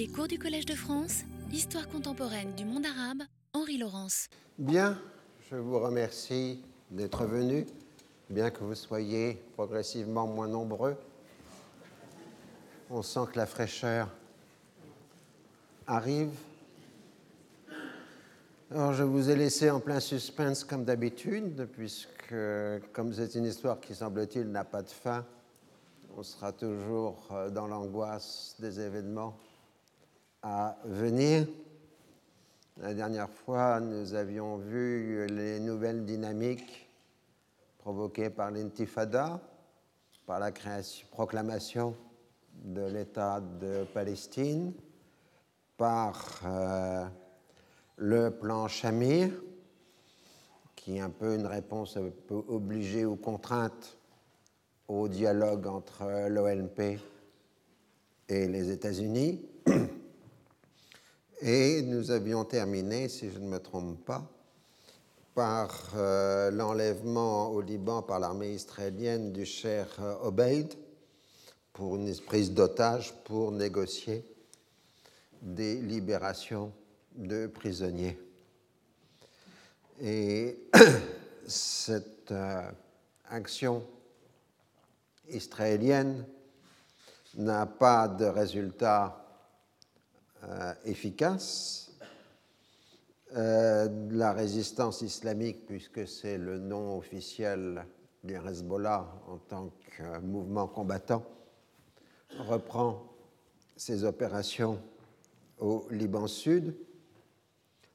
Les 0.00 0.08
cours 0.08 0.28
du 0.28 0.38
Collège 0.38 0.64
de 0.64 0.74
France, 0.74 1.24
Histoire 1.52 1.86
contemporaine 1.86 2.54
du 2.54 2.64
monde 2.64 2.86
arabe, 2.86 3.22
Henri 3.52 3.76
Laurence. 3.76 4.28
Bien, 4.56 4.98
je 5.50 5.56
vous 5.56 5.78
remercie 5.78 6.62
d'être 6.90 7.26
venu, 7.26 7.66
bien 8.30 8.50
que 8.50 8.64
vous 8.64 8.74
soyez 8.74 9.34
progressivement 9.52 10.26
moins 10.26 10.48
nombreux. 10.48 10.96
On 12.88 13.02
sent 13.02 13.20
que 13.30 13.36
la 13.36 13.44
fraîcheur 13.44 14.08
arrive. 15.86 16.32
Alors, 18.70 18.94
je 18.94 19.02
vous 19.02 19.28
ai 19.28 19.36
laissé 19.36 19.68
en 19.68 19.80
plein 19.80 20.00
suspense 20.00 20.64
comme 20.64 20.86
d'habitude, 20.86 21.68
puisque, 21.74 22.34
comme 22.94 23.12
c'est 23.12 23.34
une 23.34 23.44
histoire 23.44 23.78
qui, 23.78 23.94
semble-t-il, 23.94 24.50
n'a 24.50 24.64
pas 24.64 24.80
de 24.80 24.88
fin, 24.88 25.26
on 26.16 26.22
sera 26.22 26.52
toujours 26.52 27.28
euh, 27.32 27.50
dans 27.50 27.66
l'angoisse 27.66 28.56
des 28.58 28.80
événements 28.80 29.36
à 30.42 30.76
venir. 30.84 31.46
La 32.78 32.94
dernière 32.94 33.28
fois, 33.28 33.80
nous 33.80 34.14
avions 34.14 34.56
vu 34.56 35.26
les 35.26 35.60
nouvelles 35.60 36.04
dynamiques 36.04 36.88
provoquées 37.78 38.30
par 38.30 38.50
l'intifada, 38.50 39.40
par 40.26 40.40
la 40.40 40.50
proclamation 41.10 41.94
de 42.54 42.82
l'État 42.82 43.40
de 43.40 43.84
Palestine, 43.92 44.72
par 45.76 46.40
euh, 46.44 47.04
le 47.96 48.30
plan 48.30 48.68
Shamir, 48.68 49.30
qui 50.74 50.96
est 50.96 51.00
un 51.00 51.10
peu 51.10 51.34
une 51.34 51.46
réponse 51.46 51.96
un 51.96 52.10
peu 52.26 52.42
obligée 52.48 53.04
ou 53.04 53.16
contrainte 53.16 53.98
au 54.88 55.08
dialogue 55.08 55.66
entre 55.66 56.28
l'OLP 56.28 56.98
et 58.28 58.48
les 58.48 58.70
États-Unis. 58.70 59.46
Et 61.42 61.80
nous 61.80 62.10
avions 62.10 62.44
terminé, 62.44 63.08
si 63.08 63.30
je 63.30 63.38
ne 63.38 63.46
me 63.46 63.58
trompe 63.58 64.04
pas, 64.04 64.30
par 65.34 65.92
euh, 65.96 66.50
l'enlèvement 66.50 67.48
au 67.48 67.62
Liban 67.62 68.02
par 68.02 68.18
l'armée 68.18 68.52
israélienne 68.52 69.32
du 69.32 69.46
cher 69.46 69.86
Obeid 70.22 70.74
pour 71.72 71.96
une 71.96 72.14
prise 72.20 72.52
d'otage 72.52 73.14
pour 73.24 73.52
négocier 73.52 74.22
des 75.40 75.76
libérations 75.76 76.72
de 77.14 77.46
prisonniers. 77.46 78.18
Et 80.02 80.58
cette 81.46 82.32
euh, 82.32 82.70
action 83.30 83.82
israélienne 85.30 86.26
n'a 87.36 87.64
pas 87.64 88.08
de 88.08 88.26
résultat 88.26 89.16
euh, 89.16 89.29
efficace. 90.84 91.90
Euh, 93.36 93.88
la 94.10 94.32
résistance 94.32 95.02
islamique, 95.02 95.64
puisque 95.66 96.08
c'est 96.08 96.36
le 96.36 96.58
nom 96.58 96.98
officiel 96.98 97.86
du 98.24 98.34
Hezbollah 98.34 99.06
en 99.28 99.36
tant 99.36 99.70
que 99.96 100.18
mouvement 100.18 100.66
combattant, 100.66 101.24
reprend 102.40 103.04
ses 103.76 104.02
opérations 104.02 104.80
au 105.58 105.86
Liban 105.92 106.26
Sud 106.26 106.74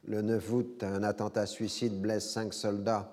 le 0.08 0.22
9 0.22 0.54
août, 0.54 0.84
un 0.84 1.04
attentat 1.04 1.46
suicide 1.48 2.00
blesse 2.00 2.30
cinq 2.30 2.54
soldats 2.54 3.12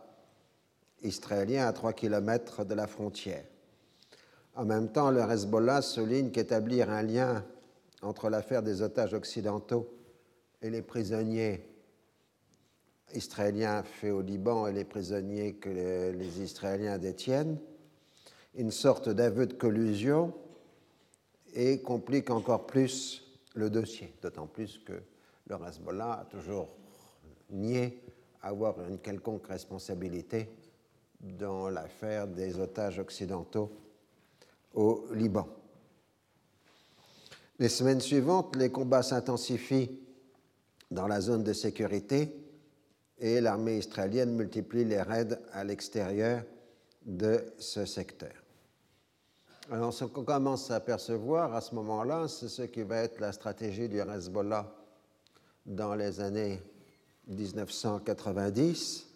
israéliens 1.02 1.66
à 1.66 1.72
3 1.72 1.92
km 1.92 2.64
de 2.64 2.74
la 2.74 2.86
frontière. 2.86 3.44
En 4.54 4.64
même 4.64 4.92
temps, 4.92 5.10
le 5.10 5.22
Hezbollah 5.22 5.82
souligne 5.82 6.30
qu'établir 6.30 6.88
un 6.90 7.02
lien 7.02 7.44
entre 8.02 8.28
l'affaire 8.28 8.62
des 8.62 8.82
otages 8.82 9.14
occidentaux 9.14 9.88
et 10.60 10.70
les 10.70 10.82
prisonniers 10.82 11.64
israéliens 13.14 13.82
faits 13.82 14.12
au 14.12 14.20
Liban 14.20 14.66
et 14.66 14.72
les 14.72 14.84
prisonniers 14.84 15.54
que 15.54 15.68
les, 15.68 16.40
Israéliens 16.40 16.98
détiennent, 16.98 17.58
une 18.54 18.70
sorte 18.70 19.08
d'aveu 19.08 19.46
de 19.46 19.54
collusion 19.54 20.34
et 21.54 21.80
complique 21.80 22.30
encore 22.30 22.66
plus 22.66 23.22
le 23.54 23.70
dossier, 23.70 24.14
d'autant 24.22 24.46
plus 24.46 24.78
que 24.78 24.94
le 25.46 25.56
Hezbollah 25.68 26.20
a 26.20 26.24
toujours 26.24 26.68
nier 27.50 28.02
avoir 28.40 28.80
une 28.88 28.98
quelconque 28.98 29.46
responsabilité 29.46 30.48
dans 31.20 31.68
l'affaire 31.68 32.26
des 32.26 32.58
otages 32.58 32.98
occidentaux 32.98 33.70
au 34.74 35.04
Liban. 35.12 35.46
Les 37.62 37.68
semaines 37.68 38.00
suivantes, 38.00 38.56
les 38.56 38.72
combats 38.72 39.04
s'intensifient 39.04 40.00
dans 40.90 41.06
la 41.06 41.20
zone 41.20 41.44
de 41.44 41.52
sécurité 41.52 42.34
et 43.20 43.40
l'armée 43.40 43.78
israélienne 43.78 44.34
multiplie 44.34 44.84
les 44.84 45.00
raids 45.00 45.38
à 45.52 45.62
l'extérieur 45.62 46.42
de 47.06 47.40
ce 47.60 47.84
secteur. 47.84 48.32
Alors, 49.70 49.94
ce 49.94 50.04
qu'on 50.06 50.24
commence 50.24 50.72
à 50.72 50.74
apercevoir 50.74 51.54
à 51.54 51.60
ce 51.60 51.76
moment-là, 51.76 52.26
c'est 52.26 52.48
ce 52.48 52.62
qui 52.62 52.82
va 52.82 52.96
être 52.96 53.20
la 53.20 53.30
stratégie 53.30 53.88
du 53.88 54.00
Hezbollah 54.00 54.68
dans 55.64 55.94
les 55.94 56.18
années 56.18 56.60
1990, 57.28 59.06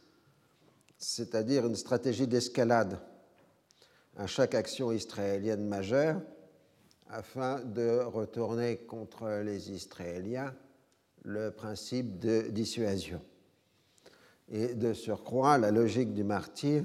c'est-à-dire 0.99 1.67
une 1.67 1.75
stratégie 1.75 2.29
d'escalade 2.29 3.01
à 4.17 4.29
chaque 4.29 4.55
action 4.55 4.93
israélienne 4.93 5.67
majeure 5.67 6.21
afin 7.11 7.61
de 7.61 8.01
retourner 8.05 8.79
contre 8.79 9.43
les 9.43 9.71
Israéliens 9.71 10.55
le 11.23 11.51
principe 11.51 12.19
de 12.19 12.49
dissuasion. 12.49 13.21
Et 14.49 14.75
de 14.75 14.93
surcroît, 14.93 15.59
la 15.59 15.71
logique 15.71 16.15
du 16.15 16.25
martyr 16.25 16.85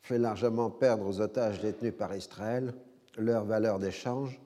fait 0.00 0.18
largement 0.18 0.70
perdre 0.70 1.06
aux 1.06 1.20
otages 1.20 1.60
détenus 1.60 1.94
par 1.96 2.14
Israël 2.16 2.74
leur 3.18 3.44
valeur 3.44 3.78
d'échange, 3.78 4.40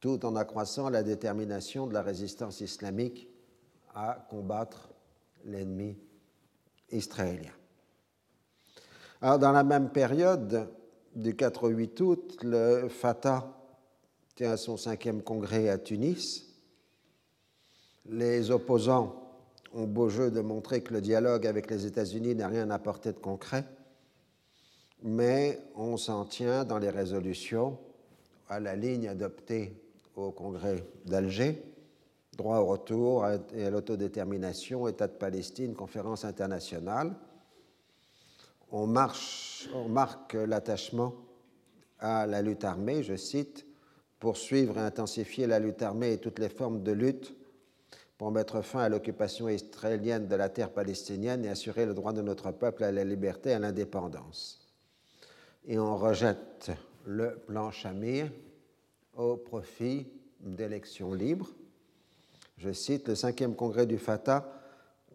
tout 0.00 0.24
en 0.24 0.36
accroissant 0.36 0.88
la 0.88 1.02
détermination 1.02 1.86
de 1.86 1.94
la 1.94 2.02
résistance 2.02 2.60
islamique 2.60 3.28
à 3.94 4.26
combattre 4.30 4.90
l'ennemi 5.44 5.98
israélien. 6.90 7.52
Alors, 9.20 9.40
dans 9.40 9.50
la 9.50 9.64
même 9.64 9.90
période, 9.90 10.70
du 11.16 11.34
4 11.34 11.64
au 11.64 11.68
8 11.68 12.00
août, 12.00 12.36
le 12.44 12.88
Fatah 12.88 13.57
tient 14.38 14.56
son 14.56 14.76
cinquième 14.76 15.20
congrès 15.20 15.68
à 15.68 15.78
Tunis. 15.78 16.46
Les 18.08 18.52
opposants 18.52 19.20
ont 19.74 19.88
beau 19.88 20.08
jeu 20.08 20.30
de 20.30 20.40
montrer 20.40 20.80
que 20.80 20.94
le 20.94 21.00
dialogue 21.00 21.44
avec 21.44 21.68
les 21.68 21.86
États-Unis 21.86 22.36
n'a 22.36 22.46
rien 22.46 22.70
apporté 22.70 23.12
de 23.12 23.18
concret, 23.18 23.64
mais 25.02 25.58
on 25.74 25.96
s'en 25.96 26.24
tient 26.24 26.64
dans 26.64 26.78
les 26.78 26.88
résolutions 26.88 27.80
à 28.48 28.60
la 28.60 28.76
ligne 28.76 29.08
adoptée 29.08 29.74
au 30.14 30.30
congrès 30.30 30.84
d'Alger 31.04 31.60
droit 32.36 32.58
au 32.58 32.66
retour 32.66 33.26
et 33.52 33.64
à 33.64 33.70
l'autodétermination, 33.70 34.86
État 34.86 35.08
de 35.08 35.14
Palestine, 35.14 35.74
conférence 35.74 36.24
internationale. 36.24 37.12
On, 38.70 38.88
on 39.74 39.88
marque 39.88 40.34
l'attachement 40.34 41.16
à 41.98 42.24
la 42.28 42.40
lutte 42.40 42.62
armée, 42.62 43.02
je 43.02 43.16
cite, 43.16 43.67
poursuivre 44.18 44.78
et 44.78 44.82
intensifier 44.82 45.46
la 45.46 45.58
lutte 45.58 45.82
armée 45.82 46.12
et 46.12 46.18
toutes 46.18 46.38
les 46.38 46.48
formes 46.48 46.82
de 46.82 46.92
lutte 46.92 47.34
pour 48.16 48.32
mettre 48.32 48.62
fin 48.62 48.80
à 48.80 48.88
l'occupation 48.88 49.48
israélienne 49.48 50.26
de 50.26 50.34
la 50.34 50.48
terre 50.48 50.72
palestinienne 50.72 51.44
et 51.44 51.48
assurer 51.48 51.86
le 51.86 51.94
droit 51.94 52.12
de 52.12 52.22
notre 52.22 52.50
peuple 52.50 52.84
à 52.84 52.90
la 52.90 53.04
liberté 53.04 53.50
et 53.50 53.54
à 53.54 53.58
l'indépendance. 53.58 54.66
Et 55.66 55.78
on 55.78 55.96
rejette 55.96 56.72
le 57.04 57.36
plan 57.46 57.70
Shamir 57.70 58.30
au 59.14 59.36
profit 59.36 60.08
d'élections 60.40 61.14
libres 61.14 61.50
je 62.58 62.72
cite, 62.72 63.06
le 63.06 63.14
cinquième 63.14 63.54
congrès 63.54 63.86
du 63.86 63.98
Fatah 63.98 64.52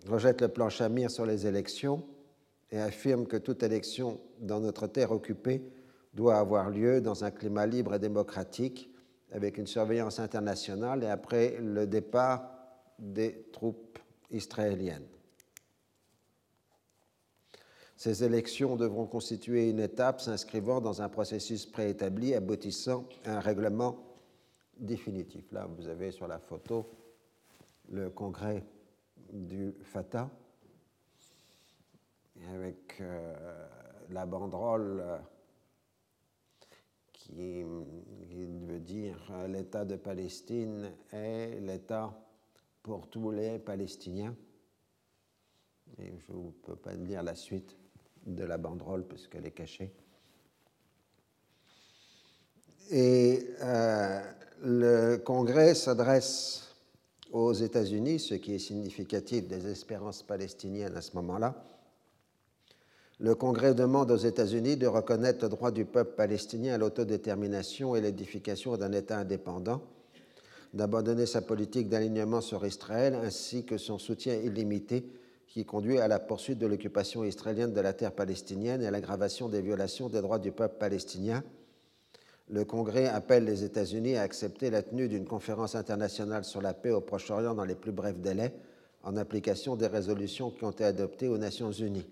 rejette 0.07 0.39
le 0.39 0.47
plan 0.47 0.69
Shamir 0.69 1.11
sur 1.11 1.25
les 1.25 1.45
élections 1.45 2.01
et 2.71 2.79
affirme 2.79 3.27
que 3.27 3.35
toute 3.35 3.63
élection 3.63 4.21
dans 4.39 4.61
notre 4.61 4.87
terre 4.87 5.11
occupée 5.11 5.61
doit 6.13 6.37
avoir 6.37 6.69
lieu 6.69 7.01
dans 7.01 7.25
un 7.25 7.31
climat 7.31 7.65
libre 7.65 7.95
et 7.95 7.99
démocratique, 7.99 8.89
avec 9.33 9.57
une 9.57 9.67
surveillance 9.67 10.19
internationale 10.19 11.03
et 11.03 11.07
après 11.07 11.57
le 11.59 11.87
départ 11.87 12.49
des 12.99 13.47
troupes 13.51 13.99
israéliennes. 14.31 15.07
Ces 17.97 18.23
élections 18.23 18.75
devront 18.75 19.07
constituer 19.07 19.69
une 19.69 19.79
étape 19.79 20.21
s'inscrivant 20.21 20.81
dans 20.81 21.01
un 21.01 21.09
processus 21.09 21.65
préétabli 21.65 22.35
aboutissant 22.35 23.07
à 23.25 23.37
un 23.37 23.39
règlement 23.39 23.97
définitif. 24.77 25.51
Là, 25.51 25.67
vous 25.77 25.87
avez 25.87 26.11
sur 26.11 26.27
la 26.27 26.39
photo 26.39 26.91
le 27.89 28.09
congrès 28.09 28.63
du 29.31 29.73
Fatah, 29.83 30.29
avec 32.53 32.97
euh, 33.01 33.67
la 34.09 34.25
banderole 34.25 35.03
euh, 37.31 37.83
qui, 38.29 38.45
veut 38.45 38.79
dire 38.79 39.31
l'État 39.47 39.85
de 39.85 39.95
Palestine 39.95 40.91
est 41.11 41.59
l'État 41.61 42.13
pour 42.81 43.07
tous 43.09 43.31
les 43.31 43.59
Palestiniens. 43.59 44.35
Et 45.99 46.13
je 46.27 46.33
ne 46.33 46.49
peux 46.63 46.75
pas 46.75 46.93
lire 46.93 47.23
la 47.23 47.35
suite 47.35 47.75
de 48.25 48.43
la 48.43 48.57
banderole 48.57 49.05
puisqu'elle 49.07 49.45
est 49.45 49.51
cachée. 49.51 49.93
Et 52.89 53.47
euh, 53.61 54.21
le 54.61 55.17
Congrès 55.17 55.75
s'adresse 55.75 56.75
aux 57.31 57.53
États-Unis, 57.53 58.19
ce 58.19 58.35
qui 58.35 58.53
est 58.53 58.59
significatif 58.59 59.47
des 59.47 59.67
espérances 59.67 60.23
palestiniennes 60.23 60.95
à 60.95 61.01
ce 61.01 61.15
moment-là. 61.15 61.72
Le 63.23 63.35
Congrès 63.35 63.73
demande 63.73 64.11
aux 64.11 64.17
États-Unis 64.17 64.75
de 64.75 64.85
reconnaître 64.85 65.45
le 65.45 65.49
droit 65.49 65.71
du 65.71 65.85
peuple 65.85 66.15
palestinien 66.17 66.73
à 66.73 66.77
l'autodétermination 66.77 67.95
et 67.95 68.01
l'édification 68.01 68.75
d'un 68.75 68.91
État 68.91 69.17
indépendant, 69.17 69.81
d'abandonner 70.73 71.25
sa 71.25 71.41
politique 71.41 71.87
d'alignement 71.87 72.41
sur 72.41 72.65
Israël 72.65 73.17
ainsi 73.23 73.63
que 73.63 73.77
son 73.77 73.97
soutien 73.97 74.35
illimité 74.35 75.09
qui 75.47 75.63
conduit 75.63 75.99
à 75.99 76.09
la 76.09 76.19
poursuite 76.19 76.59
de 76.59 76.67
l'occupation 76.67 77.23
israélienne 77.23 77.71
de 77.71 77.79
la 77.79 77.93
terre 77.93 78.11
palestinienne 78.11 78.81
et 78.81 78.87
à 78.87 78.91
l'aggravation 78.91 79.47
des 79.47 79.61
violations 79.61 80.09
des 80.09 80.19
droits 80.19 80.39
du 80.39 80.51
peuple 80.51 80.75
palestinien. 80.77 81.45
Le 82.49 82.65
Congrès 82.65 83.07
appelle 83.07 83.45
les 83.45 83.63
États-Unis 83.63 84.17
à 84.17 84.23
accepter 84.23 84.69
la 84.69 84.81
tenue 84.81 85.07
d'une 85.07 85.23
conférence 85.23 85.75
internationale 85.75 86.43
sur 86.43 86.61
la 86.61 86.73
paix 86.73 86.91
au 86.91 86.99
Proche-Orient 86.99 87.53
dans 87.53 87.63
les 87.63 87.75
plus 87.75 87.93
brefs 87.93 88.19
délais, 88.19 88.53
en 89.01 89.15
application 89.15 89.77
des 89.77 89.87
résolutions 89.87 90.51
qui 90.51 90.65
ont 90.65 90.71
été 90.71 90.83
adoptées 90.83 91.29
aux 91.29 91.37
Nations 91.37 91.71
Unies. 91.71 92.05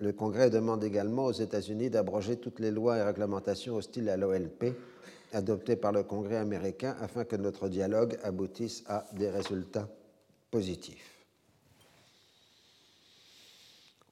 Le 0.00 0.12
Congrès 0.12 0.50
demande 0.50 0.82
également 0.82 1.26
aux 1.26 1.32
États-Unis 1.32 1.88
d'abroger 1.88 2.36
toutes 2.36 2.58
les 2.58 2.72
lois 2.72 2.98
et 2.98 3.02
réglementations 3.02 3.76
hostiles 3.76 4.08
à 4.08 4.16
l'OLP 4.16 4.74
adoptées 5.32 5.76
par 5.76 5.92
le 5.92 6.02
Congrès 6.02 6.36
américain 6.36 6.96
afin 7.00 7.24
que 7.24 7.36
notre 7.36 7.68
dialogue 7.68 8.18
aboutisse 8.22 8.82
à 8.86 9.06
des 9.12 9.30
résultats 9.30 9.88
positifs. 10.50 11.24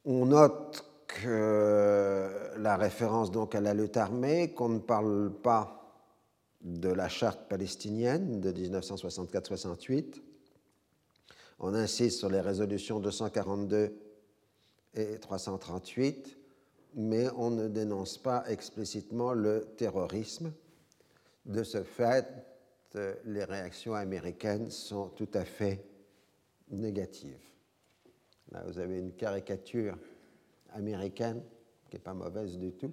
On 0.05 0.27
note 0.27 0.85
que 1.07 2.29
la 2.59 2.77
référence 2.77 3.31
donc 3.31 3.55
à 3.55 3.61
la 3.61 3.75
lutte 3.75 3.97
armée, 3.97 4.53
qu'on 4.53 4.69
ne 4.69 4.79
parle 4.79 5.33
pas 5.43 5.79
de 6.63 6.89
la 6.89 7.09
charte 7.09 7.49
palestinienne 7.49 8.41
de 8.41 8.53
1964-68. 8.53 10.21
On 11.59 11.75
insiste 11.75 12.19
sur 12.19 12.31
les 12.31 12.41
résolutions 12.41 13.01
242 13.01 14.12
et 14.95 15.19
338, 15.19 16.39
mais 16.95 17.29
on 17.37 17.51
ne 17.51 17.69
dénonce 17.69 18.19
pas 18.19 18.45
explicitement 18.49 19.33
le 19.33 19.67
terrorisme. 19.77 20.53
De 21.47 21.63
ce 21.63 21.83
fait, 21.83 22.27
les 23.25 23.45
réactions 23.45 23.95
américaines 23.95 24.71
sont 24.71 25.09
tout 25.09 25.31
à 25.35 25.45
fait 25.45 25.85
négatives. 26.71 27.43
Là, 28.51 28.63
vous 28.67 28.79
avez 28.79 28.99
une 28.99 29.13
caricature 29.13 29.97
américaine, 30.75 31.43
qui 31.89 31.97
n'est 31.97 32.03
pas 32.03 32.15
mauvaise 32.15 32.59
du 32.59 32.73
tout, 32.73 32.93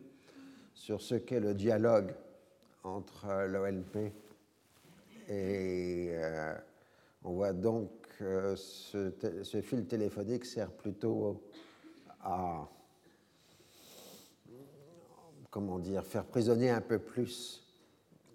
sur 0.74 1.02
ce 1.02 1.16
qu'est 1.16 1.42
le 1.42 1.54
dialogue 1.54 2.14
entre 2.84 3.46
l'OLP 3.46 4.14
et 5.30 6.10
euh, 6.12 6.56
on 7.24 7.34
voit 7.34 7.54
donc 7.54 7.92
que 8.18 8.56
ce, 8.56 9.12
ce, 9.44 9.62
fil 9.62 9.86
téléphonique 9.86 10.44
sert 10.44 10.72
plutôt 10.72 11.42
à 12.22 12.68
comment 15.50 15.80
dire, 15.80 16.06
faire 16.06 16.26
prisonnier 16.26 16.70
un 16.70 16.82
peu 16.82 17.00
plus 17.00 17.64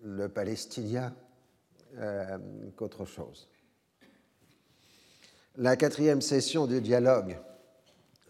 le 0.02 0.28
Palestinien 0.28 1.14
euh, 1.96 2.38
qu'autre 2.76 3.04
chose. 3.04 3.48
La 5.56 5.76
quatrième 5.76 6.20
session 6.20 6.66
du 6.66 6.80
dialogue 6.80 7.38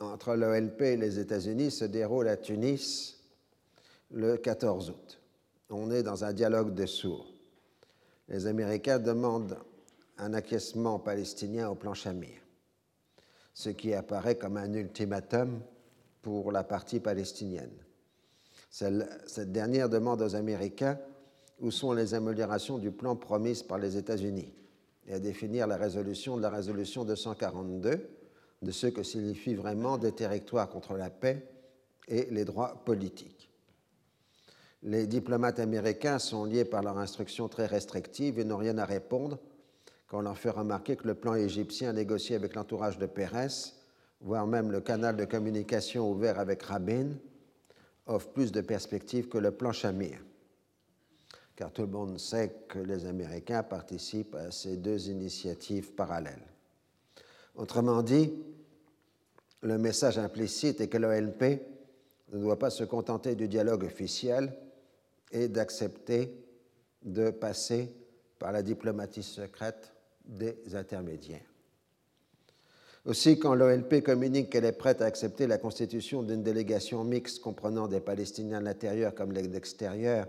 entre 0.00 0.34
l'OLP 0.34 0.82
et 0.82 0.96
les 0.96 1.18
États-Unis 1.18 1.70
se 1.70 1.84
déroule 1.84 2.28
à 2.28 2.36
Tunis 2.36 3.18
le 4.10 4.36
14 4.36 4.90
août. 4.90 5.20
On 5.70 5.90
est 5.90 6.02
dans 6.02 6.24
un 6.24 6.32
dialogue 6.32 6.74
de 6.74 6.84
sourds. 6.84 7.32
Les 8.28 8.46
Américains 8.46 8.98
demandent 8.98 9.58
un 10.18 10.34
acquiescement 10.34 10.98
palestinien 10.98 11.68
au 11.68 11.74
plan 11.74 11.94
Chamir, 11.94 12.43
ce 13.54 13.70
qui 13.70 13.94
apparaît 13.94 14.36
comme 14.36 14.56
un 14.56 14.72
ultimatum 14.74 15.60
pour 16.22 16.52
la 16.52 16.64
partie 16.64 17.00
palestinienne. 17.00 17.72
Cette 18.70 19.52
dernière 19.52 19.88
demande 19.88 20.20
aux 20.20 20.34
Américains 20.34 20.98
où 21.60 21.70
sont 21.70 21.92
les 21.92 22.14
améliorations 22.14 22.78
du 22.78 22.90
plan 22.90 23.14
promises 23.14 23.62
par 23.62 23.78
les 23.78 23.96
États-Unis 23.96 24.52
et 25.06 25.14
à 25.14 25.20
définir 25.20 25.68
la 25.68 25.76
résolution 25.76 26.36
de 26.36 26.42
la 26.42 26.50
résolution 26.50 27.04
242 27.04 28.10
de 28.62 28.70
ce 28.70 28.88
que 28.88 29.02
signifie 29.02 29.54
vraiment 29.54 29.98
des 29.98 30.12
territoires 30.12 30.68
contre 30.68 30.94
la 30.94 31.10
paix 31.10 31.46
et 32.08 32.26
les 32.30 32.44
droits 32.44 32.82
politiques. 32.84 33.50
Les 34.82 35.06
diplomates 35.06 35.60
américains 35.60 36.18
sont 36.18 36.44
liés 36.44 36.64
par 36.64 36.82
leur 36.82 36.98
instruction 36.98 37.48
très 37.48 37.66
restrictive 37.66 38.38
et 38.38 38.44
n'ont 38.44 38.56
rien 38.56 38.76
à 38.78 38.84
répondre 38.84 39.38
quand 40.06 40.18
on 40.18 40.22
leur 40.22 40.38
fait 40.38 40.50
remarquer 40.50 40.96
que 40.96 41.06
le 41.06 41.14
plan 41.14 41.34
égyptien 41.34 41.92
négocié 41.92 42.36
avec 42.36 42.54
l'entourage 42.54 42.98
de 42.98 43.06
Pérez, 43.06 43.72
voire 44.20 44.46
même 44.46 44.70
le 44.70 44.80
canal 44.80 45.16
de 45.16 45.24
communication 45.24 46.10
ouvert 46.10 46.38
avec 46.38 46.62
Rabin, 46.62 47.10
offre 48.06 48.28
plus 48.28 48.52
de 48.52 48.60
perspectives 48.60 49.28
que 49.28 49.38
le 49.38 49.50
plan 49.50 49.72
Shamir 49.72 50.18
car 51.56 51.72
tout 51.72 51.82
le 51.82 51.88
monde 51.88 52.18
sait 52.18 52.64
que 52.68 52.78
les 52.78 53.06
Américains 53.06 53.62
participent 53.62 54.34
à 54.34 54.50
ces 54.50 54.76
deux 54.76 55.08
initiatives 55.08 55.92
parallèles. 55.92 56.46
Autrement 57.54 58.02
dit, 58.02 58.32
le 59.62 59.78
message 59.78 60.18
implicite 60.18 60.80
est 60.80 60.88
que 60.88 60.98
l'OLP 60.98 61.62
ne 62.32 62.38
doit 62.40 62.58
pas 62.58 62.70
se 62.70 62.84
contenter 62.84 63.34
du 63.34 63.46
dialogue 63.46 63.84
officiel 63.84 64.52
et 65.30 65.48
d'accepter 65.48 66.44
de 67.02 67.30
passer 67.30 67.94
par 68.38 68.50
la 68.50 68.62
diplomatie 68.62 69.22
secrète 69.22 69.93
des 70.24 70.56
intermédiaires. 70.74 71.54
Aussi, 73.06 73.38
quand 73.38 73.54
l'OLP 73.54 74.02
communique 74.02 74.48
qu'elle 74.48 74.64
est 74.64 74.72
prête 74.72 75.02
à 75.02 75.04
accepter 75.04 75.46
la 75.46 75.58
constitution 75.58 76.22
d'une 76.22 76.42
délégation 76.42 77.04
mixte 77.04 77.42
comprenant 77.42 77.86
des 77.86 78.00
Palestiniens 78.00 78.60
de 78.60 78.64
l'intérieur 78.64 79.14
comme 79.14 79.34
de 79.34 79.40
l'extérieur 79.40 80.26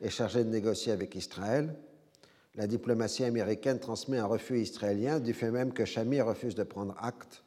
est 0.00 0.10
chargé 0.10 0.44
de 0.44 0.48
négocier 0.50 0.92
avec 0.92 1.16
Israël. 1.16 1.74
La 2.54 2.68
diplomatie 2.68 3.24
américaine 3.24 3.80
transmet 3.80 4.18
un 4.18 4.26
refus 4.26 4.60
israélien 4.60 5.18
du 5.18 5.34
fait 5.34 5.50
même 5.50 5.72
que 5.72 5.84
Shamir 5.84 6.26
refuse 6.26 6.54
de 6.54 6.62
prendre 6.62 6.94
acte 7.00 7.42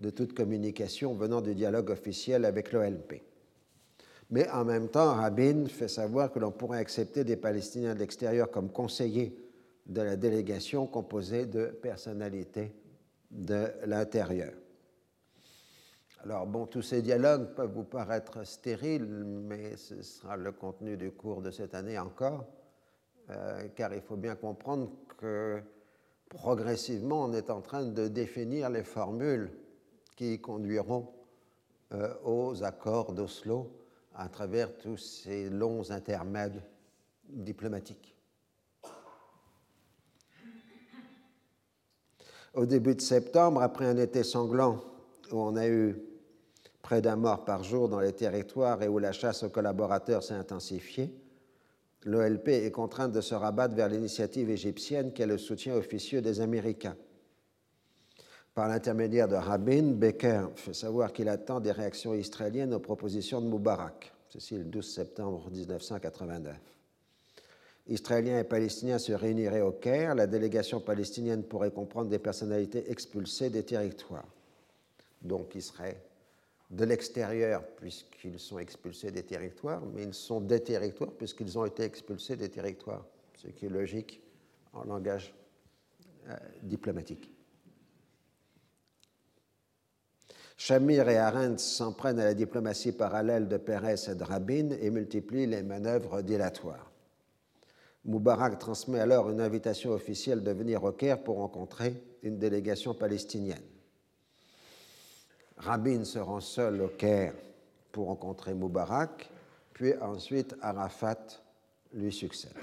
de 0.00 0.10
toute 0.10 0.34
communication 0.34 1.14
venant 1.14 1.40
du 1.40 1.54
dialogue 1.54 1.88
officiel 1.88 2.44
avec 2.44 2.72
l'OLP. 2.72 3.22
Mais 4.28 4.48
en 4.50 4.66
même 4.66 4.88
temps, 4.88 5.14
Rabin 5.14 5.66
fait 5.68 5.88
savoir 5.88 6.32
que 6.32 6.38
l'on 6.38 6.50
pourrait 6.50 6.78
accepter 6.78 7.24
des 7.24 7.36
Palestiniens 7.36 7.94
de 7.94 8.00
l'extérieur 8.00 8.50
comme 8.50 8.70
conseillers 8.70 9.34
de 9.86 10.02
la 10.02 10.16
délégation 10.16 10.86
composée 10.86 11.46
de 11.46 11.66
personnalités 11.66 12.72
de 13.30 13.68
l'intérieur. 13.86 14.52
Alors 16.24 16.46
bon, 16.46 16.66
tous 16.66 16.82
ces 16.82 17.02
dialogues 17.02 17.52
peuvent 17.54 17.72
vous 17.72 17.84
paraître 17.84 18.44
stériles, 18.46 19.24
mais 19.24 19.76
ce 19.76 20.02
sera 20.02 20.36
le 20.36 20.52
contenu 20.52 20.96
du 20.96 21.10
cours 21.10 21.42
de 21.42 21.50
cette 21.50 21.74
année 21.74 21.98
encore, 21.98 22.46
euh, 23.30 23.66
car 23.74 23.92
il 23.92 24.02
faut 24.02 24.16
bien 24.16 24.36
comprendre 24.36 24.92
que 25.18 25.60
progressivement, 26.28 27.24
on 27.24 27.32
est 27.32 27.50
en 27.50 27.60
train 27.60 27.84
de 27.84 28.06
définir 28.06 28.70
les 28.70 28.84
formules 28.84 29.50
qui 30.16 30.40
conduiront 30.40 31.12
euh, 31.92 32.14
aux 32.24 32.62
accords 32.62 33.12
d'Oslo 33.12 33.76
à 34.14 34.28
travers 34.28 34.76
tous 34.76 34.98
ces 34.98 35.50
longs 35.50 35.90
intermèdes 35.90 36.62
diplomatiques. 37.28 38.14
Au 42.54 42.66
début 42.66 42.94
de 42.94 43.00
septembre, 43.00 43.62
après 43.62 43.86
un 43.86 43.96
été 43.96 44.22
sanglant 44.22 44.84
où 45.30 45.40
on 45.40 45.56
a 45.56 45.66
eu 45.66 45.96
près 46.82 47.00
d'un 47.00 47.16
mort 47.16 47.44
par 47.44 47.64
jour 47.64 47.88
dans 47.88 48.00
les 48.00 48.12
territoires 48.12 48.82
et 48.82 48.88
où 48.88 48.98
la 48.98 49.12
chasse 49.12 49.42
aux 49.42 49.48
collaborateurs 49.48 50.22
s'est 50.22 50.34
intensifiée, 50.34 51.10
l'OLP 52.04 52.48
est 52.48 52.70
contrainte 52.70 53.12
de 53.12 53.20
se 53.20 53.34
rabattre 53.34 53.74
vers 53.74 53.88
l'initiative 53.88 54.50
égyptienne 54.50 55.12
qui 55.12 55.22
est 55.22 55.26
le 55.26 55.38
soutien 55.38 55.74
officieux 55.74 56.20
des 56.20 56.40
Américains. 56.40 56.96
Par 58.54 58.68
l'intermédiaire 58.68 59.28
de 59.28 59.36
Rabin, 59.36 59.92
Becker 59.92 60.48
fait 60.56 60.74
savoir 60.74 61.14
qu'il 61.14 61.30
attend 61.30 61.58
des 61.58 61.72
réactions 61.72 62.12
israéliennes 62.12 62.74
aux 62.74 62.80
propositions 62.80 63.40
de 63.40 63.46
Moubarak. 63.46 64.12
Ceci 64.28 64.58
le 64.58 64.64
12 64.64 64.86
septembre 64.86 65.48
1989. 65.50 66.56
Israéliens 67.86 68.38
et 68.38 68.44
Palestiniens 68.44 68.98
se 68.98 69.12
réuniraient 69.12 69.60
au 69.60 69.72
Caire. 69.72 70.14
La 70.14 70.26
délégation 70.26 70.80
palestinienne 70.80 71.42
pourrait 71.42 71.72
comprendre 71.72 72.08
des 72.08 72.18
personnalités 72.18 72.90
expulsées 72.90 73.50
des 73.50 73.64
territoires. 73.64 74.28
Donc, 75.20 75.54
il 75.54 75.62
serait 75.62 76.00
de 76.70 76.84
l'extérieur 76.84 77.64
puisqu'ils 77.76 78.38
sont 78.38 78.58
expulsés 78.58 79.10
des 79.10 79.24
territoires, 79.24 79.82
mais 79.94 80.04
ils 80.04 80.14
sont 80.14 80.40
des 80.40 80.60
territoires 80.60 81.12
puisqu'ils 81.12 81.58
ont 81.58 81.64
été 81.64 81.82
expulsés 81.82 82.36
des 82.36 82.48
territoires, 82.48 83.04
ce 83.36 83.48
qui 83.48 83.66
est 83.66 83.70
logique 83.70 84.22
en 84.72 84.84
langage 84.84 85.34
euh, 86.28 86.36
diplomatique. 86.62 87.30
Shamir 90.56 91.08
et 91.08 91.18
Arendt 91.18 91.58
s'en 91.58 91.92
prennent 91.92 92.20
à 92.20 92.24
la 92.24 92.34
diplomatie 92.34 92.92
parallèle 92.92 93.48
de 93.48 93.56
Pérez 93.56 93.96
et 94.08 94.14
de 94.14 94.22
Rabin 94.22 94.70
et 94.80 94.90
multiplient 94.90 95.46
les 95.46 95.64
manœuvres 95.64 96.22
dilatoires. 96.22 96.91
Moubarak 98.04 98.58
transmet 98.58 98.98
alors 98.98 99.30
une 99.30 99.40
invitation 99.40 99.92
officielle 99.92 100.42
de 100.42 100.50
venir 100.50 100.82
au 100.82 100.92
Caire 100.92 101.22
pour 101.22 101.36
rencontrer 101.36 102.02
une 102.22 102.38
délégation 102.38 102.94
palestinienne. 102.94 103.62
Rabin 105.56 106.04
se 106.04 106.18
rend 106.18 106.40
seul 106.40 106.82
au 106.82 106.88
Caire 106.88 107.34
pour 107.92 108.06
rencontrer 108.06 108.54
Moubarak, 108.54 109.30
puis 109.72 109.94
ensuite 110.00 110.56
Arafat 110.60 111.40
lui 111.92 112.12
succède. 112.12 112.56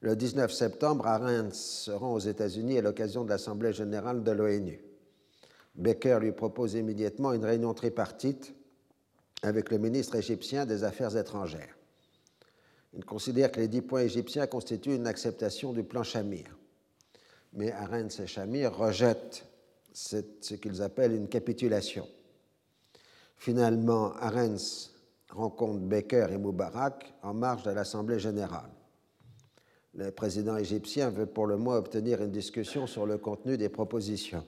Le 0.00 0.14
19 0.14 0.52
septembre, 0.52 1.06
Arendt 1.06 1.54
se 1.54 1.90
rend 1.90 2.12
aux 2.12 2.18
États-Unis 2.18 2.78
à 2.78 2.82
l'occasion 2.82 3.24
de 3.24 3.30
l'Assemblée 3.30 3.72
générale 3.72 4.22
de 4.22 4.32
l'ONU. 4.32 4.84
Becker 5.74 6.18
lui 6.20 6.32
propose 6.32 6.74
immédiatement 6.74 7.32
une 7.32 7.44
réunion 7.44 7.72
tripartite 7.72 8.54
avec 9.42 9.70
le 9.70 9.78
ministre 9.78 10.16
égyptien 10.16 10.66
des 10.66 10.84
Affaires 10.84 11.16
étrangères. 11.16 11.74
Il 12.96 13.04
considère 13.04 13.50
que 13.50 13.60
les 13.60 13.68
dix 13.68 13.82
points 13.82 14.02
égyptiens 14.02 14.46
constituent 14.46 14.94
une 14.94 15.06
acceptation 15.06 15.72
du 15.72 15.82
plan 15.82 16.02
Shamir. 16.02 16.56
Mais 17.52 17.72
Arendt 17.72 18.22
et 18.22 18.26
Shamir 18.26 18.76
rejettent 18.76 19.46
ce 19.92 20.54
qu'ils 20.54 20.82
appellent 20.82 21.12
une 21.12 21.28
capitulation. 21.28 22.06
Finalement, 23.36 24.12
Arens 24.14 24.92
rencontre 25.30 25.80
Becker 25.80 26.28
et 26.30 26.38
Moubarak 26.38 27.14
en 27.22 27.34
marge 27.34 27.64
de 27.64 27.70
l'Assemblée 27.70 28.18
générale. 28.18 28.70
Le 29.94 30.10
président 30.10 30.56
égyptien 30.56 31.10
veut 31.10 31.26
pour 31.26 31.46
le 31.46 31.56
moins 31.56 31.76
obtenir 31.76 32.22
une 32.22 32.30
discussion 32.30 32.86
sur 32.86 33.06
le 33.06 33.18
contenu 33.18 33.56
des 33.56 33.68
propositions. 33.68 34.44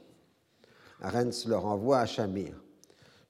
Arens 1.01 1.47
le 1.47 1.57
renvoie 1.57 1.99
à 1.99 2.07
Shamir. 2.07 2.55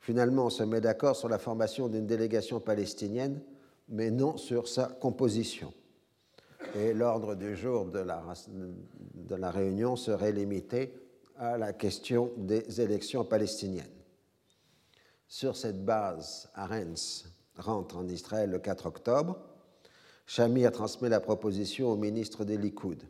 Finalement, 0.00 0.46
on 0.46 0.50
se 0.50 0.62
met 0.62 0.80
d'accord 0.80 1.16
sur 1.16 1.28
la 1.28 1.38
formation 1.38 1.88
d'une 1.88 2.06
délégation 2.06 2.60
palestinienne, 2.60 3.40
mais 3.88 4.10
non 4.10 4.36
sur 4.36 4.68
sa 4.68 4.86
composition. 4.86 5.72
Et 6.74 6.92
l'ordre 6.92 7.34
du 7.34 7.56
jour 7.56 7.86
de 7.86 8.00
la, 8.00 9.50
réunion 9.50 9.96
serait 9.96 10.32
limité 10.32 10.92
à 11.36 11.56
la 11.56 11.72
question 11.72 12.32
des 12.36 12.80
élections 12.80 13.24
palestiniennes. 13.24 13.84
Sur 15.28 15.56
cette 15.56 15.84
base, 15.84 16.48
Arens 16.54 17.26
rentre 17.56 17.96
en 17.96 18.08
Israël 18.08 18.50
le 18.50 18.58
4 18.58 18.86
octobre. 18.86 19.38
Shamir 20.26 20.72
transmet 20.72 21.08
la 21.08 21.20
proposition 21.20 21.90
au 21.90 21.96
ministre 21.96 22.44
des 22.44 22.56
Likoud. 22.56 23.02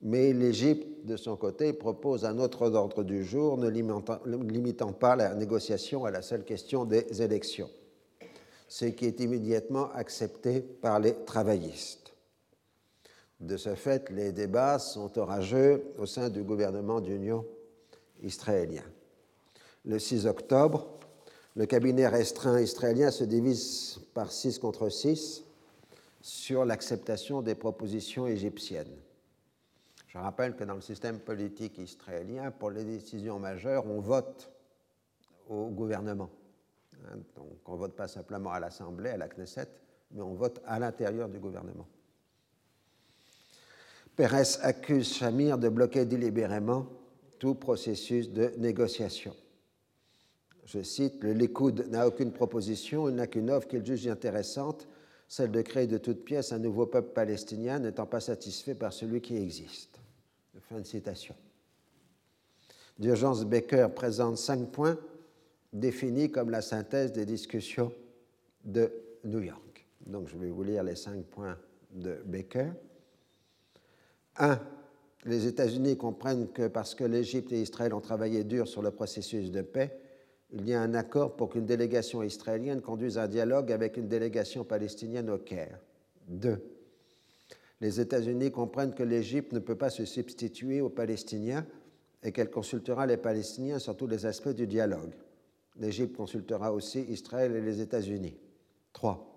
Mais 0.00 0.32
l'Égypte, 0.32 1.06
de 1.06 1.16
son 1.16 1.36
côté, 1.36 1.72
propose 1.72 2.24
un 2.24 2.38
autre 2.38 2.70
ordre 2.70 3.04
du 3.04 3.24
jour, 3.24 3.56
ne 3.56 3.68
limitant 3.68 4.92
pas 4.92 5.16
la 5.16 5.34
négociation 5.34 6.04
à 6.04 6.10
la 6.10 6.22
seule 6.22 6.44
question 6.44 6.84
des 6.84 7.22
élections, 7.22 7.70
ce 8.68 8.86
qui 8.86 9.06
est 9.06 9.20
immédiatement 9.20 9.90
accepté 9.92 10.60
par 10.60 10.98
les 11.00 11.14
travaillistes. 11.24 12.14
De 13.40 13.56
ce 13.56 13.74
fait, 13.74 14.10
les 14.10 14.32
débats 14.32 14.78
sont 14.78 15.18
orageux 15.18 15.84
au 15.98 16.06
sein 16.06 16.30
du 16.30 16.42
gouvernement 16.42 17.00
d'union 17.00 17.44
israélien. 18.22 18.84
Le 19.84 19.98
6 19.98 20.26
octobre, 20.26 20.86
le 21.56 21.66
cabinet 21.66 22.08
restreint 22.08 22.60
israélien 22.60 23.10
se 23.10 23.24
divise 23.24 24.00
par 24.14 24.32
6 24.32 24.58
contre 24.58 24.88
6 24.88 25.44
sur 26.20 26.64
l'acceptation 26.64 27.42
des 27.42 27.54
propositions 27.54 28.26
égyptiennes. 28.26 28.96
Je 30.08 30.16
rappelle 30.18 30.56
que 30.56 30.64
dans 30.64 30.74
le 30.74 30.80
système 30.80 31.18
politique 31.18 31.76
israélien, 31.78 32.50
pour 32.50 32.70
les 32.70 32.84
décisions 32.84 33.38
majeures, 33.38 33.84
on 33.86 34.00
vote 34.00 34.50
au 35.48 35.66
gouvernement. 35.66 36.30
Hein, 37.06 37.18
donc 37.36 37.58
on 37.66 37.72
ne 37.72 37.78
vote 37.78 37.96
pas 37.96 38.08
simplement 38.08 38.50
à 38.50 38.60
l'Assemblée, 38.60 39.10
à 39.10 39.16
la 39.16 39.28
Knesset, 39.28 39.68
mais 40.12 40.22
on 40.22 40.34
vote 40.34 40.60
à 40.66 40.78
l'intérieur 40.78 41.28
du 41.28 41.38
gouvernement. 41.38 41.86
Pérez 44.16 44.42
accuse 44.62 45.12
Shamir 45.12 45.58
de 45.58 45.68
bloquer 45.68 46.04
délibérément 46.04 46.86
tout 47.38 47.54
processus 47.54 48.30
de 48.30 48.52
négociation. 48.58 49.34
Je 50.66 50.82
cite, 50.82 51.22
le 51.22 51.32
Likoud 51.32 51.88
n'a 51.90 52.06
aucune 52.06 52.32
proposition, 52.32 53.08
il 53.08 53.16
n'a 53.16 53.26
qu'une 53.26 53.50
offre 53.50 53.68
qu'il 53.68 53.84
juge 53.84 54.06
intéressante, 54.06 54.88
celle 55.28 55.50
de 55.50 55.62
créer 55.62 55.86
de 55.86 55.98
toutes 55.98 56.24
pièces 56.24 56.52
un 56.52 56.58
nouveau 56.58 56.86
peuple 56.86 57.12
palestinien 57.12 57.80
n'étant 57.80 58.06
pas 58.06 58.20
satisfait 58.20 58.74
par 58.74 58.92
celui 58.92 59.20
qui 59.20 59.36
existe. 59.36 60.00
Fin 60.60 60.78
de 60.78 60.86
citation. 60.86 61.34
D'urgence 62.98 63.44
Baker 63.44 63.88
présente 63.94 64.38
cinq 64.38 64.70
points 64.70 64.96
définis 65.74 66.30
comme 66.30 66.50
la 66.50 66.62
synthèse 66.62 67.12
des 67.12 67.26
discussions 67.26 67.92
de 68.64 68.90
New 69.24 69.40
York. 69.40 69.86
Donc 70.06 70.28
je 70.28 70.38
vais 70.38 70.48
vous 70.48 70.62
lire 70.62 70.82
les 70.82 70.96
cinq 70.96 71.24
points 71.24 71.58
de 71.90 72.16
Baker. 72.24 72.70
1. 74.38 74.58
Les 75.26 75.46
États-Unis 75.46 75.96
comprennent 75.96 76.48
que 76.48 76.68
parce 76.68 76.94
que 76.94 77.04
l'Égypte 77.04 77.52
et 77.52 77.60
Israël 77.60 77.94
ont 77.94 78.00
travaillé 78.00 78.44
dur 78.44 78.68
sur 78.68 78.82
le 78.82 78.90
processus 78.90 79.50
de 79.50 79.62
paix, 79.62 79.98
il 80.52 80.68
y 80.68 80.74
a 80.74 80.80
un 80.80 80.94
accord 80.94 81.34
pour 81.34 81.48
qu'une 81.48 81.66
délégation 81.66 82.22
israélienne 82.22 82.80
conduise 82.80 83.18
un 83.18 83.26
dialogue 83.26 83.72
avec 83.72 83.96
une 83.96 84.06
délégation 84.06 84.64
palestinienne 84.64 85.30
au 85.30 85.38
Caire. 85.38 85.80
2. 86.28 86.62
Les 87.80 88.00
États-Unis 88.00 88.52
comprennent 88.52 88.94
que 88.94 89.02
l'Égypte 89.02 89.52
ne 89.52 89.58
peut 89.58 89.74
pas 89.74 89.90
se 89.90 90.04
substituer 90.04 90.80
aux 90.80 90.90
Palestiniens 90.90 91.66
et 92.22 92.30
qu'elle 92.30 92.50
consultera 92.50 93.06
les 93.06 93.16
Palestiniens 93.16 93.78
sur 93.78 93.96
tous 93.96 94.06
les 94.06 94.26
aspects 94.26 94.54
du 94.54 94.66
dialogue. 94.66 95.12
L'Égypte 95.76 96.16
consultera 96.16 96.72
aussi 96.72 97.00
Israël 97.00 97.54
et 97.56 97.60
les 97.60 97.80
États-Unis. 97.80 98.36
3 98.92 99.34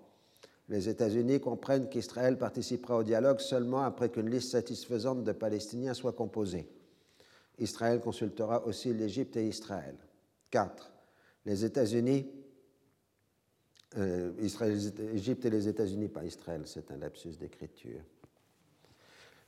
les 0.68 0.88
États-Unis 0.88 1.40
comprennent 1.40 1.88
qu'Israël 1.88 2.36
participera 2.36 2.98
au 2.98 3.02
dialogue 3.02 3.40
seulement 3.40 3.82
après 3.82 4.10
qu'une 4.10 4.28
liste 4.28 4.50
satisfaisante 4.50 5.24
de 5.24 5.32
Palestiniens 5.32 5.94
soit 5.94 6.12
composée. 6.12 6.68
Israël 7.58 8.00
consultera 8.00 8.66
aussi 8.66 8.92
l'Égypte 8.92 9.36
et 9.36 9.48
Israël. 9.48 9.96
4. 10.50 10.92
Les 11.46 11.64
États-Unis, 11.64 12.26
euh, 13.96 14.32
Égypte 15.14 15.46
et 15.46 15.50
les 15.50 15.68
États-Unis, 15.68 16.08
pas 16.08 16.24
Israël, 16.24 16.62
c'est 16.66 16.90
un 16.90 16.98
lapsus 16.98 17.36
d'écriture. 17.38 18.02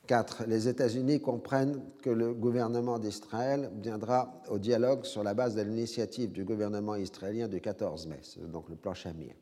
4. 0.07 0.45
Les 0.47 0.69
États-Unis 0.69 1.21
comprennent 1.21 1.83
que 2.03 2.11
le 2.11 2.35
gouvernement 2.35 2.99
d'Israël 2.99 3.71
viendra 3.81 4.43
au 4.49 4.59
dialogue 4.59 5.05
sur 5.05 5.23
la 5.23 5.35
base 5.35 5.55
de 5.55 5.63
l'initiative 5.63 6.33
du 6.33 6.45
gouvernement 6.45 6.97
israélien 6.97 7.49
du 7.49 7.61
14 7.61 8.07
mai, 8.07 8.21
donc 8.49 8.69
le 8.69 8.77
plan 8.77 8.95
Shamir. 8.95 9.35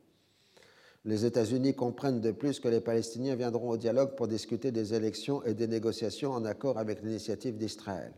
Les 1.05 1.25
États-Unis 1.25 1.75
comprennent 1.75 2.21
de 2.21 2.33
plus 2.33 2.61
que 2.61 2.69
les 2.69 2.81
Palestiniens 2.81 3.37
viendront 3.37 3.71
au 3.71 3.77
dialogue 3.77 4.15
pour 4.15 4.29
discuter 4.29 4.73
des 4.73 4.95
élections 4.95 5.43
et 5.45 5.55
des 5.55 5.69
négociations 5.69 6.33
en 6.33 6.45
accord 6.45 6.79
avec 6.79 7.03
l'initiative 7.03 7.57
d'Israël. 7.57 8.13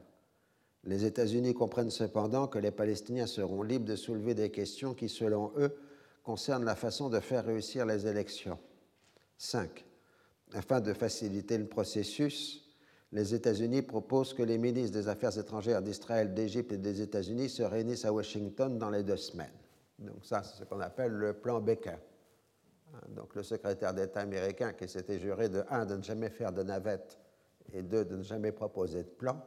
Les 0.85 1.05
États-Unis 1.05 1.55
comprennent 1.55 1.91
cependant 1.91 2.49
que 2.49 2.59
les 2.59 2.71
Palestiniens 2.71 3.27
seront 3.27 3.63
libres 3.63 3.85
de 3.85 3.97
soulever 3.97 4.35
des 4.35 4.51
questions 4.51 4.95
qui, 4.95 5.09
selon 5.09 5.53
eux, 5.59 5.77
concernent 6.25 6.65
la 6.65 6.75
façon 6.75 7.11
de 7.11 7.21
faire 7.21 7.45
réussir 7.45 7.85
les 7.85 8.07
élections. 8.07 8.59
5. 9.37 9.85
Afin 10.53 10.81
de 10.81 10.93
faciliter 10.93 11.59
le 11.59 11.67
processus, 11.67 12.69
les 13.13 13.35
États-Unis 13.35 13.83
proposent 13.83 14.35
que 14.35 14.43
les 14.43 14.59
ministres 14.59 14.97
des 14.97 15.09
Affaires 15.09 15.37
étrangères 15.37 15.83
d'Israël, 15.83 16.35
d'Égypte 16.35 16.73
et 16.73 16.79
des 16.79 17.01
États-Unis 17.01 17.49
se 17.49 17.63
réunissent 17.63 18.05
à 18.05 18.13
Washington 18.13 18.79
dans 18.79 18.91
les 18.91 19.03
deux 19.03 19.17
semaines. 19.17 19.53
Donc 19.99 20.25
ça, 20.25 20.43
c'est 20.43 20.59
ce 20.59 20.65
qu'on 20.65 20.81
appelle 20.81 21.13
le 21.13 21.35
plan 21.35 21.61
Baker. 21.61 21.97
Hein, 22.95 23.01
donc 23.11 23.35
le 23.35 23.43
secrétaire 23.43 23.95
d'État 23.95 24.21
américain 24.21 24.73
qui 24.73 24.89
s'était 24.89 25.19
juré 25.19 25.49
de 25.49 25.65
un 25.71 25.85
de 25.87 25.97
ne 25.97 26.03
jamais 26.03 26.31
faire 26.31 26.53
de 26.53 26.63
navette 26.63 27.19
et 27.73 27.83
deux 27.83 28.05
de 28.05 28.17
ne 28.17 28.23
jamais 28.23 28.53
proposer 28.53 29.03
de 29.05 29.09
plan, 29.09 29.41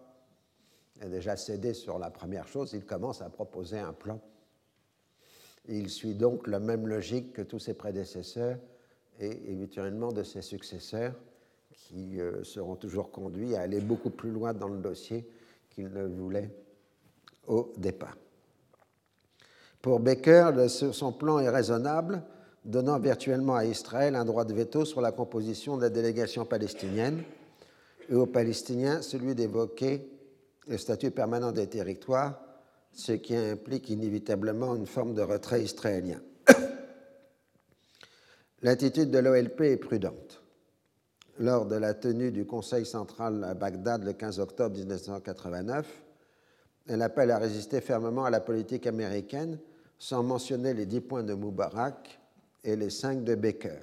a 1.02 1.08
déjà 1.08 1.36
cédé 1.36 1.74
sur 1.74 2.00
la 2.00 2.10
première 2.12 2.48
chose, 2.48 2.74
il 2.74 2.86
commence 2.86 3.22
à 3.22 3.30
proposer 3.30 3.80
un 3.80 3.94
plan. 3.94 4.22
il 5.68 5.90
suit 5.90 6.16
donc 6.16 6.48
la 6.48 6.60
même 6.60 6.88
logique 6.88 7.34
que 7.34 7.42
tous 7.42 7.60
ses 7.60 7.74
prédécesseurs 7.74 8.58
et 9.20 9.52
éventuellement 9.52 10.12
de 10.12 10.24
ses 10.24 10.42
successeurs 10.42 11.14
qui 11.74 12.20
euh, 12.20 12.44
seront 12.44 12.76
toujours 12.76 13.12
conduits 13.12 13.56
à 13.56 13.62
aller 13.62 13.80
beaucoup 13.80 14.10
plus 14.10 14.32
loin 14.32 14.54
dans 14.54 14.68
le 14.68 14.80
dossier 14.80 15.28
qu'ils 15.70 15.90
ne 15.90 16.06
voulaient 16.06 16.50
au 17.48 17.74
départ. 17.78 18.18
Pour 19.82 20.00
Baker, 20.00 20.52
son 20.70 21.12
plan 21.12 21.40
est 21.40 21.50
raisonnable 21.50 22.24
donnant 22.64 23.00
virtuellement 23.00 23.56
à 23.56 23.66
Israël 23.66 24.16
un 24.16 24.24
droit 24.24 24.46
de 24.46 24.54
veto 24.54 24.86
sur 24.86 25.02
la 25.02 25.12
composition 25.12 25.76
de 25.76 25.82
la 25.82 25.90
délégation 25.90 26.46
palestinienne 26.46 27.24
et 28.10 28.16
aux 28.16 28.26
Palestiniens 28.26 29.02
celui 29.02 29.36
d'évoquer 29.36 30.10
le 30.68 30.78
statut 30.78 31.12
permanent 31.12 31.52
des 31.52 31.68
territoires 31.68 32.40
ce 32.94 33.14
qui 33.14 33.36
implique 33.36 33.90
inévitablement 33.90 34.76
une 34.76 34.86
forme 34.86 35.16
de 35.16 35.22
retrait 35.22 35.64
israélien. 35.64 36.22
L'attitude 38.64 39.12
de 39.12 39.20
l'OLP 39.20 39.60
est 39.60 39.78
prudente. 39.78 40.42
Lors 41.38 41.66
de 41.66 41.76
la 41.76 41.94
tenue 41.94 42.32
du 42.32 42.46
Conseil 42.46 42.86
central 42.86 43.44
à 43.44 43.54
Bagdad 43.56 44.06
le 44.06 44.14
15 44.14 44.40
octobre 44.40 44.78
1989, 44.78 45.86
elle 46.88 47.02
appelle 47.02 47.32
à 47.32 47.40
résister 47.40 47.82
fermement 47.82 48.24
à 48.24 48.30
la 48.30 48.40
politique 48.40 48.88
américaine 48.88 49.60
sans 50.00 50.24
mentionner 50.24 50.74
les 50.74 50.86
dix 50.86 51.02
points 51.02 51.24
de 51.24 51.34
Moubarak 51.34 52.22
et 52.64 52.78
les 52.78 52.90
cinq 52.90 53.26
de 53.26 53.36
Baker. 53.36 53.80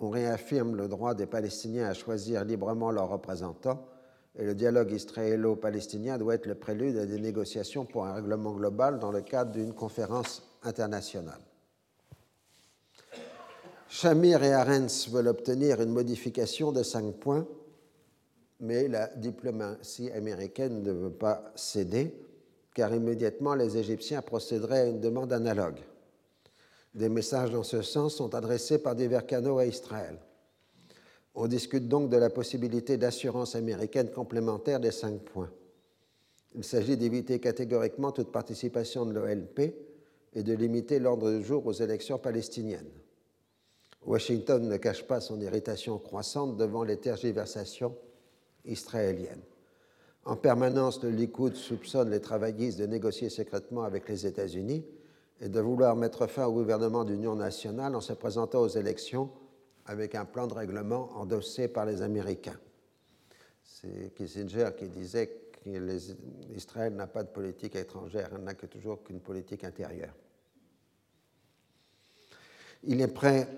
On 0.00 0.10
réaffirme 0.10 0.74
le 0.74 0.88
droit 0.88 1.14
des 1.14 1.26
Palestiniens 1.26 1.86
à 1.86 1.94
choisir 1.94 2.44
librement 2.44 2.90
leurs 2.90 3.10
représentants 3.10 3.86
et 4.36 4.44
le 4.44 4.56
dialogue 4.56 4.90
israélo-palestinien 4.90 6.18
doit 6.18 6.34
être 6.34 6.46
le 6.46 6.56
prélude 6.56 6.96
à 6.96 7.06
des 7.06 7.20
négociations 7.20 7.84
pour 7.84 8.04
un 8.04 8.14
règlement 8.14 8.50
global 8.50 8.98
dans 8.98 9.12
le 9.12 9.20
cadre 9.20 9.52
d'une 9.52 9.74
conférence 9.74 10.42
internationale. 10.64 11.40
Shamir 13.92 14.44
et 14.44 14.52
Arens 14.52 15.08
veulent 15.08 15.26
obtenir 15.26 15.82
une 15.82 15.90
modification 15.90 16.70
de 16.70 16.84
cinq 16.84 17.12
points, 17.16 17.44
mais 18.60 18.86
la 18.86 19.08
diplomatie 19.08 20.12
américaine 20.12 20.84
ne 20.84 20.92
veut 20.92 21.10
pas 21.10 21.52
céder, 21.56 22.14
car 22.72 22.94
immédiatement 22.94 23.56
les 23.56 23.76
Égyptiens 23.76 24.22
procéderaient 24.22 24.82
à 24.82 24.86
une 24.86 25.00
demande 25.00 25.32
analogue. 25.32 25.80
Des 26.94 27.08
messages 27.08 27.50
dans 27.50 27.64
ce 27.64 27.82
sens 27.82 28.14
sont 28.14 28.32
adressés 28.36 28.78
par 28.78 28.94
divers 28.94 29.26
canaux 29.26 29.58
à 29.58 29.66
Israël. 29.66 30.20
On 31.34 31.48
discute 31.48 31.88
donc 31.88 32.10
de 32.10 32.16
la 32.16 32.30
possibilité 32.30 32.96
d'assurance 32.96 33.56
américaine 33.56 34.12
complémentaire 34.12 34.78
des 34.78 34.92
cinq 34.92 35.18
points. 35.18 35.50
Il 36.54 36.62
s'agit 36.62 36.96
d'éviter 36.96 37.40
catégoriquement 37.40 38.12
toute 38.12 38.30
participation 38.30 39.04
de 39.04 39.14
l'OLP 39.14 39.74
et 40.32 40.44
de 40.44 40.54
limiter 40.54 41.00
l'ordre 41.00 41.32
du 41.32 41.44
jour 41.44 41.66
aux 41.66 41.72
élections 41.72 42.18
palestiniennes. 42.18 42.99
Washington 44.06 44.66
ne 44.66 44.76
cache 44.76 45.06
pas 45.06 45.20
son 45.20 45.40
irritation 45.40 45.98
croissante 45.98 46.56
devant 46.56 46.84
les 46.84 46.96
tergiversations 46.96 47.94
israéliennes. 48.64 49.42
En 50.24 50.36
permanence, 50.36 51.02
le 51.02 51.10
Likoud 51.10 51.54
soupçonne 51.54 52.10
les 52.10 52.20
travaillistes 52.20 52.78
de 52.78 52.86
négocier 52.86 53.30
secrètement 53.30 53.84
avec 53.84 54.08
les 54.08 54.26
États-Unis 54.26 54.84
et 55.40 55.48
de 55.48 55.60
vouloir 55.60 55.96
mettre 55.96 56.26
fin 56.26 56.46
au 56.46 56.52
gouvernement 56.52 57.04
d'union 57.04 57.34
nationale 57.34 57.94
en 57.94 58.00
se 58.00 58.12
présentant 58.12 58.60
aux 58.60 58.68
élections 58.68 59.30
avec 59.86 60.14
un 60.14 60.24
plan 60.24 60.46
de 60.46 60.54
règlement 60.54 61.10
endossé 61.16 61.68
par 61.68 61.86
les 61.86 62.02
Américains. 62.02 62.58
C'est 63.62 64.14
Kissinger 64.14 64.70
qui 64.78 64.88
disait 64.88 65.50
qu'Israël 65.52 66.94
n'a 66.94 67.06
pas 67.06 67.22
de 67.22 67.28
politique 67.28 67.76
étrangère, 67.76 68.30
elle 68.34 68.44
n'a 68.44 68.54
que 68.54 68.66
toujours 68.66 69.02
qu'une 69.02 69.20
politique 69.20 69.64
intérieure. 69.64 70.14
Il 72.84 73.00
est 73.00 73.08
prêt 73.12 73.48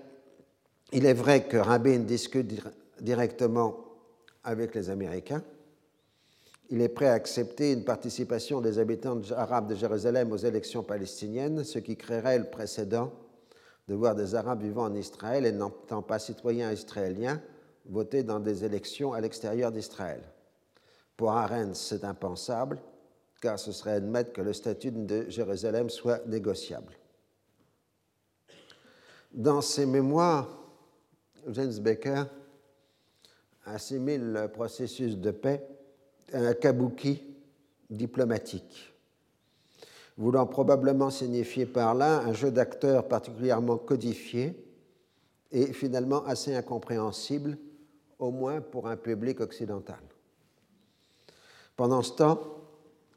il 0.93 1.07
est 1.07 1.13
vrai 1.13 1.47
que 1.47 1.57
Rabin 1.57 1.99
discute 1.99 2.53
directement 3.01 3.83
avec 4.43 4.75
les 4.75 4.89
Américains. 4.89 5.43
Il 6.69 6.81
est 6.81 6.89
prêt 6.89 7.07
à 7.07 7.13
accepter 7.13 7.73
une 7.73 7.83
participation 7.83 8.61
des 8.61 8.79
habitants 8.79 9.19
arabes 9.35 9.67
de 9.67 9.75
Jérusalem 9.75 10.31
aux 10.31 10.37
élections 10.37 10.83
palestiniennes, 10.83 11.63
ce 11.63 11.79
qui 11.79 11.97
créerait 11.97 12.39
le 12.39 12.49
précédent 12.49 13.11
de 13.87 13.95
voir 13.95 14.15
des 14.15 14.33
Arabes 14.35 14.61
vivant 14.61 14.83
en 14.83 14.95
Israël 14.95 15.45
et 15.45 15.51
n'étant 15.51 16.01
pas 16.01 16.19
citoyens 16.19 16.71
israéliens 16.71 17.41
voter 17.85 18.23
dans 18.23 18.39
des 18.39 18.63
élections 18.63 19.13
à 19.13 19.19
l'extérieur 19.19 19.71
d'Israël. 19.71 20.21
Pour 21.17 21.31
Arens, 21.31 21.77
c'est 21.77 22.05
impensable, 22.05 22.79
car 23.41 23.59
ce 23.59 23.71
serait 23.73 23.93
admettre 23.93 24.31
que 24.31 24.41
le 24.41 24.53
statut 24.53 24.91
de 24.91 25.29
Jérusalem 25.29 25.89
soit 25.89 26.25
négociable. 26.27 26.93
Dans 29.33 29.61
ses 29.61 29.85
mémoires, 29.85 30.62
James 31.49 31.79
Baker 31.79 32.23
assimile 33.65 34.33
le 34.33 34.47
processus 34.47 35.17
de 35.17 35.31
paix 35.31 35.65
à 36.33 36.39
un 36.39 36.53
kabuki 36.53 37.23
diplomatique, 37.89 38.93
voulant 40.17 40.45
probablement 40.47 41.09
signifier 41.09 41.65
par 41.65 41.93
là 41.93 42.19
un 42.19 42.33
jeu 42.33 42.51
d'acteurs 42.51 43.07
particulièrement 43.07 43.77
codifié 43.77 44.55
et 45.51 45.71
finalement 45.73 46.25
assez 46.25 46.55
incompréhensible, 46.55 47.57
au 48.19 48.31
moins 48.31 48.61
pour 48.61 48.87
un 48.87 48.97
public 48.97 49.41
occidental. 49.41 49.99
Pendant 51.75 52.01
ce 52.01 52.13
temps, 52.13 52.39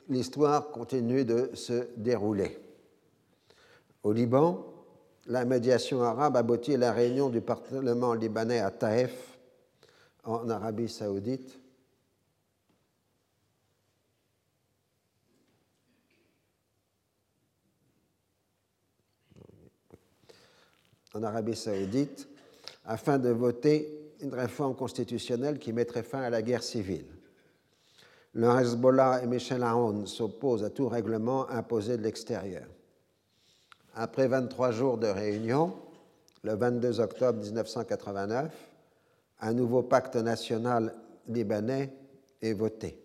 l'histoire 0.09 0.71
continue 0.71 1.25
de 1.25 1.51
se 1.55 1.89
dérouler. 1.97 2.59
Au 4.03 4.13
Liban, 4.13 4.76
la 5.27 5.45
médiation 5.45 6.03
arabe 6.03 6.37
aboutit 6.37 6.75
à 6.75 6.79
la 6.79 6.93
réunion 6.93 7.29
du 7.29 7.41
Parlement 7.41 8.15
libanais 8.15 8.61
à 8.61 8.71
Taïf, 8.71 9.39
en 10.25 10.49
Arabie 10.49 10.89
saoudite. 10.89 11.61
en 21.15 21.23
Arabie 21.23 21.57
saoudite, 21.57 22.29
afin 22.85 23.19
de 23.19 23.31
voter 23.31 24.13
une 24.21 24.35
réforme 24.35 24.75
constitutionnelle 24.75 25.59
qui 25.59 25.73
mettrait 25.73 26.03
fin 26.03 26.21
à 26.21 26.29
la 26.29 26.43
guerre 26.43 26.63
civile. 26.63 27.07
Le 28.35 28.49
Hezbollah 28.49 29.23
et 29.23 29.27
Michel 29.27 29.63
Aoun 29.63 30.07
s'opposent 30.07 30.63
à 30.63 30.69
tout 30.69 30.89
règlement 30.89 31.49
imposé 31.49 31.97
de 31.97 32.03
l'extérieur. 32.03 32.67
Après 33.99 34.29
23 34.29 34.73
jours 34.73 34.99
de 34.99 35.07
réunion, 35.07 35.75
le 36.43 36.55
22 36.55 37.01
octobre 37.01 37.43
1989, 37.43 38.53
un 39.41 39.53
nouveau 39.55 39.83
pacte 39.83 40.17
national 40.17 40.95
libanais 41.29 41.95
est 42.43 42.53
voté. 42.53 43.03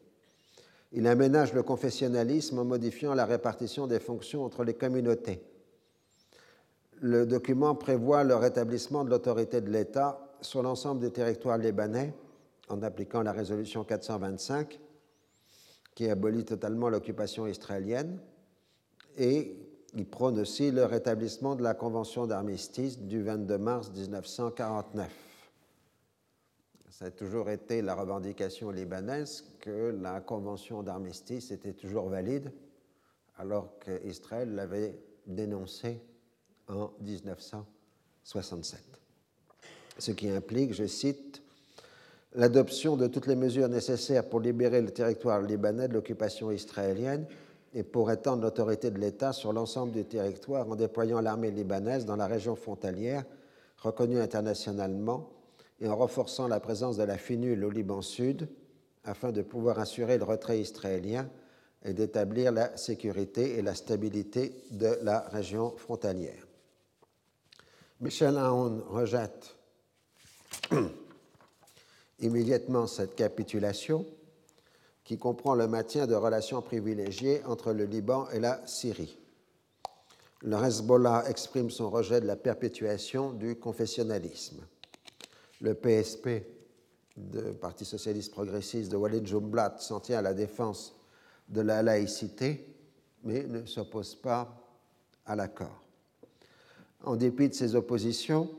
Il 0.91 1.07
aménage 1.07 1.53
le 1.53 1.63
confessionnalisme 1.63 2.59
en 2.59 2.65
modifiant 2.65 3.13
la 3.13 3.25
répartition 3.25 3.87
des 3.87 4.01
fonctions 4.01 4.43
entre 4.43 4.65
les 4.65 4.73
communautés. 4.73 5.41
Le 6.99 7.25
document 7.25 7.73
prévoit 7.73 8.25
le 8.25 8.35
rétablissement 8.35 9.05
de 9.05 9.11
l'autorité 9.11 9.61
de 9.61 9.69
l'État 9.69 10.19
sur 10.41 10.61
l'ensemble 10.61 10.99
des 10.99 11.11
territoires 11.11 11.57
libanais 11.57 12.13
en 12.67 12.83
appliquant 12.83 13.21
la 13.21 13.31
résolution 13.31 13.85
425 13.85 14.77
qui 15.95 16.09
abolit 16.09 16.43
totalement 16.43 16.89
l'occupation 16.89 17.47
israélienne 17.47 18.19
et 19.17 19.70
il 19.93 20.05
prône 20.05 20.39
aussi 20.39 20.71
le 20.71 20.85
rétablissement 20.85 21.55
de 21.55 21.63
la 21.63 21.73
Convention 21.73 22.25
d'armistice 22.25 22.99
du 22.99 23.21
22 23.21 23.57
mars 23.57 23.91
1949. 23.91 25.09
Ça 26.89 27.05
a 27.05 27.11
toujours 27.11 27.49
été 27.49 27.81
la 27.81 27.95
revendication 27.95 28.69
libanaise 28.69 29.43
que 29.59 29.97
la 30.01 30.21
Convention 30.21 30.83
d'armistice 30.83 31.51
était 31.51 31.73
toujours 31.73 32.07
valide, 32.09 32.51
alors 33.37 33.79
qu'Israël 33.79 34.53
l'avait 34.55 34.97
dénoncée 35.25 35.99
en 36.67 36.91
1967. 37.01 38.79
Ce 39.97 40.11
qui 40.11 40.29
implique, 40.29 40.73
je 40.73 40.85
cite, 40.85 41.41
l'adoption 42.33 42.95
de 42.95 43.07
toutes 43.07 43.27
les 43.27 43.35
mesures 43.35 43.67
nécessaires 43.67 44.29
pour 44.29 44.39
libérer 44.39 44.81
le 44.81 44.91
territoire 44.91 45.41
libanais 45.41 45.87
de 45.87 45.93
l'occupation 45.93 46.51
israélienne 46.51 47.25
et 47.73 47.83
pour 47.83 48.11
étendre 48.11 48.43
l'autorité 48.43 48.91
de 48.91 48.99
l'État 48.99 49.33
sur 49.33 49.53
l'ensemble 49.53 49.93
du 49.93 50.03
territoire 50.05 50.69
en 50.69 50.75
déployant 50.75 51.21
l'armée 51.21 51.51
libanaise 51.51 52.05
dans 52.05 52.15
la 52.15 52.27
région 52.27 52.55
frontalière, 52.55 53.23
reconnue 53.77 54.19
internationalement, 54.19 55.29
et 55.79 55.87
en 55.87 55.95
renforçant 55.95 56.47
la 56.47 56.59
présence 56.59 56.97
de 56.97 57.03
la 57.03 57.17
FINUL 57.17 57.63
au 57.63 57.69
Liban 57.69 58.01
Sud, 58.01 58.47
afin 59.03 59.31
de 59.31 59.41
pouvoir 59.41 59.79
assurer 59.79 60.17
le 60.17 60.23
retrait 60.23 60.59
israélien 60.59 61.27
et 61.83 61.93
d'établir 61.93 62.51
la 62.51 62.77
sécurité 62.77 63.57
et 63.57 63.61
la 63.63 63.73
stabilité 63.73 64.63
de 64.71 64.99
la 65.01 65.21
région 65.21 65.71
frontalière. 65.77 66.45
Michel 67.99 68.37
Aoun 68.37 68.81
rejette 68.89 69.55
immédiatement 72.19 72.85
cette 72.85 73.15
capitulation 73.15 74.05
qui 75.11 75.17
comprend 75.17 75.55
le 75.55 75.67
maintien 75.67 76.07
de 76.07 76.15
relations 76.15 76.61
privilégiées 76.61 77.43
entre 77.43 77.73
le 77.73 77.83
Liban 77.83 78.29
et 78.29 78.39
la 78.39 78.65
Syrie. 78.65 79.17
Le 80.41 80.55
Hezbollah 80.55 81.25
exprime 81.27 81.69
son 81.69 81.89
rejet 81.89 82.21
de 82.21 82.25
la 82.25 82.37
perpétuation 82.37 83.33
du 83.33 83.57
confessionnalisme. 83.57 84.65
Le 85.59 85.73
PSP, 85.73 86.45
le 87.17 87.51
Parti 87.51 87.83
socialiste 87.83 88.31
progressiste 88.31 88.89
de 88.89 88.95
Walid 88.95 89.27
Jumblat, 89.27 89.75
s'en 89.79 89.99
tient 89.99 90.19
à 90.19 90.21
la 90.21 90.33
défense 90.33 90.95
de 91.49 91.59
la 91.59 91.83
laïcité, 91.83 92.73
mais 93.25 93.43
ne 93.43 93.65
s'oppose 93.65 94.15
pas 94.15 94.65
à 95.25 95.35
l'accord. 95.35 95.83
En 97.03 97.17
dépit 97.17 97.49
de 97.49 97.53
ces 97.53 97.75
oppositions, 97.75 98.49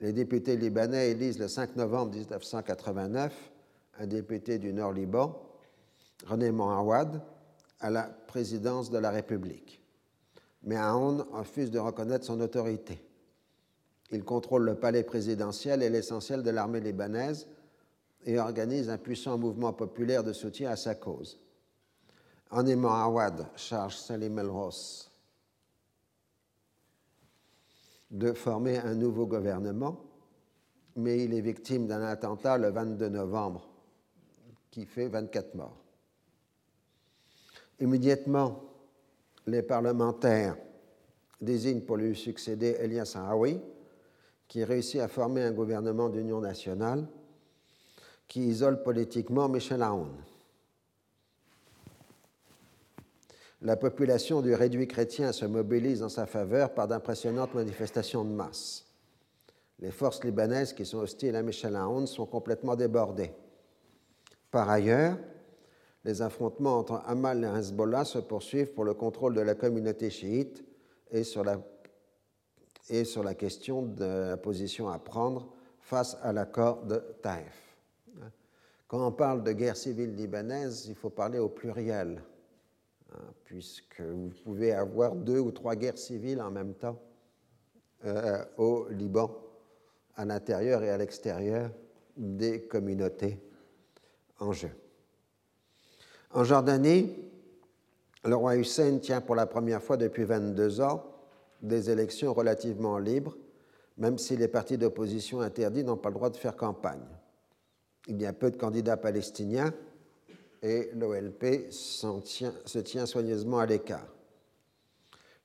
les 0.00 0.14
députés 0.14 0.56
libanais 0.56 1.10
élisent 1.10 1.38
le 1.38 1.48
5 1.48 1.76
novembre 1.76 2.12
1989 2.14 3.34
un 3.98 4.06
député 4.06 4.58
du 4.58 4.72
Nord-Liban 4.72 5.50
René 6.26 6.50
Moawad 6.50 7.22
à 7.80 7.90
la 7.90 8.04
présidence 8.04 8.90
de 8.90 8.98
la 8.98 9.10
République. 9.10 9.80
Mais 10.62 10.76
Aoun 10.76 11.24
refuse 11.32 11.70
de 11.70 11.78
reconnaître 11.78 12.24
son 12.24 12.40
autorité. 12.40 13.04
Il 14.10 14.24
contrôle 14.24 14.64
le 14.64 14.74
palais 14.76 15.02
présidentiel 15.02 15.82
et 15.82 15.90
l'essentiel 15.90 16.42
de 16.42 16.50
l'armée 16.50 16.80
libanaise 16.80 17.46
et 18.24 18.38
organise 18.38 18.88
un 18.88 18.98
puissant 18.98 19.36
mouvement 19.36 19.72
populaire 19.72 20.24
de 20.24 20.32
soutien 20.32 20.70
à 20.70 20.76
sa 20.76 20.94
cause. 20.94 21.38
En 22.50 22.66
aimant 22.66 22.94
Awad 22.94 23.46
charge 23.56 23.96
Salim 23.96 24.38
El-Ross 24.38 25.10
de 28.10 28.32
former 28.32 28.78
un 28.78 28.94
nouveau 28.94 29.26
gouvernement, 29.26 30.00
mais 30.96 31.24
il 31.24 31.34
est 31.34 31.40
victime 31.40 31.86
d'un 31.86 32.02
attentat 32.02 32.56
le 32.58 32.70
22 32.70 33.08
novembre 33.08 33.68
qui 34.70 34.86
fait 34.86 35.08
24 35.08 35.54
morts. 35.56 35.83
Immédiatement, 37.80 38.62
les 39.46 39.62
parlementaires 39.62 40.56
désignent 41.40 41.82
pour 41.82 41.96
lui 41.96 42.16
succéder 42.16 42.76
Elias 42.80 43.16
Haoui, 43.16 43.60
qui 44.48 44.64
réussit 44.64 45.00
à 45.00 45.08
former 45.08 45.42
un 45.42 45.52
gouvernement 45.52 46.08
d'union 46.08 46.40
nationale 46.40 47.06
qui 48.28 48.46
isole 48.46 48.82
politiquement 48.82 49.48
Michel 49.48 49.82
Aoun. 49.82 50.14
La 53.62 53.76
population 53.76 54.42
du 54.42 54.54
réduit 54.54 54.86
chrétien 54.86 55.32
se 55.32 55.46
mobilise 55.46 56.02
en 56.02 56.08
sa 56.08 56.26
faveur 56.26 56.74
par 56.74 56.86
d'impressionnantes 56.86 57.54
manifestations 57.54 58.24
de 58.24 58.30
masse. 58.30 58.84
Les 59.80 59.90
forces 59.90 60.22
libanaises 60.22 60.72
qui 60.72 60.84
sont 60.84 60.98
hostiles 60.98 61.34
à 61.36 61.42
Michel 61.42 61.74
Aoun 61.76 62.06
sont 62.06 62.26
complètement 62.26 62.76
débordées. 62.76 63.32
Par 64.50 64.68
ailleurs, 64.68 65.16
les 66.04 66.20
affrontements 66.20 66.78
entre 66.78 67.02
Hamal 67.06 67.44
et 67.44 67.58
Hezbollah 67.58 68.04
se 68.04 68.18
poursuivent 68.18 68.72
pour 68.72 68.84
le 68.84 68.94
contrôle 68.94 69.34
de 69.34 69.40
la 69.40 69.54
communauté 69.54 70.10
chiite 70.10 70.64
et 71.10 71.24
sur 71.24 71.44
la, 71.44 71.58
question 73.34 73.82
de 73.82 74.04
la 74.04 74.36
position 74.36 74.88
à 74.88 74.98
prendre 74.98 75.54
face 75.80 76.16
à 76.22 76.32
l'accord 76.32 76.82
de 76.84 76.96
Taïf. 77.22 77.78
Quand 78.86 79.06
on 79.06 79.12
parle 79.12 79.42
de 79.42 79.52
guerre 79.52 79.76
civile 79.76 80.14
libanaise, 80.14 80.86
il 80.88 80.94
faut 80.94 81.10
parler 81.10 81.38
au 81.38 81.48
pluriel, 81.48 82.22
hein, 83.12 83.22
puisque 83.44 84.00
vous 84.00 84.30
pouvez 84.44 84.72
avoir 84.72 85.14
deux 85.14 85.38
ou 85.38 85.50
trois 85.52 85.74
guerres 85.74 85.98
civiles 85.98 86.42
en 86.42 86.50
même 86.50 86.74
temps 86.74 87.00
euh, 88.04 88.44
au 88.58 88.88
Liban, 88.90 89.34
à 90.16 90.24
l'intérieur 90.26 90.82
et 90.82 90.90
à 90.90 90.98
l'extérieur 90.98 91.70
des 92.16 92.66
communautés 92.66 93.40
en 94.38 94.52
jeu. 94.52 94.70
En 96.34 96.42
Jordanie, 96.42 97.14
le 98.24 98.34
roi 98.34 98.56
Hussein 98.56 98.98
tient 98.98 99.20
pour 99.20 99.36
la 99.36 99.46
première 99.46 99.80
fois 99.80 99.96
depuis 99.96 100.24
22 100.24 100.80
ans 100.80 101.04
des 101.62 101.90
élections 101.90 102.34
relativement 102.34 102.98
libres, 102.98 103.36
même 103.98 104.18
si 104.18 104.36
les 104.36 104.48
partis 104.48 104.76
d'opposition 104.76 105.40
interdits 105.40 105.84
n'ont 105.84 105.96
pas 105.96 106.08
le 106.08 106.16
droit 106.16 106.30
de 106.30 106.36
faire 106.36 106.56
campagne. 106.56 107.06
Il 108.08 108.20
y 108.20 108.26
a 108.26 108.32
peu 108.32 108.50
de 108.50 108.56
candidats 108.56 108.96
palestiniens 108.96 109.72
et 110.60 110.90
l'OLP 110.96 111.70
se 111.70 112.78
tient 112.80 113.06
soigneusement 113.06 113.60
à 113.60 113.66
l'écart. 113.66 114.12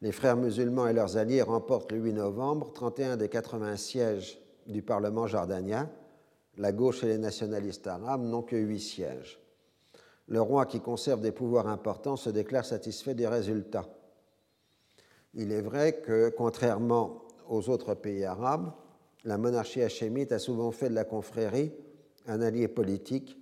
Les 0.02 0.12
frères 0.12 0.38
musulmans 0.38 0.88
et 0.88 0.94
leurs 0.94 1.18
alliés 1.18 1.44
remportent 1.44 1.92
le 1.92 2.00
8 2.00 2.14
novembre 2.14 2.72
31 2.74 3.16
des 3.16 3.30
80 3.30 3.76
sièges 3.76 4.40
du 4.66 4.82
Parlement 4.82 5.28
jordanien. 5.28 5.88
La 6.58 6.72
gauche 6.72 7.04
et 7.04 7.08
les 7.08 7.20
nationalistes 7.20 7.86
arabes 7.86 8.24
n'ont 8.24 8.42
que 8.42 8.56
8 8.56 8.80
sièges 8.80 9.40
le 10.30 10.42
roi 10.42 10.68
qui 10.68 10.80
conserve 10.80 11.22
des 11.22 11.32
pouvoirs 11.32 11.68
importants 11.68 12.16
se 12.16 12.30
déclare 12.30 12.64
satisfait 12.64 13.16
des 13.16 13.28
résultats. 13.28 13.88
Il 15.34 15.52
est 15.52 15.62
vrai 15.62 16.02
que, 16.02 16.30
contrairement 16.30 17.24
aux 17.50 17.68
autres 17.70 17.96
pays 17.96 18.24
arabes, 18.24 18.72
la 19.24 19.40
monarchie 19.40 19.82
hachémite 19.82 20.32
a 20.32 20.40
souvent 20.40 20.72
fait 20.72 20.90
de 20.90 20.94
la 20.94 21.04
confrérie 21.04 21.74
un 22.28 22.42
allié 22.42 22.68
politique 22.68 23.38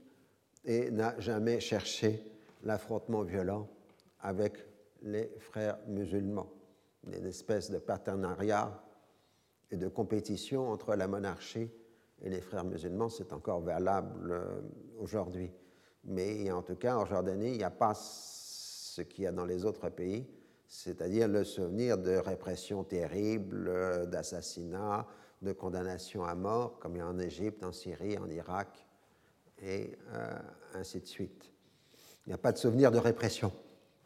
et 0.64 0.90
n'a 0.90 1.20
jamais 1.20 1.60
cherché 1.60 2.24
l'affrontement 2.64 3.24
violent 3.24 3.68
avec 4.22 4.54
les 5.04 5.30
frères 5.40 5.78
musulmans. 5.88 6.50
Une 7.06 7.26
espèce 7.26 7.70
de 7.70 7.80
partenariat 7.80 8.82
et 9.72 9.76
de 9.76 9.90
compétition 9.90 10.70
entre 10.70 10.96
la 10.96 11.08
monarchie 11.08 11.70
et 12.22 12.30
les 12.30 12.42
frères 12.42 12.64
musulmans, 12.64 13.10
c'est 13.10 13.34
encore 13.34 13.60
valable 13.60 14.32
euh, 14.32 14.62
aujourd'hui 15.00 15.52
mais 16.08 16.50
en 16.52 16.62
tout 16.62 16.76
cas, 16.76 16.98
en 16.98 17.06
Jordanie, 17.06 17.52
il 17.52 17.58
n'y 17.58 17.64
a 17.64 17.70
pas 17.70 17.94
ce 17.94 19.02
qu'il 19.02 19.26
y 19.26 19.28
a 19.28 19.32
dans 19.32 19.46
les 19.46 19.66
autres 19.66 19.90
pays, 19.90 20.26
c'est-à-dire 20.68 21.28
le 21.28 21.44
souvenir 21.44 21.98
de 21.98 22.16
répression 22.16 22.84
terrible, 22.84 24.10
d'assassinats, 24.10 25.06
de 25.42 25.54
condamnations 25.54 26.24
à 26.24 26.34
mort, 26.34 26.80
comme 26.80 26.96
il 26.96 27.00
y 27.00 27.02
a 27.02 27.08
en 27.08 27.20
Égypte, 27.20 27.64
en 27.64 27.72
Syrie, 27.72 28.18
en 28.18 28.30
Irak, 28.30 28.88
et 29.62 29.98
euh, 30.14 30.36
ainsi 30.74 31.00
de 31.00 31.06
suite. 31.06 31.54
Il 32.26 32.30
n'y 32.30 32.34
a 32.34 32.38
pas 32.38 32.52
de 32.52 32.58
souvenir 32.58 32.92
de 32.92 32.98
répression, 32.98 33.52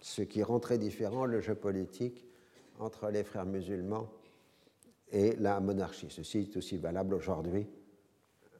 ce 0.01 0.23
qui 0.23 0.43
rend 0.43 0.59
très 0.59 0.77
différent 0.77 1.25
le 1.25 1.39
jeu 1.39 1.55
politique 1.55 2.27
entre 2.79 3.09
les 3.09 3.23
frères 3.23 3.45
musulmans 3.45 4.09
et 5.11 5.35
la 5.37 5.59
monarchie. 5.59 6.07
Ceci 6.09 6.39
est 6.39 6.57
aussi 6.57 6.77
valable 6.77 7.13
aujourd'hui 7.13 7.67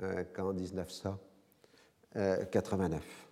euh, 0.02 0.24
qu'en 0.34 0.54
1989. 0.54 3.31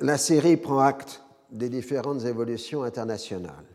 La 0.00 0.16
série 0.16 0.56
prend 0.56 0.78
acte 0.78 1.22
des 1.50 1.68
différentes 1.68 2.24
évolutions 2.24 2.82
internationales. 2.82 3.66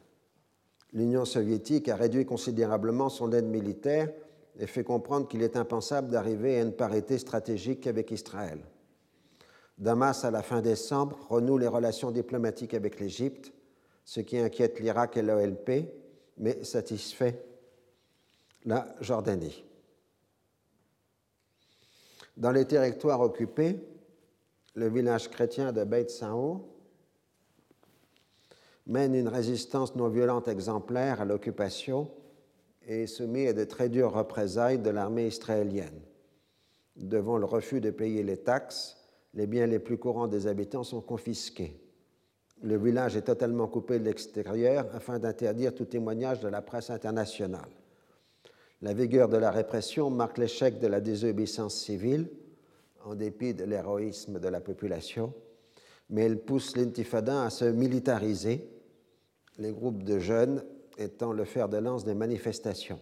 L'Union 0.92 1.24
soviétique 1.24 1.88
a 1.88 1.96
réduit 1.96 2.26
considérablement 2.26 3.10
son 3.10 3.32
aide 3.32 3.46
militaire 3.46 4.10
et 4.58 4.66
fait 4.66 4.84
comprendre 4.84 5.28
qu'il 5.28 5.44
est 5.44 5.58
impensable 5.58 6.10
d'arriver 6.10 6.58
à 6.58 6.62
une 6.62 6.72
parité 6.72 7.18
stratégique 7.18 7.86
avec 7.86 8.12
Israël. 8.12 8.60
Damas, 9.78 10.24
à 10.24 10.32
la 10.32 10.42
fin 10.42 10.62
décembre, 10.62 11.20
renoue 11.30 11.58
les 11.58 11.68
relations 11.68 12.12
diplomatiques 12.12 12.74
avec 12.74 13.00
l'Égypte, 13.00 13.52
ce 14.06 14.22
qui 14.22 14.38
inquiète 14.38 14.80
l'Irak 14.80 15.18
et 15.18 15.22
l'OLP, 15.22 15.92
mais 16.38 16.64
satisfait 16.64 17.44
la 18.64 18.88
Jordanie. 19.02 19.64
Dans 22.38 22.52
les 22.52 22.66
territoires 22.66 23.22
occupés, 23.22 23.80
le 24.76 24.90
village 24.90 25.30
chrétien 25.30 25.72
de 25.72 25.84
Beit 25.84 26.10
Sao 26.10 26.68
mène 28.88 29.16
une 29.16 29.30
résistance 29.30 29.96
non 29.96 30.10
violente 30.10 30.48
exemplaire 30.48 31.22
à 31.22 31.26
l'occupation 31.26 32.12
et 32.88 33.04
est 33.04 33.08
soumis 33.08 33.48
à 33.48 33.54
de 33.54 33.64
très 33.64 33.90
dures 33.90 34.14
représailles 34.14 34.80
de 34.80 34.90
l'armée 34.90 35.28
israélienne. 35.28 36.02
Devant 36.98 37.38
le 37.38 37.46
refus 37.46 37.82
de 37.82 37.90
payer 37.90 38.22
les 38.22 38.38
taxes, 38.38 38.98
les 39.34 39.48
biens 39.48 39.66
les 39.66 39.80
plus 39.80 39.98
courants 39.98 40.28
des 40.28 40.46
habitants 40.46 40.84
sont 40.84 41.02
confisqués. 41.02 41.82
Le 42.62 42.78
village 42.78 43.18
est 43.18 43.24
totalement 43.24 43.68
coupé 43.68 43.98
de 44.00 44.06
l'extérieur 44.06 44.88
afin 44.94 45.20
d'interdire 45.20 45.74
tout 45.74 45.86
témoignage 45.86 46.42
de 46.42 46.48
la 46.48 46.62
presse 46.62 46.90
internationale. 46.90 47.70
La 48.82 48.94
vigueur 48.94 49.30
de 49.30 49.38
la 49.38 49.52
répression 49.52 50.10
marque 50.10 50.38
l'échec 50.38 50.80
de 50.80 50.88
la 50.88 51.02
désobéissance 51.02 51.76
civile 51.76 52.30
en 53.06 53.16
dépit 53.16 53.54
de 53.54 53.64
l'héroïsme 53.64 54.40
de 54.40 54.48
la 54.48 54.60
population, 54.60 55.34
mais 56.10 56.24
elle 56.24 56.40
pousse 56.40 56.76
l'intifada 56.76 57.44
à 57.44 57.50
se 57.50 57.66
militariser, 57.66 58.68
les 59.58 59.72
groupes 59.72 60.04
de 60.04 60.20
jeunes 60.20 60.64
étant 60.98 61.32
le 61.32 61.46
fer 61.46 61.70
de 61.70 61.78
lance 61.78 62.04
des 62.04 62.16
manifestations. 62.16 63.00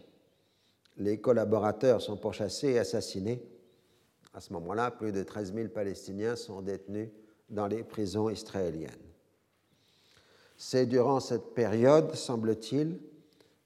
Les 0.97 1.19
collaborateurs 1.19 2.01
sont 2.01 2.17
pourchassés 2.17 2.71
et 2.73 2.79
assassinés. 2.79 3.41
À 4.33 4.41
ce 4.41 4.53
moment-là, 4.53 4.91
plus 4.91 5.11
de 5.11 5.23
13 5.23 5.53
000 5.53 5.69
Palestiniens 5.69 6.35
sont 6.35 6.61
détenus 6.61 7.09
dans 7.49 7.67
les 7.67 7.83
prisons 7.83 8.29
israéliennes. 8.29 8.91
C'est 10.57 10.85
durant 10.85 11.19
cette 11.19 11.53
période, 11.53 12.13
semble-t-il, 12.13 12.99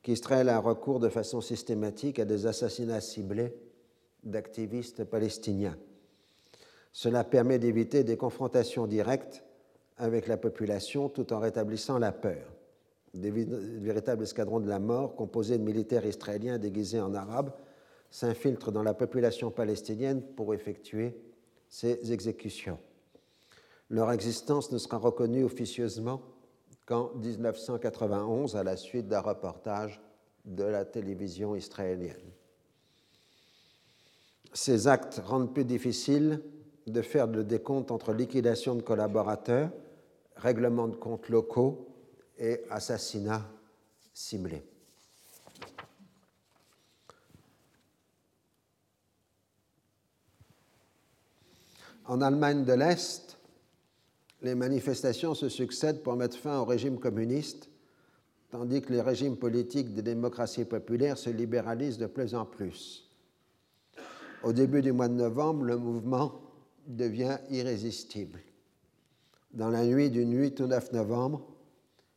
qu'Israël 0.02 0.50
a 0.50 0.60
recours 0.60 1.00
de 1.00 1.10
façon 1.10 1.42
systématique 1.42 2.20
à 2.20 2.26
des 2.26 2.46
assassinats 2.46 3.02
ciblés 3.02 3.54
d'activistes 4.24 5.04
palestiniens. 5.04 5.78
Cela 6.98 7.24
permet 7.24 7.60
d'éviter 7.60 8.04
des 8.04 8.18
confrontations 8.18 8.88
directes 8.88 9.44
avec 9.98 10.26
la 10.26 10.36
population 10.36 11.10
tout 11.10 11.32
en 11.32 11.38
rétablissant 11.38 12.00
la 12.00 12.12
peur. 12.12 12.52
Des 13.14 13.30
véritables 13.30 14.24
escadrons 14.24 14.60
de 14.60 14.68
la 14.68 14.80
mort, 14.80 15.16
composés 15.16 15.60
de 15.60 15.64
militaires 15.64 16.08
israéliens 16.08 16.58
déguisés 16.58 17.00
en 17.00 17.14
arabes, 17.14 17.54
s'infiltrent 18.10 18.72
dans 18.72 18.82
la 18.82 18.96
population 18.96 19.52
palestinienne 19.52 20.24
pour 20.24 20.56
effectuer 20.56 21.16
ces 21.70 22.12
exécutions. 22.12 22.80
Leur 23.92 24.12
existence 24.12 24.72
ne 24.72 24.80
sera 24.80 24.98
reconnue 24.98 25.44
officieusement 25.44 26.24
qu'en 26.88 27.14
1991 27.14 28.56
à 28.56 28.64
la 28.64 28.76
suite 28.76 29.08
d'un 29.08 29.22
reportage 29.22 30.02
de 30.46 30.64
la 30.64 30.84
télévision 30.84 31.56
israélienne. 31.56 32.32
Ces 34.52 34.88
actes 34.88 35.22
rendent 35.24 35.54
plus 35.54 35.64
difficile 35.66 36.42
de 36.88 37.02
faire 37.02 37.28
le 37.28 37.44
décompte 37.44 37.92
entre 37.92 38.14
liquidation 38.14 38.76
de 38.76 38.82
collaborateurs, 38.82 39.70
règlement 40.38 40.88
de 40.88 40.96
comptes 40.96 41.30
locaux 41.30 41.88
et 42.40 42.62
assassinats 42.70 43.46
ciblés. 44.14 44.64
En 52.06 52.22
Allemagne 52.22 52.64
de 52.64 52.72
l'Est, 52.72 53.38
les 54.42 54.56
manifestations 54.56 55.36
se 55.36 55.50
succèdent 55.50 56.04
pour 56.04 56.16
mettre 56.16 56.38
fin 56.38 56.60
au 56.60 56.66
régime 56.66 57.00
communiste, 57.00 57.70
tandis 58.50 58.82
que 58.82 58.94
les 58.94 59.02
régimes 59.02 59.36
politiques 59.36 59.94
des 59.94 60.04
démocraties 60.04 60.64
populaires 60.64 61.18
se 61.18 61.30
libéralisent 61.30 61.98
de 61.98 62.06
plus 62.06 62.34
en 62.34 62.46
plus. 62.46 63.10
Au 64.42 64.54
début 64.54 64.82
du 64.82 64.94
mois 64.94 65.10
de 65.10 65.16
novembre, 65.16 65.66
le 65.66 65.76
mouvement 65.76 66.47
devient 66.88 67.38
irrésistible. 67.50 68.40
Dans 69.52 69.70
la 69.70 69.86
nuit 69.86 70.10
du 70.10 70.24
8 70.24 70.62
au 70.62 70.68
9 70.68 70.94
novembre, 70.94 71.46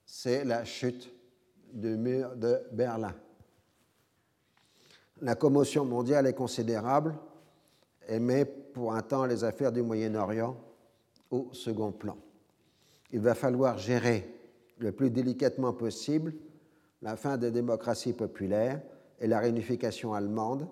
c'est 0.06 0.44
la 0.44 0.64
chute 0.64 1.12
du 1.72 1.96
mur 1.96 2.36
de 2.36 2.62
Berlin. 2.72 3.14
La 5.20 5.34
commotion 5.34 5.84
mondiale 5.84 6.26
est 6.26 6.34
considérable 6.34 7.16
et 8.08 8.18
met 8.18 8.44
pour 8.44 8.94
un 8.94 9.02
temps 9.02 9.26
les 9.26 9.44
affaires 9.44 9.72
du 9.72 9.82
Moyen-Orient 9.82 10.56
au 11.30 11.48
second 11.52 11.92
plan. 11.92 12.16
Il 13.12 13.20
va 13.20 13.34
falloir 13.34 13.78
gérer 13.78 14.34
le 14.78 14.92
plus 14.92 15.10
délicatement 15.10 15.72
possible 15.72 16.34
la 17.02 17.16
fin 17.16 17.36
des 17.36 17.50
démocraties 17.50 18.12
populaires 18.12 18.80
et 19.20 19.26
la 19.26 19.38
réunification 19.38 20.14
allemande, 20.14 20.66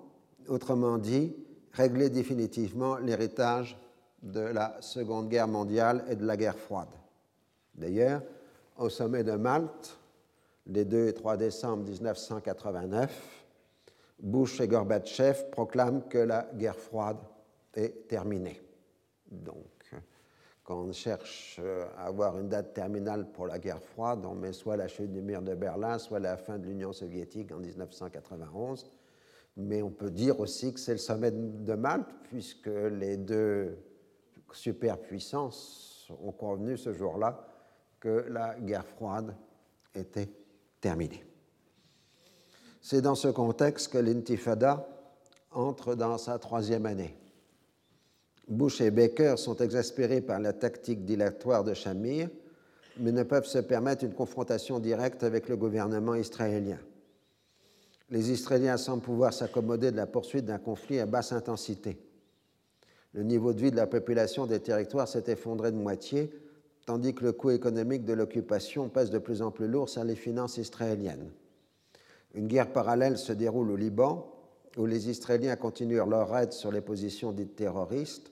autrement 0.49 0.99
dit, 0.99 1.35
régler 1.73 2.11
définitivement 2.11 2.97
l'héritage 2.97 3.79
de 4.23 4.41
la 4.41 4.77
Seconde 4.81 5.29
Guerre 5.29 5.49
mondiale 5.49 6.05
et 6.09 6.17
de 6.17 6.27
la 6.27 6.37
guerre 6.37 6.59
froide. 6.59 6.89
D'ailleurs, 7.75 8.23
au 8.77 8.89
sommet 8.89 9.25
de 9.25 9.33
Malte, 9.33 9.99
les 10.67 10.85
2 10.85 11.09
et 11.09 11.15
3 11.15 11.37
décembre 11.37 11.85
1989, 11.85 13.45
Bush 14.21 14.61
et 14.61 14.69
Gorbatchev 14.69 15.51
proclament 15.51 16.03
que 16.09 16.19
la 16.19 16.49
guerre 16.55 16.77
froide 16.77 17.19
est 17.75 18.09
terminée. 18.09 18.61
Donc, 19.31 19.95
quand 20.65 20.81
on 20.83 20.93
cherche 20.93 21.61
à 21.97 22.07
avoir 22.07 22.39
une 22.39 22.49
date 22.49 22.75
terminale 22.75 23.31
pour 23.31 23.47
la 23.47 23.59
guerre 23.59 23.83
froide, 23.83 24.27
on 24.27 24.35
met 24.35 24.53
soit 24.53 24.77
la 24.77 24.89
chute 24.89 25.13
du 25.13 25.23
mur 25.23 25.41
de 25.41 25.55
Berlin, 25.55 25.99
soit 25.99 26.19
la 26.19 26.37
fin 26.37 26.59
de 26.59 26.67
l'Union 26.67 26.93
soviétique 26.93 27.53
en 27.53 27.59
1991. 27.59 28.91
Mais 29.57 29.83
on 29.83 29.91
peut 29.91 30.11
dire 30.11 30.39
aussi 30.41 30.75
que 30.75 30.81
c'est 30.81 30.93
le 30.93 30.99
sommet 30.99 31.31
de 31.31 31.75
Malte, 31.75 32.11
puisque 32.25 32.67
les 32.67 33.17
deux 33.17 33.79
superpuissances 34.55 36.11
ont 36.23 36.33
convenu 36.33 36.77
ce 36.77 36.93
jour-là 36.93 37.47
que 38.01 38.27
la 38.29 38.59
guerre 38.59 38.87
froide 38.87 39.35
était 39.95 40.31
terminée. 40.81 41.25
C'est 42.81 43.03
dans 43.03 43.15
ce 43.15 43.29
contexte 43.29 43.93
que 43.93 43.99
l'intifada 43.99 44.89
entre 45.51 45.95
dans 45.95 46.19
sa 46.19 46.39
troisième 46.39 46.87
année. 46.87 47.17
Bush 48.49 48.81
et 48.81 48.91
Baker 48.91 49.35
sont 49.37 49.57
exaspérés 49.57 50.21
par 50.21 50.41
la 50.41 50.53
tactique 50.53 51.05
dilatoire 51.05 51.65
de 51.65 51.75
Shamir, 51.75 52.31
mais 52.99 53.13
ne 53.13 53.23
peuvent 53.23 53.47
se 53.47 53.59
permettre 53.59 54.05
une 54.05 54.15
confrontation 54.15 54.79
directe 54.79 55.23
avec 55.23 55.49
le 55.49 55.57
gouvernement 55.57 56.15
israélien. 56.15 56.79
Les 58.11 58.31
Israéliens 58.31 58.79
semblent 58.79 59.03
pouvoir 59.03 59.35
s'accommoder 59.35 59.91
de 59.91 59.97
la 59.97 60.07
poursuite 60.07 60.47
d'un 60.47 60.59
conflit 60.59 60.99
à 60.99 61.07
basse 61.07 61.33
intensité. 61.33 61.99
Le 63.19 63.25
niveau 63.25 63.53
de 63.53 63.61
vie 63.61 63.73
de 63.73 63.77
la 63.77 63.89
population 63.89 64.47
des 64.47 64.61
territoires 64.61 65.09
s'est 65.09 65.25
effondré 65.27 65.73
de 65.73 65.77
moitié, 65.77 66.31
tandis 66.87 67.17
que 67.17 67.25
le 67.25 67.33
coût 67.33 67.51
économique 67.51 68.05
de 68.05 68.13
l'occupation 68.13 68.89
pèse 68.89 69.11
de 69.11 69.19
plus 69.19 69.43
en 69.43 69.51
plus 69.51 69.67
lourd 69.67 69.89
sur 69.89 70.05
les 70.05 70.15
finances 70.15 70.57
israéliennes. 70.57 71.29
Une 72.35 72.47
guerre 72.47 72.73
parallèle 72.73 73.19
se 73.19 73.33
déroule 73.33 73.73
au 73.73 73.77
Liban, 73.77 74.33
où 74.77 74.87
les 74.87 75.11
Israéliens 75.11 75.57
continuent 75.57 76.09
leur 76.09 76.37
aide 76.37 76.53
sur 76.53 76.71
les 76.71 76.81
positions 76.81 77.33
dites 77.33 77.57
terroristes 77.57 78.31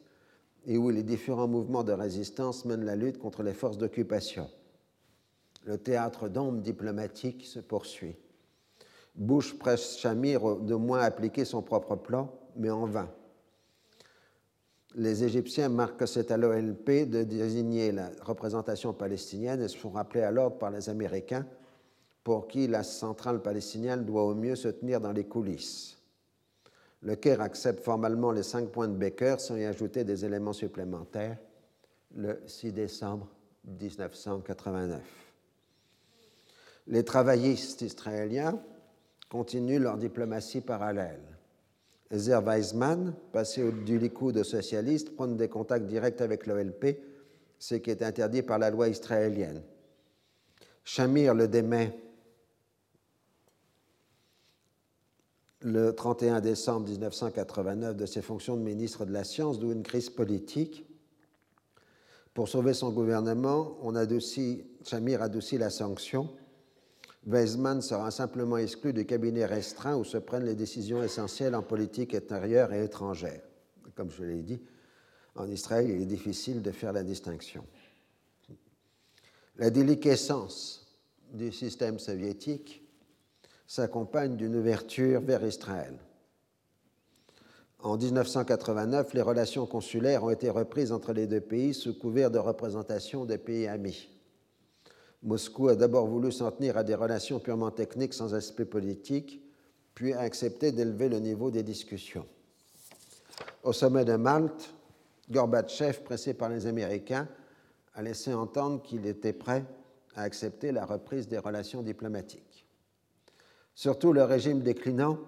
et 0.68 0.78
où 0.78 0.88
les 0.90 1.02
différents 1.02 1.48
mouvements 1.48 1.82
de 1.82 1.92
résistance 1.92 2.64
mènent 2.64 2.84
la 2.84 2.94
lutte 2.94 3.18
contre 3.18 3.42
les 3.42 3.54
forces 3.54 3.78
d'occupation. 3.78 4.48
Le 5.64 5.78
théâtre 5.78 6.28
d'ombre 6.28 6.60
diplomatique 6.60 7.44
se 7.44 7.58
poursuit. 7.58 8.14
Bush 9.16 9.58
presse 9.58 9.98
Shamir 9.98 10.58
de 10.58 10.76
moins 10.76 11.00
appliquer 11.00 11.44
son 11.44 11.60
propre 11.60 11.96
plan, 11.96 12.30
mais 12.54 12.70
en 12.70 12.86
vain. 12.86 13.10
Les 14.98 15.24
Égyptiens 15.24 15.68
marquent 15.68 15.98
que 15.98 16.06
c'est 16.06 16.30
à 16.30 16.38
l'OLP 16.38 17.06
de 17.10 17.22
désigner 17.22 17.92
la 17.92 18.10
représentation 18.22 18.94
palestinienne 18.94 19.60
et 19.60 19.68
se 19.68 19.76
font 19.76 19.90
rappeler 19.90 20.22
à 20.22 20.50
par 20.50 20.70
les 20.70 20.88
Américains, 20.88 21.46
pour 22.24 22.48
qui 22.48 22.66
la 22.66 22.82
centrale 22.82 23.42
palestinienne 23.42 24.06
doit 24.06 24.24
au 24.24 24.34
mieux 24.34 24.56
se 24.56 24.68
tenir 24.68 25.02
dans 25.02 25.12
les 25.12 25.24
coulisses. 25.24 25.98
Le 27.02 27.14
Caire 27.14 27.42
accepte 27.42 27.84
formellement 27.84 28.32
les 28.32 28.42
cinq 28.42 28.70
points 28.70 28.88
de 28.88 28.96
Baker 28.96 29.36
sans 29.38 29.56
y 29.56 29.66
ajouter 29.66 30.02
des 30.02 30.24
éléments 30.24 30.54
supplémentaires 30.54 31.36
le 32.14 32.40
6 32.46 32.72
décembre 32.72 33.28
1989. 33.66 35.02
Les 36.86 37.04
travaillistes 37.04 37.82
israéliens 37.82 38.58
continuent 39.28 39.78
leur 39.78 39.98
diplomatie 39.98 40.62
parallèle. 40.62 41.35
Ezer 42.10 42.40
Weizmann, 42.44 43.14
passé 43.32 43.70
du 43.84 43.98
Likoud 43.98 44.36
aux 44.36 44.44
socialistes, 44.44 45.14
prend 45.14 45.26
des 45.26 45.48
contacts 45.48 45.86
directs 45.86 46.20
avec 46.20 46.46
l'OLP, 46.46 46.98
ce 47.58 47.74
qui 47.74 47.90
est 47.90 48.02
interdit 48.02 48.42
par 48.42 48.58
la 48.58 48.70
loi 48.70 48.88
israélienne. 48.88 49.62
Shamir 50.84 51.34
le 51.34 51.48
démet 51.48 51.98
le 55.60 55.92
31 55.92 56.40
décembre 56.40 56.88
1989 56.88 57.96
de 57.96 58.06
ses 58.06 58.22
fonctions 58.22 58.56
de 58.56 58.62
ministre 58.62 59.04
de 59.04 59.12
la 59.12 59.24
Science, 59.24 59.58
d'où 59.58 59.72
une 59.72 59.82
crise 59.82 60.10
politique. 60.10 60.86
Pour 62.34 62.48
sauver 62.48 62.72
son 62.72 62.92
gouvernement, 62.92 63.76
on 63.82 63.96
adoucit, 63.96 64.64
Shamir 64.84 65.22
adoucit 65.22 65.58
la 65.58 65.70
sanction. 65.70 66.30
Weizmann 67.26 67.82
sera 67.82 68.12
simplement 68.12 68.56
exclu 68.56 68.92
du 68.92 69.04
cabinet 69.04 69.44
restreint 69.44 69.96
où 69.96 70.04
se 70.04 70.16
prennent 70.16 70.44
les 70.44 70.54
décisions 70.54 71.02
essentielles 71.02 71.56
en 71.56 71.62
politique 71.62 72.14
intérieure 72.14 72.72
et 72.72 72.84
étrangère. 72.84 73.42
Comme 73.96 74.10
je 74.10 74.22
l'ai 74.22 74.42
dit, 74.42 74.60
en 75.34 75.50
Israël, 75.50 75.90
il 75.90 76.02
est 76.02 76.06
difficile 76.06 76.62
de 76.62 76.70
faire 76.70 76.92
la 76.92 77.02
distinction. 77.02 77.64
La 79.56 79.70
déliquescence 79.70 80.86
du 81.32 81.50
système 81.50 81.98
soviétique 81.98 82.82
s'accompagne 83.66 84.36
d'une 84.36 84.54
ouverture 84.54 85.20
vers 85.20 85.44
Israël. 85.44 85.98
En 87.80 87.96
1989, 87.96 89.14
les 89.14 89.22
relations 89.22 89.66
consulaires 89.66 90.24
ont 90.24 90.30
été 90.30 90.48
reprises 90.48 90.92
entre 90.92 91.12
les 91.12 91.26
deux 91.26 91.40
pays 91.40 91.74
sous 91.74 91.98
couvert 91.98 92.30
de 92.30 92.38
représentation 92.38 93.24
des 93.24 93.38
pays 93.38 93.66
amis. 93.66 94.08
Moscou 95.26 95.68
a 95.68 95.74
d'abord 95.74 96.06
voulu 96.06 96.30
s'en 96.30 96.52
tenir 96.52 96.76
à 96.76 96.84
des 96.84 96.94
relations 96.94 97.40
purement 97.40 97.72
techniques 97.72 98.14
sans 98.14 98.32
aspect 98.32 98.64
politique, 98.64 99.42
puis 99.92 100.12
a 100.12 100.20
accepté 100.20 100.70
d'élever 100.70 101.08
le 101.08 101.18
niveau 101.18 101.50
des 101.50 101.64
discussions. 101.64 102.24
Au 103.64 103.72
sommet 103.72 104.04
de 104.04 104.14
Malte, 104.14 104.72
Gorbatchev, 105.28 106.04
pressé 106.04 106.32
par 106.32 106.48
les 106.48 106.66
Américains, 106.66 107.26
a 107.94 108.02
laissé 108.02 108.32
entendre 108.32 108.82
qu'il 108.82 109.04
était 109.04 109.32
prêt 109.32 109.64
à 110.14 110.22
accepter 110.22 110.70
la 110.70 110.86
reprise 110.86 111.26
des 111.26 111.38
relations 111.38 111.82
diplomatiques. 111.82 112.64
Surtout, 113.74 114.12
le 114.12 114.22
régime 114.22 114.60
déclinant 114.60 115.18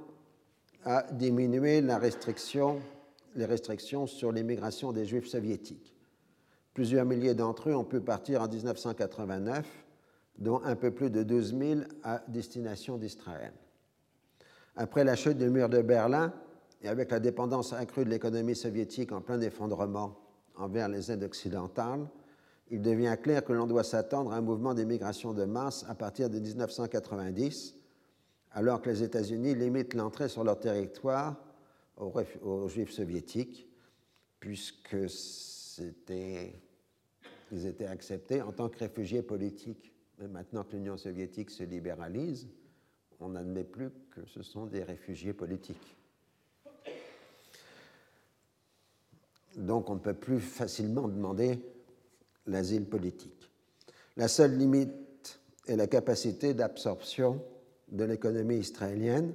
a 0.85 1.03
diminué 1.11 1.81
les 1.81 1.97
restrictions 1.97 2.81
sur 4.07 4.31
l'immigration 4.31 4.93
des 4.93 5.05
Juifs 5.05 5.27
soviétiques. 5.27 5.93
Plusieurs 6.73 7.05
milliers 7.05 7.35
d'entre 7.35 7.71
eux 7.71 7.75
ont 7.75 7.83
pu 7.83 8.01
partir 8.01 8.43
en 8.43 8.49
1989, 8.49 9.67
dont 10.39 10.63
un 10.65 10.77
peu 10.77 10.91
plus 10.91 11.11
de 11.11 11.23
12 11.23 11.59
000 11.59 11.81
à 12.03 12.23
destination 12.29 12.97
d'Israël. 12.97 13.53
Après 14.77 15.05
la 15.05 15.17
chute 15.17 15.39
du 15.39 15.51
mur 15.51 15.69
de 15.69 15.83
Berlin 15.83 16.33
et 16.83 16.89
avec 16.89 17.11
la 17.11 17.21
dépendance 17.21 17.73
accrue 17.73 18.05
de 18.05 18.11
l'économie 18.11 18.55
soviétique 18.55 19.13
en 19.13 19.21
plein 19.21 19.41
effondrement 19.41 20.17
envers 20.57 20.89
les 20.89 21.11
aides 21.11 21.25
occidentales, 21.25 22.09
il 22.71 22.83
devient 22.83 23.17
clair 23.21 23.45
que 23.45 23.53
l'on 23.53 23.67
doit 23.67 23.85
s'attendre 23.85 24.33
à 24.33 24.37
un 24.37 24.41
mouvement 24.41 24.75
d'immigration 24.75 25.33
de 25.33 25.45
masse 25.45 25.85
à 25.89 25.95
partir 25.95 26.31
de 26.31 26.39
1990 26.39 27.75
alors 28.53 28.81
que 28.81 28.91
les 28.91 29.03
États-Unis 29.03 29.55
limitent 29.55 29.95
l'entrée 29.95 30.29
sur 30.29 30.45
leur 30.45 30.59
territoire 30.59 31.37
aux, 31.97 32.69
Juifs 32.69 32.93
soviétiques, 32.93 33.69
puisque 34.41 34.97
ils 35.79 37.67
étaient 37.67 37.87
acceptés 37.87 38.41
en 38.43 38.53
tant 38.53 38.69
que 38.69 38.79
réfugiés 38.79 39.23
politiques. 39.23 39.93
Mais 40.19 40.29
maintenant 40.29 40.65
que 40.65 40.77
l'Union 40.77 40.97
soviétique 40.97 41.51
se 41.51 41.63
libéralise, 41.63 42.49
on 43.21 43.31
n'admet 43.31 43.65
plus 43.65 43.91
que 44.11 44.25
ce 44.27 44.43
sont 44.43 44.67
des 44.67 44.83
réfugiés 44.83 45.33
politiques. 45.33 45.99
donc 49.59 49.91
on 49.91 49.95
ne 49.95 50.01
peut 50.01 50.15
plus 50.15 50.41
facilement 50.41 51.09
demander 51.09 51.61
l'asile 52.47 52.87
politique. 52.87 53.51
La 54.17 54.29
seule 54.29 54.57
limite 54.57 55.41
est 55.67 55.77
la 55.77 55.87
capacité 55.87 56.55
d'absorption 56.55 57.43
de 57.89 58.05
l'économie 58.05 58.59
israélienne, 58.59 59.35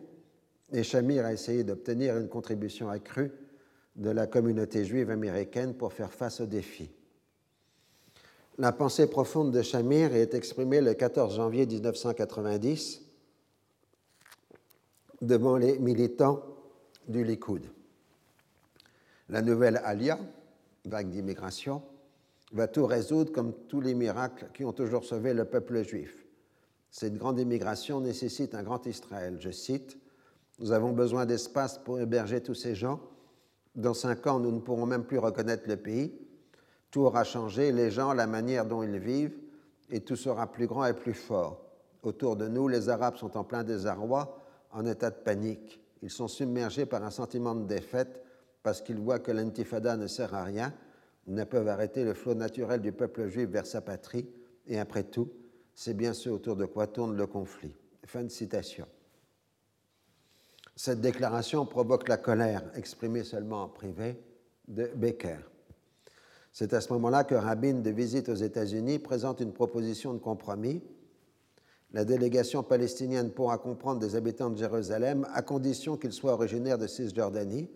et 0.71 0.83
Shamir 0.83 1.25
a 1.25 1.33
essayé 1.33 1.63
d'obtenir 1.63 2.17
une 2.17 2.27
contribution 2.27 2.89
accrue 2.89 3.31
de 3.95 4.09
la 4.09 4.25
communauté 4.25 4.85
juive 4.85 5.11
américaine 5.11 5.75
pour 5.75 5.93
faire 5.93 6.11
face 6.11 6.41
aux 6.41 6.47
défis. 6.47 6.89
La 8.59 8.71
pensée 8.71 9.07
profonde 9.07 9.51
de 9.51 9.63
Shamir 9.63 10.13
est 10.13 10.35
exprimée 10.35 10.79
le 10.79 10.93
14 10.93 11.37
janvier 11.37 11.65
1990 11.65 13.01
devant 15.23 15.57
les 15.57 15.79
militants 15.79 16.43
du 17.07 17.23
Likoud. 17.23 17.63
La 19.29 19.41
nouvelle 19.41 19.81
Alia, 19.83 20.19
vague 20.85 21.09
d'immigration, 21.09 21.81
va 22.51 22.67
tout 22.67 22.85
résoudre 22.85 23.31
comme 23.31 23.53
tous 23.67 23.81
les 23.81 23.95
miracles 23.95 24.47
qui 24.53 24.63
ont 24.63 24.73
toujours 24.73 25.03
sauvé 25.03 25.33
le 25.33 25.45
peuple 25.45 25.83
juif. 25.83 26.23
Cette 26.91 27.15
grande 27.17 27.39
immigration 27.39 28.01
nécessite 28.01 28.53
un 28.53 28.61
grand 28.61 28.85
Israël. 28.85 29.37
Je 29.39 29.49
cite, 29.49 29.97
Nous 30.59 30.71
avons 30.71 30.91
besoin 30.91 31.25
d'espace 31.25 31.79
pour 31.79 31.99
héberger 31.99 32.41
tous 32.41 32.53
ces 32.53 32.75
gens. 32.75 33.01
Dans 33.73 33.95
cinq 33.95 34.27
ans, 34.27 34.39
nous 34.39 34.51
ne 34.51 34.59
pourrons 34.59 34.85
même 34.85 35.05
plus 35.05 35.17
reconnaître 35.17 35.67
le 35.67 35.77
pays. 35.77 36.13
Tout 36.93 37.01
aura 37.01 37.23
changé, 37.23 37.71
les 37.71 37.89
gens, 37.89 38.13
la 38.13 38.27
manière 38.27 38.67
dont 38.67 38.83
ils 38.83 38.99
vivent, 38.99 39.35
et 39.89 40.01
tout 40.01 40.15
sera 40.15 40.51
plus 40.51 40.67
grand 40.67 40.85
et 40.85 40.93
plus 40.93 41.15
fort. 41.15 41.59
Autour 42.03 42.35
de 42.35 42.47
nous, 42.47 42.67
les 42.67 42.87
Arabes 42.87 43.15
sont 43.15 43.35
en 43.35 43.43
plein 43.43 43.63
désarroi, 43.63 44.39
en 44.69 44.85
état 44.85 45.09
de 45.09 45.15
panique. 45.15 45.81
Ils 46.03 46.11
sont 46.11 46.27
submergés 46.27 46.85
par 46.85 47.03
un 47.03 47.09
sentiment 47.09 47.55
de 47.55 47.65
défaite 47.65 48.21
parce 48.61 48.79
qu'ils 48.79 48.99
voient 48.99 49.17
que 49.17 49.31
l'intifada 49.31 49.97
ne 49.97 50.05
sert 50.05 50.35
à 50.35 50.43
rien, 50.43 50.71
ne 51.25 51.43
peuvent 51.43 51.67
arrêter 51.67 52.03
le 52.03 52.13
flot 52.13 52.35
naturel 52.35 52.79
du 52.79 52.91
peuple 52.91 53.27
juif 53.27 53.49
vers 53.49 53.65
sa 53.65 53.81
patrie, 53.81 54.29
et 54.67 54.79
après 54.79 55.03
tout, 55.03 55.31
c'est 55.73 55.95
bien 55.95 56.13
ce 56.13 56.29
autour 56.29 56.55
de 56.55 56.65
quoi 56.65 56.85
tourne 56.85 57.17
le 57.17 57.25
conflit. 57.25 57.75
Fin 58.05 58.21
de 58.21 58.29
citation. 58.29 58.85
Cette 60.75 61.01
déclaration 61.01 61.65
provoque 61.65 62.07
la 62.07 62.17
colère, 62.17 62.61
exprimée 62.75 63.23
seulement 63.23 63.63
en 63.63 63.69
privé, 63.69 64.21
de 64.67 64.91
Becker. 64.93 65.39
C'est 66.53 66.73
à 66.73 66.81
ce 66.81 66.93
moment-là 66.93 67.23
que 67.23 67.33
Rabin, 67.33 67.73
de 67.73 67.89
visite 67.89 68.29
aux 68.29 68.35
États-Unis, 68.35 68.99
présente 68.99 69.39
une 69.39 69.53
proposition 69.53 70.13
de 70.13 70.19
compromis. 70.19 70.83
La 71.93 72.05
délégation 72.05 72.61
palestinienne 72.61 73.31
pourra 73.31 73.57
comprendre 73.57 73.99
des 73.99 74.15
habitants 74.15 74.51
de 74.51 74.57
Jérusalem 74.57 75.27
à 75.33 75.41
condition 75.41 75.97
qu'ils 75.97 76.13
soient 76.13 76.33
originaires 76.33 76.77
de 76.77 76.85
Cisjordanie 76.85 77.67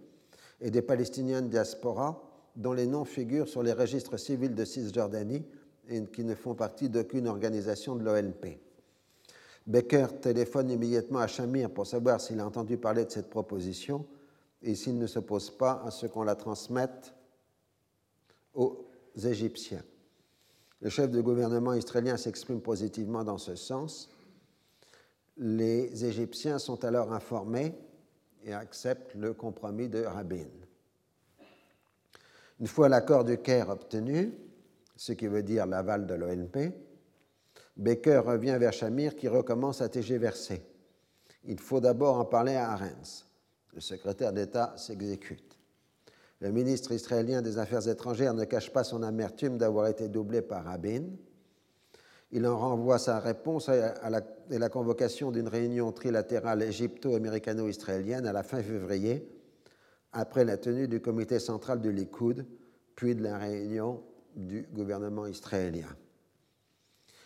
et 0.62 0.70
des 0.70 0.84
Palestiniens 0.84 1.42
de 1.42 1.48
diaspora 1.48 2.24
dont 2.56 2.74
les 2.74 2.86
noms 2.86 3.04
figurent 3.04 3.48
sur 3.48 3.64
les 3.64 3.74
registres 3.74 4.18
civils 4.18 4.54
de 4.54 4.64
Cisjordanie 4.64 5.44
et 5.90 6.04
qui 6.06 6.24
ne 6.24 6.36
font 6.36 6.54
partie 6.54 6.88
d'aucune 6.88 7.28
organisation 7.28 7.96
de 7.96 8.04
l'OLP. 8.04 8.60
Becker 9.66 10.08
téléphone 10.22 10.70
immédiatement 10.70 11.20
à 11.20 11.28
Shamir 11.28 11.72
pour 11.72 11.88
savoir 11.88 12.22
s'il 12.22 12.40
a 12.40 12.46
entendu 12.46 12.78
parler 12.78 13.06
de 13.06 13.12
cette 13.12 13.30
proposition 13.32 14.06
et 14.62 14.76
s'il 14.76 15.00
ne 15.00 15.08
s'oppose 15.08 15.50
pas 15.50 15.82
à 15.84 15.90
ce 15.90 16.06
qu'on 16.06 16.24
la 16.24 16.36
transmette 16.36 17.14
aux 18.58 18.86
Égyptiens. 19.24 19.84
Le 20.82 20.90
chef 20.90 21.10
de 21.10 21.22
gouvernement 21.22 21.74
israélien 21.74 22.18
s'exprime 22.18 22.60
positivement 22.62 23.24
dans 23.24 23.38
ce 23.38 23.56
sens. 23.56 24.10
Les 25.38 26.04
Égyptiens 26.04 26.60
sont 26.60 26.84
alors 26.84 27.14
informés 27.14 27.74
et 28.44 28.54
acceptent 28.54 29.16
le 29.16 29.34
compromis 29.34 29.88
de 29.88 30.04
Rabin. 30.04 30.48
Une 32.60 32.68
fois 32.68 32.90
l'accord 32.90 33.24
du 33.24 33.38
Caire 33.38 33.70
obtenu, 33.70 34.34
ce 34.96 35.14
qui 35.14 35.28
veut 35.28 35.44
dire 35.44 35.68
l'aval 35.68 36.08
de 36.08 36.16
l'ONP, 36.16 36.74
Baker 37.76 38.22
revient 38.26 38.58
vers 38.60 38.74
Shamir 38.74 39.16
qui 39.16 39.28
recommence 39.28 39.82
à 39.82 39.90
tergiverser. 39.90 40.64
Il 41.44 41.60
faut 41.60 41.80
d'abord 41.80 42.18
en 42.18 42.26
parler 42.26 42.56
à 42.56 42.72
Arens. 42.72 43.28
Le 43.74 43.82
secrétaire 43.82 44.34
d'État 44.34 44.74
s'exécute. 44.76 45.47
Le 46.40 46.52
ministre 46.52 46.92
israélien 46.92 47.42
des 47.42 47.58
Affaires 47.58 47.88
étrangères 47.88 48.34
ne 48.34 48.46
cache 48.46 48.72
pas 48.72 48.84
son 48.84 49.02
amertume 49.02 49.58
d'avoir 49.58 49.88
été 49.88 50.08
doublé 50.08 50.42
par 50.42 50.66
Rabin. 50.66 51.04
Il 52.32 52.46
en 52.46 52.58
renvoie 52.58 53.00
sa 53.00 53.20
réponse 53.20 53.70
à 53.70 54.10
la, 54.10 54.70
convocation 54.70 55.32
d'une 55.32 55.48
réunion 55.48 55.92
trilatérale 55.92 56.62
égypto-américano-israélienne 56.62 58.28
à 58.28 58.34
la 58.34 58.44
fin 58.44 58.62
février, 58.62 59.28
après 60.12 60.46
la 60.46 60.58
tenue 60.58 60.88
du 60.88 61.00
comité 61.00 61.40
central 61.40 61.80
du 61.80 61.92
Likoud, 61.92 62.46
puis 62.96 63.16
de 63.16 63.24
la 63.24 63.38
réunion 63.38 64.04
du 64.36 64.68
gouvernement 64.74 65.26
israélien. 65.26 65.88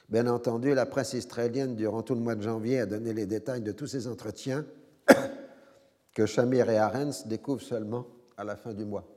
Bien 0.08 0.28
entendu, 0.28 0.74
la 0.74 0.86
presse 0.86 1.14
israélienne, 1.14 1.76
durant 1.76 2.04
tout 2.04 2.16
le 2.16 2.22
mois 2.22 2.36
de 2.36 2.42
janvier, 2.42 2.80
a 2.80 2.86
donné 2.86 3.14
les 3.14 3.26
détails 3.26 3.62
de 3.62 3.72
tous 3.72 3.88
ces 3.88 4.08
entretiens 4.08 4.66
que 6.14 6.26
Shamir 6.26 6.70
et 6.70 6.78
Arens 6.78 7.28
découvrent 7.28 7.62
seulement 7.62 8.06
à 8.42 8.44
la 8.44 8.56
fin 8.56 8.74
du 8.74 8.86
mois. 8.86 9.08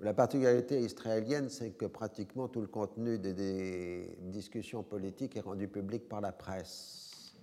La 0.00 0.12
particularité 0.12 0.80
israélienne, 0.80 1.48
c'est 1.48 1.70
que 1.70 1.86
pratiquement 1.86 2.48
tout 2.48 2.60
le 2.60 2.66
contenu 2.66 3.18
des, 3.18 4.16
discussions 4.22 4.82
politiques 4.82 5.36
est 5.36 5.40
rendu 5.40 5.68
public 5.68 6.08
par 6.08 6.20
la 6.20 6.32
presse. 6.32 7.34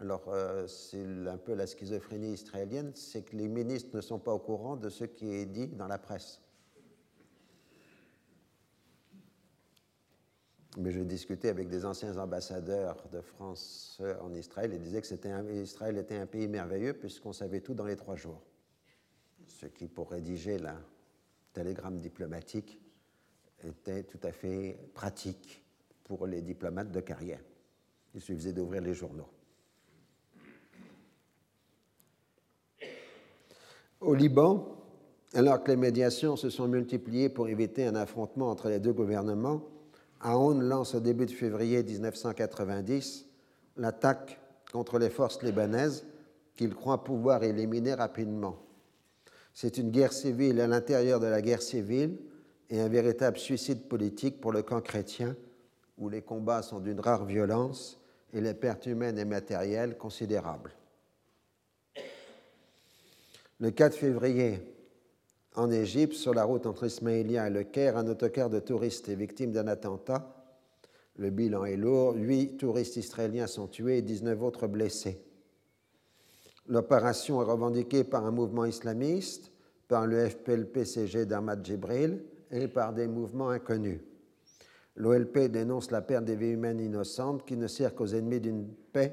Alors, 0.00 0.24
euh, 0.28 0.66
c'est 0.66 1.04
un 1.28 1.36
peu 1.36 1.54
la 1.54 1.66
schizophrénie 1.66 2.32
israélienne, 2.32 2.90
c'est 2.94 3.22
que 3.22 3.36
les 3.36 3.46
ministres 3.46 3.94
ne 3.94 4.00
sont 4.00 4.18
pas 4.18 4.32
au 4.32 4.40
courant 4.40 4.76
de 4.76 4.88
ce 4.88 5.04
qui 5.04 5.32
est 5.32 5.46
dit 5.46 5.68
dans 5.68 5.86
la 5.86 5.98
presse. 5.98 6.40
mais 10.78 10.90
je 10.90 11.00
discutais 11.00 11.50
avec 11.50 11.68
des 11.68 11.84
anciens 11.84 12.16
ambassadeurs 12.16 12.96
de 13.12 13.20
France 13.20 14.00
en 14.22 14.32
Israël 14.32 14.72
et 14.72 14.78
disaient 14.78 15.02
que 15.02 15.52
Israël 15.62 15.98
était 15.98 16.16
un 16.16 16.24
pays 16.24 16.48
merveilleux 16.48 16.94
puisqu'on 16.94 17.34
savait 17.34 17.60
tout 17.60 17.74
dans 17.74 17.84
les 17.84 17.96
trois 17.96 18.16
jours. 18.16 18.40
Ce 19.62 19.68
qui, 19.68 19.86
pour 19.86 20.10
rédiger 20.10 20.58
la 20.58 20.74
télégramme 21.52 22.00
diplomatique, 22.00 22.80
était 23.62 24.02
tout 24.02 24.18
à 24.24 24.32
fait 24.32 24.76
pratique 24.92 25.62
pour 26.02 26.26
les 26.26 26.42
diplomates 26.42 26.90
de 26.90 26.98
carrière. 26.98 27.38
Il 28.12 28.20
suffisait 28.20 28.52
d'ouvrir 28.52 28.82
les 28.82 28.92
journaux. 28.92 29.28
Au 34.00 34.16
Liban, 34.16 34.66
alors 35.32 35.62
que 35.62 35.70
les 35.70 35.76
médiations 35.76 36.34
se 36.34 36.50
sont 36.50 36.66
multipliées 36.66 37.28
pour 37.28 37.48
éviter 37.48 37.86
un 37.86 37.94
affrontement 37.94 38.50
entre 38.50 38.68
les 38.68 38.80
deux 38.80 38.92
gouvernements, 38.92 39.62
Aoun 40.22 40.60
lance 40.60 40.96
au 40.96 41.00
début 41.00 41.26
de 41.26 41.30
février 41.30 41.84
1990 41.84 43.26
l'attaque 43.76 44.40
contre 44.72 44.98
les 44.98 45.08
forces 45.08 45.40
libanaises 45.44 46.04
qu'il 46.56 46.74
croit 46.74 47.04
pouvoir 47.04 47.44
éliminer 47.44 47.94
rapidement. 47.94 48.56
C'est 49.54 49.78
une 49.78 49.90
guerre 49.90 50.12
civile 50.12 50.60
à 50.60 50.66
l'intérieur 50.66 51.20
de 51.20 51.26
la 51.26 51.42
guerre 51.42 51.62
civile 51.62 52.16
et 52.70 52.80
un 52.80 52.88
véritable 52.88 53.38
suicide 53.38 53.88
politique 53.88 54.40
pour 54.40 54.52
le 54.52 54.62
camp 54.62 54.80
chrétien 54.80 55.36
où 55.98 56.08
les 56.08 56.22
combats 56.22 56.62
sont 56.62 56.80
d'une 56.80 57.00
rare 57.00 57.24
violence 57.24 58.00
et 58.32 58.40
les 58.40 58.54
pertes 58.54 58.86
humaines 58.86 59.18
et 59.18 59.24
matérielles 59.24 59.96
considérables. 59.98 60.72
Le 63.60 63.70
4 63.70 63.94
février, 63.94 64.60
en 65.54 65.70
Égypte, 65.70 66.14
sur 66.14 66.32
la 66.32 66.44
route 66.44 66.66
entre 66.66 66.86
Ismaïlia 66.86 67.46
et 67.46 67.50
le 67.50 67.62
Caire, 67.62 67.98
un 67.98 68.08
autocar 68.08 68.48
de 68.48 68.58
touristes 68.58 69.08
est 69.08 69.14
victime 69.14 69.52
d'un 69.52 69.68
attentat. 69.68 70.34
Le 71.16 71.30
bilan 71.30 71.66
est 71.66 71.76
lourd. 71.76 72.14
Huit 72.16 72.56
touristes 72.56 72.96
israéliens 72.96 73.46
sont 73.46 73.68
tués 73.68 73.98
et 73.98 74.02
19 74.02 74.42
autres 74.42 74.66
blessés. 74.66 75.22
L'opération 76.66 77.42
est 77.42 77.44
revendiquée 77.44 78.04
par 78.04 78.24
un 78.24 78.30
mouvement 78.30 78.64
islamiste, 78.64 79.50
par 79.88 80.06
le 80.06 80.28
FPLP-CG 80.28 81.26
d'Ahmad 81.26 81.64
Jibril 81.64 82.22
et 82.50 82.68
par 82.68 82.92
des 82.92 83.08
mouvements 83.08 83.50
inconnus. 83.50 84.00
L'OLP 84.96 85.50
dénonce 85.50 85.90
la 85.90 86.02
perte 86.02 86.24
des 86.24 86.36
vies 86.36 86.50
humaines 86.50 86.80
innocentes 86.80 87.44
qui 87.44 87.56
ne 87.56 87.66
sert 87.66 87.94
qu'aux 87.94 88.06
ennemis 88.06 88.40
d'une 88.40 88.68
paix, 88.92 89.12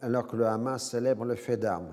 alors 0.00 0.26
que 0.26 0.36
le 0.36 0.46
Hamas 0.46 0.90
célèbre 0.90 1.24
le 1.24 1.34
fait 1.34 1.56
d'armes 1.56 1.92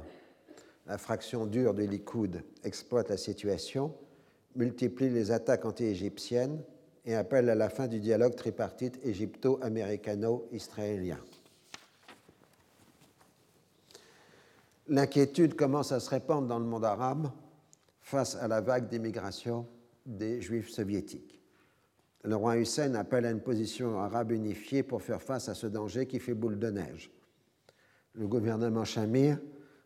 la 0.87 0.97
fraction 0.97 1.45
dure 1.45 1.73
de 1.73 1.83
Likoud 1.83 2.41
exploite 2.63 3.09
la 3.09 3.17
situation, 3.17 3.93
multiplie 4.55 5.09
les 5.09 5.31
attaques 5.31 5.65
anti-égyptiennes 5.65 6.63
et 7.05 7.15
appelle 7.15 7.49
à 7.49 7.55
la 7.55 7.67
fin 7.69 7.87
du 7.87 7.99
dialogue 7.99 8.35
tripartite 8.35 9.03
égypto-américano-israélien. 9.03 11.17
L'inquiétude 14.87 15.55
commence 15.55 15.91
à 15.91 15.99
se 15.99 16.09
répandre 16.11 16.47
dans 16.47 16.59
le 16.59 16.65
monde 16.65 16.85
arabe 16.85 17.29
face 18.01 18.35
à 18.35 18.47
la 18.47 18.61
vague 18.61 18.87
d'immigration 18.87 19.67
des 20.05 20.41
juifs 20.41 20.69
soviétiques. 20.69 21.41
Le 22.23 22.35
roi 22.35 22.57
Hussein 22.57 22.93
appelle 22.93 23.25
à 23.25 23.31
une 23.31 23.41
position 23.41 23.99
arabe 23.99 24.31
unifiée 24.31 24.83
pour 24.83 25.01
faire 25.01 25.21
face 25.21 25.49
à 25.49 25.55
ce 25.55 25.65
danger 25.65 26.05
qui 26.05 26.19
fait 26.19 26.35
boule 26.35 26.59
de 26.59 26.69
neige. 26.69 27.11
Le 28.13 28.27
gouvernement 28.27 28.85
Shamir 28.85 29.39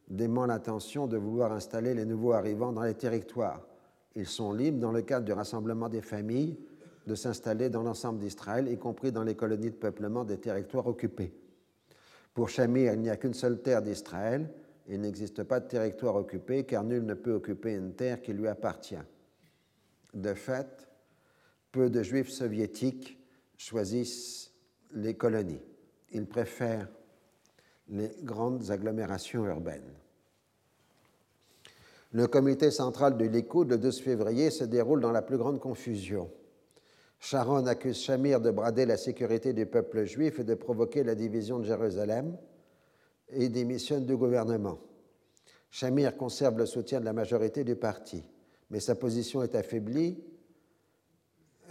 dément 0.10 0.46
l'intention 0.46 1.08
de 1.08 1.18
vouloir 1.18 1.54
installer 1.54 1.94
les 1.94 2.06
nouveaux 2.06 2.34
arrivants 2.34 2.74
dans 2.74 2.84
les 2.84 2.94
territoires. 2.94 3.66
Ils 4.16 4.28
sont 4.28 4.52
libres, 4.52 4.80
dans 4.80 4.92
le 4.92 5.02
cadre 5.02 5.26
du 5.26 5.32
rassemblement 5.32 5.88
des 5.88 6.02
familles, 6.02 6.60
de 7.08 7.16
s'installer 7.16 7.70
dans 7.70 7.84
l'ensemble 7.84 8.20
d'Israël, 8.20 8.68
y 8.68 8.78
compris 8.78 9.12
dans 9.12 9.24
les 9.24 9.36
colonies 9.36 9.72
de 9.72 9.76
peuplement 9.76 10.26
des 10.26 10.38
territoires 10.38 10.88
occupés. 10.88 11.34
Pour 12.34 12.50
Shamir, 12.50 12.94
il 12.94 13.00
n'y 13.00 13.10
a 13.10 13.18
qu'une 13.18 13.34
seule 13.34 13.62
terre 13.62 13.82
d'Israël. 13.82 14.50
Il 14.90 15.02
n'existe 15.02 15.44
pas 15.44 15.60
de 15.60 15.68
territoire 15.68 16.16
occupé, 16.16 16.64
car 16.64 16.84
nul 16.84 17.06
ne 17.06 17.14
peut 17.14 17.34
occuper 17.34 17.74
une 17.74 17.94
terre 17.94 18.22
qui 18.22 18.34
lui 18.34 18.48
appartient. 18.48 18.96
De 20.16 20.34
fait, 20.34 20.90
peu 21.72 21.92
de 21.92 22.02
juifs 22.02 22.32
soviétiques 22.32 23.20
choisissent 23.56 24.52
les 24.94 25.14
colonies. 25.14 25.62
Ils 26.12 26.26
préfèrent 26.26 26.90
les 27.90 28.12
grandes 28.24 28.72
agglomérations 28.72 29.46
urbaines. 29.46 29.94
Le 32.12 32.26
comité 32.26 32.72
central 32.72 33.16
du 33.16 33.30
Likoud, 33.30 33.70
le 33.70 33.78
12 33.78 34.02
février, 34.02 34.50
se 34.50 34.64
déroule 34.64 35.02
dans 35.02 35.12
la 35.12 35.22
plus 35.22 35.38
grande 35.38 35.60
confusion. 35.60 36.32
Sharon 37.20 37.68
accuse 37.68 37.98
Shamir 37.98 38.42
de 38.42 38.50
brader 38.50 38.88
la 38.88 38.98
sécurité 38.98 39.54
du 39.54 39.68
peuple 39.68 40.06
juif 40.06 40.40
et 40.40 40.44
de 40.44 40.56
provoquer 40.56 41.04
la 41.04 41.14
division 41.14 41.60
de 41.60 41.66
Jérusalem 41.66 42.36
et 43.32 43.50
démissionne 43.50 44.06
du 44.06 44.16
gouvernement. 44.16 44.80
Shamir 45.70 46.18
conserve 46.18 46.58
le 46.58 46.66
soutien 46.66 47.00
de 47.00 47.06
la 47.06 47.14
majorité 47.14 47.64
du 47.64 47.76
parti, 47.76 48.24
mais 48.70 48.80
sa 48.80 48.96
position 48.96 49.44
est 49.44 49.56
affaiblie, 49.56 50.18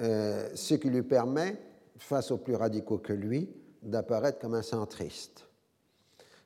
euh, 0.01 0.49
ce 0.55 0.75
qui 0.75 0.89
lui 0.91 1.03
permet, 1.03 1.57
face 1.97 2.31
aux 2.31 2.39
plus 2.39 2.55
radicaux 2.55 2.99
que 2.99 3.13
lui, 3.13 3.51
d'apparaître 3.83 4.39
comme 4.39 4.55
un 4.55 4.63
centriste. 4.63 5.47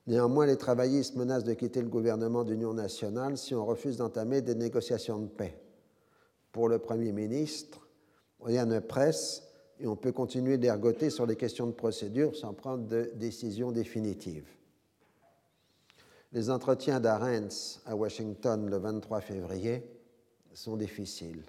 Néanmoins, 0.06 0.46
les 0.46 0.56
travaillistes 0.56 1.14
menacent 1.14 1.44
de 1.44 1.54
quitter 1.54 1.80
le 1.80 1.88
gouvernement 1.88 2.42
d'union 2.42 2.74
nationale 2.74 3.36
si 3.36 3.54
on 3.54 3.64
refuse 3.64 3.98
d'entamer 3.98 4.40
des 4.40 4.54
négociations 4.54 5.18
de 5.18 5.28
paix. 5.28 5.58
Pour 6.50 6.68
le 6.68 6.78
Premier 6.78 7.12
ministre, 7.12 7.86
rien 8.40 8.66
ne 8.66 8.80
presse 8.80 9.42
et 9.78 9.86
on 9.86 9.96
peut 9.96 10.12
continuer 10.12 10.58
d'ergoter 10.58 11.10
sur 11.10 11.26
les 11.26 11.36
questions 11.36 11.66
de 11.66 11.72
procédure 11.72 12.34
sans 12.34 12.52
prendre 12.52 12.86
de 12.86 13.12
décision 13.14 13.70
définitive. 13.70 14.46
Les 16.34 16.48
entretiens 16.48 16.98
d'Arens 16.98 17.82
à 17.84 17.94
Washington 17.94 18.66
le 18.70 18.78
23 18.78 19.20
février 19.20 19.86
sont 20.54 20.78
difficiles. 20.78 21.42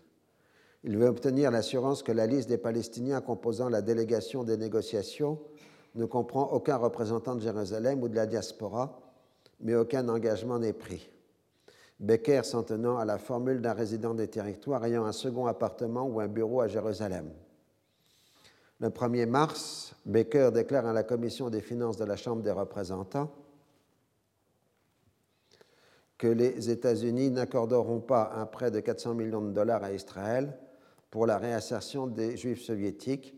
Il 0.84 0.98
veut 0.98 1.08
obtenir 1.08 1.52
l'assurance 1.52 2.04
que 2.04 2.12
la 2.12 2.28
liste 2.28 2.50
des 2.50 2.58
Palestiniens 2.58 3.22
composant 3.22 3.70
la 3.70 3.82
délégation 3.82 4.44
des 4.44 4.58
négociations 4.58 5.40
ne 5.96 6.04
comprend 6.04 6.52
aucun 6.52 6.76
représentant 6.76 7.36
de 7.36 7.40
Jérusalem 7.40 8.04
ou 8.04 8.10
de 8.10 8.16
la 8.16 8.26
diaspora, 8.26 9.00
mais 9.62 9.74
aucun 9.74 10.10
engagement 10.10 10.60
n'est 10.60 10.74
pris. 10.74 11.10
Becker 12.02 12.42
s'en 12.44 12.64
tenant 12.64 12.98
à 12.98 13.06
la 13.06 13.18
formule 13.18 13.62
d'un 13.62 13.72
résident 13.72 14.14
des 14.14 14.28
territoires 14.28 14.84
ayant 14.84 15.06
un 15.06 15.14
second 15.14 15.46
appartement 15.46 16.04
ou 16.04 16.20
un 16.20 16.28
bureau 16.28 16.60
à 16.60 16.68
Jérusalem. 16.68 17.32
Le 18.82 18.90
1er 18.90 19.28
mars, 19.28 19.96
Becker 20.06 20.50
déclare 20.54 20.88
à 20.88 20.92
la 20.92 21.04
Commission 21.04 21.50
des 21.50 21.62
finances 21.62 21.96
de 21.96 22.04
la 22.04 22.18
Chambre 22.18 22.42
des 22.42 22.52
représentants 22.52 23.32
que 26.24 26.30
les 26.30 26.70
États-Unis 26.70 27.32
n'accorderont 27.32 28.00
pas 28.00 28.32
un 28.38 28.46
prêt 28.46 28.72
de 28.72 28.80
400 28.80 29.14
millions 29.14 29.42
de 29.42 29.52
dollars 29.52 29.84
à 29.84 29.92
Israël 29.92 30.58
pour 31.12 31.28
la 31.28 31.38
réinsertion 31.38 32.08
des 32.08 32.38
Juifs 32.38 32.62
soviétiques 32.62 33.36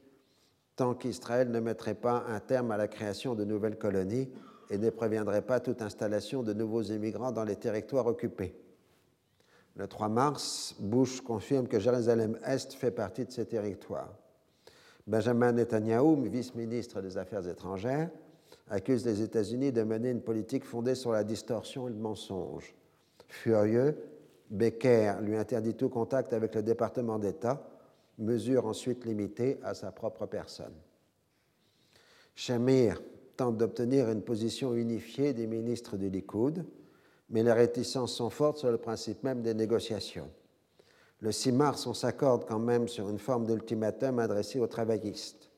tant 0.76 0.94
qu'Israël 0.94 1.50
ne 1.50 1.60
mettrait 1.60 1.96
pas 1.96 2.26
un 2.28 2.40
terme 2.40 2.70
à 2.70 2.78
la 2.78 2.88
création 2.88 3.34
de 3.34 3.44
nouvelles 3.44 3.80
colonies 3.80 4.30
et 4.70 4.78
ne 4.78 4.92
préviendrait 4.92 5.42
pas 5.42 5.60
toute 5.60 5.82
installation 5.82 6.44
de 6.44 6.54
nouveaux 6.54 6.84
immigrants 6.84 7.32
dans 7.32 7.44
les 7.44 7.56
territoires 7.56 8.06
occupés. 8.06 8.56
Le 9.76 9.88
3 9.88 10.08
mars, 10.08 10.76
Bush 10.78 11.22
confirme 11.22 11.68
que 11.68 11.80
Jérusalem-Est 11.80 12.74
fait 12.74 12.92
partie 12.92 13.26
de 13.26 13.32
ces 13.32 13.48
territoires. 13.48 14.14
Benjamin 15.08 15.54
Netanyahu, 15.54 16.30
vice-ministre 16.30 17.02
des 17.02 17.18
Affaires 17.18 17.48
étrangères, 17.48 18.12
accuse 18.70 19.06
les 19.06 19.22
États-Unis 19.22 19.72
de 19.72 19.84
mener 19.84 20.10
une 20.10 20.22
politique 20.22 20.66
fondée 20.66 20.96
sur 20.96 21.12
la 21.12 21.24
distorsion 21.24 21.88
et 21.88 21.92
le 21.92 21.98
mensonge. 21.98 22.76
Furieux, 23.28 23.98
Becker 24.50 25.16
lui 25.22 25.36
interdit 25.36 25.74
tout 25.74 25.90
contact 25.90 26.34
avec 26.34 26.56
le 26.56 26.64
département 26.64 27.20
d'État, 27.20 27.68
mesure 28.18 28.66
ensuite 28.66 29.06
limitée 29.06 29.60
à 29.64 29.74
sa 29.74 29.92
propre 29.92 30.26
personne. 30.26 30.74
Shamir 32.36 33.02
tente 33.38 33.58
d'obtenir 33.58 34.10
une 34.10 34.22
position 34.22 34.76
unifiée 34.76 35.34
des 35.34 35.48
ministres 35.48 35.98
du 35.98 36.10
Likoud, 36.10 36.66
mais 37.30 37.44
les 37.44 37.52
réticences 37.52 38.14
sont 38.14 38.30
fortes 38.30 38.60
sur 38.60 38.72
le 38.72 38.78
principe 38.78 39.24
même 39.24 39.42
des 39.42 39.54
négociations. 39.54 40.30
Le 41.20 41.32
6 41.32 41.52
mars, 41.52 41.88
on 41.88 41.94
s'accorde 41.94 42.46
quand 42.46 42.60
même 42.60 42.88
sur 42.88 43.10
une 43.10 43.20
forme 43.20 43.46
d'ultimatum 43.46 44.20
adressé 44.20 44.60
aux 44.60 44.68
travaillistes. 44.68 45.50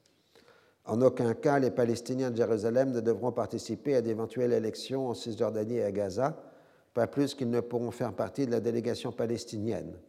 En 0.87 1.01
aucun 1.01 1.33
cas, 1.33 1.59
les 1.59 1.69
Palestiniens 1.69 2.31
de 2.31 2.37
Jérusalem 2.37 2.91
ne 2.91 3.01
devront 3.01 3.33
participer 3.33 3.95
à 3.95 4.01
d'éventuelles 4.01 4.53
élections 4.53 5.09
en 5.09 5.13
Cisjordanie 5.13 5.75
et 5.75 5.83
à 5.83 5.91
Gaza, 5.91 6.41
pas 6.93 7.07
plus 7.07 7.35
qu'ils 7.35 7.49
ne 7.49 7.59
pourront 7.59 7.91
faire 7.91 8.13
partie 8.13 8.45
de 8.45 8.51
la 8.51 8.61
délégation 8.61 9.11
palestinienne. 9.11 9.99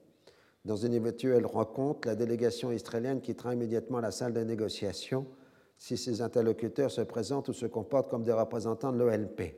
Dans 0.65 0.77
une 0.77 0.95
éventuelle 0.95 1.47
rencontre, 1.47 2.07
la 2.07 2.15
délégation 2.15 2.71
israélienne 2.71 3.21
quittera 3.21 3.55
immédiatement 3.55 3.99
la 3.99 4.13
salle 4.13 4.33
de 4.33 4.41
négociation 4.41 5.27
si 5.79 5.97
ses 5.97 6.23
interlocuteurs 6.23 6.93
se 6.93 7.01
présentent 7.01 7.49
ou 7.49 7.53
se 7.53 7.67
comportent 7.67 8.09
comme 8.09 8.23
des 8.23 8.33
représentants 8.33 8.93
de 8.93 8.99
l'OLP. 8.99 9.55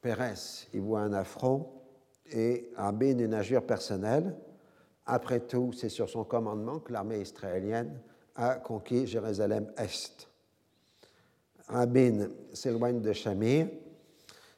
Pérez 0.00 0.68
y 0.72 0.78
voit 0.78 1.00
un 1.00 1.12
affront 1.12 1.68
et 2.32 2.70
Rabin 2.76 3.18
une 3.18 3.34
injure 3.34 3.66
personnelle. 3.66 4.36
Après 5.04 5.40
tout, 5.40 5.72
c'est 5.72 5.88
sur 5.88 6.08
son 6.08 6.22
commandement 6.22 6.78
que 6.78 6.92
l'armée 6.92 7.20
israélienne 7.20 8.00
a 8.36 8.56
conquis 8.56 9.06
Jérusalem-Est. 9.06 10.28
Rabin 11.68 12.28
s'éloigne 12.52 13.00
de 13.00 13.12
Shamir 13.12 13.68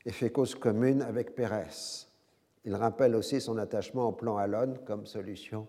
et 0.05 0.13
fait 0.13 0.31
cause 0.31 0.55
commune 0.55 1.03
avec 1.03 1.35
Pérez. 1.35 2.07
Il 2.65 2.75
rappelle 2.75 3.15
aussi 3.17 3.41
son 3.41 3.59
attachement 3.59 4.09
au 4.09 4.13
plan 4.13 4.37
Alon 4.37 4.75
comme 4.87 5.07
solution 5.07 5.67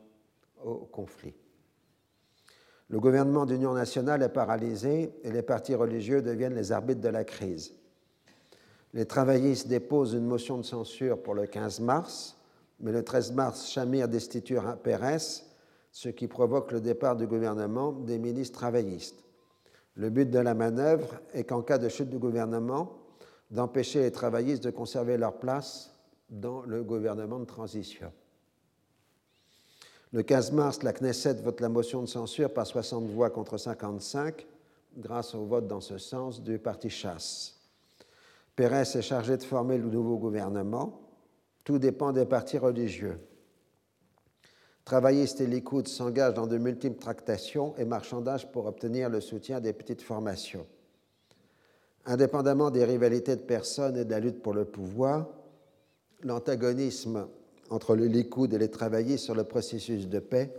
au 0.64 0.86
conflit. 0.86 1.34
Le 2.90 3.00
gouvernement 3.00 3.46
d'union 3.46 3.74
nationale 3.74 4.22
est 4.22 4.30
paralysé 4.30 5.14
et 5.24 5.32
les 5.32 5.42
partis 5.42 5.76
religieux 5.76 6.22
deviennent 6.22 6.56
les 6.56 6.72
arbitres 6.72 7.02
de 7.02 7.10
la 7.10 7.24
crise. 7.24 7.74
Les 8.94 9.06
travaillistes 9.06 9.68
déposent 9.68 10.14
une 10.14 10.26
motion 10.26 10.58
de 10.58 10.64
censure 10.64 11.22
pour 11.22 11.34
le 11.34 11.48
15 11.48 11.80
mars, 11.80 12.38
mais 12.80 12.92
le 12.92 13.04
13 13.04 13.32
mars, 13.32 13.68
Shamir 13.70 14.08
destitue 14.08 14.60
Pérez, 14.84 15.44
ce 15.94 16.10
qui 16.10 16.28
provoque 16.28 16.72
le 16.72 16.82
départ 16.82 17.16
du 17.16 17.28
gouvernement 17.28 17.92
des 17.92 18.18
ministres 18.18 18.58
travaillistes. 18.58 19.24
Le 19.96 20.10
but 20.10 20.30
de 20.30 20.40
la 20.40 20.56
manœuvre 20.56 21.22
est 21.34 21.44
qu'en 21.44 21.62
cas 21.62 21.78
de 21.78 21.88
chute 21.88 22.10
du 22.10 22.18
gouvernement, 22.18 22.98
d'empêcher 23.52 24.02
les 24.02 24.12
travaillistes 24.12 24.64
de 24.64 24.72
conserver 24.72 25.18
leur 25.18 25.38
place 25.38 25.94
dans 26.32 26.64
le 26.64 26.84
gouvernement 26.84 27.40
de 27.40 27.46
transition. 27.46 28.12
Le 30.12 30.24
15 30.24 30.52
mars, 30.52 30.82
la 30.82 30.94
Knesset 30.94 31.36
vote 31.36 31.62
la 31.62 31.70
motion 31.70 32.02
de 32.02 32.08
censure 32.08 32.52
par 32.52 32.66
60 32.66 33.08
voix 33.10 33.30
contre 33.30 33.58
55, 33.58 34.48
grâce 34.98 35.36
au 35.36 35.46
vote 35.46 35.68
dans 35.68 35.82
ce 35.82 36.00
sens 36.00 36.42
du 36.42 36.58
parti 36.58 36.90
chasse. 36.90 37.60
Pérez 38.56 38.82
est 38.82 39.02
chargé 39.04 39.38
de 39.38 39.44
former 39.44 39.78
le 39.78 39.90
nouveau 39.90 40.18
gouvernement. 40.18 41.02
Tout 41.64 41.78
dépend 41.78 42.12
des 42.12 42.26
partis 42.26 42.58
religieux. 42.58 43.20
Travaillistes 44.86 45.40
et 45.40 45.48
Likoud 45.48 45.88
s'engagent 45.88 46.34
dans 46.34 46.48
de 46.48 46.58
multiples 46.58 47.00
tractations 47.00 47.74
et 47.78 47.86
marchandages 47.86 48.52
pour 48.52 48.66
obtenir 48.66 49.10
le 49.10 49.22
soutien 49.22 49.62
des 49.62 49.72
petites 49.72 50.02
formations. 50.02 50.68
Indépendamment 52.06 52.70
des 52.70 52.84
rivalités 52.84 53.38
de 53.38 53.42
personnes 53.42 53.96
et 53.96 54.04
de 54.04 54.12
la 54.12 54.20
lutte 54.20 54.42
pour 54.42 54.54
le 54.54 54.66
pouvoir, 54.66 55.30
l'antagonisme 56.22 57.28
entre 57.70 57.96
le 57.96 58.06
Likoud 58.06 58.54
et 58.54 58.58
les 58.58 58.70
travaillistes 58.70 59.24
sur 59.24 59.36
le 59.36 59.46
processus 59.46 60.10
de 60.10 60.20
paix 60.20 60.54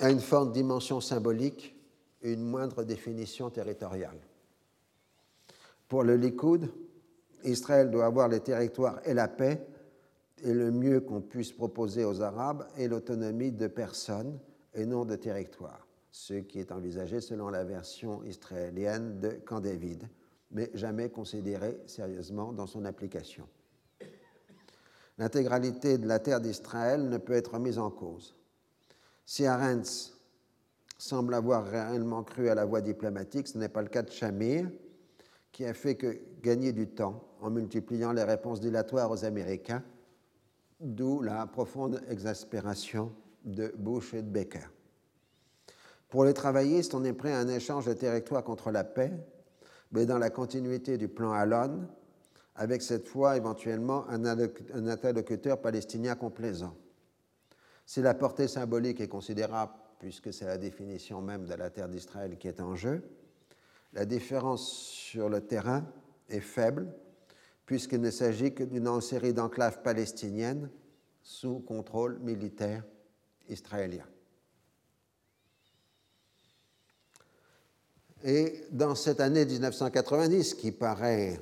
a 0.00 0.10
une 0.10 0.20
forte 0.20 0.52
dimension 0.52 1.00
symbolique 1.00 1.74
et 2.22 2.32
une 2.32 2.42
moindre 2.42 2.84
définition 2.84 3.48
territoriale. 3.48 4.18
Pour 5.88 6.02
le 6.02 6.16
Likoud, 6.16 6.68
Israël 7.44 7.90
doit 7.90 8.04
avoir 8.04 8.28
les 8.28 8.40
territoires 8.40 9.00
et 9.04 9.14
la 9.14 9.28
paix, 9.28 9.66
et 10.42 10.52
le 10.52 10.70
mieux 10.70 11.00
qu'on 11.00 11.20
puisse 11.20 11.52
proposer 11.52 12.04
aux 12.04 12.20
Arabes 12.20 12.66
est 12.76 12.88
l'autonomie 12.88 13.52
de 13.52 13.66
personnes 13.66 14.38
et 14.74 14.84
non 14.84 15.04
de 15.04 15.16
territoires, 15.16 15.86
ce 16.10 16.34
qui 16.34 16.60
est 16.60 16.72
envisagé 16.72 17.20
selon 17.20 17.48
la 17.48 17.64
version 17.64 18.22
israélienne 18.24 19.18
de 19.20 19.30
Camp 19.30 19.60
David, 19.60 20.08
mais 20.50 20.70
jamais 20.74 21.08
considéré 21.10 21.78
sérieusement 21.86 22.52
dans 22.52 22.66
son 22.66 22.84
application. 22.84 23.48
L'intégralité 25.18 25.96
de 25.96 26.06
la 26.06 26.18
terre 26.18 26.42
d'Israël 26.42 27.08
ne 27.08 27.16
peut 27.16 27.32
être 27.32 27.58
mise 27.58 27.78
en 27.78 27.90
cause. 27.90 28.36
Si 29.24 29.46
Arens 29.46 30.12
semble 30.98 31.34
avoir 31.34 31.66
réellement 31.66 32.22
cru 32.22 32.50
à 32.50 32.54
la 32.54 32.66
voie 32.66 32.82
diplomatique, 32.82 33.48
ce 33.48 33.56
n'est 33.56 33.70
pas 33.70 33.82
le 33.82 33.88
cas 33.88 34.02
de 34.02 34.10
Shamir, 34.10 34.70
qui 35.52 35.64
a 35.64 35.72
fait 35.72 35.94
que 35.94 36.20
gagner 36.42 36.72
du 36.72 36.86
temps 36.86 37.26
en 37.40 37.48
multipliant 37.50 38.12
les 38.12 38.22
réponses 38.22 38.60
dilatoires 38.60 39.10
aux 39.10 39.24
Américains 39.24 39.82
d'où 40.80 41.22
la 41.22 41.46
profonde 41.46 42.02
exaspération 42.08 43.12
de 43.44 43.72
Bush 43.78 44.14
et 44.14 44.22
de 44.22 44.28
Baker. 44.28 44.68
Pour 46.08 46.24
les 46.24 46.34
travaillistes, 46.34 46.94
on 46.94 47.04
est 47.04 47.12
prêt 47.12 47.32
à 47.32 47.38
un 47.38 47.48
échange 47.48 47.86
de 47.86 47.92
territoire 47.92 48.44
contre 48.44 48.70
la 48.70 48.84
paix, 48.84 49.12
mais 49.92 50.06
dans 50.06 50.18
la 50.18 50.30
continuité 50.30 50.98
du 50.98 51.08
plan 51.08 51.32
Allon, 51.32 51.88
avec 52.54 52.82
cette 52.82 53.08
fois 53.08 53.36
éventuellement 53.36 54.08
un 54.08 54.24
interlocuteur 54.86 55.60
palestinien 55.60 56.14
complaisant. 56.14 56.74
Si 57.84 58.00
la 58.00 58.14
portée 58.14 58.48
symbolique 58.48 59.00
est 59.00 59.08
considérable, 59.08 59.72
puisque 59.98 60.32
c'est 60.32 60.46
la 60.46 60.58
définition 60.58 61.20
même 61.20 61.46
de 61.46 61.54
la 61.54 61.70
terre 61.70 61.88
d'Israël 61.88 62.36
qui 62.38 62.48
est 62.48 62.60
en 62.60 62.74
jeu, 62.74 63.02
la 63.92 64.04
différence 64.04 64.68
sur 64.68 65.28
le 65.28 65.40
terrain 65.40 65.84
est 66.28 66.40
faible, 66.40 66.92
puisqu'il 67.66 68.00
ne 68.00 68.10
s'agit 68.10 68.54
que 68.54 68.64
d'une 68.64 69.00
série 69.00 69.34
d'enclaves 69.34 69.82
palestiniennes 69.82 70.70
sous 71.20 71.58
contrôle 71.58 72.18
militaire 72.20 72.84
israélien. 73.48 74.06
Et 78.24 78.64
dans 78.70 78.94
cette 78.94 79.20
année 79.20 79.44
1990, 79.44 80.54
qui 80.54 80.72
paraît 80.72 81.40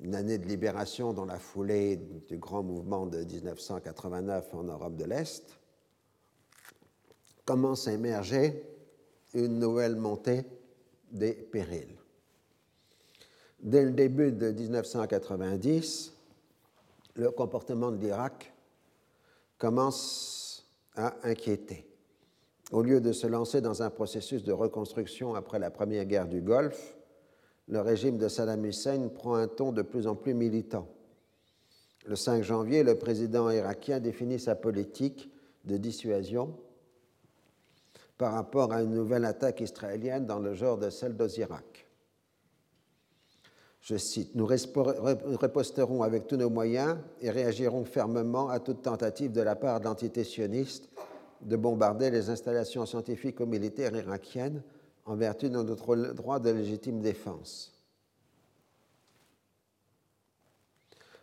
une 0.00 0.14
année 0.14 0.38
de 0.38 0.46
libération 0.46 1.12
dans 1.12 1.24
la 1.24 1.38
foulée 1.38 1.96
du 2.28 2.38
grand 2.38 2.62
mouvement 2.62 3.06
de 3.06 3.22
1989 3.22 4.54
en 4.54 4.64
Europe 4.64 4.96
de 4.96 5.04
l'Est, 5.04 5.44
commence 7.44 7.86
à 7.86 7.92
émerger 7.92 8.62
une 9.34 9.58
nouvelle 9.58 9.96
montée 9.96 10.44
des 11.12 11.32
périls. 11.32 11.96
Dès 13.66 13.84
le 13.84 13.90
début 13.90 14.30
de 14.30 14.52
1990, 14.52 16.12
le 17.16 17.30
comportement 17.32 17.90
de 17.90 17.96
l'Irak 17.96 18.54
commence 19.58 20.64
à 20.94 21.16
inquiéter. 21.24 21.84
Au 22.70 22.80
lieu 22.82 23.00
de 23.00 23.10
se 23.10 23.26
lancer 23.26 23.60
dans 23.60 23.82
un 23.82 23.90
processus 23.90 24.44
de 24.44 24.52
reconstruction 24.52 25.34
après 25.34 25.58
la 25.58 25.72
première 25.72 26.04
guerre 26.04 26.28
du 26.28 26.42
Golfe, 26.42 26.96
le 27.66 27.80
régime 27.80 28.18
de 28.18 28.28
Saddam 28.28 28.64
Hussein 28.64 29.08
prend 29.12 29.34
un 29.34 29.48
ton 29.48 29.72
de 29.72 29.82
plus 29.82 30.06
en 30.06 30.14
plus 30.14 30.32
militant. 30.32 30.86
Le 32.06 32.14
5 32.14 32.44
janvier, 32.44 32.84
le 32.84 32.96
président 32.96 33.50
irakien 33.50 33.98
définit 33.98 34.38
sa 34.38 34.54
politique 34.54 35.28
de 35.64 35.76
dissuasion 35.76 36.56
par 38.16 38.32
rapport 38.32 38.72
à 38.72 38.82
une 38.82 38.94
nouvelle 38.94 39.24
attaque 39.24 39.60
israélienne 39.60 40.24
dans 40.24 40.38
le 40.38 40.54
genre 40.54 40.78
de 40.78 40.88
celle 40.88 41.16
d'Ozirak. 41.16 41.85
Je 43.86 43.96
cite, 43.96 44.34
Nous 44.34 44.46
riposterons 44.46 46.02
avec 46.02 46.26
tous 46.26 46.36
nos 46.36 46.50
moyens 46.50 46.98
et 47.20 47.30
réagirons 47.30 47.84
fermement 47.84 48.48
à 48.48 48.58
toute 48.58 48.82
tentative 48.82 49.30
de 49.30 49.40
la 49.40 49.54
part 49.54 49.78
de 49.78 49.84
l'entité 49.84 50.24
sioniste 50.24 50.88
de 51.40 51.54
bombarder 51.54 52.10
les 52.10 52.28
installations 52.28 52.84
scientifiques 52.84 53.38
ou 53.38 53.46
militaires 53.46 53.94
irakiennes 53.94 54.64
en 55.04 55.14
vertu 55.14 55.48
de 55.50 55.62
notre 55.62 55.94
droit 56.14 56.40
de 56.40 56.50
légitime 56.50 57.00
défense. 57.00 57.80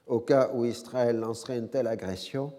Au 0.07 0.21
cas 0.21 0.49
où 0.53 0.63
Israël 0.63 1.17
lancerait 1.17 1.57
une 1.57 1.67
telle 1.67 1.87
agression, 1.87 2.53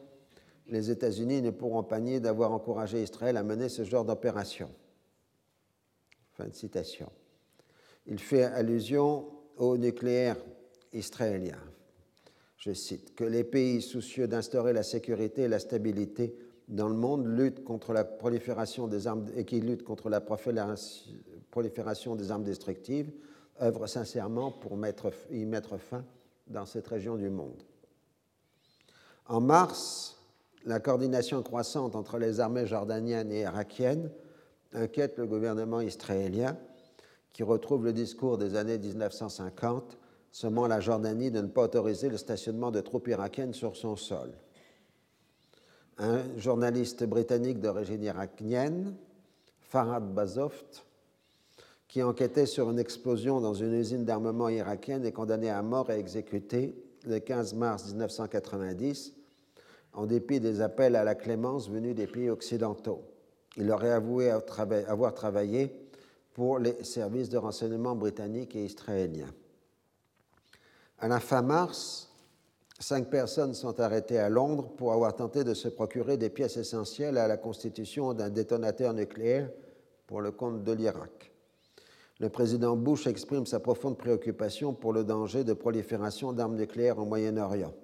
les 0.66 0.90
États-Unis 0.90 1.40
ne 1.40 1.50
pourront 1.50 1.82
pas 1.82 2.00
nier 2.00 2.20
d'avoir 2.20 2.52
encouragé 2.52 3.02
Israël 3.02 3.38
à 3.38 3.42
mener 3.42 3.70
ce 3.70 3.84
genre 3.84 4.04
d'opération. 4.04 4.70
Fin 6.34 6.48
de 6.48 6.54
citation. 6.54 7.10
Il 8.06 8.18
fait 8.18 8.44
allusion 8.44 9.33
au 9.58 9.76
nucléaire 9.76 10.36
israélien. 10.92 11.58
Je 12.56 12.72
cite 12.72 13.14
que 13.14 13.24
les 13.24 13.44
pays 13.44 13.82
soucieux 13.82 14.26
d'instaurer 14.26 14.72
la 14.72 14.82
sécurité 14.82 15.42
et 15.42 15.48
la 15.48 15.58
stabilité 15.58 16.34
dans 16.68 16.88
le 16.88 16.94
monde 16.94 17.26
luttent 17.26 17.62
contre 17.62 17.92
la 17.92 18.04
prolifération 18.04 18.88
des 18.88 19.06
armes 19.06 19.26
et 19.36 19.44
qui 19.44 19.60
luttent 19.60 19.82
contre 19.82 20.08
la 20.08 20.22
prolifération 20.22 22.16
des 22.16 22.30
armes 22.30 22.44
destructives 22.44 23.12
œuvrent 23.60 23.88
sincèrement 23.88 24.50
pour 24.50 24.76
mettre, 24.76 25.12
y 25.30 25.44
mettre 25.44 25.76
fin 25.76 26.04
dans 26.46 26.64
cette 26.64 26.88
région 26.88 27.16
du 27.16 27.28
monde. 27.30 27.62
En 29.26 29.40
mars, 29.40 30.18
la 30.64 30.80
coordination 30.80 31.42
croissante 31.42 31.94
entre 31.94 32.18
les 32.18 32.40
armées 32.40 32.66
jordaniennes 32.66 33.30
et 33.30 33.42
irakiennes 33.42 34.10
inquiète 34.72 35.18
le 35.18 35.26
gouvernement 35.26 35.80
israélien 35.80 36.56
qui 37.34 37.42
retrouve 37.42 37.84
le 37.84 37.92
discours 37.92 38.38
des 38.38 38.56
années 38.56 38.78
1950 38.78 39.98
sommant 40.30 40.66
la 40.66 40.80
Jordanie 40.80 41.30
de 41.30 41.40
ne 41.40 41.48
pas 41.48 41.64
autoriser 41.64 42.08
le 42.08 42.16
stationnement 42.16 42.70
de 42.70 42.80
troupes 42.80 43.08
irakiennes 43.08 43.52
sur 43.52 43.76
son 43.76 43.96
sol. 43.96 44.30
Un 45.98 46.22
journaliste 46.38 47.04
britannique 47.04 47.60
d'origine 47.60 48.02
irakienne, 48.02 48.94
Farhad 49.60 50.14
Bazoft, 50.14 50.86
qui 51.88 52.02
enquêtait 52.02 52.46
sur 52.46 52.70
une 52.70 52.78
explosion 52.78 53.40
dans 53.40 53.54
une 53.54 53.74
usine 53.74 54.04
d'armement 54.04 54.48
irakienne, 54.48 55.04
est 55.04 55.12
condamné 55.12 55.50
à 55.50 55.62
mort 55.62 55.90
et 55.90 55.98
exécuté 55.98 56.74
le 57.04 57.18
15 57.18 57.54
mars 57.54 57.86
1990 57.90 59.12
en 59.92 60.06
dépit 60.06 60.40
des 60.40 60.60
appels 60.60 60.96
à 60.96 61.04
la 61.04 61.14
clémence 61.14 61.68
venus 61.68 61.94
des 61.94 62.06
pays 62.06 62.30
occidentaux. 62.30 63.02
Il 63.56 63.70
aurait 63.70 63.92
avoué 63.92 64.30
avoir 64.30 65.14
travaillé 65.14 65.83
pour 66.34 66.58
les 66.58 66.82
services 66.84 67.28
de 67.28 67.38
renseignement 67.38 67.94
britanniques 67.94 68.56
et 68.56 68.64
israéliens. 68.64 69.32
À 70.98 71.08
la 71.08 71.20
fin 71.20 71.42
mars, 71.42 72.10
cinq 72.78 73.08
personnes 73.08 73.54
sont 73.54 73.80
arrêtées 73.80 74.18
à 74.18 74.28
Londres 74.28 74.68
pour 74.76 74.92
avoir 74.92 75.14
tenté 75.14 75.44
de 75.44 75.54
se 75.54 75.68
procurer 75.68 76.16
des 76.16 76.30
pièces 76.30 76.56
essentielles 76.56 77.18
à 77.18 77.28
la 77.28 77.36
constitution 77.36 78.12
d'un 78.14 78.30
détonateur 78.30 78.92
nucléaire 78.92 79.48
pour 80.06 80.20
le 80.20 80.32
compte 80.32 80.64
de 80.64 80.72
l'Irak. 80.72 81.32
Le 82.20 82.28
président 82.28 82.76
Bush 82.76 83.06
exprime 83.06 83.46
sa 83.46 83.60
profonde 83.60 83.96
préoccupation 83.96 84.72
pour 84.72 84.92
le 84.92 85.04
danger 85.04 85.44
de 85.44 85.52
prolifération 85.52 86.32
d'armes 86.32 86.56
nucléaires 86.56 86.98
au 86.98 87.04
Moyen-Orient. 87.04 87.74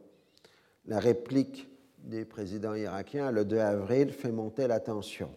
La 0.86 0.98
réplique 0.98 1.68
des 1.98 2.24
présidents 2.24 2.74
irakiens 2.74 3.30
le 3.30 3.44
2 3.44 3.58
avril 3.58 4.12
fait 4.12 4.32
monter 4.32 4.66
la 4.66 4.80
tension. 4.80 5.30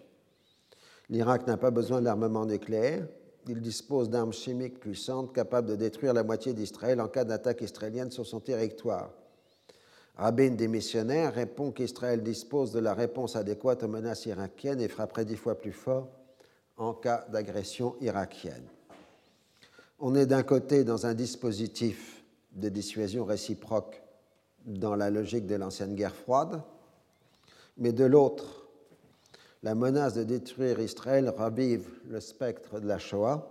L'Irak 1.10 1.48
n'a 1.48 1.58
pas 1.58 1.72
besoin 1.72 2.02
d'armement 2.02 2.46
nucléaire. 2.46 3.08
Il 3.48 3.62
dispose 3.62 4.10
d'armes 4.10 4.34
chimiques 4.34 4.80
puissantes 4.80 5.34
capables 5.34 5.68
de 5.68 5.76
détruire 5.76 6.14
la 6.14 6.24
moitié 6.24 6.54
d'Israël 6.54 7.02
en 7.02 7.08
cas 7.08 7.26
d'attaque 7.26 7.62
israélienne 7.62 8.12
sur 8.12 8.26
son 8.26 8.40
territoire. 8.40 9.12
Rabin, 10.16 10.52
démissionnaire, 10.52 11.34
répond 11.34 11.72
qu'Israël 11.72 12.22
dispose 12.22 12.72
de 12.72 12.80
la 12.80 12.94
réponse 12.94 13.36
adéquate 13.36 13.84
aux 13.84 13.88
menaces 13.88 14.26
irakiennes 14.28 14.80
et 14.80 14.88
frapperait 14.88 15.26
dix 15.26 15.36
fois 15.36 15.56
plus 15.56 15.72
fort 15.72 16.08
en 16.78 16.94
cas 16.94 17.26
d'agression 17.32 17.96
irakienne. 18.00 18.68
On 20.00 20.16
est 20.16 20.26
d'un 20.26 20.44
côté 20.44 20.84
dans 20.84 21.06
un 21.06 21.14
dispositif 21.14 22.24
de 22.52 22.70
dissuasion 22.70 23.26
réciproque 23.26 24.02
dans 24.66 24.96
la 24.96 25.10
logique 25.10 25.48
de 25.48 25.56
l'ancienne 25.56 25.96
guerre 25.96 26.16
froide, 26.16 26.62
mais 27.78 27.92
de 27.92 28.06
l'autre, 28.06 28.63
la 29.64 29.76
menace 29.76 30.14
de 30.14 30.24
détruire 30.24 30.80
Israël 30.80 31.30
ravive 31.30 31.90
le 32.10 32.20
spectre 32.20 32.82
de 32.82 32.88
la 32.88 33.00
Shoah, 33.00 33.50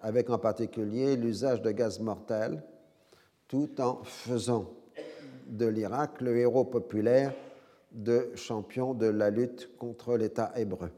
avec 0.00 0.28
en 0.28 0.38
particulier 0.38 1.16
l'usage 1.16 1.62
de 1.62 1.70
gaz 1.70 1.98
mortels, 1.98 2.62
tout 3.48 3.80
en 3.80 4.04
faisant 4.04 4.70
de 5.46 5.66
l'Irak 5.66 6.20
le 6.20 6.36
héros 6.36 6.64
populaire 6.64 7.34
de 7.90 8.30
champion 8.34 8.94
de 8.94 9.06
la 9.06 9.30
lutte 9.30 9.76
contre 9.78 10.16
l'État 10.16 10.52
hébreu. 10.56 10.90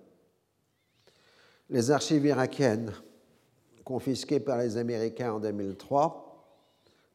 Les 1.71 1.91
archives 1.91 2.27
irakiennes, 2.27 2.93
confisquées 3.85 4.41
par 4.41 4.59
les 4.59 4.77
Américains 4.77 5.33
en 5.33 5.41
2003, 5.41 6.29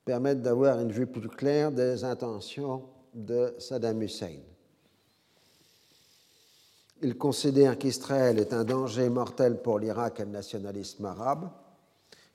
permettent 0.03 0.41
d'avoir 0.41 0.79
une 0.79 0.91
vue 0.91 1.05
plus 1.05 1.29
claire 1.29 1.71
des 1.71 2.03
intentions 2.03 2.85
de 3.13 3.53
Saddam 3.59 4.01
Hussein. 4.01 4.39
Il 7.03 7.15
considère 7.15 7.77
qu'Israël 7.77 8.39
est 8.39 8.53
un 8.53 8.63
danger 8.63 9.07
mortel 9.09 9.61
pour 9.61 9.77
l'Irak 9.77 10.19
et 10.19 10.25
le 10.25 10.31
nationalisme 10.31 11.05
arabe 11.05 11.49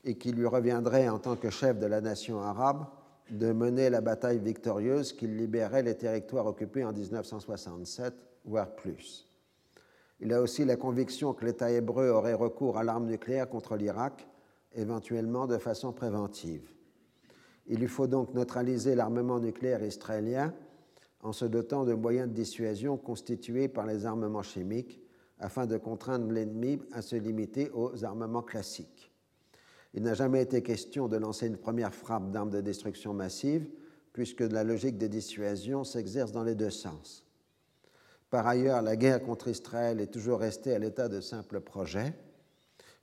et 0.05 0.17
qu'il 0.17 0.37
lui 0.37 0.47
reviendrait 0.47 1.09
en 1.09 1.19
tant 1.19 1.35
que 1.35 1.51
chef 1.51 1.81
de 1.81 1.87
la 1.87 2.01
nation 2.01 2.41
arabe 2.41 2.87
de 3.31 3.53
mener 3.53 3.91
la 3.91 4.01
bataille 4.01 4.39
victorieuse 4.39 5.13
qui 5.13 5.27
libérait 5.27 5.83
les 5.83 5.97
territoires 5.97 6.47
occupés 6.47 6.85
en 6.85 6.93
1967, 6.93 8.15
voire 8.45 8.71
plus. 8.77 9.29
Il 10.21 10.33
a 10.33 10.41
aussi 10.41 10.65
la 10.65 10.77
conviction 10.77 11.33
que 11.33 11.45
l'État 11.45 11.71
hébreu 11.71 12.11
aurait 12.11 12.35
recours 12.35 12.79
à 12.79 12.85
l'arme 12.85 13.07
nucléaire 13.07 13.49
contre 13.49 13.75
l'Irak, 13.75 14.29
éventuellement 14.75 15.49
de 15.49 15.59
façon 15.59 15.93
préventive. 15.93 16.71
Il 17.67 17.81
lui 17.81 17.89
faut 17.89 18.07
donc 18.07 18.33
neutraliser 18.33 18.95
l'armement 18.95 19.41
nucléaire 19.41 19.83
israélien 19.83 20.55
en 21.23 21.33
se 21.33 21.45
dotant 21.45 21.85
de 21.85 21.95
moyens 21.95 22.29
de 22.29 22.35
dissuasion 22.35 22.97
constitués 22.97 23.69
par 23.69 23.87
les 23.87 24.05
armements 24.07 24.43
chimiques 24.43 25.01
afin 25.39 25.67
de 25.67 25.77
contraindre 25.77 26.31
l'ennemi 26.31 26.81
à 26.93 27.03
se 27.03 27.17
limiter 27.17 27.71
aux 27.71 28.05
armements 28.05 28.43
classiques. 28.43 29.13
Il 29.95 30.03
n'a 30.03 30.15
jamais 30.15 30.43
été 30.43 30.63
question 30.63 31.09
de 31.09 31.17
lancer 31.17 31.47
une 31.47 31.57
première 31.57 31.95
frappe 31.95 32.31
d'armes 32.31 32.51
de 32.51 32.61
destruction 32.61 33.13
massive, 33.13 33.69
puisque 34.13 34.41
la 34.41 34.65
logique 34.65 34.99
de 34.99 35.07
dissuasion 35.07 35.85
s'exerce 35.85 36.33
dans 36.33 36.45
les 36.45 36.55
deux 36.55 36.71
sens. 36.71 37.27
Par 38.31 38.47
ailleurs, 38.47 38.83
la 38.83 38.97
guerre 38.97 39.23
contre 39.23 39.49
Israël 39.49 40.01
est 40.01 40.13
toujours 40.13 40.41
restée 40.41 40.75
à 40.75 40.79
l'état 40.79 41.09
de 41.09 41.21
simple 41.21 41.61
projet, 41.61 42.15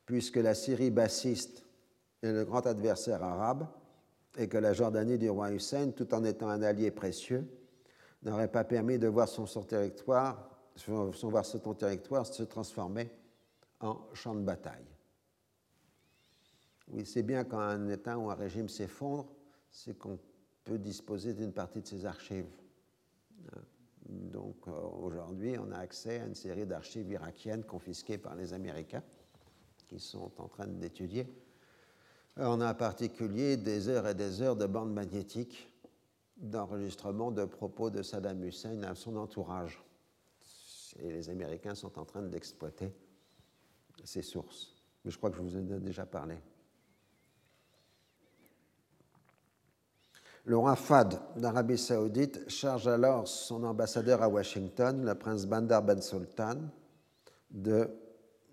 puisque 0.05 0.38
la 0.38 0.55
Syrie 0.55 0.89
bassiste 0.89 1.63
est 2.24 2.32
le 2.32 2.45
grand 2.45 2.65
adversaire 2.65 3.24
arabe 3.24 3.67
et 4.38 4.47
que 4.47 4.57
la 4.57 4.74
Jordanie 4.74 5.17
du 5.17 5.30
roi 5.30 5.51
Hussein, 5.51 5.91
tout 5.91 6.13
en 6.13 6.24
étant 6.24 6.49
un 6.49 6.63
allié 6.63 6.89
précieux, 6.89 7.47
n'aurait 8.24 8.51
pas 8.51 8.63
permis 8.63 8.97
de 8.97 9.07
voir 9.07 9.28
son, 9.28 9.45
territoire, 9.63 10.49
voir 10.88 11.45
son 11.45 11.74
territoire 11.74 12.26
se 12.26 12.43
transformer 12.43 13.09
en 13.80 13.97
champ 14.13 14.36
de 14.36 14.41
bataille. 14.41 14.86
Oui, 16.89 17.05
c'est 17.05 17.24
bien 17.24 17.43
quand 17.43 17.59
un 17.59 17.88
État 17.88 18.17
ou 18.17 18.30
un 18.30 18.36
régime 18.36 18.67
s'effondre, 18.67 19.28
c'est 19.70 19.97
qu'on 19.97 20.20
peut 20.63 20.80
disposer 20.80 21.34
d'une 21.34 21.53
partie 21.53 21.82
de 21.82 21.88
ses 21.88 22.05
archives. 22.05 22.49
Donc 24.09 24.67
euh, 24.67 24.72
aujourd'hui, 25.01 25.55
on 25.59 25.72
a 25.72 25.78
accès 25.78 26.20
à 26.20 26.26
une 26.26 26.36
série 26.36 26.65
d'archives 26.65 27.09
irakiennes 27.11 27.63
confisquées 27.63 28.17
par 28.17 28.36
les 28.36 28.53
Américains 28.53 29.03
qui 29.88 29.99
sont 29.99 30.32
en 30.39 30.47
train 30.47 30.67
d'étudier. 30.67 31.28
On 32.38 32.61
a 32.61 32.72
en 32.72 32.76
particulier 32.76 33.57
des 33.57 33.88
heures 33.88 34.07
et 34.07 34.15
des 34.15 34.41
heures 34.41 34.55
de 34.55 34.65
bandes 34.65 34.93
magnétiques 34.93 35.68
d'enregistrement 36.40 37.32
de 37.32 37.46
propos 37.46 37.90
de 37.90 38.02
Saddam 38.02 38.44
Hussein 38.44 38.82
à 38.84 38.96
son 38.96 39.16
entourage. 39.16 39.84
Et 40.98 41.12
les 41.12 41.30
Américains 41.30 41.76
sont 41.76 42.00
en 42.00 42.06
train 42.06 42.22
d'exploiter 42.22 42.94
ces 44.04 44.22
sources. 44.22 44.76
Mais 45.04 45.12
je 45.12 45.18
crois 45.18 45.30
que 45.30 45.38
je 45.38 45.42
vous 45.42 45.56
en 45.56 45.60
ai 45.60 45.80
déjà 45.80 46.06
parlé. 46.06 46.38
Le 50.46 50.58
roi 50.58 50.76
Fad 50.76 51.20
d'Arabie 51.36 51.78
saoudite 51.78 52.50
charge 52.50 52.88
alors 52.88 53.28
son 53.28 53.64
ambassadeur 53.64 54.24
à 54.24 54.30
Washington, 54.30 55.06
le 55.06 55.16
prince 55.16 55.46
Bandar 55.46 55.84
Ben 55.84 56.02
Sultan, 56.02 56.56
de 57.52 57.90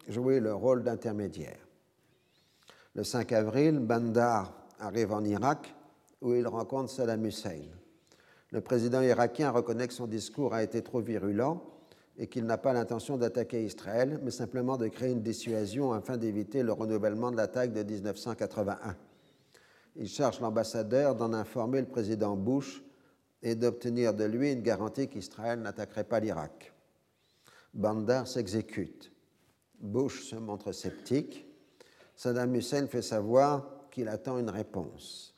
jouer 0.08 0.40
le 0.40 0.52
rôle 0.52 0.82
d'intermédiaire. 0.82 1.58
Le 2.94 3.04
5 3.04 3.32
avril, 3.32 3.78
Bandar 3.78 4.52
arrive 4.78 5.12
en 5.12 5.24
Irak 5.24 5.74
où 6.20 6.34
il 6.34 6.46
rencontre 6.46 6.90
Saddam 6.90 7.24
Hussein. 7.24 7.62
Le 8.50 8.60
président 8.60 9.02
irakien 9.02 9.50
reconnaît 9.50 9.88
que 9.88 9.94
son 9.94 10.06
discours 10.06 10.54
a 10.54 10.62
été 10.62 10.82
trop 10.82 11.00
virulent 11.00 11.62
et 12.18 12.26
qu'il 12.28 12.44
n'a 12.46 12.58
pas 12.58 12.72
l'intention 12.72 13.18
d'attaquer 13.18 13.64
Israël, 13.64 14.20
mais 14.22 14.30
simplement 14.30 14.76
de 14.76 14.88
créer 14.88 15.10
une 15.10 15.22
dissuasion 15.22 15.92
afin 15.92 16.16
d'éviter 16.16 16.62
le 16.62 16.72
renouvellement 16.72 17.30
de 17.30 17.36
l'attaque 17.36 17.72
de 17.72 17.82
1981. 17.82 18.96
Il 19.96 20.08
charge 20.08 20.40
l'ambassadeur 20.40 21.14
d'en 21.14 21.32
informer 21.32 21.80
le 21.80 21.86
président 21.86 22.36
Bush 22.36 22.82
et 23.42 23.54
d'obtenir 23.54 24.14
de 24.14 24.24
lui 24.24 24.52
une 24.52 24.62
garantie 24.62 25.08
qu'Israël 25.08 25.60
n'attaquerait 25.60 26.04
pas 26.04 26.20
l'Irak. 26.20 26.72
Bandar 27.74 28.26
s'exécute. 28.26 29.12
Bush 29.78 30.24
se 30.30 30.36
montre 30.36 30.72
sceptique. 30.72 31.46
Saddam 32.14 32.54
Hussein 32.54 32.86
fait 32.86 33.02
savoir 33.02 33.88
qu'il 33.90 34.08
attend 34.08 34.38
une 34.38 34.48
réponse. 34.48 35.35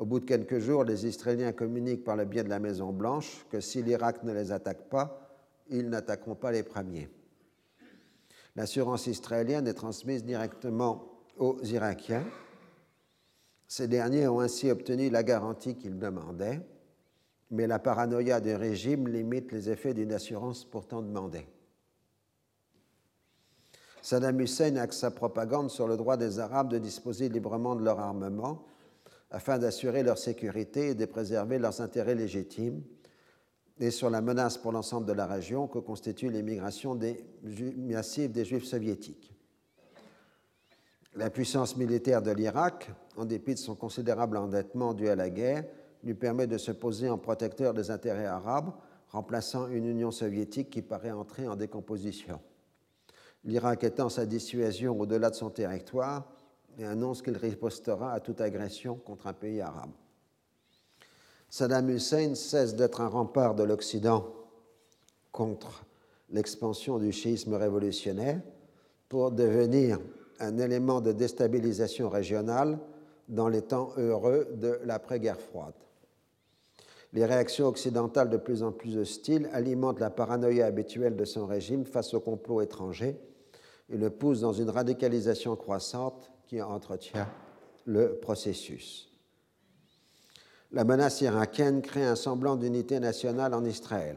Au 0.00 0.04
bout 0.04 0.18
de 0.18 0.24
quelques 0.24 0.58
jours, 0.58 0.82
les 0.82 1.06
Israéliens 1.06 1.52
communiquent 1.52 2.02
par 2.02 2.16
le 2.16 2.24
biais 2.24 2.42
de 2.42 2.48
la 2.48 2.58
Maison-Blanche 2.58 3.46
que 3.48 3.60
si 3.60 3.80
l'Irak 3.82 4.24
ne 4.24 4.32
les 4.32 4.50
attaque 4.50 4.88
pas, 4.88 5.38
ils 5.68 5.88
n'attaqueront 5.88 6.34
pas 6.34 6.50
les 6.50 6.64
premiers. 6.64 7.08
L'assurance 8.56 9.06
israélienne 9.06 9.68
est 9.68 9.74
transmise 9.74 10.24
directement 10.24 11.20
aux 11.38 11.62
Irakiens 11.62 12.24
ces 13.70 13.86
derniers 13.86 14.26
ont 14.26 14.40
ainsi 14.40 14.68
obtenu 14.68 15.10
la 15.10 15.22
garantie 15.22 15.76
qu'ils 15.76 15.96
demandaient, 15.96 16.60
mais 17.52 17.68
la 17.68 17.78
paranoïa 17.78 18.40
du 18.40 18.52
régime 18.52 19.06
limite 19.06 19.52
les 19.52 19.70
effets 19.70 19.94
d'une 19.94 20.12
assurance 20.12 20.64
pourtant 20.64 21.02
demandée. 21.02 21.46
Saddam 24.02 24.40
Hussein 24.40 24.74
axe 24.74 24.98
sa 24.98 25.12
propagande 25.12 25.70
sur 25.70 25.86
le 25.86 25.96
droit 25.96 26.16
des 26.16 26.40
Arabes 26.40 26.68
de 26.68 26.78
disposer 26.78 27.28
librement 27.28 27.76
de 27.76 27.84
leur 27.84 28.00
armement 28.00 28.64
afin 29.30 29.58
d'assurer 29.58 30.02
leur 30.02 30.18
sécurité 30.18 30.88
et 30.88 30.94
de 30.94 31.04
préserver 31.04 31.58
leurs 31.58 31.80
intérêts 31.80 32.14
légitimes, 32.14 32.82
et 33.78 33.90
sur 33.90 34.10
la 34.10 34.20
menace 34.20 34.58
pour 34.58 34.72
l'ensemble 34.72 35.06
de 35.06 35.12
la 35.12 35.26
région 35.26 35.66
que 35.66 35.78
constitue 35.78 36.30
l'immigration 36.30 36.98
massive 37.78 38.30
des 38.30 38.44
Juifs 38.44 38.66
soviétiques. 38.66 39.34
La 41.14 41.30
puissance 41.30 41.76
militaire 41.76 42.22
de 42.22 42.30
l'Irak, 42.30 42.90
en 43.16 43.24
dépit 43.24 43.54
de 43.54 43.58
son 43.58 43.74
considérable 43.74 44.36
endettement 44.36 44.92
dû 44.92 45.08
à 45.08 45.16
la 45.16 45.30
guerre, 45.30 45.64
lui 46.04 46.14
permet 46.14 46.46
de 46.46 46.58
se 46.58 46.72
poser 46.72 47.08
en 47.08 47.18
protecteur 47.18 47.74
des 47.74 47.90
intérêts 47.90 48.26
arabes, 48.26 48.72
remplaçant 49.08 49.66
une 49.68 49.86
Union 49.86 50.10
soviétique 50.10 50.70
qui 50.70 50.82
paraît 50.82 51.10
entrer 51.10 51.48
en 51.48 51.56
décomposition. 51.56 52.40
L'Irak 53.44 53.82
étend 53.84 54.08
sa 54.08 54.26
dissuasion 54.26 54.98
au-delà 55.00 55.30
de 55.30 55.34
son 55.34 55.50
territoire 55.50 56.30
et 56.78 56.84
annonce 56.84 57.22
qu'il 57.22 57.36
ripostera 57.36 58.12
à 58.12 58.20
toute 58.20 58.40
agression 58.40 58.94
contre 58.96 59.26
un 59.26 59.32
pays 59.32 59.60
arabe. 59.60 59.90
Saddam 61.48 61.90
Hussein 61.90 62.34
cesse 62.34 62.76
d'être 62.76 63.00
un 63.00 63.08
rempart 63.08 63.54
de 63.54 63.64
l'Occident 63.64 64.32
contre 65.32 65.84
l'expansion 66.30 66.98
du 66.98 67.12
chiisme 67.12 67.54
révolutionnaire 67.54 68.40
pour 69.08 69.32
devenir 69.32 69.98
un 70.38 70.58
élément 70.58 71.00
de 71.00 71.12
déstabilisation 71.12 72.08
régionale 72.08 72.78
dans 73.28 73.48
les 73.48 73.62
temps 73.62 73.92
heureux 73.96 74.48
de 74.54 74.78
l'après-guerre 74.84 75.40
froide. 75.40 75.74
Les 77.12 77.24
réactions 77.24 77.66
occidentales 77.66 78.30
de 78.30 78.36
plus 78.36 78.62
en 78.62 78.70
plus 78.70 78.96
hostiles 78.96 79.50
alimentent 79.52 79.98
la 79.98 80.10
paranoïa 80.10 80.66
habituelle 80.66 81.16
de 81.16 81.24
son 81.24 81.46
régime 81.46 81.84
face 81.84 82.14
aux 82.14 82.20
complots 82.20 82.60
étrangers 82.60 83.16
et 83.88 83.96
le 83.96 84.10
poussent 84.10 84.40
dans 84.40 84.52
une 84.52 84.70
radicalisation 84.70 85.56
croissante 85.56 86.29
qui 86.50 86.60
entretient 86.60 87.28
le 87.86 88.16
processus. 88.16 89.08
La 90.72 90.82
menace 90.82 91.20
irakienne 91.20 91.80
crée 91.80 92.04
un 92.04 92.16
semblant 92.16 92.56
d'unité 92.56 92.98
nationale 92.98 93.54
en 93.54 93.64
Israël. 93.64 94.16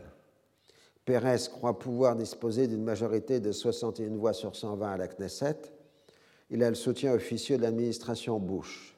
Pérez 1.06 1.38
croit 1.52 1.78
pouvoir 1.78 2.16
disposer 2.16 2.66
d'une 2.66 2.84
majorité 2.84 3.40
de 3.40 3.52
61 3.52 4.16
voix 4.16 4.34
sur 4.34 4.56
120 4.56 4.94
à 4.94 4.98
la 4.98 5.08
Knesset, 5.08 5.62
il 6.50 6.64
a 6.64 6.70
le 6.70 6.76
soutien 6.76 7.14
officieux 7.14 7.58
de 7.58 7.62
l'administration 7.62 8.40
Bush. 8.40 8.98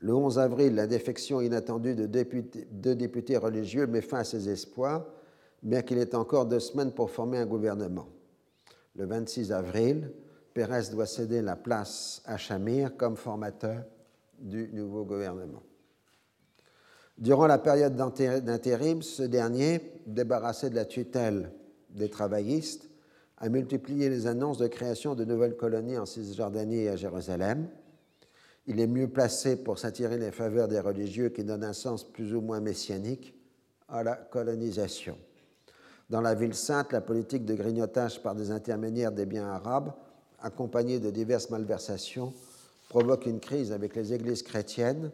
Le 0.00 0.14
11 0.14 0.40
avril, 0.40 0.74
la 0.74 0.88
défection 0.88 1.40
inattendue 1.40 1.94
de 1.94 2.06
deux 2.06 2.96
députés 2.96 3.36
religieux 3.36 3.86
met 3.86 4.00
fin 4.00 4.18
à 4.18 4.24
ses 4.24 4.48
espoirs, 4.48 5.06
bien 5.62 5.82
qu'il 5.82 5.98
ait 5.98 6.16
encore 6.16 6.46
deux 6.46 6.58
semaines 6.58 6.90
pour 6.90 7.12
former 7.12 7.38
un 7.38 7.46
gouvernement. 7.46 8.08
Le 8.96 9.06
26 9.06 9.52
avril, 9.52 10.10
Pérez 10.54 10.90
doit 10.92 11.06
céder 11.06 11.42
la 11.42 11.56
place 11.56 12.22
à 12.24 12.36
Shamir 12.36 12.96
comme 12.96 13.16
formateur 13.16 13.82
du 14.38 14.70
nouveau 14.72 15.04
gouvernement. 15.04 15.62
Durant 17.18 17.48
la 17.48 17.58
période 17.58 17.96
d'intérim, 17.96 19.02
ce 19.02 19.24
dernier, 19.24 19.80
débarrassé 20.06 20.70
de 20.70 20.76
la 20.76 20.84
tutelle 20.84 21.50
des 21.90 22.08
travaillistes, 22.08 22.88
a 23.38 23.48
multiplié 23.48 24.08
les 24.08 24.28
annonces 24.28 24.58
de 24.58 24.68
création 24.68 25.16
de 25.16 25.24
nouvelles 25.24 25.56
colonies 25.56 25.98
en 25.98 26.06
Cisjordanie 26.06 26.82
et 26.82 26.88
à 26.88 26.96
Jérusalem. 26.96 27.68
Il 28.66 28.80
est 28.80 28.86
mieux 28.86 29.08
placé 29.08 29.56
pour 29.56 29.78
s'attirer 29.78 30.18
les 30.18 30.30
faveurs 30.30 30.68
des 30.68 30.80
religieux 30.80 31.28
qui 31.30 31.44
donnent 31.44 31.64
un 31.64 31.72
sens 31.72 32.04
plus 32.04 32.32
ou 32.32 32.40
moins 32.40 32.60
messianique 32.60 33.34
à 33.88 34.02
la 34.02 34.14
colonisation. 34.14 35.18
Dans 36.10 36.20
la 36.20 36.34
ville 36.34 36.54
sainte, 36.54 36.92
la 36.92 37.00
politique 37.00 37.44
de 37.44 37.54
grignotage 37.54 38.22
par 38.22 38.34
des 38.34 38.50
intermédiaires 38.50 39.12
des 39.12 39.26
biens 39.26 39.48
arabes, 39.48 39.92
accompagnée 40.44 41.00
de 41.00 41.10
diverses 41.10 41.50
malversations, 41.50 42.32
provoque 42.88 43.26
une 43.26 43.40
crise 43.40 43.72
avec 43.72 43.96
les 43.96 44.12
églises 44.12 44.42
chrétiennes 44.42 45.10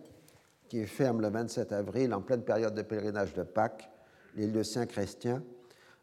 qui 0.69 0.85
ferment 0.87 1.21
le 1.21 1.31
27 1.31 1.73
avril, 1.73 2.13
en 2.13 2.21
pleine 2.21 2.43
période 2.43 2.75
de 2.75 2.83
pèlerinage 2.83 3.33
de 3.35 3.43
Pâques, 3.43 3.89
les 4.37 4.47
lieux 4.47 4.65
saints 4.65 4.87
chrétiens 4.87 5.43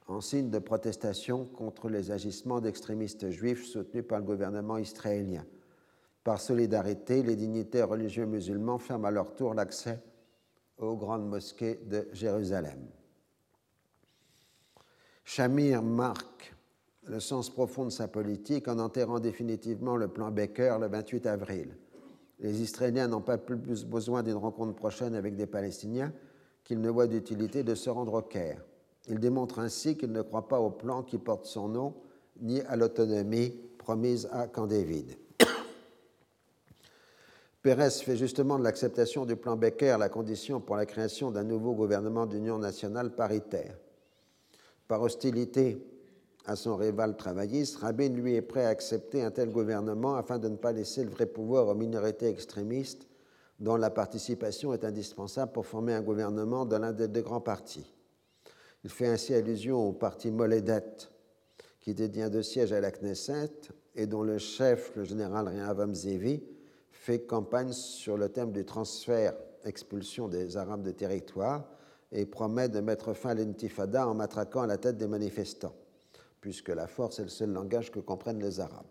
en 0.08 0.22
signe 0.22 0.50
de 0.50 0.60
protestation 0.60 1.46
contre 1.46 1.90
les 1.90 2.12
agissements 2.12 2.62
d'extrémistes 2.62 3.30
juifs 3.30 3.66
soutenus 3.66 4.06
par 4.08 4.20
le 4.20 4.26
gouvernement 4.26 4.78
israélien. 4.78 5.46
Par 6.24 6.40
solidarité, 6.40 7.24
les 7.24 7.36
dignitaires 7.36 7.90
religieux 7.90 8.26
musulmans 8.26 8.80
ferment 8.80 9.06
à 9.06 9.12
leur 9.12 9.36
tour 9.36 9.54
l'accès 9.54 10.00
aux 10.78 10.96
grandes 10.96 11.28
mosquées 11.28 11.80
de 11.86 12.08
Jérusalem. 12.14 12.88
Shamir 15.26 15.82
marque 15.82 16.56
le 17.10 17.20
sens 17.20 17.50
profond 17.50 17.86
de 17.86 17.90
sa 17.90 18.08
politique 18.08 18.68
en 18.68 18.80
enterrant 18.80 19.20
définitivement 19.20 19.96
le 19.96 20.08
plan 20.08 20.32
Baker 20.32 20.78
le 20.80 20.88
28 20.88 21.26
avril. 21.26 21.78
Les 22.40 22.62
Israéliens 22.62 23.08
n'ont 23.08 23.22
pas 23.22 23.38
plus 23.38 23.56
besoin 23.56 24.24
d'une 24.24 24.36
rencontre 24.36 24.76
prochaine 24.76 25.16
avec 25.16 25.36
des 25.36 25.48
Palestiniens 25.48 26.14
qu'ils 26.64 26.82
ne 26.82 26.90
voient 26.90 27.08
d'utilité 27.08 27.64
de 27.64 27.76
se 27.76 27.90
rendre 27.90 28.14
au 28.14 28.22
Caire. 28.22 28.62
Il 29.08 29.20
démontre 29.20 29.60
ainsi 29.60 29.96
qu'il 29.98 30.12
ne 30.12 30.22
croit 30.22 30.48
pas 30.48 30.60
au 30.60 30.70
plan 30.70 31.02
qui 31.02 31.18
porte 31.18 31.46
son 31.46 31.70
nom, 31.70 31.96
ni 32.42 32.62
à 32.62 32.76
l'autonomie 32.76 33.56
promise 33.78 34.28
à 34.32 34.48
Camp 34.48 34.68
David. 34.68 35.18
Pérez 37.62 37.90
fait 37.90 38.18
justement 38.18 38.60
de 38.60 38.64
l'acceptation 38.64 39.26
du 39.26 39.36
plan 39.38 39.56
Becker 39.56 39.96
la 39.98 40.10
condition 40.10 40.60
pour 40.60 40.76
la 40.76 40.86
création 40.86 41.32
d'un 41.32 41.46
nouveau 41.46 41.74
gouvernement 41.74 42.26
d'union 42.26 42.60
nationale 42.60 43.16
paritaire. 43.16 43.76
Par 44.88 45.02
hostilité 45.02 45.82
à 46.48 46.56
son 46.56 46.78
rival 46.78 47.18
travailliste, 47.18 47.78
Rabin 47.78 48.10
lui 48.10 48.36
est 48.36 48.42
prêt 48.42 48.66
à 48.66 48.70
accepter 48.70 49.22
un 49.22 49.32
tel 49.32 49.52
gouvernement 49.52 50.16
afin 50.16 50.40
de 50.40 50.48
ne 50.48 50.56
pas 50.56 50.72
laisser 50.72 51.04
le 51.04 51.10
vrai 51.10 51.26
pouvoir 51.26 51.68
aux 51.68 51.76
minorités 51.76 52.28
extrémistes 52.28 53.08
dont 53.60 53.76
la 53.76 53.90
participation 53.90 54.74
est 54.74 54.86
indispensable 54.86 55.52
pour 55.52 55.66
former 55.66 55.94
un 55.94 56.02
gouvernement 56.02 56.66
de 56.66 56.78
l'un 56.78 56.94
des 56.94 57.08
deux 57.08 57.22
grands 57.22 57.42
partis. 57.42 57.94
Il 58.84 58.90
fait 58.90 59.08
ainsi 59.08 59.34
allusion 59.34 59.90
au 59.90 59.92
parti 59.92 60.32
Moledet, 60.32 61.10
qui 61.82 61.94
détient 61.94 62.30
deux 62.30 62.44
sièges 62.44 62.72
à 62.72 62.80
la 62.80 62.92
Knesset 62.92 63.52
et 63.96 64.06
dont 64.06 64.24
le 64.24 64.38
chef, 64.38 64.96
le 64.96 65.04
général 65.04 65.48
Rehavam 65.48 65.94
Zevi, 65.94 66.44
fait 66.92 67.22
campagne 67.22 67.74
sur 67.74 68.18
le 68.18 68.30
thème 68.30 68.52
du 68.52 68.64
transfert, 68.64 69.34
expulsion 69.66 70.28
des 70.28 70.56
Arabes 70.56 70.84
de 70.84 70.92
territoire, 70.92 71.68
et 72.12 72.26
promet 72.26 72.70
de 72.70 72.80
mettre 72.80 73.14
fin 73.14 73.32
à 73.32 73.34
l'intifada 73.34 74.08
en 74.08 74.14
matraquant 74.14 74.62
à 74.62 74.68
la 74.68 74.78
tête 74.78 74.98
des 74.98 75.08
manifestants, 75.08 75.76
puisque 76.42 76.70
la 76.70 76.88
force 76.88 77.20
est 77.20 77.24
le 77.24 77.30
seul 77.30 77.52
langage 77.52 77.92
que 77.92 78.00
comprennent 78.00 78.42
les 78.42 78.60
Arabes. 78.60 78.86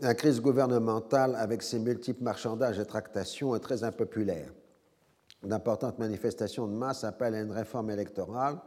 La 0.00 0.14
crise 0.14 0.40
gouvernementale, 0.40 1.34
avec 1.34 1.62
ses 1.62 1.80
multiples 1.80 2.22
marchandages 2.22 2.78
et 2.78 2.86
tractations, 2.86 3.56
est 3.56 3.60
très 3.60 3.82
impopulaire. 3.82 4.52
D'importantes 5.42 5.98
manifestations 5.98 6.68
de 6.68 6.72
masse 6.72 7.02
appellent 7.02 7.34
à 7.34 7.40
une 7.40 7.50
réforme 7.50 7.90
électorale 7.90 8.60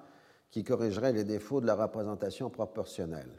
qui 0.49 0.63
corrigerait 0.63 1.13
les 1.13 1.23
défauts 1.23 1.61
de 1.61 1.67
la 1.67 1.75
représentation 1.75 2.49
proportionnelle. 2.49 3.31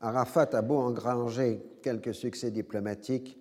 Arafat 0.00 0.50
a 0.52 0.62
beau 0.62 0.78
engranger 0.78 1.60
quelques 1.82 2.14
succès 2.14 2.52
diplomatiques, 2.52 3.36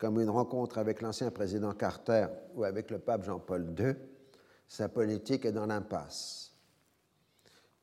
comme 0.00 0.18
une 0.18 0.30
rencontre 0.30 0.78
avec 0.78 1.02
l'ancien 1.02 1.30
président 1.30 1.74
Carter 1.74 2.26
ou 2.56 2.64
avec 2.64 2.90
le 2.90 2.98
pape 2.98 3.22
Jean-Paul 3.22 3.74
II, 3.78 3.94
sa 4.66 4.88
politique 4.88 5.44
est 5.44 5.52
dans 5.52 5.66
l'impasse. 5.66 6.56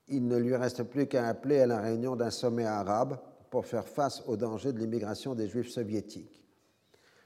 Il 0.08 0.28
ne 0.28 0.38
lui 0.38 0.56
reste 0.56 0.84
plus 0.84 1.06
qu'à 1.06 1.28
appeler 1.28 1.60
à 1.60 1.68
la 1.68 1.80
réunion 1.80 2.16
d'un 2.16 2.32
sommet 2.32 2.66
arabe 2.66 3.20
pour 3.52 3.68
faire 3.68 3.88
face 3.88 4.24
au 4.26 4.36
danger 4.36 4.74
de 4.74 4.80
l'immigration 4.80 5.36
des 5.36 5.48
juifs 5.48 5.70
soviétiques. 5.70 6.44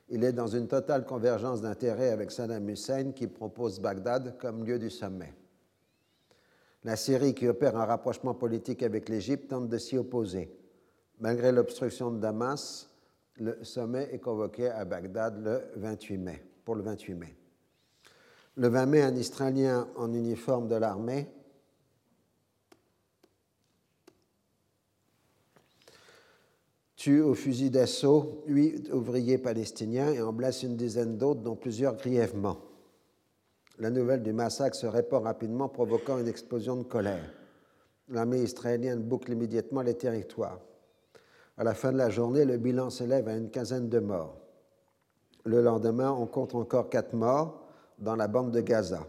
Il 0.09 0.25
est 0.25 0.33
dans 0.33 0.47
une 0.47 0.67
totale 0.67 1.05
convergence 1.05 1.61
d'intérêts 1.61 2.09
avec 2.09 2.29
Saddam 2.29 2.69
Hussein 2.69 3.13
qui 3.13 3.27
propose 3.27 3.79
Bagdad 3.79 4.37
comme 4.39 4.65
lieu 4.65 4.77
du 4.77 4.89
sommet. 4.89 5.33
La 6.83 6.97
Syrie, 6.97 7.33
qui 7.33 7.47
opère 7.47 7.77
un 7.77 7.85
rapprochement 7.85 8.33
politique 8.33 8.83
avec 8.83 9.07
l'Égypte, 9.07 9.51
tente 9.51 9.69
de 9.69 9.77
s'y 9.77 9.97
opposer. 9.97 10.53
Malgré 11.19 11.53
l'obstruction 11.53 12.11
de 12.11 12.19
Damas, 12.19 12.90
le 13.38 13.63
sommet 13.63 14.09
est 14.11 14.19
convoqué 14.19 14.67
à 14.67 14.86
Bagdad 14.86 15.43
le 15.43 15.61
28 15.75 16.17
mai, 16.17 16.43
pour 16.63 16.75
le 16.75 16.84
28 16.84 17.15
mai. 17.15 17.36
Le 18.57 18.67
20 18.67 18.86
mai, 18.86 19.01
un 19.01 19.15
Israélien 19.15 19.88
en 19.95 20.13
uniforme 20.13 20.67
de 20.67 20.75
l'armée 20.75 21.27
tue 26.95 27.21
au 27.21 27.34
fusil 27.34 27.71
d'assaut 27.71 28.43
huit 28.45 28.91
ouvriers 28.93 29.39
palestiniens 29.39 30.11
et 30.11 30.21
en 30.21 30.34
blesse 30.34 30.63
une 30.63 30.75
dizaine 30.75 31.17
d'autres, 31.17 31.41
dont 31.41 31.55
plusieurs 31.55 31.95
grièvement. 31.95 32.57
La 33.79 33.89
nouvelle 33.89 34.21
du 34.21 34.34
massacre 34.34 34.75
se 34.75 34.86
répand 34.86 35.23
rapidement, 35.23 35.67
provoquant 35.67 36.19
une 36.19 36.27
explosion 36.27 36.75
de 36.75 36.84
colère. 36.84 37.34
L'armée 38.09 38.43
israélienne 38.43 39.01
boucle 39.01 39.32
immédiatement 39.32 39.82
les 39.82 39.95
territoires. 39.95 40.59
À 41.57 41.63
la 41.63 41.73
fin 41.73 41.91
de 41.91 41.97
la 41.97 42.09
journée, 42.09 42.45
le 42.45 42.57
bilan 42.57 42.89
s'élève 42.89 43.27
à 43.27 43.35
une 43.35 43.49
quinzaine 43.49 43.89
de 43.89 43.99
morts. 43.99 44.37
Le 45.43 45.61
lendemain, 45.61 46.11
on 46.11 46.25
compte 46.25 46.55
encore 46.55 46.89
quatre 46.89 47.13
morts 47.13 47.63
dans 47.99 48.15
la 48.15 48.27
bande 48.27 48.51
de 48.51 48.61
Gaza. 48.61 49.07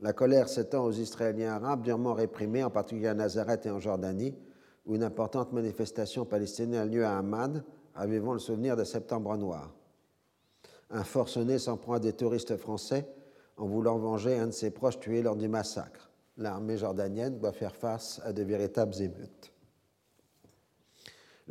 La 0.00 0.12
colère 0.12 0.48
s'étend 0.48 0.84
aux 0.84 0.92
Israéliens 0.92 1.54
arabes 1.54 1.82
durement 1.82 2.14
réprimés, 2.14 2.64
en 2.64 2.70
particulier 2.70 3.08
à 3.08 3.14
Nazareth 3.14 3.66
et 3.66 3.70
en 3.70 3.78
Jordanie, 3.78 4.34
où 4.86 4.94
une 4.94 5.02
importante 5.02 5.52
manifestation 5.52 6.24
palestinienne 6.24 6.80
a 6.80 6.84
lieu 6.86 7.04
à 7.04 7.18
Amman, 7.18 7.62
avivant 7.94 8.32
le 8.32 8.38
souvenir 8.38 8.76
de 8.76 8.84
Septembre 8.84 9.36
Noir. 9.36 9.74
Un 10.90 11.04
forcené 11.04 11.58
s'en 11.58 11.76
prend 11.76 11.94
à 11.94 12.00
des 12.00 12.14
touristes 12.14 12.56
français 12.56 13.06
en 13.56 13.66
voulant 13.66 13.98
venger 13.98 14.38
un 14.38 14.46
de 14.46 14.52
ses 14.52 14.70
proches 14.70 14.98
tué 14.98 15.22
lors 15.22 15.36
du 15.36 15.48
massacre. 15.48 16.10
L'armée 16.38 16.78
jordanienne 16.78 17.38
doit 17.38 17.52
faire 17.52 17.76
face 17.76 18.20
à 18.24 18.32
de 18.32 18.42
véritables 18.42 19.00
émeutes. 19.02 19.49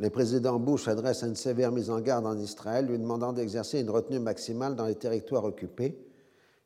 Le 0.00 0.08
président 0.08 0.58
Bush 0.58 0.88
adresse 0.88 1.22
une 1.24 1.34
sévère 1.34 1.72
mise 1.72 1.90
en 1.90 2.00
garde 2.00 2.24
en 2.24 2.38
Israël, 2.38 2.86
lui 2.86 2.98
demandant 2.98 3.34
d'exercer 3.34 3.80
une 3.80 3.90
retenue 3.90 4.18
maximale 4.18 4.74
dans 4.74 4.86
les 4.86 4.94
territoires 4.94 5.44
occupés. 5.44 5.94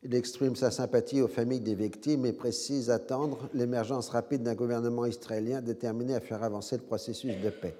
Il 0.03 0.15
exprime 0.15 0.55
sa 0.55 0.71
sympathie 0.71 1.21
aux 1.21 1.27
familles 1.27 1.59
des 1.59 1.75
victimes 1.75 2.25
et 2.25 2.31
précise 2.31 2.89
attendre 2.89 3.49
l'émergence 3.53 4.07
rapide 4.07 4.43
d'un 4.43 4.55
gouvernement 4.55 5.05
israélien 5.05 5.61
déterminé 5.61 6.15
à 6.15 6.21
faire 6.21 6.43
avancer 6.43 6.77
le 6.77 6.83
processus 6.83 7.35
de 7.43 7.49
paix. 7.49 7.75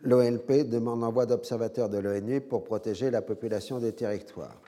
L'OLP 0.00 0.66
demande 0.66 1.02
l'envoi 1.02 1.26
d'observateurs 1.26 1.90
de 1.90 1.98
l'ONU 1.98 2.40
pour 2.40 2.64
protéger 2.64 3.10
la 3.10 3.20
population 3.20 3.80
des 3.80 3.92
territoires 3.92 4.61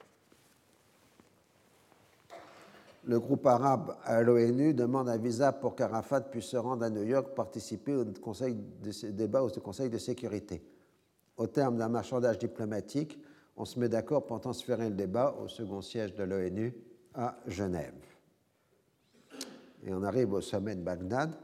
le 3.06 3.20
groupe 3.20 3.46
arabe 3.46 3.96
à 4.04 4.22
l'ONU 4.22 4.74
demande 4.74 5.08
un 5.08 5.16
visa 5.16 5.52
pour 5.52 5.74
qu'Arafat 5.74 6.22
puisse 6.22 6.46
se 6.46 6.56
rendre 6.56 6.84
à 6.84 6.90
New 6.90 7.02
York 7.02 7.34
participer 7.34 7.94
au 7.94 8.04
conseil 8.20 8.54
de 8.54 9.10
débat 9.10 9.42
au 9.42 9.50
Conseil 9.60 9.90
de 9.90 9.98
sécurité. 9.98 10.62
Au 11.36 11.46
terme 11.46 11.76
d'un 11.76 11.88
marchandage 11.88 12.38
diplomatique, 12.38 13.18
on 13.56 13.64
se 13.64 13.78
met 13.78 13.88
d'accord 13.88 14.26
pour 14.26 14.40
transférer 14.40 14.88
le 14.88 14.94
débat 14.94 15.36
au 15.42 15.48
second 15.48 15.82
siège 15.82 16.14
de 16.14 16.24
l'ONU 16.24 16.74
à 17.14 17.36
Genève. 17.46 17.94
Et 19.84 19.92
on 19.92 20.02
arrive 20.02 20.32
au 20.32 20.40
sommet 20.40 20.74
de 20.74 20.82
Bagdad. 20.82 21.36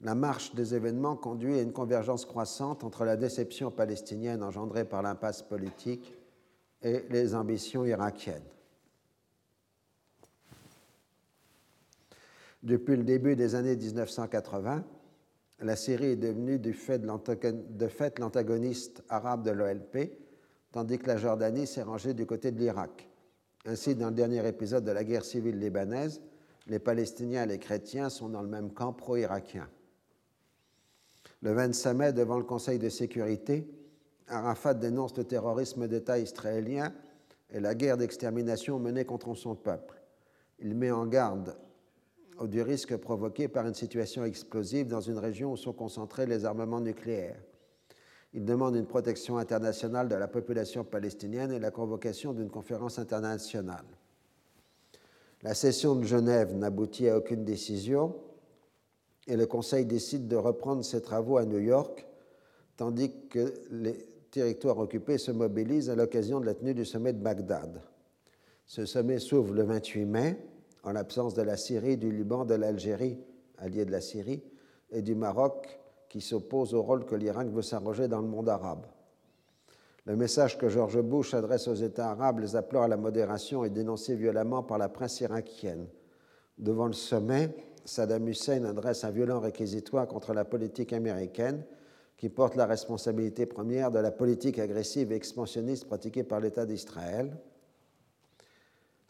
La 0.00 0.14
marche 0.14 0.54
des 0.54 0.74
événements 0.74 1.16
conduit 1.16 1.58
à 1.58 1.62
une 1.62 1.72
convergence 1.72 2.24
croissante 2.24 2.84
entre 2.84 3.04
la 3.04 3.16
déception 3.16 3.70
palestinienne 3.70 4.42
engendrée 4.42 4.84
par 4.84 5.02
l'impasse 5.02 5.42
politique 5.42 6.12
et 6.82 7.04
les 7.10 7.34
ambitions 7.34 7.84
irakiennes. 7.84 8.42
Depuis 12.62 12.96
le 12.96 13.02
début 13.02 13.34
des 13.34 13.54
années 13.54 13.76
1980, 13.76 14.84
la 15.60 15.76
Syrie 15.76 16.12
est 16.12 16.16
devenue 16.16 16.58
de 16.58 16.72
fait 16.72 18.18
l'antagoniste 18.18 19.02
arabe 19.08 19.44
de 19.44 19.50
l'OLP, 19.50 20.18
tandis 20.70 20.98
que 20.98 21.06
la 21.06 21.16
Jordanie 21.16 21.66
s'est 21.66 21.82
rangée 21.82 22.14
du 22.14 22.24
côté 22.24 22.52
de 22.52 22.58
l'Irak. 22.58 23.08
Ainsi, 23.64 23.94
dans 23.94 24.08
le 24.08 24.14
dernier 24.14 24.46
épisode 24.46 24.84
de 24.84 24.90
la 24.92 25.04
guerre 25.04 25.24
civile 25.24 25.58
libanaise, 25.58 26.20
les 26.66 26.78
Palestiniens 26.78 27.44
et 27.44 27.46
les 27.46 27.58
chrétiens 27.58 28.08
sont 28.08 28.28
dans 28.28 28.42
le 28.42 28.48
même 28.48 28.72
camp 28.72 28.92
pro-irakien. 28.92 29.68
Le 31.42 31.52
25 31.52 31.94
mai, 31.94 32.12
devant 32.12 32.38
le 32.38 32.44
Conseil 32.44 32.78
de 32.78 32.88
sécurité, 32.88 33.68
Arafat 34.28 34.74
dénonce 34.74 35.16
le 35.16 35.24
terrorisme 35.24 35.88
d'État 35.88 36.18
israélien 36.18 36.94
et 37.50 37.58
la 37.58 37.74
guerre 37.74 37.96
d'extermination 37.96 38.78
menée 38.78 39.04
contre 39.04 39.34
son 39.34 39.56
peuple. 39.56 40.00
Il 40.60 40.76
met 40.76 40.92
en 40.92 41.06
garde 41.06 41.56
du 42.48 42.62
risque 42.62 42.96
provoqué 42.96 43.48
par 43.48 43.66
une 43.66 43.74
situation 43.74 44.24
explosive 44.24 44.88
dans 44.88 45.00
une 45.00 45.18
région 45.18 45.52
où 45.52 45.56
sont 45.56 45.72
concentrés 45.72 46.26
les 46.26 46.44
armements 46.44 46.80
nucléaires. 46.80 47.40
Il 48.34 48.44
demande 48.44 48.76
une 48.76 48.86
protection 48.86 49.36
internationale 49.36 50.08
de 50.08 50.14
la 50.14 50.28
population 50.28 50.84
palestinienne 50.84 51.52
et 51.52 51.58
la 51.58 51.70
convocation 51.70 52.32
d'une 52.32 52.48
conférence 52.48 52.98
internationale. 52.98 53.84
La 55.42 55.54
session 55.54 55.96
de 55.96 56.04
Genève 56.04 56.54
n'aboutit 56.54 57.08
à 57.08 57.18
aucune 57.18 57.44
décision 57.44 58.14
et 59.26 59.36
le 59.36 59.46
Conseil 59.46 59.84
décide 59.84 60.28
de 60.28 60.36
reprendre 60.36 60.84
ses 60.84 61.02
travaux 61.02 61.36
à 61.36 61.44
New 61.44 61.58
York, 61.58 62.06
tandis 62.76 63.12
que 63.28 63.52
les 63.70 64.06
territoires 64.30 64.78
occupés 64.78 65.18
se 65.18 65.30
mobilisent 65.30 65.90
à 65.90 65.94
l'occasion 65.94 66.40
de 66.40 66.46
la 66.46 66.54
tenue 66.54 66.74
du 66.74 66.84
sommet 66.84 67.12
de 67.12 67.22
Bagdad. 67.22 67.82
Ce 68.64 68.86
sommet 68.86 69.18
s'ouvre 69.18 69.52
le 69.52 69.64
28 69.64 70.04
mai 70.06 70.38
en 70.82 70.92
l'absence 70.92 71.34
de 71.34 71.42
la 71.42 71.56
Syrie, 71.56 71.96
du 71.96 72.10
Liban, 72.10 72.44
de 72.44 72.54
l'Algérie, 72.54 73.18
allié 73.58 73.84
de 73.84 73.92
la 73.92 74.00
Syrie, 74.00 74.42
et 74.90 75.02
du 75.02 75.14
Maroc, 75.14 75.80
qui 76.08 76.20
s'oppose 76.20 76.74
au 76.74 76.82
rôle 76.82 77.04
que 77.04 77.14
l'Irak 77.14 77.48
veut 77.48 77.62
s'arroger 77.62 78.08
dans 78.08 78.20
le 78.20 78.28
monde 78.28 78.48
arabe. 78.48 78.86
Le 80.04 80.16
message 80.16 80.58
que 80.58 80.68
George 80.68 81.00
Bush 81.00 81.32
adresse 81.32 81.68
aux 81.68 81.74
États 81.74 82.10
arabes 82.10 82.40
les 82.40 82.56
appelant 82.56 82.82
à 82.82 82.88
la 82.88 82.96
modération 82.96 83.64
est 83.64 83.70
dénoncé 83.70 84.16
violemment 84.16 84.62
par 84.62 84.76
la 84.76 84.88
presse 84.88 85.20
irakienne. 85.20 85.86
Devant 86.58 86.86
le 86.86 86.92
sommet, 86.92 87.54
Saddam 87.84 88.28
Hussein 88.28 88.64
adresse 88.64 89.04
un 89.04 89.10
violent 89.10 89.40
réquisitoire 89.40 90.08
contre 90.08 90.34
la 90.34 90.44
politique 90.44 90.92
américaine 90.92 91.64
qui 92.16 92.28
porte 92.28 92.56
la 92.56 92.66
responsabilité 92.66 93.46
première 93.46 93.90
de 93.90 94.00
la 94.00 94.10
politique 94.10 94.58
agressive 94.58 95.12
et 95.12 95.16
expansionniste 95.16 95.86
pratiquée 95.86 96.24
par 96.24 96.40
l'État 96.40 96.66
d'Israël 96.66 97.36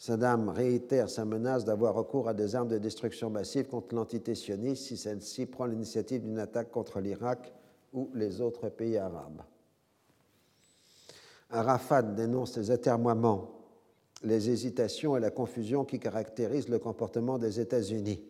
Saddam 0.03 0.49
réitère 0.49 1.09
sa 1.09 1.25
menace 1.25 1.65
d'avoir 1.65 1.95
recours 1.95 2.29
à 2.29 2.35
des 2.35 2.57
armes 2.57 2.67
de 2.67 2.79
destruction 2.79 3.31
massive 3.31 3.69
contre 3.69 3.95
l'entité 3.95 4.35
sioniste 4.35 4.87
si 4.87 4.97
celle-ci 4.97 5.47
prend 5.47 5.65
l'initiative 5.65 6.25
d'une 6.25 6.41
attaque 6.41 6.73
contre 6.73 6.99
l'Irak 6.99 7.53
ou 7.93 8.11
les 8.13 8.41
autres 8.41 8.69
pays 8.69 8.99
arabes. 8.99 9.43
Arafat 11.51 12.03
dénonce 12.03 12.57
les 12.57 12.73
atermoiements, 12.73 13.53
les 14.25 14.51
hésitations 14.51 15.17
et 15.17 15.21
la 15.21 15.31
confusion 15.31 15.85
qui 15.85 16.01
caractérisent 16.01 16.69
le 16.69 16.81
comportement 16.81 17.39
des 17.39 17.61
États-Unis. 17.61 18.25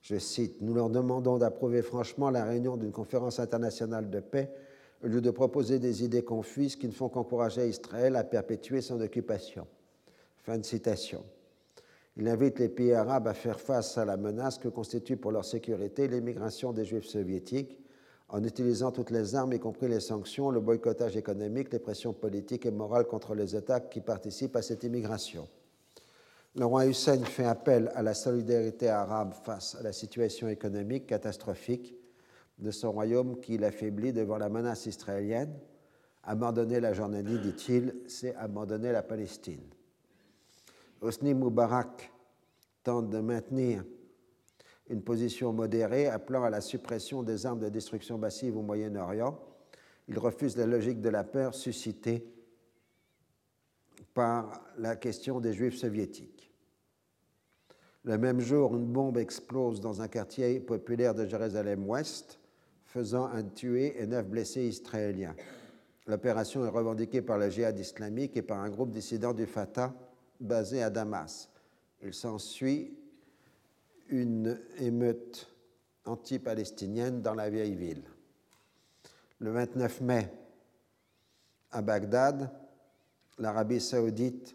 Je 0.00 0.16
cite, 0.16 0.62
Nous 0.62 0.72
leur 0.72 0.88
demandons 0.88 1.36
d'approuver 1.36 1.82
franchement 1.82 2.30
la 2.30 2.46
réunion 2.46 2.78
d'une 2.78 2.90
conférence 2.90 3.38
internationale 3.38 4.08
de 4.08 4.20
paix 4.20 4.50
au 5.02 5.08
lieu 5.08 5.20
de 5.20 5.30
proposer 5.30 5.78
des 5.78 6.04
idées 6.04 6.24
confuses 6.24 6.76
qui 6.76 6.86
ne 6.86 6.92
font 6.92 7.10
qu'encourager 7.10 7.68
Israël 7.68 8.16
à 8.16 8.24
perpétuer 8.24 8.80
son 8.80 8.98
occupation. 9.02 9.66
Fin 10.44 10.58
de 10.58 10.62
citation. 10.62 11.24
Il 12.18 12.28
invite 12.28 12.58
les 12.58 12.68
pays 12.68 12.92
arabes 12.92 13.28
à 13.28 13.32
faire 13.32 13.58
face 13.58 13.96
à 13.96 14.04
la 14.04 14.18
menace 14.18 14.58
que 14.58 14.68
constitue 14.68 15.16
pour 15.16 15.32
leur 15.32 15.46
sécurité 15.46 16.06
l'immigration 16.06 16.74
des 16.74 16.84
Juifs 16.84 17.06
soviétiques 17.06 17.80
en 18.28 18.44
utilisant 18.44 18.92
toutes 18.92 19.10
les 19.10 19.34
armes, 19.34 19.54
y 19.54 19.58
compris 19.58 19.88
les 19.88 20.00
sanctions, 20.00 20.50
le 20.50 20.60
boycottage 20.60 21.16
économique, 21.16 21.72
les 21.72 21.78
pressions 21.78 22.12
politiques 22.12 22.66
et 22.66 22.70
morales 22.70 23.06
contre 23.06 23.34
les 23.34 23.56
États 23.56 23.80
qui 23.80 24.02
participent 24.02 24.56
à 24.56 24.60
cette 24.60 24.84
immigration. 24.84 25.48
Le 26.56 26.66
roi 26.66 26.86
Hussein 26.86 27.24
fait 27.24 27.46
appel 27.46 27.90
à 27.94 28.02
la 28.02 28.12
solidarité 28.12 28.90
arabe 28.90 29.32
face 29.32 29.76
à 29.76 29.82
la 29.82 29.92
situation 29.94 30.48
économique 30.48 31.06
catastrophique 31.06 31.96
de 32.58 32.70
son 32.70 32.92
royaume 32.92 33.40
qu'il 33.40 33.64
affaiblit 33.64 34.12
devant 34.12 34.36
la 34.36 34.50
menace 34.50 34.84
israélienne. 34.84 35.54
Abandonner 36.22 36.80
la 36.80 36.92
Jordanie, 36.92 37.38
dit-il, 37.38 37.94
c'est 38.08 38.34
abandonner 38.36 38.92
la 38.92 39.02
Palestine. 39.02 39.62
Hosni 41.00 41.34
Moubarak 41.34 42.12
tente 42.82 43.10
de 43.10 43.20
maintenir 43.20 43.84
une 44.88 45.02
position 45.02 45.52
modérée 45.52 46.08
appelant 46.08 46.44
à 46.44 46.50
la 46.50 46.60
suppression 46.60 47.22
des 47.22 47.46
armes 47.46 47.60
de 47.60 47.68
destruction 47.68 48.18
massive 48.18 48.56
au 48.56 48.62
Moyen-Orient. 48.62 49.38
Il 50.08 50.18
refuse 50.18 50.56
la 50.56 50.66
logique 50.66 51.00
de 51.00 51.08
la 51.08 51.24
peur 51.24 51.54
suscitée 51.54 52.26
par 54.12 54.62
la 54.76 54.96
question 54.96 55.40
des 55.40 55.54
Juifs 55.54 55.76
soviétiques. 55.76 56.52
Le 58.04 58.18
même 58.18 58.40
jour, 58.40 58.76
une 58.76 58.86
bombe 58.86 59.16
explose 59.16 59.80
dans 59.80 60.02
un 60.02 60.08
quartier 60.08 60.60
populaire 60.60 61.14
de 61.14 61.24
Jérusalem-Ouest, 61.24 62.38
faisant 62.84 63.24
un 63.24 63.42
tué 63.42 64.00
et 64.00 64.06
neuf 64.06 64.28
blessés 64.28 64.66
israéliens. 64.66 65.34
L'opération 66.06 66.66
est 66.66 66.68
revendiquée 66.68 67.22
par 67.22 67.38
le 67.38 67.48
djihad 67.48 67.78
islamique 67.78 68.36
et 68.36 68.42
par 68.42 68.60
un 68.60 68.68
groupe 68.68 68.90
dissident 68.90 69.32
du 69.32 69.46
Fatah 69.46 69.94
basé 70.44 70.82
à 70.82 70.90
Damas. 70.90 71.50
Il 72.02 72.14
s'ensuit 72.14 72.96
une 74.08 74.60
émeute 74.78 75.48
anti-palestinienne 76.04 77.22
dans 77.22 77.34
la 77.34 77.50
vieille 77.50 77.74
ville. 77.74 78.04
Le 79.38 79.50
29 79.50 80.00
mai, 80.02 80.32
à 81.70 81.82
Bagdad, 81.82 82.50
l'Arabie 83.38 83.80
saoudite 83.80 84.54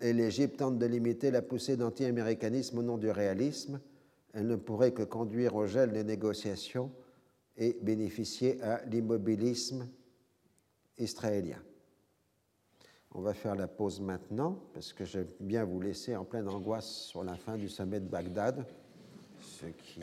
et 0.00 0.12
l'Égypte 0.12 0.58
tentent 0.58 0.78
de 0.78 0.86
limiter 0.86 1.30
la 1.30 1.42
poussée 1.42 1.76
d'anti-américanisme 1.76 2.78
au 2.78 2.82
nom 2.82 2.98
du 2.98 3.10
réalisme. 3.10 3.80
Elle 4.34 4.46
ne 4.48 4.56
pourrait 4.56 4.92
que 4.92 5.02
conduire 5.02 5.54
au 5.54 5.66
gel 5.66 5.92
des 5.92 6.04
négociations 6.04 6.92
et 7.56 7.78
bénéficier 7.80 8.60
à 8.62 8.84
l'immobilisme 8.84 9.88
israélien. 10.98 11.62
On 13.18 13.22
va 13.22 13.32
faire 13.32 13.54
la 13.54 13.66
pause 13.66 13.98
maintenant 13.98 14.58
parce 14.74 14.92
que 14.92 15.06
j'aime 15.06 15.26
bien 15.40 15.64
vous 15.64 15.80
laisser 15.80 16.14
en 16.14 16.24
pleine 16.26 16.46
angoisse 16.48 17.06
sur 17.06 17.24
la 17.24 17.34
fin 17.34 17.56
du 17.56 17.66
sommet 17.66 17.98
de 17.98 18.04
Bagdad, 18.04 18.66
ce 19.40 19.64
qui 19.64 20.02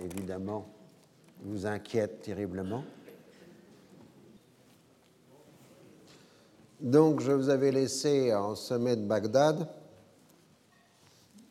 évidemment 0.00 0.68
vous 1.40 1.66
inquiète 1.66 2.22
terriblement. 2.22 2.84
Donc 6.78 7.22
je 7.22 7.32
vous 7.32 7.48
avais 7.48 7.72
laissé 7.72 8.32
en 8.32 8.54
sommet 8.54 8.94
de 8.94 9.04
Bagdad, 9.04 9.68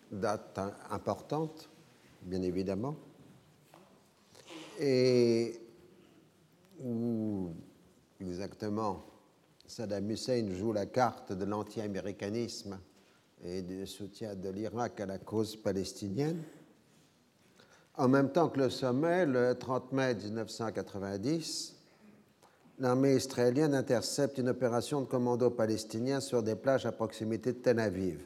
date 0.10 0.58
importante, 0.90 1.70
bien 2.22 2.42
évidemment, 2.42 2.96
et 4.80 5.60
où 6.82 7.50
exactement 8.22 9.04
Saddam 9.68 10.12
Hussein 10.12 10.52
joue 10.54 10.74
la 10.74 10.86
carte 10.86 11.34
de 11.34 11.44
l'anti-américanisme 11.44 12.80
et 13.44 13.62
du 13.62 13.88
soutien 13.88 14.36
de 14.36 14.50
l'Irak 14.50 15.00
à 15.00 15.06
la 15.06 15.18
cause 15.18 15.56
palestinienne. 15.56 16.44
En 17.96 18.08
même 18.08 18.32
temps 18.32 18.50
que 18.50 18.60
le 18.60 18.70
sommet, 18.70 19.26
le 19.26 19.56
30 19.58 19.92
mai 19.92 20.14
1990, 20.16 21.76
l'armée 22.80 23.16
israélienne 23.16 23.74
intercepte 23.74 24.38
une 24.38 24.50
opération 24.50 25.02
de 25.02 25.06
commando 25.06 25.50
palestinien 25.50 26.20
sur 26.20 26.44
des 26.44 26.56
plages 26.56 26.86
à 26.86 26.92
proximité 26.92 27.54
de 27.54 27.58
Tel 27.60 27.80
Aviv. 27.80 28.20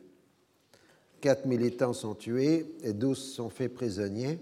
Quatre 1.22 1.46
militants 1.46 1.94
sont 1.94 2.16
tués 2.16 2.76
et 2.82 2.94
douze 2.94 3.34
sont 3.34 3.50
faits 3.50 3.74
prisonniers. 3.74 4.40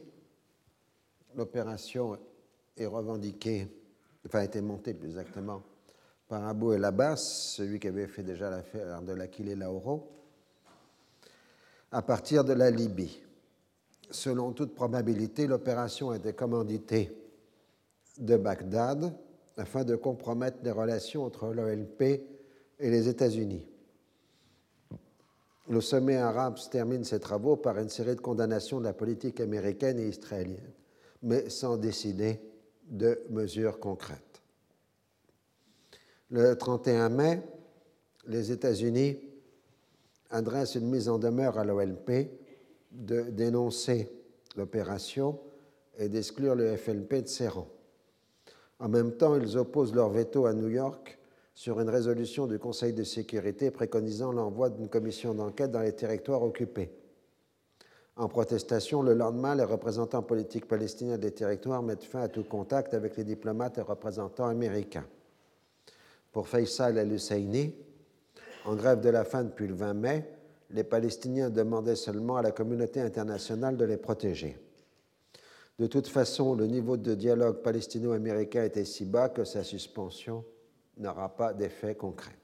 L'opération 1.36 2.18
est 2.76 2.86
revendiquée, 2.86 3.68
enfin 4.26 4.40
a 4.40 4.46
été 4.46 4.62
montée 4.62 4.94
plus 4.94 5.10
exactement, 5.10 5.62
par 6.28 6.46
Abu 6.46 6.74
El 6.74 6.84
Abbas, 6.84 7.18
celui 7.18 7.80
qui 7.80 7.88
avait 7.88 8.08
fait 8.08 8.24
déjà 8.24 8.50
l'affaire 8.50 9.02
de 9.02 9.14
l'Aquilée 9.14 9.56
Lauro, 9.56 10.12
à 11.92 12.02
partir 12.02 12.44
de 12.44 12.54
la 12.54 12.70
Libye. 12.70 13.22
Selon 14.10 14.52
toute 14.52 14.76
probabilité, 14.76 15.48
l'opération 15.48 16.14
été 16.14 16.34
commanditée 16.34 17.16
de 18.18 18.38
Bagdad 18.38 19.14
afin 19.58 19.84
de 19.84 19.96
compromettre 19.96 20.58
les 20.64 20.72
relations 20.72 21.24
entre 21.24 21.54
l'OLP 21.54 22.02
et 22.02 22.90
les 22.90 23.08
États-Unis. 23.08 23.66
Le 25.70 25.82
sommet 25.82 26.16
arabe 26.16 26.58
termine 26.72 27.04
ses 27.04 27.20
travaux 27.20 27.58
par 27.58 27.78
une 27.78 27.90
série 27.90 28.16
de 28.16 28.22
condamnations 28.22 28.80
de 28.80 28.86
la 28.86 28.94
politique 28.94 29.42
américaine 29.42 30.00
et 30.00 30.08
israélienne, 30.08 30.72
mais 31.24 31.50
sans 31.50 31.76
décider 31.76 32.40
de 32.90 33.20
mesures 33.30 33.80
concrètes. 33.80 34.27
Le 36.30 36.56
31 36.56 37.08
mai, 37.08 37.42
les 38.28 38.52
États-Unis 38.52 39.18
adressent 40.30 40.76
une 40.76 40.90
mise 40.90 41.08
en 41.08 41.20
demeure 41.20 41.58
à 41.58 41.64
l'OLP 41.64 42.30
de 42.92 43.22
dénoncer 43.22 44.12
l'opération 44.58 45.40
et 45.98 46.10
d'exclure 46.10 46.56
le 46.56 46.76
FLP 46.76 47.24
de 47.24 47.28
ses 47.28 47.48
rangs. 47.48 47.70
En 48.80 48.90
même 48.90 49.14
temps, 49.14 49.36
ils 49.36 49.58
opposent 49.58 49.96
leur 49.96 50.10
veto 50.10 50.46
à 50.46 50.54
New 50.54 50.68
York 50.68 51.18
sur 51.54 51.80
une 51.80 51.90
résolution 51.90 52.46
du 52.46 52.60
Conseil 52.60 52.92
de 52.92 53.06
sécurité 53.06 53.72
préconisant 53.72 54.34
l'envoi 54.34 54.70
d'une 54.70 54.90
commission 54.90 55.34
d'enquête 55.34 55.72
dans 55.72 55.82
les 55.82 55.96
territoires 55.96 56.44
occupés. 56.44 56.92
En 58.18 58.28
protestation, 58.28 59.02
le 59.02 59.14
lendemain, 59.14 59.56
les 59.56 59.64
représentants 59.64 60.24
politiques 60.24 60.68
palestiniens 60.68 61.18
des 61.18 61.32
territoires 61.32 61.84
mettent 61.84 62.04
fin 62.04 62.24
à 62.24 62.28
tout 62.28 62.44
contact 62.44 62.94
avec 62.94 63.16
les 63.16 63.24
diplomates 63.24 63.78
et 63.78 63.82
représentants 63.82 64.48
américains 64.48 65.06
pour 66.38 66.48
Faisal 66.48 67.00
el-Husseini, 67.00 67.74
en 68.66 68.76
grève 68.76 69.02
de 69.02 69.10
la 69.10 69.24
faim 69.24 69.46
depuis 69.46 69.66
le 69.66 69.74
20 69.74 69.94
mai, 69.96 70.30
les 70.70 70.84
Palestiniens 70.84 71.50
demandaient 71.50 71.96
seulement 71.96 72.38
à 72.38 72.44
la 72.44 72.52
communauté 72.52 73.02
internationale 73.02 73.76
de 73.76 73.86
les 73.86 73.98
protéger. 73.98 74.56
De 75.80 75.88
toute 75.88 76.08
façon, 76.08 76.54
le 76.54 76.68
niveau 76.68 76.96
de 76.96 77.16
dialogue 77.16 77.64
palestino-américain 77.64 78.66
était 78.66 78.86
si 78.86 79.04
bas 79.04 79.30
que 79.30 79.46
sa 79.46 79.64
suspension 79.64 80.46
n'aura 81.00 81.36
pas 81.36 81.54
d'effet 81.54 81.96
concret. 81.96 82.38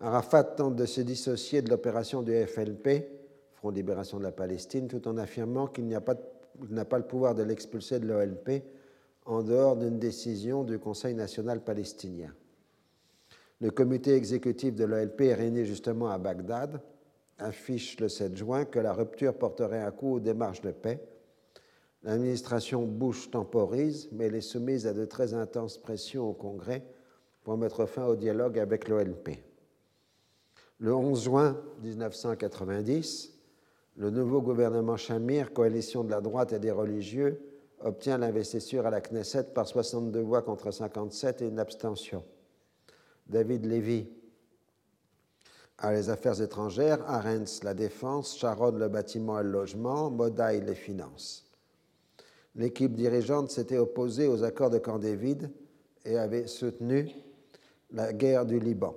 Arafat 0.00 0.44
tente 0.44 0.76
de 0.76 0.86
se 0.86 1.02
dissocier 1.02 1.60
de 1.60 1.68
l'opération 1.68 2.22
du 2.22 2.32
FLP, 2.46 3.06
Front 3.52 3.70
de 3.70 3.76
libération 3.76 4.16
de 4.16 4.22
la 4.22 4.32
Palestine, 4.32 4.88
tout 4.88 5.06
en 5.06 5.18
affirmant 5.18 5.66
qu'il 5.66 5.88
n'a 5.88 6.00
pas, 6.00 6.14
pas, 6.14 6.98
le 6.98 7.06
pouvoir 7.06 7.34
de 7.34 7.42
l'expulser 7.42 8.00
de 8.00 8.06
l'OLP 8.06 8.64
en 9.26 9.42
dehors 9.42 9.76
d'une 9.76 9.98
décision 9.98 10.64
du 10.64 10.78
Conseil 10.78 11.14
national 11.14 11.62
palestinien. 11.62 12.32
Le 13.60 13.70
comité 13.70 14.14
exécutif 14.14 14.74
de 14.74 14.84
l'OLP, 14.84 15.20
réuni 15.34 15.64
justement 15.64 16.10
à 16.10 16.18
Bagdad, 16.18 16.80
affiche 17.38 17.98
le 18.00 18.08
7 18.08 18.36
juin 18.36 18.64
que 18.64 18.78
la 18.78 18.92
rupture 18.92 19.34
porterait 19.34 19.82
un 19.82 19.90
coup 19.90 20.14
aux 20.14 20.20
démarches 20.20 20.60
de 20.60 20.72
paix. 20.72 21.02
L'administration 22.02 22.84
Bush 22.84 23.30
temporise, 23.30 24.08
mais 24.12 24.26
elle 24.26 24.34
est 24.34 24.40
soumise 24.40 24.86
à 24.86 24.92
de 24.92 25.04
très 25.04 25.34
intenses 25.34 25.78
pressions 25.78 26.28
au 26.28 26.34
Congrès 26.34 26.84
pour 27.44 27.56
mettre 27.56 27.86
fin 27.86 28.06
au 28.06 28.16
dialogue 28.16 28.58
avec 28.58 28.88
l'OLP. 28.88 29.30
Le 30.78 30.94
11 30.94 31.24
juin 31.24 31.60
1990, 31.82 33.32
le 33.96 34.10
nouveau 34.10 34.42
gouvernement 34.42 34.98
Shamir, 34.98 35.54
coalition 35.54 36.04
de 36.04 36.10
la 36.10 36.20
droite 36.20 36.52
et 36.52 36.58
des 36.58 36.70
religieux, 36.70 37.40
obtient 37.80 38.18
l'investiture 38.18 38.86
à 38.86 38.90
la 38.90 39.00
Knesset 39.00 39.44
par 39.54 39.66
62 39.66 40.20
voix 40.20 40.42
contre 40.42 40.70
57 40.70 41.40
et 41.40 41.48
une 41.48 41.58
abstention. 41.58 42.22
David 43.28 43.66
Levy 43.66 44.06
à 45.78 45.92
les 45.92 46.08
affaires 46.08 46.40
étrangères, 46.40 47.02
Arens 47.06 47.62
la 47.62 47.74
défense, 47.74 48.36
Sharon 48.38 48.72
le 48.72 48.88
bâtiment 48.88 49.38
et 49.38 49.42
le 49.42 49.50
logement, 49.50 50.10
Modaï 50.10 50.60
les 50.64 50.74
finances. 50.74 51.44
L'équipe 52.54 52.94
dirigeante 52.94 53.50
s'était 53.50 53.76
opposée 53.76 54.26
aux 54.26 54.42
accords 54.42 54.70
de 54.70 54.78
Camp 54.78 54.98
David 54.98 55.50
et 56.06 56.16
avait 56.16 56.46
soutenu 56.46 57.10
la 57.90 58.12
guerre 58.14 58.46
du 58.46 58.58
Liban. 58.58 58.96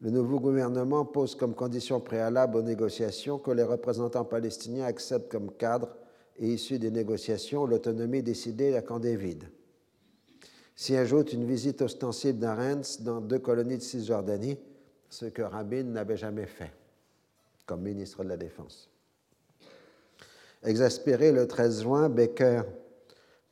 Le 0.00 0.10
nouveau 0.10 0.38
gouvernement 0.38 1.04
pose 1.04 1.34
comme 1.34 1.56
condition 1.56 2.00
préalable 2.00 2.56
aux 2.56 2.62
négociations 2.62 3.38
que 3.38 3.50
les 3.50 3.64
représentants 3.64 4.24
palestiniens 4.24 4.84
acceptent 4.84 5.32
comme 5.32 5.50
cadre 5.56 5.96
et 6.36 6.46
issu 6.46 6.78
des 6.78 6.92
négociations 6.92 7.66
l'autonomie 7.66 8.22
décidée 8.22 8.76
à 8.76 8.82
Camp 8.82 9.00
David. 9.00 9.50
S'y 10.78 10.96
ajoute 10.96 11.32
une 11.32 11.44
visite 11.44 11.82
ostensible 11.82 12.38
d'Arens 12.38 13.00
dans 13.00 13.20
deux 13.20 13.40
colonies 13.40 13.78
de 13.78 13.82
Cisjordanie, 13.82 14.60
ce 15.08 15.26
que 15.26 15.42
Rabin 15.42 15.82
n'avait 15.82 16.16
jamais 16.16 16.46
fait 16.46 16.70
comme 17.66 17.82
ministre 17.82 18.22
de 18.22 18.28
la 18.28 18.36
Défense. 18.36 18.88
Exaspéré 20.62 21.32
le 21.32 21.48
13 21.48 21.82
juin, 21.82 22.08
Baker, 22.08 22.62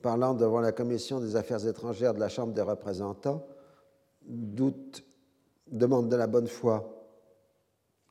parlant 0.03 0.35
devant 0.35 0.61
la 0.61 0.70
Commission 0.70 1.18
des 1.18 1.35
Affaires 1.35 1.66
étrangères 1.66 2.14
de 2.14 2.20
la 2.20 2.29
Chambre 2.29 2.53
des 2.53 2.62
représentants, 2.62 3.45
doute, 4.22 5.03
demande 5.66 6.09
de 6.09 6.14
la 6.14 6.29
bonne 6.29 6.47
foi 6.47 7.11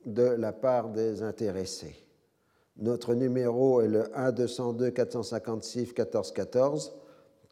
de 0.06 0.24
la 0.24 0.52
part 0.52 0.90
des 0.90 1.24
intéressés. 1.24 1.96
Notre 2.76 3.14
numéro 3.14 3.80
est 3.80 3.88
le 3.88 4.04
1-202-456-1414. 4.14 6.92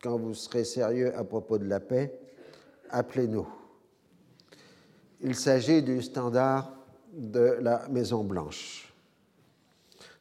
Quand 0.03 0.17
vous 0.17 0.33
serez 0.33 0.65
sérieux 0.65 1.17
à 1.17 1.23
propos 1.23 1.57
de 1.57 1.65
la 1.65 1.79
paix, 1.79 2.13
appelez-nous. 2.89 3.47
Il 5.21 5.33
s'agit 5.33 5.81
du 5.81 6.01
standard 6.01 6.73
de 7.13 7.57
la 7.61 7.87
Maison-Blanche. 7.87 8.93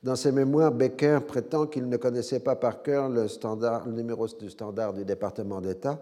Dans 0.01 0.14
ses 0.14 0.30
mémoires, 0.30 0.70
Becker 0.70 1.18
prétend 1.26 1.66
qu'il 1.66 1.89
ne 1.89 1.97
connaissait 1.97 2.39
pas 2.39 2.55
par 2.55 2.83
cœur 2.83 3.09
le, 3.09 3.22
le 3.22 3.93
numéro 3.93 4.28
du 4.28 4.51
standard 4.51 4.93
du 4.93 5.05
département 5.05 5.61
d'État, 5.61 6.01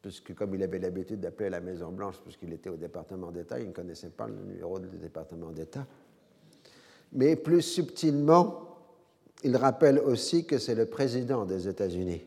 puisque 0.00 0.34
comme 0.34 0.54
il 0.54 0.62
avait 0.62 0.78
l'habitude 0.78 1.20
d'appeler 1.20 1.50
la 1.50 1.60
Maison-Blanche, 1.60 2.16
puisqu'il 2.24 2.52
était 2.54 2.70
au 2.70 2.76
département 2.76 3.30
d'État, 3.30 3.60
il 3.60 3.68
ne 3.68 3.72
connaissait 3.72 4.10
pas 4.10 4.26
le 4.26 4.36
numéro 4.36 4.78
du 4.78 4.96
département 4.96 5.50
d'État. 5.50 5.86
Mais 7.12 7.36
plus 7.36 7.60
subtilement, 7.60 8.78
il 9.42 9.54
rappelle 9.54 9.98
aussi 9.98 10.46
que 10.46 10.56
c'est 10.56 10.74
le 10.74 10.86
président 10.86 11.44
des 11.44 11.68
États-Unis 11.68 12.24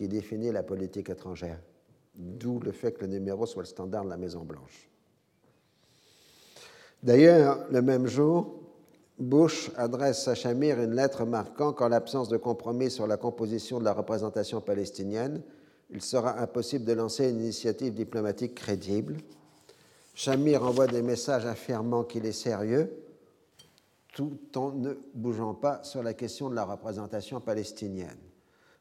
qui 0.00 0.08
définit 0.08 0.50
la 0.50 0.62
politique 0.62 1.10
étrangère, 1.10 1.60
d'où 2.14 2.58
le 2.58 2.72
fait 2.72 2.92
que 2.92 3.02
le 3.02 3.08
numéro 3.08 3.44
soit 3.44 3.64
le 3.64 3.66
standard 3.66 4.02
de 4.02 4.08
la 4.08 4.16
Maison-Blanche. 4.16 4.88
D'ailleurs, 7.02 7.66
le 7.70 7.82
même 7.82 8.06
jour, 8.06 8.62
Bush 9.18 9.70
adresse 9.76 10.26
à 10.26 10.34
Shamir 10.34 10.80
une 10.80 10.94
lettre 10.94 11.26
marquant 11.26 11.74
qu'en 11.74 11.88
l'absence 11.88 12.30
de 12.30 12.38
compromis 12.38 12.90
sur 12.90 13.06
la 13.06 13.18
composition 13.18 13.78
de 13.78 13.84
la 13.84 13.92
représentation 13.92 14.62
palestinienne, 14.62 15.42
il 15.90 16.00
sera 16.00 16.40
impossible 16.40 16.86
de 16.86 16.94
lancer 16.94 17.28
une 17.28 17.40
initiative 17.40 17.92
diplomatique 17.92 18.54
crédible. 18.54 19.18
Shamir 20.14 20.64
envoie 20.64 20.86
des 20.86 21.02
messages 21.02 21.44
affirmant 21.44 22.04
qu'il 22.04 22.24
est 22.24 22.32
sérieux, 22.32 22.90
tout 24.14 24.38
en 24.56 24.72
ne 24.72 24.94
bougeant 25.12 25.52
pas 25.52 25.84
sur 25.84 26.02
la 26.02 26.14
question 26.14 26.48
de 26.48 26.54
la 26.54 26.64
représentation 26.64 27.38
palestinienne. 27.42 28.29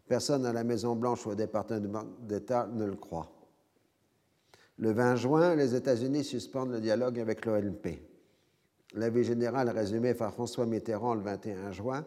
Personne 0.09 0.47
à 0.47 0.51
la 0.51 0.63
Maison-Blanche 0.63 1.27
ou 1.27 1.29
au 1.29 1.35
département 1.35 2.03
d'État 2.21 2.67
ne 2.73 2.83
le 2.83 2.95
croit. 2.95 3.31
Le 4.79 4.91
20 4.91 5.15
juin, 5.17 5.55
les 5.55 5.75
États-Unis 5.75 6.23
suspendent 6.23 6.71
le 6.71 6.81
dialogue 6.81 7.19
avec 7.19 7.45
l'OLP. 7.45 8.01
L'avis 8.95 9.23
général 9.23 9.69
résumé 9.69 10.15
par 10.15 10.33
François 10.33 10.65
Mitterrand 10.65 11.13
le 11.13 11.21
21 11.21 11.71
juin 11.71 12.03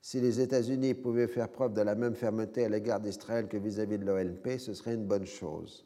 si 0.00 0.20
les 0.20 0.40
États-Unis 0.40 0.94
pouvaient 0.94 1.26
faire 1.26 1.48
preuve 1.48 1.74
de 1.74 1.80
la 1.80 1.96
même 1.96 2.14
fermeté 2.14 2.64
à 2.64 2.68
l'égard 2.68 3.00
d'Israël 3.00 3.48
que 3.48 3.56
vis-à-vis 3.56 3.98
de 3.98 4.04
l'OLP, 4.04 4.58
ce 4.58 4.72
serait 4.72 4.94
une 4.94 5.06
bonne 5.06 5.26
chose. 5.26 5.84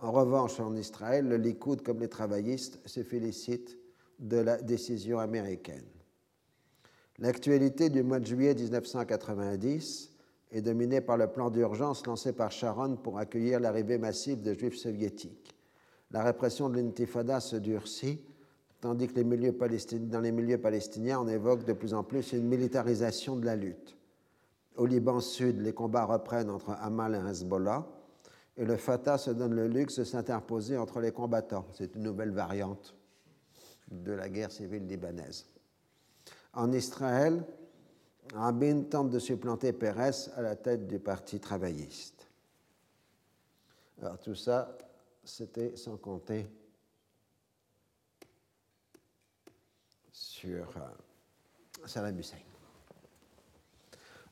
En 0.00 0.10
revanche, 0.10 0.58
en 0.58 0.74
Israël, 0.74 1.28
le 1.28 1.36
Likoud 1.36 1.82
comme 1.82 2.00
les 2.00 2.08
travaillistes 2.08 2.80
se 2.86 3.02
félicitent 3.02 3.76
de 4.18 4.38
la 4.38 4.56
décision 4.56 5.18
américaine. 5.18 5.84
L'actualité 7.18 7.90
du 7.90 8.02
mois 8.02 8.20
de 8.20 8.26
juillet 8.26 8.54
1990 8.54 10.15
est 10.52 10.62
dominée 10.62 11.00
par 11.00 11.16
le 11.16 11.26
plan 11.26 11.50
d'urgence 11.50 12.06
lancé 12.06 12.32
par 12.32 12.52
Sharon 12.52 12.96
pour 12.96 13.18
accueillir 13.18 13.60
l'arrivée 13.60 13.98
massive 13.98 14.42
de 14.42 14.54
juifs 14.54 14.76
soviétiques. 14.76 15.54
La 16.12 16.22
répression 16.22 16.68
de 16.68 16.76
l'intifada 16.76 17.40
se 17.40 17.56
durcit, 17.56 18.20
tandis 18.80 19.08
que 19.08 19.14
dans 19.14 20.20
les 20.20 20.32
milieux 20.32 20.58
palestiniens, 20.58 21.20
on 21.20 21.28
évoque 21.28 21.64
de 21.64 21.72
plus 21.72 21.94
en 21.94 22.04
plus 22.04 22.32
une 22.32 22.46
militarisation 22.46 23.36
de 23.36 23.44
la 23.44 23.56
lutte. 23.56 23.96
Au 24.76 24.86
Liban 24.86 25.20
Sud, 25.20 25.60
les 25.60 25.72
combats 25.72 26.04
reprennent 26.04 26.50
entre 26.50 26.70
Hamal 26.80 27.14
et 27.14 27.30
Hezbollah, 27.30 27.86
et 28.56 28.64
le 28.64 28.76
Fatah 28.76 29.18
se 29.18 29.30
donne 29.30 29.54
le 29.54 29.66
luxe 29.66 29.98
de 29.98 30.04
s'interposer 30.04 30.78
entre 30.78 31.00
les 31.00 31.12
combattants. 31.12 31.66
C'est 31.72 31.94
une 31.94 32.02
nouvelle 32.02 32.30
variante 32.30 32.94
de 33.90 34.12
la 34.12 34.28
guerre 34.28 34.52
civile 34.52 34.86
libanaise. 34.86 35.46
En 36.52 36.72
Israël, 36.72 37.44
Rabin 38.34 38.82
tente 38.82 39.10
de 39.10 39.18
supplanter 39.18 39.72
Pérez 39.72 40.30
à 40.36 40.42
la 40.42 40.56
tête 40.56 40.86
du 40.86 40.98
Parti 40.98 41.40
travailliste. 41.40 42.26
Alors 44.02 44.18
tout 44.18 44.34
ça, 44.34 44.76
c'était 45.24 45.76
sans 45.76 45.96
compter 45.96 46.46
sur 50.12 50.68
euh, 50.76 51.86
Saddam 51.86 52.18
Hussein. 52.18 52.36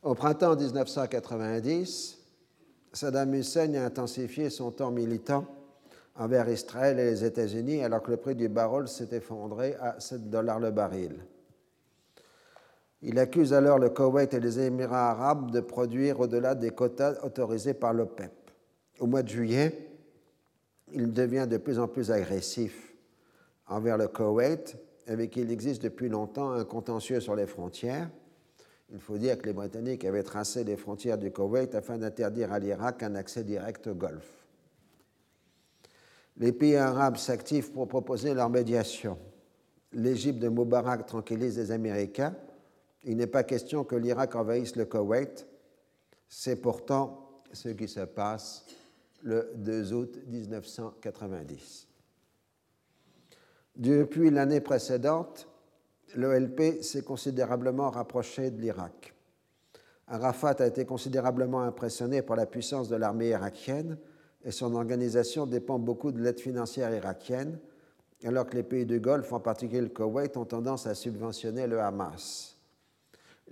Au 0.03 0.15
printemps 0.15 0.55
1990, 0.57 2.19
Saddam 2.93 3.35
Hussein 3.35 3.75
a 3.75 3.87
intensifié 3.87 4.51
son 4.51 4.71
temps 4.71 4.91
militant 4.91 5.47
envers 6.17 6.49
Israël 6.49 6.99
et 6.99 7.07
les 7.07 7.25
États-Unis 7.25 7.83
alors 7.83 8.03
que 8.03 8.11
le 8.11 8.19
prix 8.19 8.35
du 8.35 8.49
baril 8.49 8.87
s'est 8.87 9.09
effondré 9.13 9.75
à 9.77 9.99
7 9.99 10.31
dollars 10.31 10.61
le 10.61 10.71
baril. 10.71 11.17
Il 13.05 13.19
accuse 13.19 13.53
alors 13.53 13.79
le 13.79 13.91
Koweït 13.91 14.35
et 14.35 14.41
les 14.41 14.59
Émirats 14.59 15.11
arabes 15.11 15.51
de 15.51 15.61
produire 15.61 16.19
au-delà 16.19 16.55
des 16.55 16.71
quotas 16.71 17.23
autorisés 17.23 17.75
par 17.75 17.93
l'OPEP. 17.93 18.33
Au 18.99 19.07
mois 19.07 19.23
de 19.23 19.29
juillet, 19.29 19.91
il 20.93 21.13
devient 21.13 21.47
de 21.49 21.59
plus 21.59 21.79
en 21.79 21.87
plus 21.87 22.11
agressif 22.11 22.95
envers 23.69 23.97
le 23.97 24.09
Koweït, 24.09 24.77
avec 25.07 25.31
qui 25.31 25.43
il 25.43 25.51
existe 25.51 25.83
depuis 25.83 26.09
longtemps 26.09 26.51
un 26.51 26.65
contentieux 26.65 27.21
sur 27.21 27.37
les 27.37 27.47
frontières. 27.47 28.11
Il 28.91 28.99
faut 28.99 29.19
dire 29.19 29.39
que 29.39 29.47
les 29.47 29.53
Britanniques 29.53 30.05
avaient 30.05 30.23
tracé 30.23 30.65
les 30.65 30.77
frontières 30.77 31.19
du 31.19 31.31
Koweït 31.31 31.75
afin 31.75 31.99
d'interdire 31.99 32.53
à 32.53 32.59
l'Irak 32.59 33.03
un 33.03 33.15
accès 33.15 33.45
direct 33.45 33.87
au 33.87 33.95
Golfe 33.95 34.45
les 36.37 36.53
pays 36.53 36.77
arabes 36.77 37.17
s'activent 37.17 37.71
pour 37.71 37.89
proposer 37.89 38.35
leur 38.35 38.51
médiation. 38.51 39.19
L'Égypte 39.93 40.41
de 40.41 40.49
Moubarak 40.49 41.07
tranquillise 41.07 41.59
les 41.59 41.71
Américains. 41.71 42.35
Il 43.05 43.17
n'est 43.17 43.27
pas 43.27 43.45
question 43.45 43.85
que 43.85 43.97
l'Irak 43.97 44.35
envahisse 44.35 44.77
le 44.77 44.87
Koweït. 44.87 45.47
C'est 46.29 46.57
pourtant 46.57 47.43
ce 47.53 47.69
qui 47.69 47.87
se 47.87 48.01
passe 48.01 48.65
le 49.23 49.53
2 49.57 49.93
août 49.93 50.19
1990. 50.27 51.89
Depuis 53.77 54.31
l'année 54.31 54.61
précédente, 54.61 55.49
l'OLP 56.15 56.83
s'est 56.83 57.03
considérablement 57.03 57.91
rapproché 57.91 58.51
de 58.51 58.61
l'Irak. 58.61 59.15
Arafat 60.07 60.57
a 60.59 60.67
été 60.67 60.85
considérablement 60.85 61.63
impressionné 61.63 62.23
par 62.23 62.37
la 62.37 62.47
puissance 62.47 62.89
de 62.89 62.97
l'armée 62.97 63.29
irakienne 63.29 63.99
et 64.45 64.51
son 64.51 64.75
organisation 64.75 65.47
dépend 65.47 65.79
beaucoup 65.79 66.13
de 66.13 66.23
l'aide 66.23 66.39
financière 66.39 66.95
irakienne, 66.95 67.59
alors 68.25 68.47
que 68.47 68.57
les 68.57 68.63
pays 68.63 68.85
du 68.85 69.01
Golfe, 69.01 69.33
en 69.33 69.41
particulier 69.41 69.81
le 69.81 69.89
Koweït, 69.89 70.37
ont 70.37 70.45
tendance 70.45 70.87
à 70.87 70.95
subventionner 70.95 71.67
le 71.67 71.81
Hamas. 71.81 72.54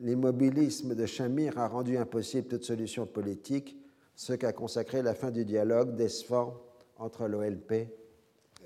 L'immobilisme 0.01 0.95
de 0.95 1.07
Shamir 1.07 1.59
a 1.59 1.69
rendu 1.69 1.97
impossible 1.97 2.49
toute 2.49 2.65
solution 2.65 3.07
politique, 3.07 3.77
ce 4.15 4.33
qu'a 4.33 4.53
consacré 4.53 5.03
la 5.03 5.15
fin 5.15 5.31
du 5.31 5.45
dialogue 5.45 5.95
d'Esfand 5.95 6.55
entre 6.99 7.27
l'OLP 7.27 7.89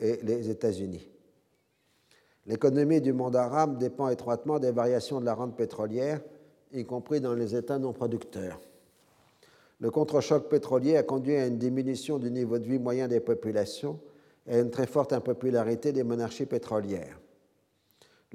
et 0.00 0.20
les 0.22 0.50
États-Unis. 0.50 1.08
L'économie 2.46 3.00
du 3.00 3.12
monde 3.12 3.34
arabe 3.34 3.78
dépend 3.78 4.08
étroitement 4.08 4.58
des 4.58 4.70
variations 4.70 5.20
de 5.20 5.24
la 5.24 5.34
rente 5.34 5.56
pétrolière, 5.56 6.20
y 6.72 6.84
compris 6.84 7.20
dans 7.20 7.34
les 7.34 7.56
États 7.56 7.78
non 7.78 7.92
producteurs. 7.92 8.60
Le 9.80 9.90
contre-choc 9.90 10.48
pétrolier 10.48 10.96
a 10.96 11.02
conduit 11.02 11.36
à 11.36 11.46
une 11.46 11.58
diminution 11.58 12.18
du 12.18 12.30
niveau 12.30 12.58
de 12.58 12.64
vie 12.64 12.78
moyen 12.78 13.08
des 13.08 13.20
populations 13.20 13.98
et 14.46 14.54
à 14.54 14.60
une 14.60 14.70
très 14.70 14.86
forte 14.86 15.12
impopularité 15.12 15.92
des 15.92 16.04
monarchies 16.04 16.46
pétrolières. 16.46 17.20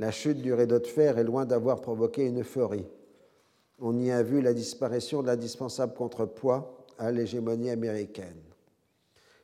La 0.01 0.09
chute 0.09 0.41
du 0.41 0.51
rideau 0.51 0.79
de 0.79 0.87
fer 0.87 1.19
est 1.19 1.23
loin 1.23 1.45
d'avoir 1.45 1.79
provoqué 1.79 2.25
une 2.25 2.39
euphorie. 2.39 2.87
On 3.77 3.99
y 3.99 4.09
a 4.09 4.23
vu 4.23 4.41
la 4.41 4.55
disparition 4.55 5.21
de 5.21 5.27
l'indispensable 5.27 5.93
contrepoids 5.93 6.87
à 6.97 7.11
l'hégémonie 7.11 7.69
américaine. 7.69 8.41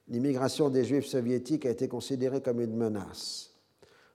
l'immigration 0.07 0.69
des 0.69 0.83
Juifs 0.83 1.05
soviétiques 1.05 1.67
a 1.67 1.69
été 1.69 1.87
considérée 1.87 2.41
comme 2.41 2.59
une 2.59 2.75
menace. 2.75 3.51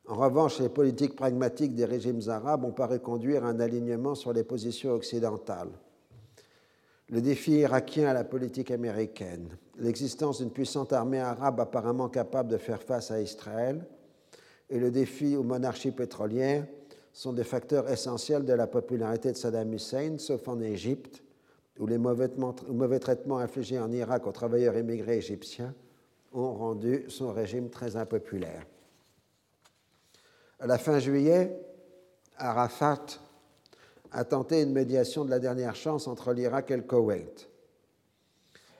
En 0.09 0.16
revanche, 0.16 0.59
les 0.59 0.68
politiques 0.68 1.14
pragmatiques 1.14 1.76
des 1.76 1.84
régimes 1.84 2.22
arabes 2.26 2.64
ont 2.64 2.72
paru 2.72 2.99
conduire 2.99 3.45
à 3.45 3.51
un 3.51 3.61
alignement 3.61 4.16
sur 4.16 4.32
les 4.32 4.43
positions 4.43 4.95
occidentales. 4.95 5.70
Le 7.09 7.20
défi 7.20 7.53
irakien 7.53 8.09
à 8.09 8.14
la 8.14 8.24
politique 8.24 8.72
américaine, 8.72 9.57
l'existence 9.78 10.38
d'une 10.38 10.51
puissante 10.51 10.93
armée 10.93 11.20
arabe 11.20 11.61
apparemment 11.61 12.09
capable 12.09 12.51
de 12.51 12.59
faire 12.59 12.82
face 12.82 13.12
à 13.12 13.20
Israël 13.20 13.86
et 14.72 14.78
le 14.78 14.90
défi 14.90 15.36
aux 15.36 15.42
monarchies 15.42 15.90
pétrolières 15.90 16.66
sont 17.12 17.34
des 17.34 17.44
facteurs 17.44 17.90
essentiels 17.90 18.46
de 18.46 18.54
la 18.54 18.66
popularité 18.66 19.30
de 19.30 19.36
Saddam 19.36 19.70
Hussein, 19.74 20.16
sauf 20.16 20.48
en 20.48 20.62
Égypte, 20.62 21.22
où 21.78 21.86
les 21.86 21.98
mauvais, 21.98 22.98
traitements 22.98 23.38
infligés 23.38 23.78
en 23.78 23.92
Irak 23.92 24.26
aux 24.26 24.32
travailleurs 24.32 24.76
immigrés 24.78 25.18
égyptiens 25.18 25.74
ont 26.32 26.54
rendu 26.54 27.04
son 27.08 27.32
régime 27.34 27.68
très 27.68 27.96
impopulaire. 27.96 28.64
À 30.58 30.66
la 30.66 30.78
fin 30.78 30.98
juillet, 30.98 31.54
Arafat 32.38 33.04
a 34.10 34.24
tenté 34.24 34.62
une 34.62 34.72
médiation 34.72 35.26
de 35.26 35.30
la 35.30 35.38
dernière 35.38 35.76
chance 35.76 36.06
entre 36.06 36.32
l'Irak 36.32 36.70
et 36.70 36.76
le 36.76 36.82
Koweït. 36.82 37.46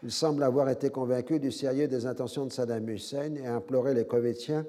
Il 0.03 0.11
semble 0.11 0.43
avoir 0.43 0.70
été 0.70 0.88
convaincu 0.88 1.38
du 1.38 1.53
sérieux 1.53 1.86
des 1.86 2.07
intentions 2.07 2.47
de 2.47 2.53
Saddam 2.53 2.88
Hussein 2.88 3.34
et 3.34 3.47
a 3.47 3.57
imploré 3.57 3.93
les 3.93 4.07
Koweïtiens 4.07 4.64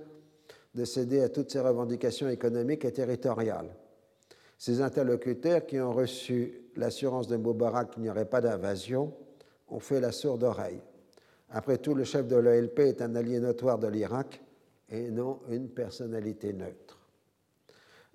de 0.74 0.86
céder 0.86 1.22
à 1.22 1.30
toutes 1.30 1.52
ses 1.52 1.60
revendications 1.60 2.30
économiques 2.30 2.86
et 2.86 2.92
territoriales. 2.92 3.76
Ces 4.58 4.82
interlocuteurs, 4.82 5.66
qui 5.66 5.80
ont 5.80 5.92
reçu 5.92 6.62
l'assurance 6.76 7.28
de 7.28 7.36
Moubarak 7.36 7.92
qu'il 7.92 8.04
n'y 8.04 8.10
aurait 8.10 8.30
pas 8.30 8.42
d'invasion, 8.42 9.14
ont 9.68 9.80
fait 9.80 10.00
la 10.00 10.12
sourde 10.12 10.44
oreille. 10.44 10.82
Après 11.50 11.78
tout, 11.78 11.94
le 11.94 12.04
chef 12.04 12.28
de 12.28 12.36
l'OLP 12.36 12.80
est 12.80 13.02
un 13.02 13.16
allié 13.16 13.40
notoire 13.40 13.78
de 13.78 13.88
l'Irak 13.88 14.42
et 14.90 15.12
non 15.12 15.42
une 15.50 15.70
personnalité 15.70 16.54
neutre. 16.54 17.00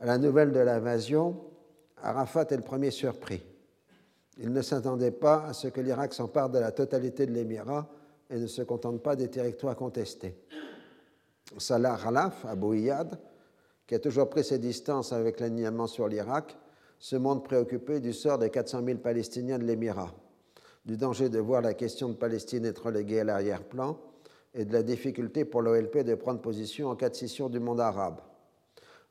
À 0.01 0.07
la 0.07 0.19
nouvelle 0.19 0.53
de 0.53 0.61
l'invasion, 0.61 1.41
Arafat 2.03 2.47
est 2.51 2.57
le 2.57 2.63
premier 2.63 2.91
surpris. 2.91 3.43
Il 4.39 4.53
ne 4.53 4.63
s'attendait 4.63 5.11
pas 5.11 5.47
à 5.47 5.53
ce 5.53 5.69
que 5.69 5.81
l'Irak 5.81 6.15
s'empare 6.15 6.51
de 6.51 6.59
la 6.59 6.71
totalité 6.71 7.27
de 7.27 7.33
l'Émirat 7.33 7.89
et 8.31 8.39
ne 8.39 8.47
se 8.47 8.63
contente 8.63 9.03
pas 9.03 9.17
des 9.17 9.29
territoires 9.29 9.77
contestés. 9.77 10.37
Salah 11.57 11.99
Khalaf, 12.03 12.45
Abou 12.45 12.75
Iyad, 12.75 13.19
qui 13.87 13.95
a 13.95 13.99
toujours 13.99 14.29
pris 14.29 14.45
ses 14.45 14.59
distances 14.59 15.13
avec 15.13 15.41
l'alignement 15.41 15.87
sur 15.87 16.09
l'Irak, 16.09 16.57
se 16.99 17.17
montre 17.17 17.43
préoccupé 17.45 18.01
du 18.01 18.13
sort 18.13 18.39
des 18.39 18.51
400 18.51 18.83
000 18.85 18.99
Palestiniens 18.99 19.59
de 19.59 19.65
l'Émirat, 19.65 20.13
du 20.85 20.97
danger 20.97 21.29
de 21.29 21.39
voir 21.39 21.63
la 21.63 21.75
question 21.75 22.09
de 22.09 22.15
Palestine 22.15 22.67
être 22.67 22.87
reléguée 22.87 23.21
à 23.21 23.25
l'arrière-plan 23.25 23.99
et 24.55 24.65
de 24.65 24.73
la 24.73 24.83
difficulté 24.83 25.45
pour 25.45 25.63
l'OLP 25.63 25.99
de 25.99 26.15
prendre 26.15 26.41
position 26.41 26.89
en 26.89 26.97
cas 26.97 27.09
de 27.09 27.15
scission 27.15 27.49
du 27.49 27.61
monde 27.61 27.81
arabe. 27.81 28.21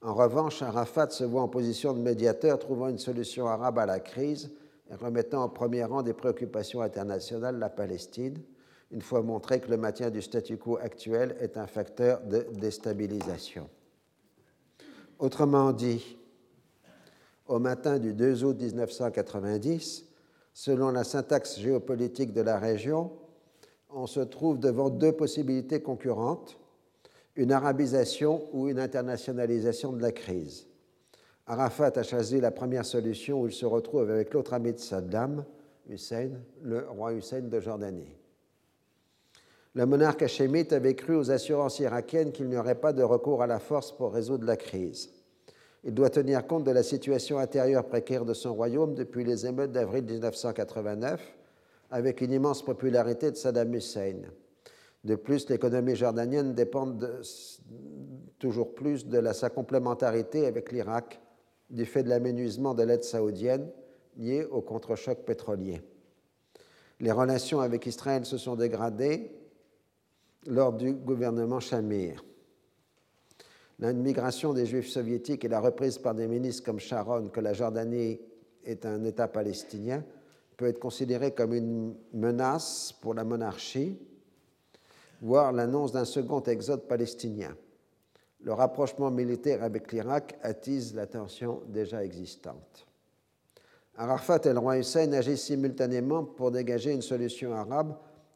En 0.02 0.14
revanche, 0.14 0.62
Arafat 0.62 1.10
se 1.10 1.24
voit 1.24 1.42
en 1.42 1.48
position 1.48 1.94
de 1.94 2.00
médiateur, 2.00 2.60
trouvant 2.60 2.90
une 2.90 3.00
solution 3.00 3.48
arabe 3.48 3.80
à 3.80 3.86
la 3.86 4.00
crise 4.00 4.52
et 4.92 4.96
remettant 4.96 5.46
au 5.46 5.50
premier 5.50 5.84
rang 5.84 6.04
des 6.04 6.14
préoccupations 6.14 6.82
internationales 6.82 7.58
la 7.58 7.70
Palestine, 7.70 8.40
une 8.92 9.02
fois 9.02 9.22
montré 9.22 9.60
que 9.60 9.70
le 9.70 9.78
maintien 9.78 10.10
du 10.10 10.22
statu 10.22 10.58
quo 10.58 10.78
actuel 10.78 11.36
est 11.40 11.58
un 11.58 11.68
facteur 11.68 12.22
de 12.22 12.48
déstabilisation. 12.54 13.70
Autrement 15.20 15.74
dit, 15.74 16.18
au 17.48 17.60
matin 17.60 18.00
du 18.00 18.14
2 18.14 18.44
août 18.44 18.58
1990, 18.60 20.06
selon 20.54 20.92
la 20.92 21.04
syntaxe 21.04 21.60
géopolitique 21.60 22.34
de 22.34 22.42
la 22.42 22.58
région, 22.60 23.12
on 23.90 24.08
se 24.08 24.20
trouve 24.20 24.60
devant 24.60 24.90
deux 24.90 25.12
possibilités 25.12 25.82
concurrentes 25.82 26.58
une 27.38 27.52
arabisation 27.52 28.50
ou 28.52 28.68
une 28.68 28.80
internationalisation 28.80 29.94
de 29.94 30.02
la 30.02 30.12
crise. 30.12 30.68
Arafat 31.46 31.92
a 31.96 32.04
choisi 32.04 32.42
la 32.42 32.52
première 32.52 32.86
solution 32.86 33.42
où 33.42 33.48
il 33.48 33.54
se 33.54 33.66
retrouve 33.66 34.10
avec 34.10 34.34
l'autre 34.34 34.54
ami 34.54 34.74
de 34.74 34.80
Saddam, 34.80 35.46
Hussein, 35.88 36.32
le 36.64 36.86
roi 36.90 37.14
Hussein 37.14 37.42
de 37.42 37.60
Jordanie. 37.60 38.17
Le 39.78 39.86
monarque 39.86 40.24
hachémite 40.24 40.74
avait 40.74 40.96
cru 40.96 41.16
aux 41.16 41.30
assurances 41.30 41.78
irakiennes 41.78 42.32
qu'il 42.32 42.48
n'y 42.48 42.58
aurait 42.58 42.80
pas 42.82 42.94
de 42.94 43.04
recours 43.04 43.44
à 43.44 43.46
la 43.46 43.60
force 43.60 43.92
pour 43.92 44.12
résoudre 44.12 44.48
la 44.48 44.58
crise. 44.58 45.12
Il 45.84 45.94
doit 45.94 46.10
tenir 46.10 46.48
compte 46.48 46.64
de 46.64 46.72
la 46.72 46.82
situation 46.82 47.38
intérieure 47.38 47.86
précaire 47.86 48.26
de 48.26 48.34
son 48.34 48.56
royaume 48.56 48.96
depuis 48.96 49.24
les 49.24 49.46
émeutes 49.46 49.72
d'avril 49.72 50.04
1989, 50.04 51.22
avec 51.92 52.22
une 52.22 52.32
immense 52.32 52.66
popularité 52.66 53.30
de 53.30 53.36
Saddam 53.36 53.72
Hussein. 53.76 54.22
De 55.04 55.14
plus, 55.14 55.48
l'économie 55.48 55.96
jordanienne 55.96 56.56
dépend 56.56 56.98
toujours 58.40 58.74
plus 58.74 59.06
de 59.06 59.32
sa 59.32 59.52
complémentarité 59.52 60.48
avec 60.48 60.72
l'Irak 60.72 61.22
du 61.70 61.86
fait 61.86 62.02
de 62.02 62.10
l'aménusement 62.10 62.74
de 62.74 62.82
l'aide 62.82 63.04
saoudienne 63.04 63.70
liée 64.18 64.44
au 64.50 64.62
contre-choc 64.62 65.20
pétrolier. 65.20 65.84
Les 67.00 67.12
relations 67.12 67.60
avec 67.60 67.86
Israël 67.86 68.26
se 68.26 68.40
sont 68.40 68.56
dégradées 68.56 69.37
lors 70.46 70.74
du 70.74 70.94
gouvernement 70.94 71.60
Shamir. 71.60 72.24
L'immigration 73.80 74.54
des 74.54 74.66
Juifs 74.66 74.90
soviétiques 74.90 75.46
et 75.46 75.50
la 75.50 75.60
reprise 75.60 75.98
par 75.98 76.16
des 76.16 76.28
ministres 76.28 76.64
comme 76.64 76.80
Sharon 76.80 77.30
que 77.30 77.40
la 77.40 77.54
Jordanie 77.54 78.20
est 78.64 78.86
un 78.86 79.04
État 79.04 79.28
palestinien 79.28 80.04
peut 80.56 80.66
être 80.66 80.80
considérée 80.80 81.32
comme 81.32 81.54
une 81.54 81.96
menace 82.14 82.94
pour 83.02 83.14
la 83.14 83.24
monarchie 83.24 83.98
voire 85.22 85.52
l'annonce 85.52 85.92
d'un 85.92 86.06
second 86.06 86.42
exode 86.44 86.88
palestinien. 86.88 87.56
Le 88.42 88.54
rapprochement 88.54 89.12
militaire 89.12 89.64
avec 89.64 89.92
l'Irak 89.92 90.38
attise 90.44 90.94
la 90.94 91.08
tension 91.08 91.62
déjà 91.68 92.04
existante. 92.04 92.86
Arafat 93.96 94.42
et 94.46 94.54
le 94.54 94.60
roi 94.60 94.78
Hussein 94.78 95.12
agissent 95.14 95.46
simultanément 95.46 96.24
pour 96.24 96.52
dégager 96.52 96.94
une 96.94 97.02
solution 97.02 97.54
arabe 97.54 97.96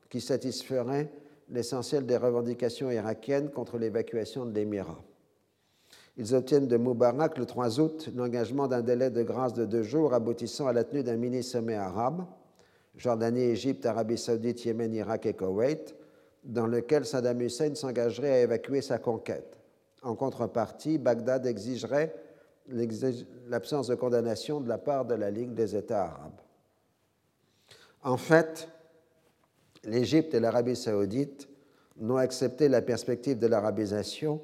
qui 0.09 0.19
satisferait 0.19 1.11
l'essentiel 1.51 2.05
des 2.05 2.17
revendications 2.17 2.89
irakiennes 2.89 3.51
contre 3.51 3.77
l'évacuation 3.77 4.45
de 4.45 4.53
l'Émirat. 4.53 5.01
Ils 6.17 6.35
obtiennent 6.35 6.67
de 6.67 6.77
Moubarak 6.77 7.37
le 7.37 7.45
3 7.45 7.79
août 7.79 8.09
l'engagement 8.15 8.67
d'un 8.67 8.81
délai 8.81 9.09
de 9.09 9.23
grâce 9.23 9.53
de 9.53 9.65
deux 9.65 9.83
jours 9.83 10.13
aboutissant 10.13 10.67
à 10.67 10.73
la 10.73 10.83
tenue 10.83 11.03
d'un 11.03 11.17
mini-sommet 11.17 11.75
arabe, 11.75 12.25
Jordanie, 12.95 13.43
Égypte, 13.43 13.85
Arabie 13.85 14.17
saoudite, 14.17 14.65
Yémen, 14.65 14.93
Irak 14.93 15.25
et 15.25 15.33
Koweït, 15.33 15.95
dans 16.43 16.67
lequel 16.67 17.05
Saddam 17.05 17.41
Hussein 17.41 17.75
s'engagerait 17.75 18.31
à 18.31 18.41
évacuer 18.41 18.81
sa 18.81 18.97
conquête. 18.97 19.57
En 20.01 20.15
contrepartie, 20.15 20.97
Bagdad 20.97 21.45
exigerait 21.45 22.13
l'absence 23.47 23.87
de 23.87 23.95
condamnation 23.95 24.59
de 24.59 24.67
la 24.67 24.77
part 24.77 25.05
de 25.05 25.13
la 25.13 25.29
Ligue 25.29 25.53
des 25.53 25.75
États 25.75 26.03
arabes. 26.05 26.41
En 28.03 28.17
fait, 28.17 28.67
l'Égypte 29.83 30.33
et 30.33 30.39
l'Arabie 30.39 30.75
saoudite 30.75 31.47
n'ont 31.97 32.17
accepté 32.17 32.69
la 32.69 32.81
perspective 32.81 33.39
de 33.39 33.47
l'arabisation 33.47 34.41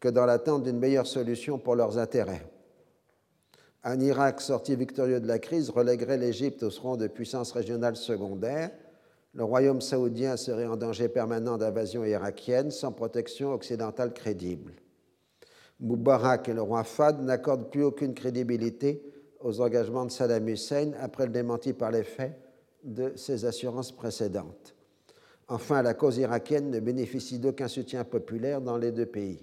que 0.00 0.08
dans 0.08 0.26
l'attente 0.26 0.64
d'une 0.64 0.78
meilleure 0.78 1.06
solution 1.06 1.58
pour 1.58 1.76
leurs 1.76 1.98
intérêts. 1.98 2.46
Un 3.82 4.00
Irak 4.00 4.40
sorti 4.40 4.76
victorieux 4.76 5.20
de 5.20 5.26
la 5.26 5.38
crise 5.38 5.70
relèguerait 5.70 6.18
l'Égypte 6.18 6.62
au 6.62 6.70
rang 6.70 6.96
de 6.96 7.06
puissance 7.06 7.52
régionale 7.52 7.96
secondaire 7.96 8.70
le 9.34 9.42
royaume 9.42 9.80
saoudien 9.80 10.36
serait 10.36 10.66
en 10.66 10.76
danger 10.76 11.08
permanent 11.08 11.58
d'invasion 11.58 12.04
irakienne 12.04 12.70
sans 12.70 12.92
protection 12.92 13.52
occidentale 13.52 14.14
crédible. 14.14 14.74
Moubarak 15.80 16.48
et 16.48 16.54
le 16.54 16.62
roi 16.62 16.84
Fad 16.84 17.20
n'accordent 17.20 17.68
plus 17.68 17.82
aucune 17.82 18.14
crédibilité 18.14 19.02
aux 19.40 19.60
engagements 19.60 20.04
de 20.04 20.12
Saddam 20.12 20.48
Hussein 20.48 20.92
après 21.00 21.26
le 21.26 21.32
démenti 21.32 21.72
par 21.72 21.90
les 21.90 22.04
faits 22.04 22.38
de 22.84 23.12
ses 23.16 23.44
assurances 23.44 23.92
précédentes. 23.92 24.74
Enfin, 25.48 25.82
la 25.82 25.94
cause 25.94 26.18
irakienne 26.18 26.70
ne 26.70 26.80
bénéficie 26.80 27.38
d'aucun 27.38 27.68
soutien 27.68 28.04
populaire 28.04 28.60
dans 28.60 28.76
les 28.76 28.92
deux 28.92 29.06
pays, 29.06 29.40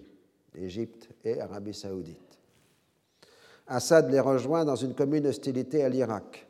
Égypte 0.55 1.09
et 1.23 1.39
Arabie 1.39 1.73
saoudite. 1.73 2.17
Assad 3.67 4.09
les 4.09 4.19
rejoint 4.19 4.65
dans 4.65 4.75
une 4.75 4.95
commune 4.95 5.27
hostilité 5.27 5.83
à 5.83 5.89
l'Irak. 5.89 6.47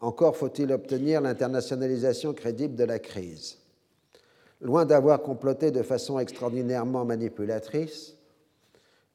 Encore 0.00 0.36
faut-il 0.36 0.72
obtenir 0.72 1.20
l'internationalisation 1.20 2.32
crédible 2.32 2.74
de 2.74 2.84
la 2.84 2.98
crise. 2.98 3.58
Loin 4.60 4.84
d'avoir 4.84 5.22
comploté 5.22 5.70
de 5.70 5.82
façon 5.82 6.18
extraordinairement 6.18 7.04
manipulatrice, 7.04 8.16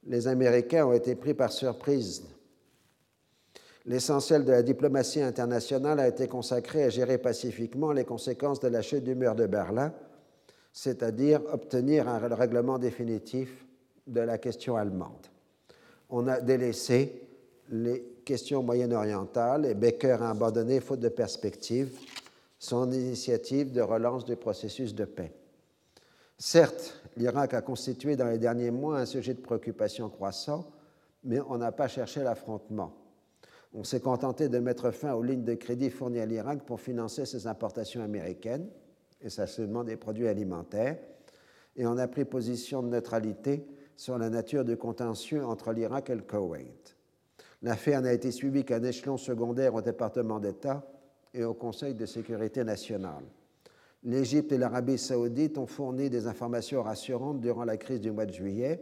les 0.08 0.28
Américains 0.28 0.86
ont 0.86 0.94
été 0.94 1.16
pris 1.16 1.34
par 1.34 1.52
surprise. 1.52 2.24
L'essentiel 3.86 4.46
de 4.46 4.52
la 4.52 4.64
diplomatie 4.64 5.22
internationale 5.22 6.00
a 6.00 6.08
été 6.08 6.28
consacré 6.28 6.84
à 6.84 6.90
gérer 6.90 7.18
pacifiquement 7.18 7.92
les 7.92 8.04
conséquences 8.04 8.60
de 8.60 8.68
la 8.68 8.82
chute 8.82 9.04
du 9.04 9.14
mur 9.14 9.36
de 9.36 9.46
Berlin, 9.46 9.94
c'est-à-dire 10.74 11.42
obtenir 11.52 12.08
un 12.08 12.18
règlement 12.18 12.80
définitif 12.80 13.66
de 14.08 14.22
la 14.22 14.38
question 14.38 14.76
allemande. 14.76 15.28
On 16.10 16.28
a 16.28 16.42
délaissé 16.42 17.22
les 17.70 18.16
question 18.26 18.64
moyen-orientale 18.64 19.66
et 19.68 19.76
Becker 19.76 20.18
a 20.20 20.32
abandonné, 20.32 20.82
faute 20.82 21.00
de 21.00 21.10
perspective, 21.10 21.98
son 22.58 22.92
initiative 22.92 23.72
de 23.72 23.82
relance 23.82 24.26
du 24.26 24.36
processus 24.36 24.96
de 24.96 25.06
paix. 25.06 25.32
Certes, 26.38 27.02
l'Irak 27.16 27.54
a 27.54 27.62
constitué 27.62 28.16
dans 28.18 28.26
les 28.26 28.40
derniers 28.40 28.72
mois 28.72 29.00
un 29.00 29.06
sujet 29.06 29.36
de 29.36 29.42
préoccupation 29.42 30.10
croissant, 30.10 30.66
mais 31.24 31.40
on 31.48 31.58
n'a 31.58 31.72
pas 31.72 31.88
cherché 31.88 32.24
l'affrontement. 32.24 32.94
On 33.78 33.84
s'est 33.84 34.00
contenté 34.00 34.48
de 34.48 34.58
mettre 34.60 34.90
fin 34.92 35.14
aux 35.16 35.22
lignes 35.22 35.44
de 35.44 35.54
crédit 35.54 35.90
fournies 35.90 36.22
à 36.22 36.26
l'Irak 36.26 36.64
pour 36.64 36.80
financer 36.80 37.26
ses 37.26 37.46
importations 37.46 38.02
américaines, 38.02 38.70
et 39.22 39.30
ça 39.30 39.46
des 39.84 39.98
produits 39.98 40.30
alimentaires, 40.30 40.98
et 41.76 41.86
on 41.86 41.98
a 41.98 42.08
pris 42.08 42.24
position 42.24 42.82
de 42.82 42.88
neutralité 42.88 43.66
sur 43.98 44.18
la 44.18 44.30
nature 44.30 44.64
du 44.64 44.78
contentieux 44.78 45.44
entre 45.44 45.74
l'Irak 45.74 46.10
et 46.10 46.16
le 46.16 46.22
Koweït. 46.22 46.96
L'affaire 47.64 48.02
n'a 48.02 48.14
été 48.14 48.32
suivie 48.32 48.64
qu'à 48.64 48.78
un 48.78 48.84
échelon 48.84 49.18
secondaire 49.18 49.76
au 49.76 49.82
département 49.82 50.40
d'État 50.40 50.88
et 51.34 51.44
au 51.44 51.54
Conseil 51.54 51.96
de 51.96 52.06
sécurité 52.06 52.64
nationale. 52.64 53.26
L'Égypte 54.04 54.54
et 54.54 54.58
l'Arabie 54.58 54.98
saoudite 54.98 55.58
ont 55.58 55.66
fourni 55.66 56.10
des 56.10 56.28
informations 56.28 56.82
rassurantes 56.82 57.42
durant 57.42 57.66
la 57.66 57.76
crise 57.76 58.00
du 58.00 58.12
mois 58.12 58.26
de 58.26 58.34
juillet 58.34 58.80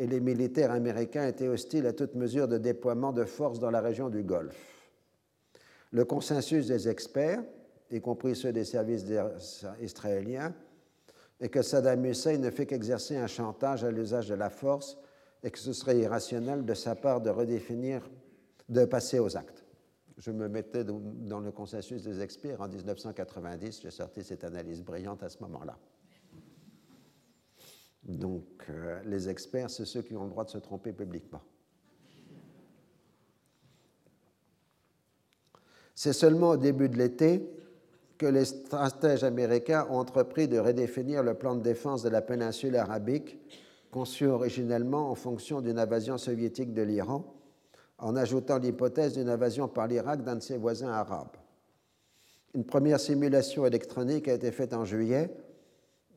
et 0.00 0.06
les 0.06 0.18
militaires 0.18 0.70
américains 0.70 1.26
étaient 1.26 1.46
hostiles 1.46 1.86
à 1.86 1.92
toute 1.92 2.14
mesure 2.14 2.48
de 2.48 2.56
déploiement 2.56 3.12
de 3.12 3.24
forces 3.24 3.58
dans 3.58 3.70
la 3.70 3.82
région 3.82 4.08
du 4.08 4.22
Golfe. 4.22 4.56
Le 5.92 6.06
consensus 6.06 6.68
des 6.68 6.88
experts, 6.88 7.42
y 7.90 8.00
compris 8.00 8.34
ceux 8.34 8.50
des 8.50 8.64
services 8.64 9.04
israéliens, 9.78 10.54
est 11.38 11.50
que 11.50 11.60
Saddam 11.60 12.02
Hussein 12.06 12.38
ne 12.38 12.48
fait 12.48 12.64
qu'exercer 12.64 13.18
un 13.18 13.26
chantage 13.26 13.84
à 13.84 13.90
l'usage 13.90 14.30
de 14.30 14.34
la 14.34 14.48
force 14.48 14.96
et 15.42 15.50
que 15.50 15.58
ce 15.58 15.74
serait 15.74 15.98
irrationnel 15.98 16.64
de 16.64 16.72
sa 16.72 16.94
part 16.94 17.20
de 17.20 17.28
redéfinir, 17.28 18.10
de 18.70 18.86
passer 18.86 19.18
aux 19.18 19.36
actes. 19.36 19.66
Je 20.16 20.30
me 20.30 20.48
mettais 20.48 20.82
dans 20.82 21.40
le 21.40 21.52
consensus 21.52 22.02
des 22.02 22.22
experts 22.22 22.62
en 22.62 22.68
1990, 22.68 23.82
j'ai 23.82 23.90
sorti 23.90 24.24
cette 24.24 24.44
analyse 24.44 24.82
brillante 24.82 25.22
à 25.22 25.28
ce 25.28 25.42
moment-là. 25.42 25.76
Donc, 28.02 28.44
euh, 28.68 29.00
les 29.04 29.28
experts, 29.28 29.70
c'est 29.70 29.84
ceux 29.84 30.02
qui 30.02 30.16
ont 30.16 30.24
le 30.24 30.30
droit 30.30 30.44
de 30.44 30.50
se 30.50 30.58
tromper 30.58 30.92
publiquement. 30.92 31.42
C'est 35.94 36.14
seulement 36.14 36.50
au 36.50 36.56
début 36.56 36.88
de 36.88 36.96
l'été 36.96 37.46
que 38.16 38.26
les 38.26 38.46
stratèges 38.46 39.24
américains 39.24 39.86
ont 39.90 39.98
entrepris 39.98 40.48
de 40.48 40.58
redéfinir 40.58 41.22
le 41.22 41.34
plan 41.34 41.54
de 41.54 41.62
défense 41.62 42.02
de 42.02 42.08
la 42.08 42.22
péninsule 42.22 42.76
arabique, 42.76 43.38
conçu 43.90 44.26
originellement 44.26 45.10
en 45.10 45.14
fonction 45.14 45.60
d'une 45.60 45.78
invasion 45.78 46.16
soviétique 46.16 46.72
de 46.72 46.82
l'Iran, 46.82 47.34
en 47.98 48.16
ajoutant 48.16 48.58
l'hypothèse 48.58 49.14
d'une 49.14 49.28
invasion 49.28 49.68
par 49.68 49.86
l'Irak 49.86 50.22
d'un 50.22 50.36
de 50.36 50.42
ses 50.42 50.56
voisins 50.56 50.90
arabes. 50.90 51.36
Une 52.54 52.64
première 52.64 52.98
simulation 52.98 53.66
électronique 53.66 54.26
a 54.28 54.34
été 54.34 54.50
faite 54.52 54.72
en 54.72 54.84
juillet, 54.84 55.30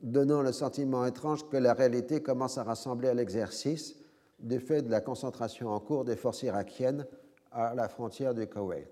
donnant 0.02 0.42
le 0.42 0.52
sentiment 0.52 1.06
étrange 1.06 1.48
que 1.48 1.56
la 1.56 1.72
réalité 1.72 2.22
commence 2.22 2.58
à 2.58 2.64
rassembler 2.64 3.08
à 3.08 3.14
l'exercice 3.14 3.96
du 4.38 4.60
fait 4.60 4.82
de 4.82 4.90
la 4.90 5.00
concentration 5.00 5.70
en 5.70 5.80
cours 5.80 6.04
des 6.04 6.16
forces 6.16 6.42
irakiennes 6.42 7.06
à 7.52 7.74
la 7.74 7.88
frontière 7.88 8.34
du 8.34 8.46
Koweït. 8.46 8.88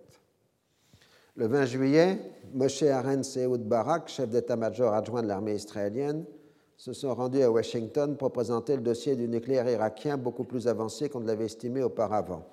Le 1.36 1.46
20 1.46 1.64
juillet, 1.64 2.18
Moshe 2.52 2.82
Aren 2.82 3.24
Seoud 3.24 3.62
Barak, 3.62 4.08
chef 4.08 4.28
d'état-major 4.28 4.92
adjoint 4.92 5.22
de 5.22 5.28
l'armée 5.28 5.54
israélienne, 5.54 6.24
se 6.76 6.92
sont 6.92 7.14
rendus 7.14 7.42
à 7.42 7.50
Washington 7.50 8.16
pour 8.16 8.32
présenter 8.32 8.76
le 8.76 8.82
dossier 8.82 9.16
du 9.16 9.28
nucléaire 9.28 9.68
irakien 9.68 10.16
beaucoup 10.16 10.44
plus 10.44 10.68
avancé 10.68 11.08
qu'on 11.08 11.20
ne 11.20 11.26
l'avait 11.26 11.46
estimé 11.46 11.82
auparavant. 11.82 12.44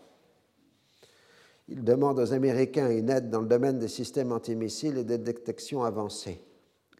Il 1.68 1.84
demande 1.84 2.20
aux 2.20 2.34
Américains 2.34 2.90
une 2.90 3.10
aide 3.10 3.30
dans 3.30 3.42
le 3.42 3.48
domaine 3.48 3.80
des 3.80 3.88
systèmes 3.88 4.32
antimissiles 4.32 4.98
et 4.98 5.04
des 5.04 5.18
détections 5.18 5.84
avancées. 5.84 6.42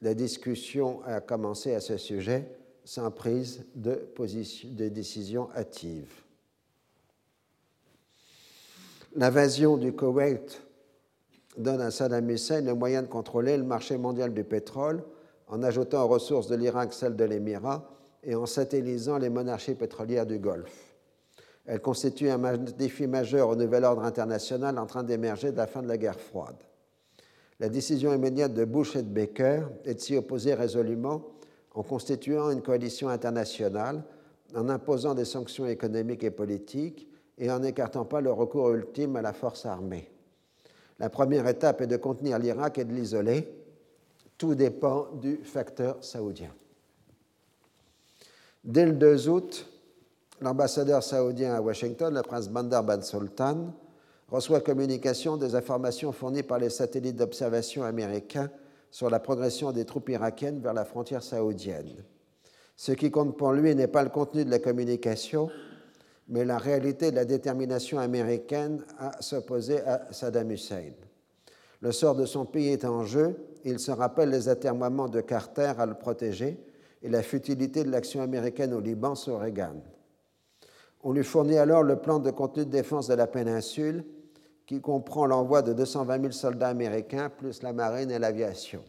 La 0.02 0.14
discussion 0.14 1.02
a 1.06 1.20
commencé 1.20 1.74
à 1.74 1.82
ce 1.82 1.98
sujet 1.98 2.48
sans 2.86 3.12
prise 3.12 3.66
de, 3.76 4.00
décision 4.90 5.50
hâtive. 5.56 6.12
L'invasion 9.16 9.78
du 9.78 9.94
Koweït 9.94 10.62
donne 11.58 11.82
à 11.82 11.92
Saddam 11.92 12.30
Hussein 12.30 12.62
le 12.62 12.74
moyen 12.74 13.02
de 13.02 13.08
contrôler 13.08 13.58
le 13.58 13.64
marché 13.64 13.98
mondial 13.98 14.34
du 14.34 14.44
pétrole 14.44 15.04
en 15.48 15.62
ajoutant 15.64 16.06
aux 16.06 16.08
ressources 16.08 16.48
de 16.48 16.56
l'Irak 16.56 16.94
celles 16.94 17.16
de 17.16 17.26
l'Émirat 17.26 17.90
et 18.24 18.36
en 18.36 18.46
satellisant 18.46 19.18
les 19.18 19.30
monarchies 19.30 19.76
pétrolières 19.76 20.26
du 20.26 20.40
Golfe. 20.40 20.96
Elle 21.66 21.82
constitue 21.82 22.30
un 22.30 22.58
défi 22.58 23.06
majeur 23.06 23.50
au 23.50 23.56
nouvel 23.56 23.84
ordre 23.84 24.04
international 24.04 24.80
en 24.80 24.86
train 24.86 25.04
d'émerger 25.04 25.52
de 25.52 25.58
la 25.58 25.68
fin 25.68 25.84
de 25.84 25.88
la 25.88 25.98
guerre 25.98 26.20
froide. 26.20 26.58
La 27.60 27.68
décision 27.68 28.14
immédiate 28.14 28.54
de 28.54 28.64
Bush 28.64 28.96
et 28.96 29.04
de 29.04 29.10
Baker 29.10 29.64
est 29.84 29.96
de 29.96 30.00
s'y 30.00 30.16
opposer 30.16 30.54
résolument 30.54 31.24
en 31.76 31.84
constituant 31.84 32.52
une 32.52 32.62
coalition 32.62 33.10
internationale, 33.10 34.04
en 34.56 34.70
imposant 34.70 35.14
des 35.14 35.26
sanctions 35.26 35.68
économiques 35.68 36.24
et 36.24 36.32
politiques 36.32 37.08
et 37.38 37.52
en 37.52 37.60
n'écartant 37.60 38.06
pas 38.06 38.22
le 38.22 38.32
recours 38.32 38.72
ultime 38.72 39.16
à 39.18 39.22
la 39.22 39.34
force 39.34 39.66
armée. 39.66 40.10
La 41.00 41.10
première 41.10 41.48
étape 41.48 41.82
est 41.82 41.88
de 41.88 41.98
contenir 41.98 42.40
l'Irak 42.40 42.78
et 42.78 42.86
de 42.86 42.94
l'isoler. 42.94 43.48
Tout 44.38 44.56
dépend 44.56 45.08
du 45.22 45.38
facteur 45.44 46.04
saoudien. 46.04 46.54
Dès 48.64 48.86
le 48.86 48.94
2 48.94 49.30
août, 49.30 49.70
l'ambassadeur 50.42 51.04
saoudien 51.04 51.56
à 51.56 51.62
Washington, 51.62 52.14
le 52.14 52.22
prince 52.22 52.50
Bandar 52.50 52.84
Ben 52.84 53.02
Sultan, 53.02 53.74
reçoit 54.32 54.62
communication 54.62 55.38
des 55.38 55.56
informations 55.56 56.12
fournies 56.12 56.44
par 56.44 56.60
les 56.60 56.70
satellites 56.70 57.16
d'observation 57.16 57.84
américains 57.84 58.50
sur 58.92 59.10
la 59.10 59.20
progression 59.20 59.72
des 59.72 59.86
troupes 59.86 60.10
irakiennes 60.10 60.62
vers 60.62 60.74
la 60.74 60.86
frontière 60.86 61.24
saoudienne. 61.24 62.04
Ce 62.76 62.92
qui 62.92 63.12
compte 63.12 63.38
pour 63.38 63.52
lui 63.52 63.76
n'est 63.76 63.88
pas 63.88 64.04
le 64.04 64.10
contenu 64.10 64.46
de 64.46 64.50
la 64.50 64.60
communication, 64.60 65.50
mais 66.28 66.46
la 66.46 66.58
réalité 66.58 67.12
de 67.12 67.16
la 67.16 67.26
détermination 67.26 68.00
américaine 68.00 68.84
à 69.00 69.22
s'opposer 69.22 69.82
à 69.82 70.08
Saddam 70.12 70.52
Hussein. 70.52 70.92
Le 71.82 71.92
sort 71.92 72.16
de 72.16 72.26
son 72.26 72.46
pays 72.46 72.70
est 72.70 72.86
en 72.86 73.04
jeu, 73.06 73.36
il 73.66 73.80
se 73.80 73.92
rappelle 73.92 74.30
les 74.30 74.48
atermoiements 74.50 75.10
de 75.10 75.22
Carter 75.22 75.74
à 75.78 75.86
le 75.86 75.96
protéger 75.96 76.58
et 77.02 77.10
la 77.10 77.24
futilité 77.24 77.84
de 77.84 77.92
l'action 77.92 78.22
américaine 78.22 78.74
au 78.74 78.80
Liban 78.80 79.16
sous 79.16 79.38
Reagan. 79.38 79.82
On 81.02 81.14
lui 81.14 81.24
fournit 81.24 81.58
alors 81.58 81.84
le 81.84 81.96
plan 81.96 82.20
de 82.20 82.30
contenu 82.32 82.66
de 82.66 82.72
défense 82.72 83.08
de 83.08 83.14
la 83.14 83.28
péninsule, 83.28 84.04
qui 84.70 84.82
comprend 84.82 85.26
l'envoi 85.26 85.64
de 85.64 85.74
220 85.74 86.22
000 86.22 86.32
soldats 86.32 86.68
américains, 86.68 87.32
plus 87.32 87.64
la 87.64 87.74
marine 87.74 88.12
et 88.12 88.20
l'aviation. 88.20 88.84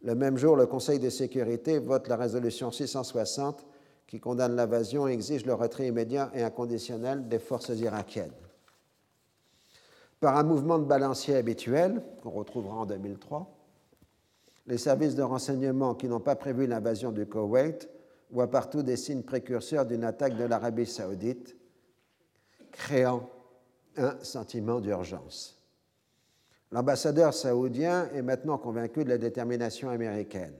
Le 0.00 0.14
même 0.14 0.38
jour, 0.38 0.56
le 0.56 0.64
Conseil 0.64 0.98
de 0.98 1.10
sécurité 1.10 1.78
vote 1.78 2.08
la 2.08 2.16
résolution 2.16 2.70
660 2.70 3.66
qui 4.06 4.18
condamne 4.18 4.56
l'invasion 4.56 5.06
et 5.06 5.12
exige 5.12 5.44
le 5.44 5.52
retrait 5.52 5.88
immédiat 5.88 6.30
et 6.32 6.42
inconditionnel 6.42 7.28
des 7.28 7.38
forces 7.38 7.68
irakiennes. 7.68 8.32
Par 10.20 10.38
un 10.38 10.42
mouvement 10.42 10.78
de 10.78 10.86
balancier 10.86 11.36
habituel, 11.36 12.02
qu'on 12.22 12.30
retrouvera 12.30 12.76
en 12.76 12.86
2003, 12.86 13.54
les 14.68 14.78
services 14.78 15.16
de 15.16 15.22
renseignement 15.22 15.94
qui 15.94 16.08
n'ont 16.08 16.18
pas 16.18 16.34
prévu 16.34 16.66
l'invasion 16.66 17.12
du 17.12 17.26
Koweït 17.26 17.90
voient 18.30 18.50
partout 18.50 18.82
des 18.82 18.96
signes 18.96 19.22
précurseurs 19.22 19.84
d'une 19.84 20.04
attaque 20.04 20.38
de 20.38 20.44
l'Arabie 20.44 20.86
saoudite, 20.86 21.58
créant 22.72 23.28
un 23.96 24.16
sentiment 24.22 24.80
d'urgence. 24.80 25.60
L'ambassadeur 26.72 27.32
saoudien 27.32 28.08
est 28.14 28.22
maintenant 28.22 28.58
convaincu 28.58 29.04
de 29.04 29.10
la 29.10 29.18
détermination 29.18 29.90
américaine, 29.90 30.54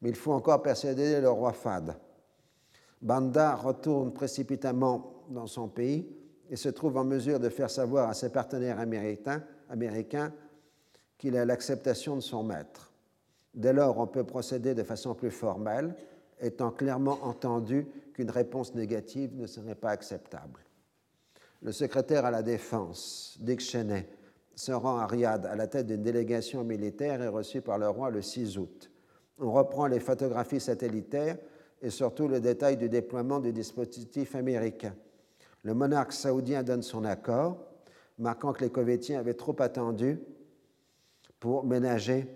mais 0.00 0.08
il 0.08 0.16
faut 0.16 0.32
encore 0.32 0.62
persuader 0.62 1.20
le 1.20 1.30
roi 1.30 1.52
Fad 1.52 1.94
Banda 3.00 3.56
retourne 3.56 4.12
précipitamment 4.12 5.24
dans 5.28 5.48
son 5.48 5.68
pays 5.68 6.08
et 6.50 6.56
se 6.56 6.68
trouve 6.68 6.96
en 6.96 7.04
mesure 7.04 7.40
de 7.40 7.48
faire 7.48 7.70
savoir 7.70 8.08
à 8.08 8.14
ses 8.14 8.30
partenaires 8.30 8.78
américains, 8.78 9.42
américains 9.68 10.32
qu'il 11.18 11.36
a 11.36 11.44
l'acceptation 11.44 12.14
de 12.14 12.20
son 12.20 12.44
maître. 12.44 12.92
Dès 13.54 13.72
lors, 13.72 13.98
on 13.98 14.06
peut 14.06 14.24
procéder 14.24 14.74
de 14.74 14.82
façon 14.82 15.14
plus 15.14 15.30
formelle, 15.30 15.94
étant 16.40 16.70
clairement 16.70 17.18
entendu 17.22 17.86
qu'une 18.14 18.30
réponse 18.30 18.74
négative 18.74 19.34
ne 19.36 19.46
serait 19.46 19.74
pas 19.74 19.90
acceptable. 19.90 20.60
Le 21.62 21.70
secrétaire 21.70 22.24
à 22.24 22.32
la 22.32 22.42
Défense, 22.42 23.36
Dick 23.40 23.60
Cheney, 23.60 24.08
se 24.54 24.72
rend 24.72 24.98
à 24.98 25.06
Riyad 25.06 25.46
à 25.46 25.54
la 25.54 25.68
tête 25.68 25.86
d'une 25.86 26.02
délégation 26.02 26.64
militaire 26.64 27.22
et 27.22 27.28
reçu 27.28 27.60
par 27.60 27.78
le 27.78 27.88
roi 27.88 28.10
le 28.10 28.20
6 28.20 28.58
août. 28.58 28.90
On 29.38 29.52
reprend 29.52 29.86
les 29.86 30.00
photographies 30.00 30.60
satellitaires 30.60 31.38
et 31.80 31.90
surtout 31.90 32.26
le 32.26 32.40
détail 32.40 32.76
du 32.76 32.88
déploiement 32.88 33.38
du 33.38 33.52
dispositif 33.52 34.34
américain. 34.34 34.94
Le 35.62 35.74
monarque 35.74 36.12
saoudien 36.12 36.64
donne 36.64 36.82
son 36.82 37.04
accord, 37.04 37.58
marquant 38.18 38.52
que 38.52 38.64
les 38.64 38.70
Koweïtiens 38.70 39.20
avaient 39.20 39.34
trop 39.34 39.56
attendu 39.60 40.18
pour 41.38 41.64
ménager 41.64 42.26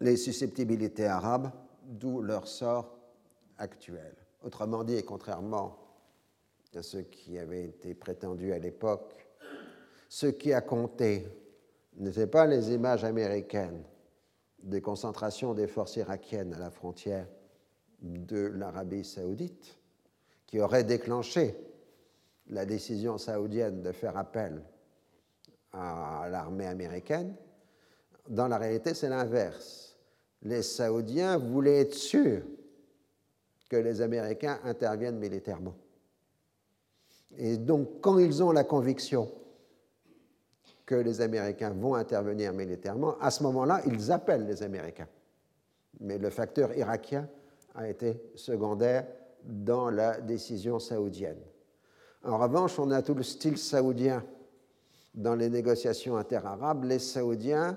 les 0.00 0.16
susceptibilités 0.16 1.06
arabes, 1.06 1.50
d'où 1.82 2.20
leur 2.20 2.46
sort 2.46 2.98
actuel. 3.56 4.14
Autrement 4.42 4.84
dit, 4.84 4.96
et 4.96 5.02
contrairement 5.02 5.77
ce 6.80 6.98
qui 6.98 7.38
avait 7.38 7.64
été 7.64 7.94
prétendu 7.94 8.52
à 8.52 8.58
l'époque, 8.58 9.26
ce 10.08 10.26
qui 10.26 10.52
a 10.52 10.60
compté 10.60 11.26
n'était 11.96 12.26
pas 12.26 12.46
les 12.46 12.72
images 12.72 13.04
américaines 13.04 13.82
des 14.62 14.80
concentrations 14.80 15.54
des 15.54 15.66
forces 15.66 15.96
irakiennes 15.96 16.54
à 16.54 16.58
la 16.58 16.70
frontière, 16.70 17.26
de 18.00 18.38
l'Arabie 18.38 19.04
saoudite, 19.04 19.78
qui 20.46 20.60
aurait 20.60 20.84
déclenché 20.84 21.56
la 22.48 22.64
décision 22.64 23.18
saoudienne 23.18 23.82
de 23.82 23.92
faire 23.92 24.16
appel 24.16 24.62
à 25.72 26.28
l'armée 26.30 26.66
américaine, 26.66 27.34
dans 28.28 28.48
la 28.48 28.58
réalité, 28.58 28.94
c'est 28.94 29.08
l'inverse. 29.08 29.96
Les 30.42 30.62
Saoudiens 30.62 31.38
voulaient 31.38 31.80
être 31.80 31.94
sûrs 31.94 32.42
que 33.68 33.76
les 33.76 34.00
Américains 34.00 34.60
interviennent 34.64 35.18
militairement. 35.18 35.74
Et 37.36 37.56
donc, 37.56 38.00
quand 38.00 38.18
ils 38.18 38.42
ont 38.42 38.52
la 38.52 38.64
conviction 38.64 39.30
que 40.86 40.94
les 40.94 41.20
Américains 41.20 41.70
vont 41.70 41.94
intervenir 41.94 42.52
militairement, 42.52 43.18
à 43.20 43.30
ce 43.30 43.42
moment-là, 43.42 43.82
ils 43.86 44.10
appellent 44.10 44.46
les 44.46 44.62
Américains. 44.62 45.08
Mais 46.00 46.18
le 46.18 46.30
facteur 46.30 46.74
irakien 46.76 47.28
a 47.74 47.88
été 47.88 48.22
secondaire 48.34 49.06
dans 49.44 49.90
la 49.90 50.20
décision 50.20 50.78
saoudienne. 50.78 51.40
En 52.24 52.38
revanche, 52.38 52.78
on 52.78 52.90
a 52.90 53.02
tout 53.02 53.14
le 53.14 53.22
style 53.22 53.58
saoudien 53.58 54.24
dans 55.14 55.34
les 55.34 55.48
négociations 55.48 56.16
interarabes. 56.16 56.84
Les 56.84 56.98
Saoudiens 56.98 57.76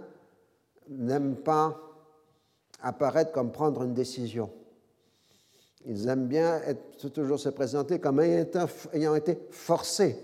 n'aiment 0.90 1.38
pas 1.38 1.80
apparaître 2.82 3.32
comme 3.32 3.52
prendre 3.52 3.84
une 3.84 3.94
décision. 3.94 4.52
Ils 5.86 6.08
aiment 6.08 6.28
bien 6.28 6.62
toujours 7.14 7.40
se 7.40 7.50
présenter 7.50 8.00
comme 8.00 8.20
ayant 8.20 9.16
été 9.16 9.38
forcés 9.50 10.16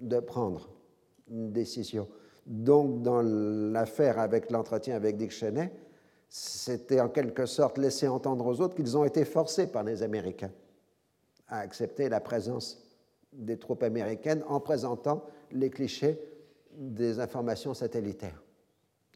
de 0.00 0.20
prendre 0.20 0.68
une 1.30 1.52
décision. 1.52 2.08
Donc, 2.46 3.02
dans 3.02 3.22
l'affaire 3.22 4.18
avec 4.18 4.50
l'entretien 4.50 4.96
avec 4.96 5.16
Dick 5.16 5.30
Cheney, 5.30 5.72
c'était 6.28 7.00
en 7.00 7.08
quelque 7.08 7.46
sorte 7.46 7.78
laisser 7.78 8.08
entendre 8.08 8.46
aux 8.46 8.60
autres 8.60 8.74
qu'ils 8.74 8.96
ont 8.96 9.04
été 9.04 9.24
forcés 9.24 9.66
par 9.66 9.84
les 9.84 10.02
Américains 10.02 10.50
à 11.48 11.58
accepter 11.58 12.08
la 12.08 12.20
présence 12.20 12.82
des 13.32 13.58
troupes 13.58 13.82
américaines 13.82 14.42
en 14.48 14.60
présentant 14.60 15.24
les 15.52 15.70
clichés 15.70 16.18
des 16.74 17.20
informations 17.20 17.74
satellitaires. 17.74 18.42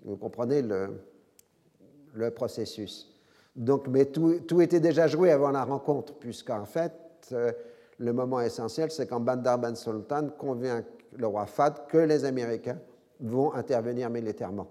Vous 0.04 0.16
comprenez 0.16 0.62
le 0.62 2.30
processus. 2.30 3.12
Donc, 3.56 3.88
mais 3.88 4.04
tout, 4.04 4.60
était 4.60 4.80
déjà 4.80 5.06
joué 5.06 5.32
avant 5.32 5.50
la 5.50 5.64
rencontre, 5.64 6.14
puisqu'en 6.14 6.66
fait, 6.66 6.92
euh, 7.32 7.50
le 7.98 8.12
moment 8.12 8.40
essentiel, 8.40 8.90
c'est 8.90 9.06
quand 9.06 9.20
Bandar 9.20 9.58
Ben 9.58 9.74
Sultan 9.74 10.28
convainc 10.38 10.84
le 11.16 11.26
roi 11.26 11.46
Fad 11.46 11.86
que 11.88 11.96
les 11.96 12.26
Américains 12.26 12.78
vont 13.20 13.54
intervenir 13.54 14.10
militairement. 14.10 14.68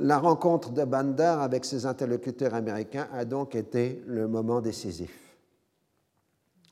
La 0.00 0.18
rencontre 0.18 0.72
de 0.72 0.84
Bandar 0.84 1.40
avec 1.40 1.64
ses 1.64 1.86
interlocuteurs 1.86 2.54
américains 2.54 3.08
a 3.12 3.24
donc 3.24 3.54
été 3.54 4.02
le 4.08 4.26
moment 4.26 4.60
décisif. 4.60 5.36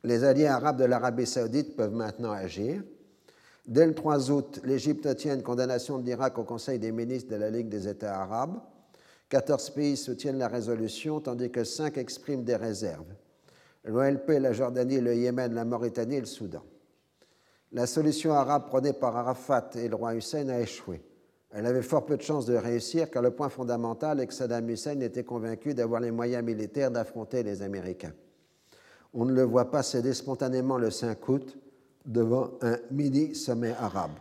Les 0.02 0.24
alliés 0.24 0.48
arabes 0.48 0.78
de 0.78 0.85
l'Arabie 0.85 1.27
saoudite 1.27 1.77
peuvent 1.77 1.94
maintenant 1.94 2.32
agir. 2.32 2.82
Dès 3.66 3.86
le 3.86 3.94
3 3.94 4.30
août, 4.30 4.60
l'Égypte 4.64 5.06
obtient 5.06 5.34
une 5.34 5.43
condamnation 5.43 5.98
de 5.98 6.05
l'Irak 6.05 6.36
au 6.39 6.44
Conseil 6.44 6.78
des 6.78 6.90
ministres 6.90 7.30
de 7.30 7.36
la 7.36 7.51
Ligue 7.51 7.68
des 7.68 7.86
États 7.89 8.20
arabes. 8.20 8.59
14 9.28 9.70
pays 9.70 9.97
soutiennent 9.97 10.39
la 10.39 10.48
résolution, 10.48 11.20
tandis 11.20 11.51
que 11.51 11.64
5 11.64 11.97
expriment 11.97 12.44
des 12.44 12.56
réserves. 12.56 13.14
L'OLP, 13.84 14.40
la 14.40 14.52
Jordanie, 14.52 15.01
le 15.01 15.14
Yémen, 15.14 15.55
la 15.55 15.64
Mauritanie 15.64 16.16
et 16.16 16.20
le 16.20 16.26
Soudan. 16.26 16.62
La 17.72 17.86
solution 17.86 18.32
arabe 18.32 18.66
prônée 18.66 18.93
par 18.93 19.16
Arafat 19.16 19.70
et 19.76 19.89
le 19.89 19.97
roi 19.97 20.14
Hussein 20.14 20.48
a 20.51 20.60
échoué. 20.60 21.01
Elle 21.51 21.66
avait 21.66 21.82
fort 21.82 22.05
peu 22.05 22.16
de 22.16 22.22
chances 22.22 22.47
de 22.47 22.55
réussir 22.55 23.10
car 23.10 23.22
le 23.22 23.30
point 23.30 23.48
fondamental 23.48 24.20
est 24.20 24.26
que 24.26 24.34
Saddam 24.34 24.68
Hussein 24.68 25.01
était 25.01 25.24
convaincu 25.24 25.72
d'avoir 25.72 26.01
les 26.01 26.10
moyens 26.10 26.44
militaires 26.44 26.90
d'affronter 26.90 27.43
les 27.43 27.62
Américains. 27.62 28.12
On 29.14 29.24
ne 29.24 29.32
le 29.32 29.43
voit 29.43 29.70
pas 29.70 29.82
céder 29.82 30.14
spontanément 30.14 30.78
le 30.78 30.90
5 30.90 31.28
août 31.28 31.59
devant 32.05 32.51
un 32.62 32.79
mini-sommet 32.91 33.74
arabe. 33.79 34.12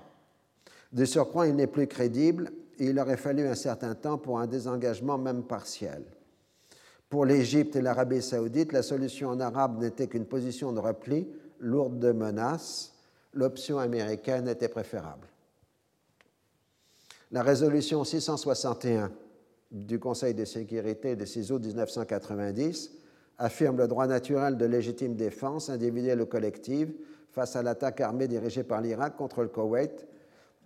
De 0.92 1.06
surcroît, 1.06 1.48
il 1.48 1.56
n'est 1.56 1.68
plus 1.68 1.88
crédible 1.88 2.52
et 2.80 2.88
il 2.88 3.00
aurait 3.00 3.18
fallu 3.18 3.48
un 3.48 3.56
certain 3.56 3.96
temps 3.96 4.18
pour 4.18 4.40
un 4.40 4.48
désengagement 4.48 5.18
même 5.18 5.44
partiel. 5.44 6.04
Pour 7.10 7.26
l'Égypte 7.26 7.76
et 7.76 7.82
l'Arabie 7.82 8.22
saoudite, 8.22 8.72
la 8.72 8.84
solution 8.84 9.30
en 9.30 9.40
arabe 9.40 9.82
n'était 9.82 10.08
qu'une 10.08 10.26
position 10.26 10.72
de 10.72 10.80
repli 10.80 11.28
lourde 11.60 12.00
de 12.00 12.12
menaces. 12.12 12.94
L'option 13.34 13.80
américaine 13.80 14.48
était 14.48 14.68
préférable. 14.68 15.28
La 17.32 17.44
résolution 17.44 18.04
661 18.04 19.12
du 19.72 20.00
Conseil 20.00 20.34
de 20.34 20.44
sécurité 20.44 21.16
de 21.16 21.24
6 21.24 21.52
août 21.52 21.66
1990 21.66 22.92
affirme 23.38 23.78
le 23.78 23.88
droit 23.88 24.08
naturel 24.08 24.58
de 24.58 24.66
légitime 24.66 25.16
défense 25.16 25.70
individuelle 25.70 26.22
ou 26.22 26.26
collective 26.26 26.94
face 27.32 27.56
à 27.56 27.64
l'attaque 27.64 28.02
armée 28.02 28.28
dirigée 28.28 28.64
par 28.64 28.82
l'Irak 28.82 29.16
contre 29.16 29.42
le 29.42 29.48
Koweït, 29.48 30.08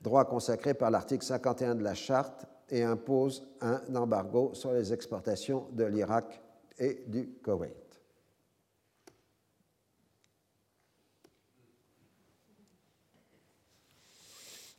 droit 0.01 0.25
consacré 0.25 0.73
par 0.73 0.91
l'article 0.91 1.23
51 1.23 1.75
de 1.75 1.83
la 1.83 1.93
Charte 1.93 2.45
et 2.69 2.83
impose 2.83 3.47
un 3.61 3.81
embargo 3.95 4.51
sur 4.53 4.73
les 4.73 4.91
exportations 4.91 5.67
de 5.71 5.85
l'Irak 5.85 6.41
et 6.79 7.03
du 7.07 7.29
Koweït. 7.43 7.85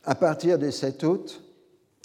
À 0.04 0.14
partir 0.14 0.58
du 0.58 0.70
7 0.70 1.02
août, 1.02 1.42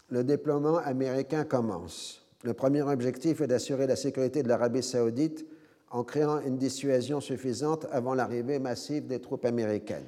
le 0.10 0.24
déploiement 0.24 0.78
américain 0.78 1.44
commence. 1.44 2.26
Le 2.44 2.54
premier 2.54 2.82
objectif 2.82 3.42
est 3.42 3.48
d'assurer 3.48 3.86
la 3.86 3.96
sécurité 3.96 4.42
de 4.42 4.48
l'Arabie 4.48 4.82
saoudite 4.82 5.46
en 5.92 6.04
créant 6.04 6.40
une 6.40 6.58
dissuasion 6.58 7.20
suffisante 7.20 7.86
avant 7.92 8.14
l'arrivée 8.14 8.60
massive 8.60 9.08
des 9.08 9.20
troupes 9.20 9.46
américaines. 9.46 10.08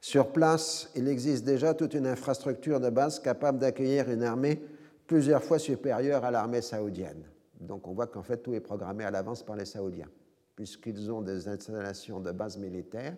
Sur 0.00 0.32
place, 0.32 0.90
il 0.96 1.06
existe 1.06 1.44
déjà 1.44 1.74
toute 1.74 1.94
une 1.94 2.06
infrastructure 2.06 2.80
de 2.80 2.90
base 2.90 3.20
capable 3.20 3.58
d'accueillir 3.58 4.10
une 4.10 4.22
armée 4.22 4.60
plusieurs 5.06 5.44
fois 5.44 5.58
supérieure 5.58 6.24
à 6.24 6.30
l'armée 6.30 6.62
saoudienne. 6.62 7.24
Donc 7.60 7.86
on 7.86 7.92
voit 7.92 8.06
qu'en 8.06 8.22
fait 8.22 8.38
tout 8.38 8.54
est 8.54 8.60
programmé 8.60 9.04
à 9.04 9.10
l'avance 9.10 9.42
par 9.42 9.56
les 9.56 9.64
Saoudiens, 9.64 10.08
puisqu'ils 10.56 11.10
ont 11.12 11.22
des 11.22 11.46
installations 11.46 12.18
de 12.18 12.32
base 12.32 12.58
militaires 12.58 13.16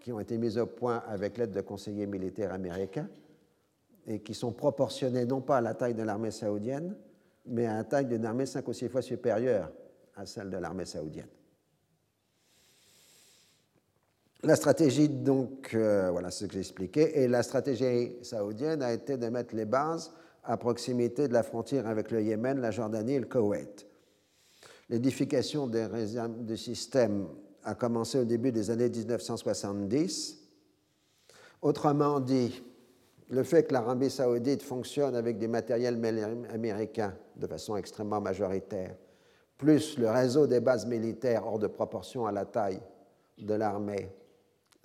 qui 0.00 0.12
ont 0.12 0.18
été 0.18 0.36
mises 0.36 0.58
au 0.58 0.66
point 0.66 1.02
avec 1.06 1.38
l'aide 1.38 1.52
de 1.52 1.60
conseillers 1.60 2.06
militaires 2.06 2.52
américains 2.52 3.08
et 4.06 4.18
qui 4.20 4.34
sont 4.34 4.50
proportionnés 4.50 5.24
non 5.26 5.40
pas 5.40 5.58
à 5.58 5.60
la 5.60 5.74
taille 5.74 5.94
de 5.94 6.02
l'armée 6.02 6.32
saoudienne, 6.32 6.96
mais 7.46 7.66
à 7.66 7.76
la 7.76 7.84
taille 7.84 8.06
d'une 8.06 8.24
armée 8.24 8.46
cinq 8.46 8.66
ou 8.66 8.72
six 8.72 8.88
fois 8.88 9.02
supérieure 9.02 9.70
à 10.22 10.26
celle 10.26 10.50
de 10.50 10.56
l'armée 10.56 10.84
saoudienne. 10.84 11.28
La 14.44 14.56
stratégie, 14.56 15.08
donc, 15.08 15.70
euh, 15.74 16.10
voilà 16.10 16.30
ce 16.30 16.46
que 16.46 16.54
j'ai 16.54 16.60
expliqué, 16.60 17.20
et 17.22 17.28
la 17.28 17.42
stratégie 17.42 18.16
saoudienne 18.22 18.82
a 18.82 18.92
été 18.92 19.16
de 19.16 19.28
mettre 19.28 19.54
les 19.54 19.64
bases 19.64 20.12
à 20.44 20.56
proximité 20.56 21.28
de 21.28 21.32
la 21.32 21.42
frontière 21.42 21.86
avec 21.86 22.10
le 22.10 22.22
Yémen, 22.22 22.60
la 22.60 22.70
Jordanie 22.70 23.14
et 23.14 23.20
le 23.20 23.26
Koweït. 23.26 23.86
L'édification 24.88 25.66
des, 25.66 25.86
du 26.40 26.56
système 26.56 27.28
a 27.64 27.74
commencé 27.74 28.18
au 28.18 28.24
début 28.24 28.50
des 28.50 28.70
années 28.70 28.90
1970. 28.90 30.38
Autrement 31.62 32.18
dit, 32.18 32.62
le 33.28 33.44
fait 33.44 33.64
que 33.64 33.72
l'Arabie 33.72 34.10
saoudite 34.10 34.62
fonctionne 34.62 35.14
avec 35.14 35.38
des 35.38 35.48
matériels 35.48 36.00
américains 36.52 37.14
de 37.36 37.46
façon 37.46 37.76
extrêmement 37.76 38.20
majoritaire, 38.20 38.96
plus 39.62 39.96
le 39.96 40.10
réseau 40.10 40.48
des 40.48 40.58
bases 40.58 40.86
militaires 40.86 41.46
hors 41.46 41.60
de 41.60 41.68
proportion 41.68 42.26
à 42.26 42.32
la 42.32 42.44
taille 42.44 42.80
de 43.38 43.54
l'armée 43.54 44.10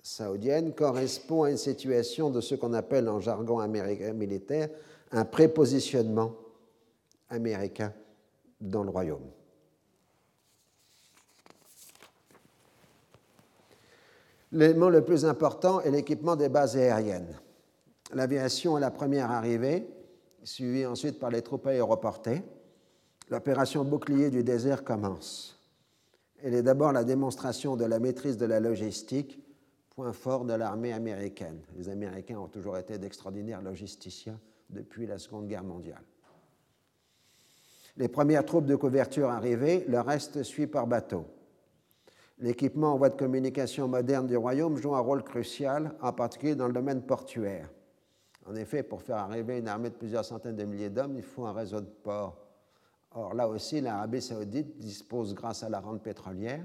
saoudienne, 0.00 0.72
correspond 0.72 1.42
à 1.42 1.50
une 1.50 1.56
situation 1.56 2.30
de 2.30 2.40
ce 2.40 2.54
qu'on 2.54 2.72
appelle 2.74 3.08
en 3.08 3.18
jargon 3.18 3.58
américain 3.58 4.12
militaire 4.12 4.68
un 5.10 5.24
prépositionnement 5.24 6.32
américain 7.28 7.92
dans 8.60 8.84
le 8.84 8.90
royaume. 8.90 9.28
L'élément 14.52 14.90
le 14.90 15.04
plus 15.04 15.24
important 15.24 15.80
est 15.80 15.90
l'équipement 15.90 16.36
des 16.36 16.48
bases 16.48 16.76
aériennes. 16.76 17.36
L'aviation 18.14 18.78
est 18.78 18.80
la 18.80 18.92
première 18.92 19.32
arrivée, 19.32 19.88
suivie 20.44 20.86
ensuite 20.86 21.18
par 21.18 21.30
les 21.30 21.42
troupes 21.42 21.66
aéroportées. 21.66 22.44
L'opération 23.30 23.84
bouclier 23.84 24.30
du 24.30 24.42
désert 24.42 24.84
commence. 24.84 25.58
Elle 26.42 26.54
est 26.54 26.62
d'abord 26.62 26.92
la 26.92 27.04
démonstration 27.04 27.76
de 27.76 27.84
la 27.84 27.98
maîtrise 27.98 28.38
de 28.38 28.46
la 28.46 28.60
logistique, 28.60 29.38
point 29.90 30.12
fort 30.12 30.44
de 30.44 30.54
l'armée 30.54 30.92
américaine. 30.92 31.60
Les 31.76 31.88
Américains 31.88 32.38
ont 32.38 32.48
toujours 32.48 32.78
été 32.78 32.96
d'extraordinaires 32.96 33.60
logisticiens 33.60 34.38
depuis 34.70 35.06
la 35.06 35.18
Seconde 35.18 35.48
Guerre 35.48 35.64
mondiale. 35.64 36.02
Les 37.96 38.08
premières 38.08 38.46
troupes 38.46 38.66
de 38.66 38.76
couverture 38.76 39.28
arrivées, 39.28 39.84
le 39.88 40.00
reste 40.00 40.42
suit 40.44 40.68
par 40.68 40.86
bateau. 40.86 41.26
L'équipement 42.38 42.94
en 42.94 42.96
voie 42.96 43.08
de 43.10 43.16
communication 43.16 43.88
moderne 43.88 44.28
du 44.28 44.36
royaume 44.36 44.76
joue 44.76 44.94
un 44.94 45.00
rôle 45.00 45.24
crucial, 45.24 45.92
en 46.00 46.12
particulier 46.12 46.54
dans 46.54 46.68
le 46.68 46.72
domaine 46.72 47.02
portuaire. 47.02 47.68
En 48.46 48.54
effet, 48.54 48.84
pour 48.84 49.02
faire 49.02 49.16
arriver 49.16 49.58
une 49.58 49.68
armée 49.68 49.90
de 49.90 49.96
plusieurs 49.96 50.24
centaines 50.24 50.56
de 50.56 50.64
milliers 50.64 50.90
d'hommes, 50.90 51.16
il 51.16 51.24
faut 51.24 51.44
un 51.44 51.52
réseau 51.52 51.80
de 51.80 51.86
ports. 51.86 52.47
Or, 53.12 53.34
là 53.34 53.48
aussi, 53.48 53.80
l'Arabie 53.80 54.20
saoudite 54.20 54.78
dispose, 54.78 55.34
grâce 55.34 55.62
à 55.62 55.68
la 55.68 55.80
rente 55.80 56.02
pétrolière 56.02 56.64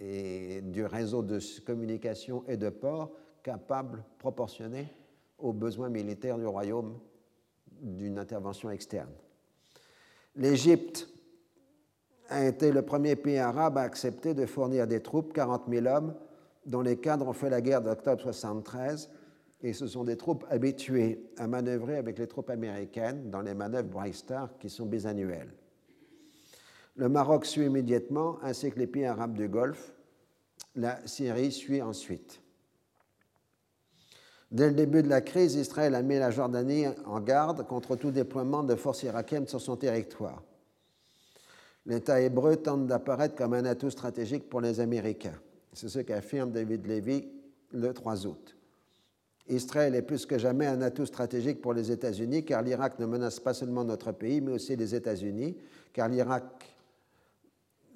et 0.00 0.60
du 0.62 0.84
réseau 0.84 1.22
de 1.22 1.38
communication 1.64 2.44
et 2.48 2.56
de 2.56 2.70
ports, 2.70 3.12
capable, 3.42 4.02
proportionné 4.18 4.88
aux 5.38 5.52
besoins 5.52 5.88
militaires 5.88 6.38
du 6.38 6.46
royaume 6.46 6.98
d'une 7.80 8.18
intervention 8.18 8.70
externe. 8.70 9.10
L'Égypte 10.36 11.08
a 12.28 12.44
été 12.46 12.72
le 12.72 12.82
premier 12.82 13.16
pays 13.16 13.38
arabe 13.38 13.76
à 13.76 13.82
accepter 13.82 14.32
de 14.32 14.46
fournir 14.46 14.86
des 14.86 15.02
troupes, 15.02 15.32
40 15.32 15.64
000 15.68 15.86
hommes, 15.86 16.14
dont 16.64 16.80
les 16.80 16.96
cadres 16.96 17.28
ont 17.28 17.32
fait 17.32 17.50
la 17.50 17.60
guerre 17.60 17.82
d'octobre 17.82 18.22
73, 18.22 19.10
et 19.62 19.72
ce 19.72 19.86
sont 19.86 20.04
des 20.04 20.16
troupes 20.16 20.44
habituées 20.50 21.24
à 21.38 21.46
manœuvrer 21.46 21.96
avec 21.96 22.18
les 22.18 22.26
troupes 22.26 22.50
américaines 22.50 23.30
dans 23.30 23.42
les 23.42 23.54
manœuvres 23.54 23.88
Bright 23.88 24.14
Star 24.14 24.58
qui 24.58 24.68
sont 24.68 24.86
bisannuelles. 24.86 25.52
Le 26.96 27.08
Maroc 27.08 27.46
suit 27.46 27.66
immédiatement, 27.66 28.38
ainsi 28.42 28.70
que 28.70 28.78
les 28.78 28.86
pays 28.86 29.06
arabes 29.06 29.34
du 29.34 29.48
Golfe. 29.48 29.94
La 30.74 31.06
Syrie 31.06 31.52
suit 31.52 31.80
ensuite. 31.80 32.40
Dès 34.50 34.68
le 34.68 34.74
début 34.74 35.02
de 35.02 35.08
la 35.08 35.22
crise, 35.22 35.54
Israël 35.54 35.94
a 35.94 36.02
mis 36.02 36.18
la 36.18 36.30
Jordanie 36.30 36.86
en 37.06 37.20
garde 37.20 37.66
contre 37.66 37.96
tout 37.96 38.10
déploiement 38.10 38.62
de 38.62 38.74
forces 38.74 39.04
irakiennes 39.04 39.46
sur 39.46 39.60
son 39.60 39.76
territoire. 39.76 40.42
L'État 41.86 42.20
hébreu 42.20 42.56
tente 42.56 42.86
d'apparaître 42.86 43.34
comme 43.34 43.54
un 43.54 43.64
atout 43.64 43.90
stratégique 43.90 44.48
pour 44.50 44.60
les 44.60 44.80
Américains. 44.80 45.40
C'est 45.72 45.88
ce 45.88 46.00
qu'affirme 46.00 46.52
David 46.52 46.86
Levy 46.86 47.28
le 47.70 47.94
3 47.94 48.26
août. 48.26 48.56
Israël 49.54 49.94
est 49.94 50.02
plus 50.02 50.26
que 50.26 50.38
jamais 50.38 50.66
un 50.66 50.80
atout 50.82 51.06
stratégique 51.06 51.60
pour 51.60 51.74
les 51.74 51.90
États-Unis, 51.90 52.44
car 52.44 52.62
l'Irak 52.62 52.98
ne 52.98 53.06
menace 53.06 53.40
pas 53.40 53.54
seulement 53.54 53.84
notre 53.84 54.12
pays, 54.12 54.40
mais 54.40 54.52
aussi 54.52 54.76
les 54.76 54.94
États-Unis, 54.94 55.56
car 55.92 56.08
l'Irak 56.08 56.44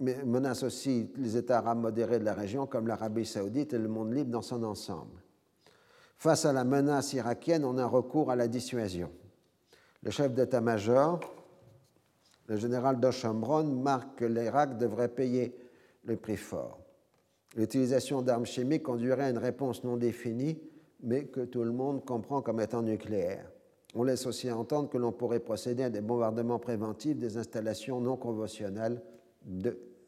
menace 0.00 0.62
aussi 0.62 1.10
les 1.16 1.36
États 1.36 1.58
arabes 1.58 1.78
modérés 1.78 2.18
de 2.18 2.24
la 2.24 2.34
région, 2.34 2.66
comme 2.66 2.86
l'Arabie 2.86 3.24
saoudite 3.24 3.72
et 3.72 3.78
le 3.78 3.88
monde 3.88 4.12
libre 4.12 4.30
dans 4.30 4.42
son 4.42 4.62
ensemble. 4.62 5.22
Face 6.18 6.44
à 6.44 6.52
la 6.52 6.64
menace 6.64 7.12
irakienne, 7.12 7.64
on 7.64 7.78
a 7.78 7.86
recours 7.86 8.30
à 8.30 8.36
la 8.36 8.48
dissuasion. 8.48 9.10
Le 10.02 10.10
chef 10.10 10.32
d'état-major, 10.32 11.20
le 12.48 12.56
général 12.56 13.00
Doshambron, 13.00 13.64
marque 13.64 14.18
que 14.18 14.24
l'Irak 14.24 14.78
devrait 14.78 15.08
payer 15.08 15.56
le 16.04 16.16
prix 16.16 16.36
fort. 16.36 16.78
L'utilisation 17.56 18.22
d'armes 18.22 18.46
chimiques 18.46 18.82
conduirait 18.82 19.24
à 19.24 19.30
une 19.30 19.38
réponse 19.38 19.82
non 19.82 19.96
définie 19.96 20.58
mais 21.06 21.24
que 21.24 21.40
tout 21.40 21.62
le 21.62 21.72
monde 21.72 22.04
comprend 22.04 22.42
comme 22.42 22.60
étant 22.60 22.82
nucléaire. 22.82 23.50
On 23.94 24.02
laisse 24.02 24.26
aussi 24.26 24.50
entendre 24.50 24.90
que 24.90 24.98
l'on 24.98 25.12
pourrait 25.12 25.40
procéder 25.40 25.84
à 25.84 25.90
des 25.90 26.02
bombardements 26.02 26.58
préventifs 26.58 27.16
des 27.16 27.38
installations 27.38 28.00
non 28.00 28.16
conventionnelles 28.16 29.00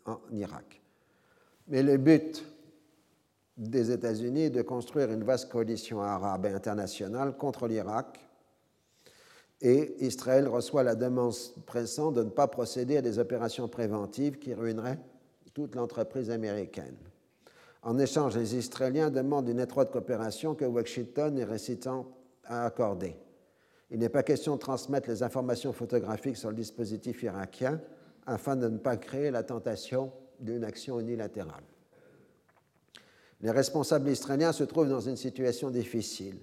en 0.05 0.19
Irak. 0.33 0.83
Mais 1.69 1.83
le 1.83 1.97
but 1.97 2.45
des 3.57 3.91
États-Unis 3.93 4.43
est 4.43 4.51
de 4.51 4.63
construire 4.63 5.11
une 5.13 5.25
vaste 5.25 5.51
coalition 5.51 6.03
arabe 6.03 6.47
et 6.47 6.51
internationale 6.51 7.37
contre 7.37 7.69
l'Irak 7.69 8.19
et 9.61 10.05
Israël 10.05 10.49
reçoit 10.49 10.83
la 10.83 10.95
demande 10.95 11.35
pressante 11.67 12.15
de 12.15 12.25
ne 12.25 12.31
pas 12.31 12.47
procéder 12.49 12.97
à 12.97 13.03
des 13.03 13.19
opérations 13.19 13.69
préventives 13.69 14.39
qui 14.39 14.55
ruineraient 14.55 14.99
toute 15.55 15.75
l'entreprise 15.75 16.31
américaine. 16.31 16.97
En 17.83 17.99
échange, 17.99 18.37
les 18.37 18.57
Israéliens 18.57 19.11
demandent 19.11 19.49
une 19.49 19.61
étroite 19.61 19.93
coopération 19.93 20.55
que 20.55 20.65
Washington 20.65 21.39
est 21.39 21.45
récitant 21.45 22.07
à 22.45 22.67
accorder. 22.67 23.17
Il 23.91 24.01
n'est 24.01 24.09
pas 24.09 24.23
question 24.23 24.55
de 24.57 24.61
transmettre 24.61 25.09
les 25.09 25.23
informations 25.23 25.73
photographiques 25.73 26.37
sur 26.37 26.51
le 26.51 26.57
dispositif 26.57 27.23
irakien 27.23 27.81
afin 28.27 28.57
de 28.57 28.69
ne 28.69 28.79
pas 28.79 28.97
créer 28.97 29.31
la 29.31 29.43
tentation 29.43 30.13
d'une 30.41 30.65
action 30.65 31.01
unilatérale. 31.01 31.65
Les 33.41 33.51
responsables 33.51 34.11
israéliens 34.11 34.53
se 34.53 34.65
trouvent 34.65 34.89
dans 34.89 35.01
une 35.01 35.17
situation 35.17 35.71
difficile. 35.71 36.39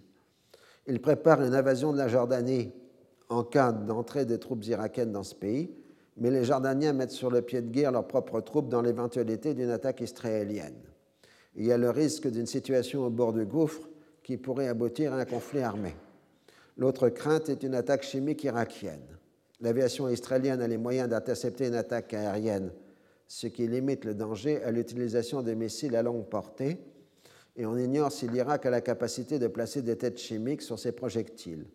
Ils 0.87 1.01
préparent 1.01 1.43
une 1.43 1.53
invasion 1.53 1.91
de 1.91 1.97
la 1.97 2.07
Jordanie 2.07 2.71
en 3.27 3.43
cas 3.43 3.71
d'entrée 3.71 4.25
des 4.25 4.39
troupes 4.39 4.63
irakiennes 4.65 5.11
dans 5.11 5.23
ce 5.23 5.35
pays, 5.35 5.75
mais 6.17 6.31
les 6.31 6.45
Jordaniens 6.45 6.93
mettent 6.93 7.11
sur 7.11 7.29
le 7.29 7.41
pied 7.41 7.61
de 7.61 7.69
guerre 7.69 7.91
leurs 7.91 8.07
propres 8.07 8.39
troupes 8.39 8.69
dans 8.69 8.81
l'éventualité 8.81 9.53
d'une 9.53 9.71
attaque 9.71 10.01
israélienne 10.01 10.75
il 11.55 11.65
y 11.65 11.71
a 11.71 11.77
le 11.77 11.89
risque 11.89 12.27
d'une 12.29 12.45
situation 12.45 13.05
au 13.05 13.09
bord 13.09 13.33
du 13.33 13.45
gouffre 13.45 13.89
qui 14.23 14.37
pourrait 14.37 14.67
aboutir 14.67 15.13
à 15.13 15.17
un 15.17 15.25
conflit 15.25 15.61
armé. 15.61 15.95
L'autre 16.77 17.09
crainte 17.09 17.49
est 17.49 17.63
une 17.63 17.75
attaque 17.75 18.03
chimique 18.03 18.43
irakienne. 18.43 19.05
L'aviation 19.61 20.09
israélienne 20.09 20.61
a 20.61 20.67
les 20.67 20.77
moyens 20.77 21.09
d'intercepter 21.09 21.67
une 21.67 21.75
attaque 21.75 22.13
aérienne, 22.13 22.71
ce 23.27 23.47
qui 23.47 23.67
limite 23.67 24.03
le 24.03 24.13
danger 24.13 24.61
à 24.63 24.71
l'utilisation 24.71 25.41
de 25.41 25.53
missiles 25.53 25.95
à 25.95 26.03
longue 26.03 26.25
portée, 26.25 26.77
et 27.55 27.65
on 27.65 27.77
ignore 27.77 28.11
si 28.11 28.27
l'Irak 28.27 28.65
a 28.65 28.69
la 28.69 28.81
capacité 28.81 29.39
de 29.39 29.47
placer 29.47 29.81
des 29.81 29.97
têtes 29.97 30.17
chimiques 30.17 30.61
sur 30.61 30.77
ses 30.77 30.91
projectiles. 30.91 31.65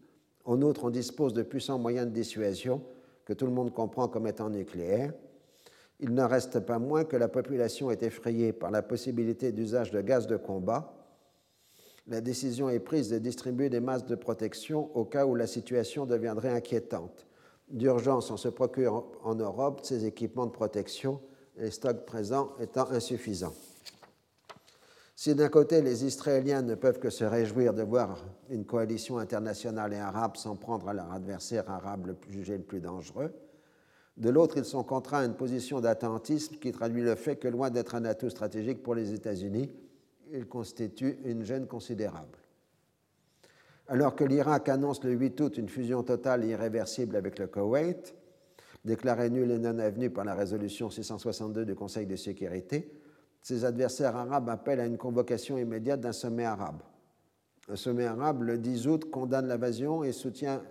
En 0.44 0.60
outre, 0.60 0.84
on 0.84 0.90
dispose 0.90 1.32
de 1.32 1.42
puissants 1.42 1.78
moyens 1.78 2.06
de 2.06 2.12
dissuasion 2.12 2.82
que 3.24 3.32
tout 3.32 3.46
le 3.46 3.52
monde 3.52 3.72
comprend 3.72 4.08
comme 4.08 4.26
étant 4.26 4.50
nucléaires, 4.50 5.14
il 6.00 6.14
n'en 6.14 6.28
reste 6.28 6.60
pas 6.60 6.78
moins 6.78 7.04
que 7.04 7.16
la 7.16 7.28
population 7.28 7.90
est 7.90 8.02
effrayée 8.02 8.52
par 8.52 8.70
la 8.70 8.82
possibilité 8.82 9.52
d'usage 9.52 9.90
de 9.90 10.00
gaz 10.00 10.26
de 10.26 10.36
combat. 10.36 10.94
La 12.06 12.20
décision 12.20 12.70
est 12.70 12.80
prise 12.80 13.10
de 13.10 13.18
distribuer 13.18 13.68
des 13.68 13.80
masques 13.80 14.06
de 14.06 14.14
protection 14.14 14.90
au 14.96 15.04
cas 15.04 15.26
où 15.26 15.34
la 15.34 15.46
situation 15.46 16.06
deviendrait 16.06 16.50
inquiétante. 16.50 17.26
D'urgence, 17.68 18.30
on 18.30 18.36
se 18.36 18.48
procure 18.48 19.04
en 19.22 19.34
Europe 19.34 19.80
ces 19.84 20.06
équipements 20.06 20.46
de 20.46 20.50
protection, 20.50 21.20
les 21.56 21.70
stocks 21.70 22.06
présents 22.06 22.52
étant 22.58 22.90
insuffisants. 22.90 23.54
Si 25.14 25.34
d'un 25.34 25.50
côté 25.50 25.82
les 25.82 26.06
Israéliens 26.06 26.62
ne 26.62 26.74
peuvent 26.74 26.98
que 26.98 27.10
se 27.10 27.24
réjouir 27.24 27.74
de 27.74 27.82
voir 27.82 28.24
une 28.48 28.64
coalition 28.64 29.18
internationale 29.18 29.92
et 29.92 29.98
arabe 29.98 30.36
s'en 30.36 30.56
prendre 30.56 30.88
à 30.88 30.94
leur 30.94 31.12
adversaire 31.12 31.68
arabe 31.70 32.16
jugé 32.30 32.56
le 32.56 32.64
plus 32.64 32.80
dangereux, 32.80 33.30
de 34.16 34.28
l'autre, 34.28 34.58
ils 34.58 34.64
sont 34.64 34.84
contraints 34.84 35.20
à 35.20 35.24
une 35.24 35.34
position 35.34 35.80
d'attentisme 35.80 36.56
qui 36.56 36.72
traduit 36.72 37.02
le 37.02 37.14
fait 37.14 37.36
que, 37.36 37.48
loin 37.48 37.70
d'être 37.70 37.94
un 37.94 38.04
atout 38.04 38.30
stratégique 38.30 38.82
pour 38.82 38.94
les 38.94 39.14
États-Unis, 39.14 39.70
il 40.32 40.46
constitue 40.46 41.18
une 41.24 41.44
gêne 41.44 41.66
considérable. 41.66 42.38
Alors 43.88 44.14
que 44.14 44.24
l'Irak 44.24 44.68
annonce 44.68 45.02
le 45.02 45.12
8 45.12 45.40
août 45.40 45.58
une 45.58 45.68
fusion 45.68 46.02
totale 46.02 46.44
et 46.44 46.48
irréversible 46.48 47.16
avec 47.16 47.38
le 47.38 47.46
Koweït, 47.46 48.14
déclarée 48.84 49.30
nulle 49.30 49.50
et 49.50 49.58
non 49.58 49.78
avenue 49.78 50.10
par 50.10 50.24
la 50.24 50.34
résolution 50.34 50.90
662 50.90 51.64
du 51.64 51.74
Conseil 51.74 52.06
de 52.06 52.16
sécurité, 52.16 52.92
ses 53.42 53.64
adversaires 53.64 54.16
arabes 54.16 54.48
appellent 54.48 54.80
à 54.80 54.86
une 54.86 54.98
convocation 54.98 55.58
immédiate 55.58 56.00
d'un 56.00 56.12
sommet 56.12 56.44
arabe. 56.44 56.82
Un 57.68 57.76
sommet 57.76 58.04
arabe, 58.04 58.42
le 58.42 58.58
10 58.58 58.86
août, 58.86 59.10
condamne 59.10 59.48
l'invasion 59.48 60.04
et 60.04 60.12
soutient 60.12 60.62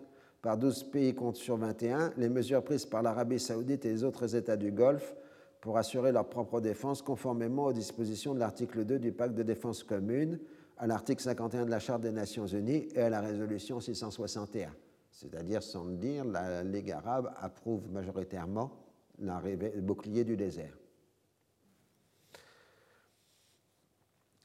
par 0.42 0.58
12 0.58 0.84
pays 0.86 1.14
contre 1.14 1.38
sur 1.38 1.58
21 1.58 2.14
les 2.18 2.30
mesures 2.30 2.64
prises 2.64 2.86
par 2.86 3.02
l'Arabie 3.02 3.40
saoudite 3.40 3.86
et 3.86 3.90
les 3.90 4.04
autres 4.04 4.36
États 4.36 4.58
du 4.58 4.72
Golfe 4.72 5.16
pour 5.62 5.78
assurer 5.78 6.12
leur 6.12 6.28
propre 6.30 6.62
défense 6.62 7.02
conformément 7.02 7.66
aux 7.66 7.74
dispositions 7.74 8.34
de 8.34 8.40
l'article 8.40 8.86
2 8.86 9.00
du 9.00 9.12
pacte 9.12 9.36
de 9.36 9.44
défense 9.44 9.84
commune, 9.84 10.40
à 10.78 10.88
l'article 10.88 11.22
51 11.22 11.66
de 11.66 11.72
la 11.72 11.80
Charte 11.80 12.02
des 12.02 12.12
Nations 12.12 12.46
Unies 12.46 12.88
et 12.96 13.02
à 13.02 13.10
la 13.10 13.20
résolution 13.20 13.82
661. 13.82 14.70
C'est-à-dire, 15.12 15.62
sans 15.62 15.84
le 15.84 15.98
dire, 15.98 16.24
la 16.24 16.64
Ligue 16.64 16.92
arabe 16.92 17.34
approuve 17.42 17.92
majoritairement 17.92 18.72
le 19.20 19.82
bouclier 19.82 20.24
du 20.24 20.38
désert. 20.38 20.79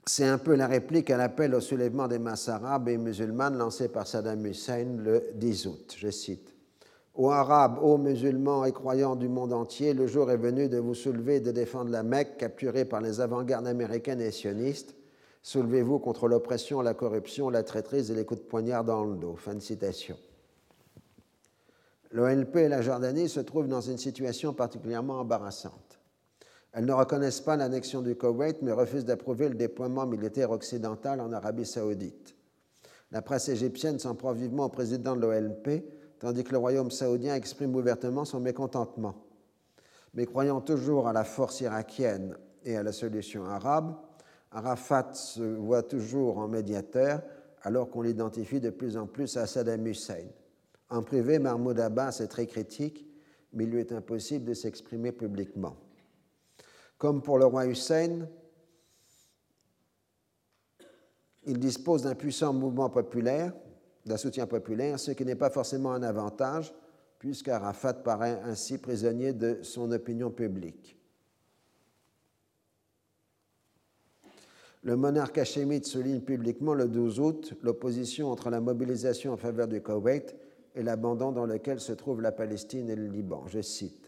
C'est 0.06 0.26
un 0.26 0.36
peu 0.36 0.54
la 0.54 0.66
réplique 0.66 1.10
à 1.10 1.16
l'appel 1.16 1.54
au 1.54 1.60
soulèvement 1.60 2.08
des 2.08 2.18
masses 2.18 2.50
arabes 2.50 2.88
et 2.88 2.98
musulmanes 2.98 3.56
lancé 3.56 3.88
par 3.88 4.06
Saddam 4.06 4.44
Hussein 4.44 4.98
le 4.98 5.30
10 5.34 5.66
août. 5.66 5.94
Je 5.96 6.10
cite 6.10 6.54
Ô 7.14 7.30
Arabes, 7.30 7.78
ô 7.80 7.96
musulmans 7.96 8.64
et 8.64 8.72
croyants 8.72 9.16
du 9.16 9.28
monde 9.28 9.52
entier, 9.52 9.94
le 9.94 10.06
jour 10.06 10.30
est 10.30 10.36
venu 10.36 10.68
de 10.68 10.78
vous 10.78 10.94
soulever 10.94 11.36
et 11.36 11.40
de 11.40 11.52
défendre 11.52 11.90
la 11.90 12.02
Mecque 12.02 12.36
capturée 12.36 12.84
par 12.84 13.00
les 13.00 13.20
avant-gardes 13.20 13.66
américaines 13.66 14.20
et 14.20 14.32
sionistes. 14.32 14.94
Soulevez-vous 15.42 16.00
contre 16.00 16.26
l'oppression, 16.26 16.82
la 16.82 16.92
corruption, 16.92 17.48
la 17.50 17.62
traîtrise 17.62 18.10
et 18.10 18.14
les 18.14 18.24
coups 18.24 18.40
de 18.40 18.46
poignard 18.46 18.84
dans 18.84 19.04
le 19.04 19.16
dos. 19.16 19.36
Fin 19.36 19.54
de 19.54 19.60
citation. 19.60 20.16
L'ONP 22.10 22.56
et 22.56 22.68
la 22.68 22.82
Jordanie 22.82 23.28
se 23.28 23.40
trouvent 23.40 23.68
dans 23.68 23.80
une 23.80 23.98
situation 23.98 24.52
particulièrement 24.52 25.20
embarrassante. 25.20 25.98
Elles 26.74 26.86
ne 26.86 26.92
reconnaissent 26.92 27.40
pas 27.40 27.56
l'annexion 27.56 28.02
du 28.02 28.16
Koweït, 28.16 28.60
mais 28.60 28.72
refusent 28.72 29.04
d'approuver 29.04 29.48
le 29.48 29.54
déploiement 29.54 30.06
militaire 30.06 30.50
occidental 30.50 31.20
en 31.20 31.32
Arabie 31.32 31.64
saoudite. 31.64 32.34
La 33.12 33.22
presse 33.22 33.48
égyptienne 33.48 34.00
s'en 34.00 34.16
prend 34.16 34.32
vivement 34.32 34.64
au 34.64 34.68
président 34.70 35.14
de 35.14 35.20
l'OLP, 35.20 35.84
tandis 36.18 36.42
que 36.42 36.50
le 36.50 36.58
royaume 36.58 36.90
saoudien 36.90 37.36
exprime 37.36 37.76
ouvertement 37.76 38.24
son 38.24 38.40
mécontentement. 38.40 39.14
Mais 40.14 40.26
croyant 40.26 40.60
toujours 40.60 41.06
à 41.06 41.12
la 41.12 41.22
force 41.22 41.60
irakienne 41.60 42.36
et 42.64 42.76
à 42.76 42.82
la 42.82 42.92
solution 42.92 43.44
arabe, 43.44 43.94
Arafat 44.50 45.14
se 45.14 45.42
voit 45.42 45.84
toujours 45.84 46.38
en 46.38 46.48
médiateur 46.48 47.22
alors 47.62 47.88
qu'on 47.88 48.02
l'identifie 48.02 48.60
de 48.60 48.70
plus 48.70 48.96
en 48.96 49.06
plus 49.06 49.36
à 49.36 49.46
Saddam 49.46 49.86
Hussein. 49.86 50.26
En 50.90 51.02
privé, 51.02 51.38
Mahmoud 51.38 51.78
Abbas 51.78 52.18
est 52.20 52.28
très 52.28 52.46
critique, 52.46 53.06
mais 53.52 53.62
il 53.62 53.70
lui 53.70 53.80
est 53.80 53.92
impossible 53.92 54.44
de 54.44 54.54
s'exprimer 54.54 55.12
publiquement. 55.12 55.76
Comme 56.98 57.22
pour 57.22 57.38
le 57.38 57.46
roi 57.46 57.66
Hussein, 57.66 58.28
il 61.46 61.58
dispose 61.58 62.02
d'un 62.02 62.14
puissant 62.14 62.52
mouvement 62.52 62.88
populaire, 62.88 63.52
d'un 64.06 64.16
soutien 64.16 64.46
populaire, 64.46 64.98
ce 64.98 65.10
qui 65.10 65.24
n'est 65.24 65.34
pas 65.34 65.50
forcément 65.50 65.92
un 65.92 66.02
avantage, 66.02 66.74
puisqu'Arafat 67.18 67.94
paraît 67.94 68.40
ainsi 68.44 68.78
prisonnier 68.78 69.32
de 69.32 69.62
son 69.62 69.90
opinion 69.92 70.30
publique. 70.30 70.98
Le 74.82 74.96
monarque 74.96 75.38
hachémite 75.38 75.86
souligne 75.86 76.20
publiquement 76.20 76.74
le 76.74 76.88
12 76.88 77.18
août 77.18 77.54
l'opposition 77.62 78.30
entre 78.30 78.50
la 78.50 78.60
mobilisation 78.60 79.32
en 79.32 79.38
faveur 79.38 79.66
du 79.66 79.80
Koweït 79.80 80.36
et 80.74 80.82
l'abandon 80.82 81.32
dans 81.32 81.46
lequel 81.46 81.80
se 81.80 81.92
trouvent 81.92 82.20
la 82.20 82.32
Palestine 82.32 82.90
et 82.90 82.96
le 82.96 83.06
Liban. 83.06 83.44
Je 83.46 83.62
cite 83.62 84.03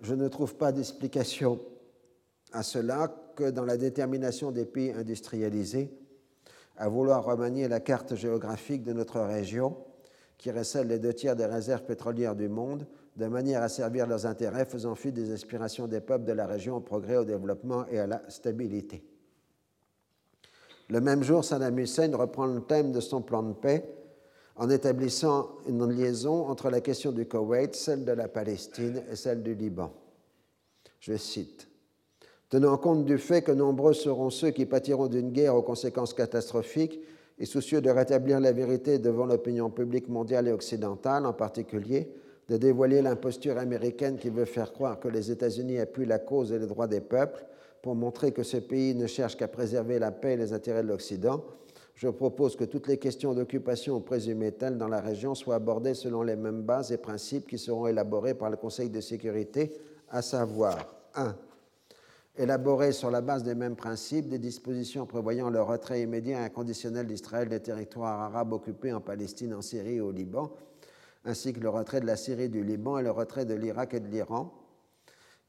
Je 0.00 0.14
ne 0.14 0.28
trouve 0.28 0.54
pas 0.54 0.72
d'explication 0.72 1.60
à 2.52 2.62
cela 2.62 3.14
que 3.36 3.50
dans 3.50 3.64
la 3.64 3.76
détermination 3.76 4.50
des 4.50 4.64
pays 4.64 4.92
industrialisés 4.92 5.90
à 6.76 6.88
vouloir 6.88 7.24
remanier 7.24 7.66
la 7.68 7.80
carte 7.80 8.14
géographique 8.14 8.84
de 8.84 8.92
notre 8.92 9.20
région, 9.20 9.76
qui 10.38 10.52
recèle 10.52 10.86
les 10.86 11.00
deux 11.00 11.12
tiers 11.12 11.34
des 11.34 11.46
réserves 11.46 11.82
pétrolières 11.82 12.36
du 12.36 12.48
monde, 12.48 12.86
de 13.16 13.26
manière 13.26 13.62
à 13.62 13.68
servir 13.68 14.06
leurs 14.06 14.26
intérêts, 14.26 14.64
faisant 14.64 14.94
fi 14.94 15.10
des 15.10 15.32
aspirations 15.32 15.88
des 15.88 16.00
peuples 16.00 16.24
de 16.24 16.32
la 16.32 16.46
région 16.46 16.76
au 16.76 16.80
progrès, 16.80 17.16
au 17.16 17.24
développement 17.24 17.84
et 17.88 17.98
à 17.98 18.06
la 18.06 18.22
stabilité. 18.28 19.02
Le 20.88 21.00
même 21.00 21.24
jour, 21.24 21.44
Saddam 21.44 21.76
Hussein 21.80 22.16
reprend 22.16 22.46
le 22.46 22.60
thème 22.60 22.92
de 22.92 23.00
son 23.00 23.20
plan 23.20 23.42
de 23.42 23.52
paix 23.52 23.97
en 24.58 24.68
établissant 24.70 25.50
une 25.68 25.88
liaison 25.88 26.48
entre 26.48 26.68
la 26.68 26.80
question 26.80 27.12
du 27.12 27.26
Koweït, 27.26 27.74
celle 27.74 28.04
de 28.04 28.12
la 28.12 28.28
Palestine 28.28 29.02
et 29.10 29.16
celle 29.16 29.42
du 29.42 29.54
Liban. 29.54 29.92
Je 31.00 31.16
cite 31.16 31.68
Tenant 32.50 32.76
compte 32.76 33.04
du 33.04 33.18
fait 33.18 33.42
que 33.42 33.52
nombreux 33.52 33.92
seront 33.92 34.30
ceux 34.30 34.50
qui 34.50 34.66
pâtiront 34.66 35.06
d'une 35.06 35.30
guerre 35.30 35.54
aux 35.54 35.62
conséquences 35.62 36.14
catastrophiques 36.14 36.98
et 37.38 37.46
soucieux 37.46 37.80
de 37.80 37.90
rétablir 37.90 38.40
la 38.40 38.52
vérité 38.52 38.98
devant 38.98 39.26
l'opinion 39.26 39.70
publique 39.70 40.08
mondiale 40.08 40.48
et 40.48 40.52
occidentale 40.52 41.24
en 41.26 41.34
particulier, 41.34 42.10
de 42.48 42.56
dévoiler 42.56 43.02
l'imposture 43.02 43.58
américaine 43.58 44.16
qui 44.16 44.30
veut 44.30 44.46
faire 44.46 44.72
croire 44.72 44.98
que 44.98 45.08
les 45.08 45.30
États-Unis 45.30 45.78
appuient 45.78 46.06
la 46.06 46.18
cause 46.18 46.50
et 46.50 46.58
les 46.58 46.66
droits 46.66 46.86
des 46.88 47.02
peuples, 47.02 47.44
pour 47.82 47.94
montrer 47.94 48.32
que 48.32 48.42
ce 48.42 48.56
pays 48.56 48.94
ne 48.94 49.06
cherche 49.06 49.36
qu'à 49.36 49.46
préserver 49.46 50.00
la 50.00 50.10
paix 50.10 50.32
et 50.32 50.36
les 50.36 50.52
intérêts 50.52 50.82
de 50.82 50.88
l'Occident, 50.88 51.44
je 51.98 52.06
propose 52.06 52.54
que 52.54 52.62
toutes 52.62 52.86
les 52.86 52.98
questions 52.98 53.34
d'occupation 53.34 54.00
présumées 54.00 54.52
telles 54.52 54.78
dans 54.78 54.86
la 54.86 55.00
région 55.00 55.34
soient 55.34 55.56
abordées 55.56 55.94
selon 55.94 56.22
les 56.22 56.36
mêmes 56.36 56.62
bases 56.62 56.92
et 56.92 56.96
principes 56.96 57.48
qui 57.48 57.58
seront 57.58 57.88
élaborés 57.88 58.34
par 58.34 58.50
le 58.50 58.56
Conseil 58.56 58.88
de 58.88 59.00
sécurité, 59.00 59.76
à 60.08 60.22
savoir 60.22 60.94
1. 61.16 61.34
Élaborer 62.36 62.92
sur 62.92 63.10
la 63.10 63.20
base 63.20 63.42
des 63.42 63.56
mêmes 63.56 63.74
principes 63.74 64.28
des 64.28 64.38
dispositions 64.38 65.06
prévoyant 65.06 65.50
le 65.50 65.60
retrait 65.60 66.00
immédiat 66.00 66.40
et 66.40 66.44
inconditionnel 66.44 67.08
d'Israël 67.08 67.48
des 67.48 67.58
territoires 67.58 68.20
arabes 68.20 68.52
occupés 68.52 68.92
en 68.92 69.00
Palestine, 69.00 69.52
en 69.52 69.60
Syrie 69.60 69.96
et 69.96 70.00
au 70.00 70.12
Liban, 70.12 70.52
ainsi 71.24 71.52
que 71.52 71.58
le 71.58 71.68
retrait 71.68 72.00
de 72.00 72.06
la 72.06 72.14
Syrie 72.14 72.48
du 72.48 72.62
Liban 72.62 72.98
et 72.98 73.02
le 73.02 73.10
retrait 73.10 73.44
de 73.44 73.54
l'Irak 73.54 73.94
et 73.94 74.00
de 74.00 74.06
l'Iran, 74.06 74.52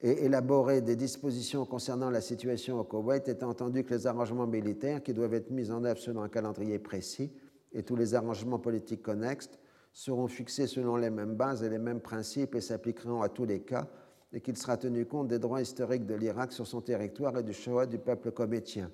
et 0.02 0.26
élaborer 0.26 0.82
des 0.82 0.96
dispositions 0.96 1.66
concernant 1.66 2.10
la 2.10 2.22
situation 2.22 2.80
au 2.80 2.84
Koweït, 2.84 3.28
étant 3.28 3.50
entendu 3.50 3.84
que 3.84 3.94
les 3.94 4.08
arrangements 4.08 4.48
militaires 4.48 5.04
qui 5.04 5.14
doivent 5.14 5.34
être 5.34 5.52
mis 5.52 5.72
en 5.72 5.84
œuvre 5.84 6.00
selon 6.00 6.22
un 6.22 6.30
calendrier 6.30 6.80
précis 6.80 7.32
et 7.74 7.84
tous 7.84 7.96
les 7.96 8.16
arrangements 8.16 8.60
politiques 8.60 9.02
connexes 9.02 9.50
seront 9.92 10.28
fixés 10.28 10.68
selon 10.68 10.96
les 10.96 11.10
mêmes 11.10 11.36
bases 11.36 11.64
et 11.64 11.70
les 11.70 11.80
mêmes 11.80 12.00
principes 12.00 12.56
et 12.56 12.62
s'appliqueront 12.62 13.22
à 13.22 13.30
tous 13.30 13.46
les 13.46 13.62
cas, 13.62 13.88
et 14.32 14.42
qu'il 14.42 14.56
sera 14.56 14.78
tenu 14.78 15.06
compte 15.06 15.28
des 15.28 15.40
droits 15.40 15.62
historiques 15.62 16.06
de 16.06 16.14
l'Irak 16.14 16.52
sur 16.52 16.68
son 16.68 16.82
territoire 16.82 17.38
et 17.38 17.44
du 17.44 17.54
choix 17.54 17.86
du 17.86 17.98
peuple 17.98 18.32
cométien. 18.32 18.92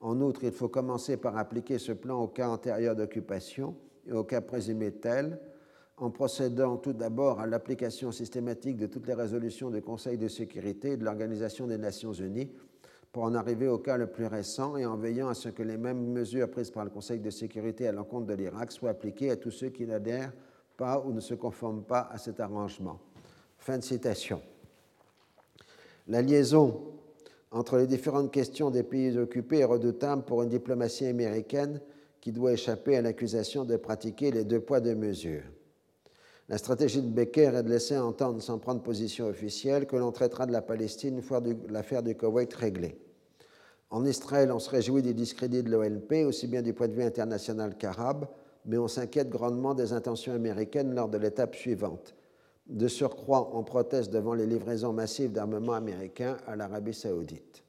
En 0.00 0.20
outre, 0.20 0.44
il 0.44 0.52
faut 0.52 0.68
commencer 0.68 1.16
par 1.16 1.38
appliquer 1.38 1.78
ce 1.78 1.92
plan 1.92 2.20
au 2.20 2.28
cas 2.28 2.48
antérieur 2.48 2.94
d'occupation 2.94 3.76
et 4.06 4.12
au 4.12 4.24
cas 4.24 4.40
présumé 4.40 4.92
tel, 4.92 5.38
en 5.98 6.10
procédant 6.10 6.76
tout 6.76 6.92
d'abord 6.92 7.40
à 7.40 7.46
l'application 7.46 8.12
systématique 8.12 8.76
de 8.76 8.86
toutes 8.86 9.06
les 9.06 9.14
résolutions 9.14 9.70
du 9.70 9.80
Conseil 9.80 10.18
de 10.18 10.28
sécurité 10.28 10.92
et 10.92 10.96
de 10.96 11.04
l'Organisation 11.04 11.66
des 11.66 11.78
Nations 11.78 12.12
Unies 12.12 12.50
pour 13.12 13.22
en 13.24 13.34
arriver 13.34 13.66
au 13.66 13.78
cas 13.78 13.96
le 13.96 14.08
plus 14.08 14.26
récent 14.26 14.76
et 14.76 14.84
en 14.84 14.96
veillant 14.96 15.28
à 15.28 15.34
ce 15.34 15.48
que 15.48 15.62
les 15.62 15.78
mêmes 15.78 16.12
mesures 16.12 16.50
prises 16.50 16.70
par 16.70 16.84
le 16.84 16.90
Conseil 16.90 17.18
de 17.18 17.30
sécurité 17.30 17.88
à 17.88 17.92
l'encontre 17.92 18.26
de 18.26 18.34
l'Irak 18.34 18.72
soient 18.72 18.90
appliquées 18.90 19.30
à 19.30 19.36
tous 19.36 19.50
ceux 19.50 19.70
qui 19.70 19.86
n'adhèrent 19.86 20.32
pas 20.76 21.00
ou 21.00 21.12
ne 21.12 21.20
se 21.20 21.32
conforment 21.32 21.84
pas 21.84 22.10
à 22.12 22.18
cet 22.18 22.40
arrangement. 22.40 23.00
Fin 23.56 23.78
de 23.78 23.82
citation. 23.82 24.42
La 26.08 26.20
liaison 26.20 26.92
entre 27.50 27.78
les 27.78 27.86
différentes 27.86 28.30
questions 28.30 28.70
des 28.70 28.82
pays 28.82 29.16
occupés 29.16 29.60
est 29.60 29.64
redoutable 29.64 30.24
pour 30.24 30.42
une 30.42 30.50
diplomatie 30.50 31.06
américaine 31.06 31.80
qui 32.20 32.32
doit 32.32 32.52
échapper 32.52 32.96
à 32.96 33.02
l'accusation 33.02 33.64
de 33.64 33.76
pratiquer 33.76 34.30
les 34.30 34.44
deux 34.44 34.60
poids, 34.60 34.80
deux 34.80 34.94
mesures. 34.94 35.44
La 36.48 36.58
stratégie 36.58 37.02
de 37.02 37.08
Becker 37.08 37.56
est 37.56 37.62
de 37.64 37.68
laisser 37.68 37.98
entendre 37.98 38.40
sans 38.40 38.58
prendre 38.58 38.80
position 38.80 39.26
officielle 39.26 39.86
que 39.86 39.96
l'on 39.96 40.12
traitera 40.12 40.46
de 40.46 40.52
la 40.52 40.62
Palestine 40.62 41.16
une 41.16 41.22
fois 41.22 41.42
l'affaire 41.68 42.04
du 42.04 42.14
Koweït 42.14 42.54
réglée. 42.54 42.96
En 43.90 44.04
Israël, 44.04 44.52
on 44.52 44.60
se 44.60 44.70
réjouit 44.70 45.02
du 45.02 45.12
discrédit 45.12 45.64
de 45.64 45.70
l'OLP, 45.70 46.24
aussi 46.24 46.46
bien 46.46 46.62
du 46.62 46.72
point 46.72 46.86
de 46.86 46.92
vue 46.92 47.02
international 47.02 47.76
qu'arabe, 47.76 48.28
mais 48.64 48.78
on 48.78 48.86
s'inquiète 48.86 49.28
grandement 49.28 49.74
des 49.74 49.92
intentions 49.92 50.34
américaines 50.34 50.94
lors 50.94 51.08
de 51.08 51.18
l'étape 51.18 51.56
suivante. 51.56 52.14
De 52.68 52.86
surcroît, 52.86 53.50
on 53.52 53.64
proteste 53.64 54.12
devant 54.12 54.34
les 54.34 54.46
livraisons 54.46 54.92
massives 54.92 55.32
d'armements 55.32 55.72
américains 55.72 56.36
à 56.46 56.54
l'Arabie 56.54 56.94
saoudite. 56.94 57.64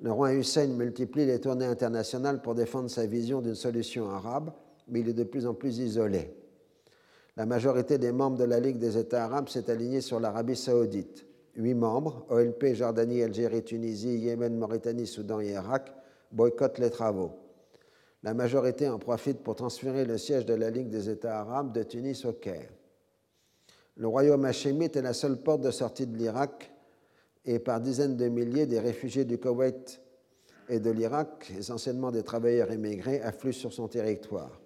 Le 0.00 0.12
roi 0.12 0.32
Hussein 0.32 0.68
multiplie 0.68 1.26
les 1.26 1.40
tournées 1.40 1.66
internationales 1.66 2.40
pour 2.40 2.54
défendre 2.54 2.88
sa 2.88 3.06
vision 3.06 3.42
d'une 3.42 3.54
solution 3.54 4.08
arabe, 4.08 4.52
mais 4.88 5.00
il 5.00 5.08
est 5.10 5.14
de 5.14 5.24
plus 5.24 5.46
en 5.46 5.54
plus 5.54 5.78
isolé 5.78 6.34
la 7.36 7.44
majorité 7.44 7.98
des 7.98 8.12
membres 8.12 8.38
de 8.38 8.44
la 8.44 8.60
Ligue 8.60 8.78
des 8.78 8.96
États 8.96 9.24
arabes 9.24 9.48
s'est 9.48 9.70
alignée 9.70 10.00
sur 10.00 10.18
l'Arabie 10.20 10.56
saoudite. 10.56 11.26
Huit 11.54 11.74
membres, 11.74 12.26
OLP, 12.30 12.74
Jordanie, 12.74 13.22
Algérie, 13.22 13.62
Tunisie, 13.62 14.18
Yémen, 14.18 14.56
Mauritanie, 14.56 15.06
Soudan 15.06 15.40
et 15.40 15.50
Irak, 15.50 15.92
boycottent 16.32 16.78
les 16.78 16.90
travaux. 16.90 17.32
La 18.22 18.34
majorité 18.34 18.88
en 18.88 18.98
profite 18.98 19.42
pour 19.42 19.54
transférer 19.54 20.04
le 20.04 20.18
siège 20.18 20.46
de 20.46 20.54
la 20.54 20.70
Ligue 20.70 20.88
des 20.88 21.10
États 21.10 21.40
arabes 21.40 21.72
de 21.72 21.82
Tunis 21.82 22.24
au 22.24 22.32
Caire. 22.32 22.70
Le 23.96 24.08
royaume 24.08 24.44
hachémite 24.44 24.96
est 24.96 25.02
la 25.02 25.14
seule 25.14 25.36
porte 25.36 25.60
de 25.60 25.70
sortie 25.70 26.06
de 26.06 26.16
l'Irak 26.16 26.72
et 27.44 27.58
par 27.58 27.80
dizaines 27.80 28.16
de 28.16 28.28
milliers 28.28 28.66
des 28.66 28.80
réfugiés 28.80 29.24
du 29.24 29.38
Koweït 29.38 30.00
et 30.68 30.80
de 30.80 30.90
l'Irak, 30.90 31.52
essentiellement 31.56 32.10
des 32.10 32.22
travailleurs 32.22 32.72
immigrés, 32.72 33.22
affluent 33.22 33.52
sur 33.52 33.72
son 33.72 33.88
territoire. 33.88 34.60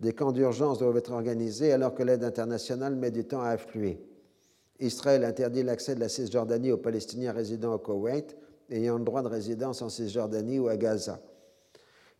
Des 0.00 0.12
camps 0.12 0.32
d'urgence 0.32 0.78
doivent 0.78 0.96
être 0.96 1.12
organisés 1.12 1.72
alors 1.72 1.94
que 1.94 2.02
l'aide 2.02 2.24
internationale 2.24 2.96
met 2.96 3.10
du 3.10 3.24
temps 3.24 3.42
à 3.42 3.50
affluer. 3.50 4.00
Israël 4.80 5.24
interdit 5.24 5.62
l'accès 5.62 5.94
de 5.94 6.00
la 6.00 6.08
Cisjordanie 6.08 6.72
aux 6.72 6.78
Palestiniens 6.78 7.32
résidant 7.32 7.74
au 7.74 7.78
Koweït 7.78 8.36
ayant 8.70 8.98
le 8.98 9.04
droit 9.04 9.22
de 9.22 9.28
résidence 9.28 9.82
en 9.82 9.88
Cisjordanie 9.88 10.58
ou 10.58 10.68
à 10.68 10.76
Gaza. 10.76 11.20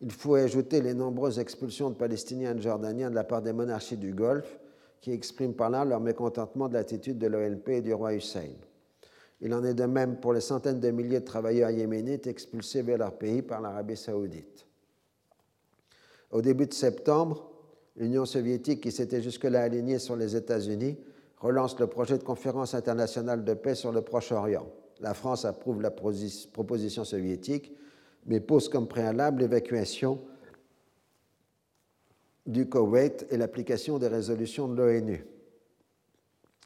Il 0.01 0.11
faut 0.11 0.35
ajouter 0.35 0.81
les 0.81 0.93
nombreuses 0.93 1.39
expulsions 1.39 1.89
de 1.89 1.95
Palestiniens 1.95 2.51
et 2.51 2.55
de 2.55 2.61
Jordaniens 2.61 3.09
de 3.09 3.15
la 3.15 3.23
part 3.23 3.41
des 3.41 3.53
monarchies 3.53 3.97
du 3.97 4.13
Golfe, 4.13 4.59
qui 5.01 5.11
expriment 5.11 5.53
par 5.53 5.69
là 5.69 5.85
leur 5.85 5.99
mécontentement 5.99 6.67
de 6.67 6.73
l'attitude 6.73 7.17
de 7.17 7.27
l'OLP 7.27 7.69
et 7.69 7.81
du 7.81 7.93
roi 7.93 8.13
Hussein. 8.13 8.49
Il 9.41 9.53
en 9.53 9.63
est 9.63 9.73
de 9.73 9.85
même 9.85 10.19
pour 10.19 10.33
les 10.33 10.41
centaines 10.41 10.79
de 10.79 10.91
milliers 10.91 11.19
de 11.19 11.25
travailleurs 11.25 11.69
yéménites 11.69 12.27
expulsés 12.27 12.81
vers 12.81 12.97
leur 12.97 13.17
pays 13.17 13.41
par 13.41 13.61
l'Arabie 13.61 13.97
saoudite. 13.97 14.65
Au 16.31 16.41
début 16.41 16.65
de 16.65 16.73
septembre, 16.73 17.54
l'Union 17.95 18.25
soviétique, 18.25 18.81
qui 18.81 18.91
s'était 18.91 19.21
jusque-là 19.21 19.61
alignée 19.61 19.99
sur 19.99 20.15
les 20.15 20.35
États-Unis, 20.35 20.97
relance 21.37 21.79
le 21.79 21.87
projet 21.87 22.17
de 22.17 22.23
conférence 22.23 22.73
internationale 22.73 23.43
de 23.43 23.53
paix 23.53 23.75
sur 23.75 23.91
le 23.91 24.01
Proche-Orient. 24.01 24.67
La 25.01 25.13
France 25.13 25.45
approuve 25.45 25.81
la 25.81 25.91
proposition 25.91 27.03
soviétique, 27.03 27.73
mais 28.25 28.39
pose 28.39 28.69
comme 28.69 28.87
préalable 28.87 29.41
l'évacuation 29.41 30.19
du 32.45 32.67
Koweït 32.69 33.25
et 33.29 33.37
l'application 33.37 33.97
des 33.97 34.07
résolutions 34.07 34.67
de 34.67 34.75
l'ONU. 34.75 35.25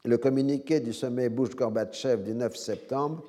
Le 0.04 0.18
communiqué 0.18 0.80
du 0.80 0.92
sommet 0.92 1.28
Bush-Gorbatchev 1.28 2.22
du 2.22 2.34
9 2.34 2.56
septembre 2.56 3.24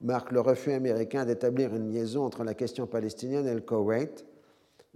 marque 0.00 0.32
le 0.32 0.40
refus 0.40 0.72
américain 0.72 1.24
d'établir 1.24 1.74
une 1.74 1.92
liaison 1.92 2.24
entre 2.24 2.44
la 2.44 2.54
question 2.54 2.86
palestinienne 2.86 3.46
et 3.46 3.54
le 3.54 3.60
Koweït, 3.60 4.24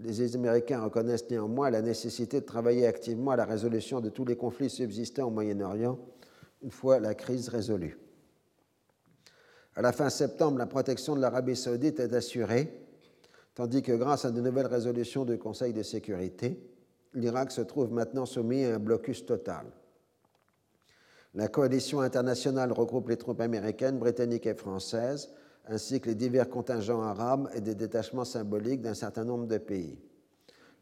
les 0.02 0.34
Américains 0.34 0.82
reconnaissent 0.82 1.28
néanmoins 1.30 1.70
la 1.70 1.82
nécessité 1.82 2.40
de 2.40 2.46
travailler 2.46 2.86
activement 2.86 3.32
à 3.32 3.36
la 3.36 3.44
résolution 3.44 4.00
de 4.00 4.08
tous 4.08 4.24
les 4.24 4.36
conflits 4.36 4.70
subsistants 4.70 5.26
au 5.26 5.30
Moyen-Orient 5.30 5.98
une 6.62 6.70
fois 6.70 7.00
la 7.00 7.14
crise 7.14 7.48
résolue. 7.48 7.98
À 9.74 9.82
la 9.82 9.92
fin 9.92 10.10
septembre, 10.10 10.58
la 10.58 10.66
protection 10.66 11.16
de 11.16 11.20
l'Arabie 11.20 11.56
saoudite 11.56 12.00
est 12.00 12.12
assurée, 12.12 12.86
tandis 13.54 13.82
que 13.82 13.92
grâce 13.92 14.24
à 14.24 14.30
de 14.30 14.40
nouvelles 14.40 14.66
résolutions 14.66 15.24
du 15.24 15.38
Conseil 15.38 15.72
de 15.72 15.82
sécurité, 15.82 16.60
l'Irak 17.14 17.50
se 17.50 17.60
trouve 17.60 17.92
maintenant 17.92 18.26
soumis 18.26 18.64
à 18.64 18.74
un 18.74 18.78
blocus 18.78 19.24
total. 19.24 19.66
La 21.34 21.48
coalition 21.48 22.00
internationale 22.00 22.72
regroupe 22.72 23.08
les 23.08 23.16
troupes 23.16 23.40
américaines, 23.40 23.98
britanniques 23.98 24.46
et 24.46 24.54
françaises, 24.54 25.30
ainsi 25.66 26.00
que 26.00 26.08
les 26.08 26.14
divers 26.14 26.48
contingents 26.48 27.02
arabes 27.02 27.48
et 27.54 27.60
des 27.60 27.74
détachements 27.74 28.24
symboliques 28.24 28.82
d'un 28.82 28.94
certain 28.94 29.24
nombre 29.24 29.46
de 29.46 29.58
pays. 29.58 29.98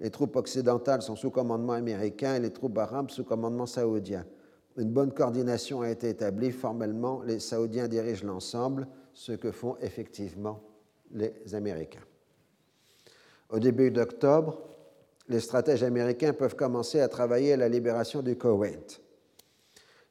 Les 0.00 0.10
troupes 0.10 0.36
occidentales 0.36 1.02
sont 1.02 1.16
sous 1.16 1.30
commandement 1.30 1.72
américain 1.72 2.36
et 2.36 2.40
les 2.40 2.52
troupes 2.52 2.78
arabes 2.78 3.10
sous 3.10 3.24
commandement 3.24 3.66
saoudien. 3.66 4.24
Une 4.76 4.90
bonne 4.90 5.12
coordination 5.12 5.80
a 5.80 5.90
été 5.90 6.08
établie. 6.08 6.52
Formellement, 6.52 7.22
les 7.22 7.40
Saoudiens 7.40 7.88
dirigent 7.88 8.24
l'ensemble, 8.24 8.86
ce 9.12 9.32
que 9.32 9.50
font 9.50 9.76
effectivement 9.80 10.62
les 11.10 11.32
Américains. 11.52 12.04
Au 13.50 13.58
début 13.58 13.90
d'octobre, 13.90 14.58
les 15.28 15.40
stratèges 15.40 15.82
américains 15.82 16.32
peuvent 16.32 16.54
commencer 16.54 17.00
à 17.00 17.08
travailler 17.08 17.54
à 17.54 17.56
la 17.56 17.68
libération 17.68 18.22
du 18.22 18.36
Koweït. 18.36 19.00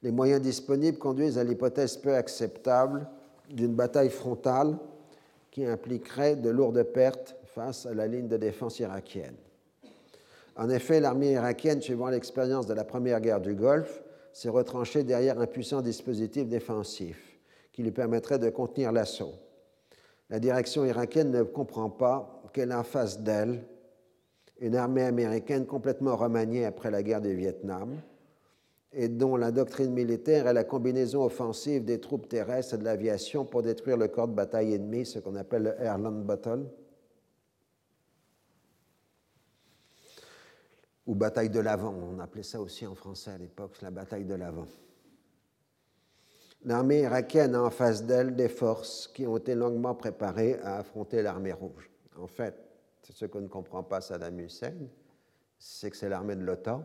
Les 0.03 0.11
moyens 0.11 0.41
disponibles 0.41 0.97
conduisent 0.97 1.37
à 1.37 1.43
l'hypothèse 1.43 1.97
peu 1.97 2.13
acceptable 2.13 3.07
d'une 3.49 3.75
bataille 3.75 4.09
frontale 4.09 4.77
qui 5.51 5.65
impliquerait 5.65 6.35
de 6.35 6.49
lourdes 6.49 6.83
pertes 6.83 7.35
face 7.45 7.85
à 7.85 7.93
la 7.93 8.07
ligne 8.07 8.27
de 8.27 8.37
défense 8.37 8.79
irakienne. 8.79 9.35
En 10.55 10.69
effet, 10.69 10.99
l'armée 10.99 11.31
irakienne, 11.31 11.81
suivant 11.81 12.09
l'expérience 12.09 12.67
de 12.67 12.73
la 12.73 12.83
première 12.83 13.21
guerre 13.21 13.41
du 13.41 13.53
Golfe, 13.53 14.01
s'est 14.33 14.49
retranchée 14.49 15.03
derrière 15.03 15.39
un 15.39 15.47
puissant 15.47 15.81
dispositif 15.81 16.47
défensif 16.47 17.39
qui 17.71 17.83
lui 17.83 17.91
permettrait 17.91 18.39
de 18.39 18.49
contenir 18.49 18.91
l'assaut. 18.91 19.33
La 20.29 20.39
direction 20.39 20.83
irakienne 20.83 21.31
ne 21.31 21.43
comprend 21.43 21.89
pas 21.89 22.41
qu'elle 22.53 22.71
a 22.71 22.83
face 22.83 23.21
d'elle 23.21 23.63
une 24.59 24.75
armée 24.75 25.03
américaine 25.03 25.65
complètement 25.65 26.15
remaniée 26.15 26.65
après 26.65 26.91
la 26.91 27.03
guerre 27.03 27.21
du 27.21 27.35
Vietnam 27.35 27.95
et 28.99 29.09
dont 29.09 29.35
la 29.37 29.51
doctrine 29.51 29.93
militaire 29.93 30.47
est 30.47 30.53
la 30.53 30.63
combinaison 30.63 31.23
offensive 31.23 31.85
des 31.85 31.99
troupes 31.99 32.27
terrestres 32.27 32.73
et 32.73 32.77
de 32.79 32.83
l'aviation 32.83 33.45
pour 33.45 33.61
détruire 33.61 33.95
le 33.95 34.07
corps 34.07 34.27
de 34.27 34.33
bataille 34.33 34.73
ennemi, 34.73 35.05
ce 35.05 35.19
qu'on 35.19 35.35
appelle 35.35 35.63
le 35.63 35.79
Airland 35.79 36.25
Battle, 36.25 36.65
ou 41.05 41.13
bataille 41.13 41.51
de 41.51 41.59
l'Avent, 41.59 41.93
on 41.93 42.19
appelait 42.19 42.41
ça 42.41 42.59
aussi 42.59 42.87
en 42.87 42.95
français 42.95 43.29
à 43.29 43.37
l'époque, 43.37 43.79
la 43.83 43.91
bataille 43.91 44.25
de 44.25 44.33
l'Avent. 44.33 44.65
L'armée 46.65 47.01
irakienne 47.01 47.53
a 47.53 47.61
en 47.61 47.69
face 47.69 48.03
d'elle 48.03 48.35
des 48.35 48.49
forces 48.49 49.07
qui 49.07 49.27
ont 49.27 49.37
été 49.37 49.53
longuement 49.53 49.93
préparées 49.93 50.57
à 50.63 50.79
affronter 50.79 51.21
l'armée 51.21 51.53
rouge. 51.53 51.91
En 52.19 52.25
fait, 52.25 52.55
ce 53.03 53.25
que 53.25 53.37
ne 53.37 53.47
comprend 53.47 53.83
pas 53.83 54.01
Saddam 54.01 54.39
Hussein, 54.39 54.73
c'est 55.59 55.91
que 55.91 55.97
c'est 55.97 56.09
l'armée 56.09 56.35
de 56.35 56.43
l'OTAN, 56.43 56.83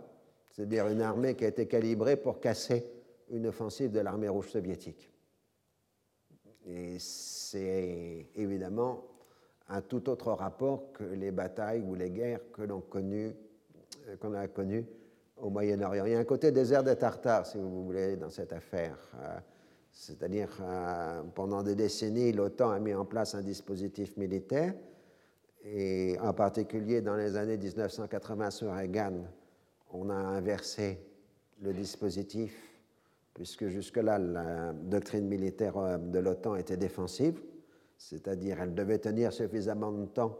c'est-à-dire 0.52 0.86
une 0.88 1.00
armée 1.00 1.34
qui 1.34 1.44
a 1.44 1.48
été 1.48 1.66
calibrée 1.66 2.16
pour 2.16 2.38
casser 2.38 2.84
une 3.30 3.46
offensive 3.46 3.90
de 3.90 4.00
l'armée 4.00 4.28
rouge 4.28 4.50
soviétique. 4.50 5.10
Et 6.66 6.96
c'est 6.98 8.28
évidemment 8.34 9.04
un 9.68 9.80
tout 9.80 10.08
autre 10.10 10.32
rapport 10.32 10.92
que 10.92 11.04
les 11.04 11.30
batailles 11.30 11.80
ou 11.80 11.94
les 11.94 12.10
guerres 12.10 12.40
que 12.52 12.62
l'on 12.62 12.82
euh, 12.94 13.32
qu'on 14.20 14.34
a 14.34 14.46
connues 14.48 14.86
au 15.38 15.50
Moyen-Orient. 15.50 16.04
Il 16.04 16.12
y 16.12 16.14
a 16.14 16.18
un 16.18 16.24
côté 16.24 16.52
désert 16.52 16.82
des 16.82 16.96
Tartares, 16.96 17.46
si 17.46 17.58
vous 17.58 17.84
voulez, 17.84 18.16
dans 18.16 18.30
cette 18.30 18.52
affaire. 18.52 18.96
Euh, 19.20 19.38
c'est-à-dire, 19.90 20.50
euh, 20.62 21.22
pendant 21.34 21.62
des 21.62 21.74
décennies, 21.74 22.32
l'OTAN 22.32 22.70
a 22.70 22.78
mis 22.78 22.94
en 22.94 23.04
place 23.04 23.34
un 23.34 23.42
dispositif 23.42 24.16
militaire, 24.16 24.74
et 25.64 26.16
en 26.20 26.32
particulier 26.32 27.00
dans 27.00 27.16
les 27.16 27.36
années 27.36 27.56
1980 27.56 28.50
sous 28.50 28.70
Reagan, 28.70 29.24
on 29.92 30.10
a 30.10 30.14
inversé 30.14 30.98
le 31.60 31.72
dispositif, 31.72 32.80
puisque 33.34 33.68
jusque-là, 33.68 34.18
la 34.18 34.72
doctrine 34.72 35.26
militaire 35.26 35.76
euh, 35.76 35.98
de 35.98 36.18
l'OTAN 36.18 36.56
était 36.56 36.76
défensive, 36.76 37.40
c'est-à-dire 37.96 38.60
elle 38.60 38.74
devait 38.74 38.98
tenir 38.98 39.32
suffisamment 39.32 39.92
de 39.92 40.06
temps 40.06 40.38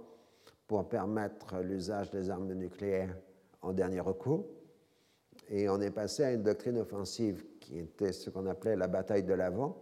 pour 0.66 0.88
permettre 0.88 1.60
l'usage 1.62 2.10
des 2.10 2.30
armes 2.30 2.52
nucléaires 2.52 3.16
en 3.60 3.72
dernier 3.72 4.00
recours. 4.00 4.46
Et 5.48 5.68
on 5.68 5.80
est 5.80 5.90
passé 5.90 6.24
à 6.24 6.32
une 6.32 6.42
doctrine 6.42 6.78
offensive 6.78 7.44
qui 7.60 7.78
était 7.78 8.12
ce 8.12 8.30
qu'on 8.30 8.46
appelait 8.46 8.76
la 8.76 8.88
bataille 8.88 9.22
de 9.22 9.34
l'avant, 9.34 9.76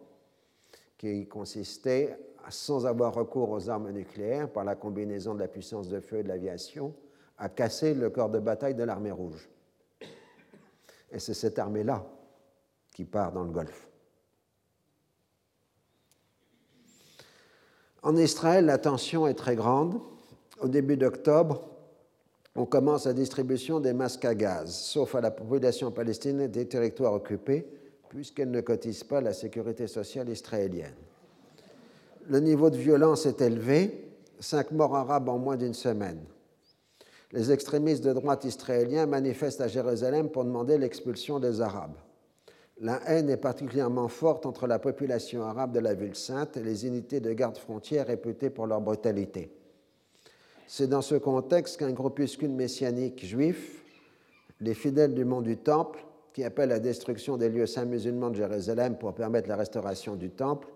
qui 0.98 1.26
consistait, 1.26 2.18
sans 2.48 2.86
avoir 2.86 3.14
recours 3.14 3.51
aux 3.51 3.70
armes 3.70 3.90
nucléaires, 3.90 4.51
par 4.51 4.64
la 4.64 4.74
combinaison 4.74 5.34
de 5.34 5.40
la 5.40 5.48
puissance 5.48 5.88
de 5.88 6.01
feu 6.01 6.18
et 6.18 6.22
de 6.22 6.28
l'aviation, 6.28 6.94
à 7.38 7.48
casser 7.48 7.94
le 7.94 8.10
corps 8.10 8.28
de 8.30 8.38
bataille 8.38 8.74
de 8.74 8.82
l'armée 8.82 9.10
rouge. 9.10 9.48
Et 11.12 11.19
c'est 11.19 11.35
cette 11.35 11.59
armée-là 11.59 12.05
qui 12.95 13.05
part 13.05 13.32
dans 13.32 13.45
le 13.45 13.51
Golfe. 13.51 13.89
En 18.03 18.16
Israël, 18.16 18.65
la 18.65 18.78
tension 18.78 19.27
est 19.27 19.35
très 19.35 19.57
grande. 19.57 20.01
Au 20.61 20.69
début 20.69 20.97
d'octobre, 20.97 21.62
on 22.57 22.65
commence 22.66 23.07
la 23.07 23.12
distribution 23.12 23.81
des 23.81 23.93
masques 23.93 24.24
à 24.24 24.35
gaz, 24.35 24.74
sauf 24.74 25.15
à 25.15 25.20
la 25.20 25.31
population 25.31 25.91
palestinienne 25.91 26.51
des 26.51 26.66
territoires 26.66 27.15
occupés, 27.15 27.66
puisqu'elle 28.09 28.51
ne 28.51 28.61
cotise 28.61 29.05
pas 29.05 29.20
la 29.20 29.32
sécurité 29.32 29.87
sociale 29.87 30.28
israélienne. 30.28 30.95
Le 32.28 32.41
niveau 32.41 32.70
de 32.70 32.77
violence 32.77 33.27
est 33.27 33.41
élevé, 33.41 34.12
cinq 34.41 34.73
morts 34.73 34.97
arabes 34.97 35.28
en 35.28 35.39
moins 35.39 35.57
d'une 35.57 35.74
semaine 35.74 36.20
les 37.32 37.52
extrémistes 37.52 38.05
de 38.05 38.12
droite 38.12 38.44
israéliens 38.44 39.07
manifestent 39.07 39.61
à 39.61 39.69
Jérusalem 39.69 40.31
pour 40.31 40.44
demander 40.44 40.78
l'expulsion 40.78 41.39
des 41.39 41.61
Arabes. 41.61 41.97
La 42.81 43.01
haine 43.07 43.28
est 43.28 43.36
particulièrement 43.36 44.09
forte 44.09 44.47
entre 44.47 44.66
la 44.66 44.78
population 44.78 45.43
arabe 45.43 45.73
de 45.73 45.81
la 45.81 45.94
ville 45.94 46.16
sainte 46.16 46.57
et 46.57 46.62
les 46.62 46.86
unités 46.86 47.20
de 47.20 47.32
garde 47.32 47.59
frontière 47.59 48.07
réputées 48.07 48.51
pour 48.51 48.66
leur 48.66 48.81
brutalité. 48.81 49.52
C'est 50.66 50.89
dans 50.89 51.02
ce 51.02 51.16
contexte 51.16 51.78
qu'un 51.78 51.93
groupuscule 51.93 52.51
messianique 52.51 53.24
juif, 53.24 53.85
les 54.61 54.74
fidèles 54.74 55.15
du 55.15 55.24
mont 55.24 55.43
du 55.43 55.57
Temple, 55.57 56.01
qui 56.32 56.43
appellent 56.43 56.73
à 56.73 56.77
la 56.77 56.81
destruction 56.81 57.36
des 57.36 57.48
lieux 57.48 57.66
saints 57.66 57.85
musulmans 57.85 58.31
de 58.31 58.36
Jérusalem 58.36 58.97
pour 58.97 59.15
permettre 59.15 59.48
la 59.48 59.57
restauration 59.57 60.16
du 60.16 60.31
Temple, 60.31 60.69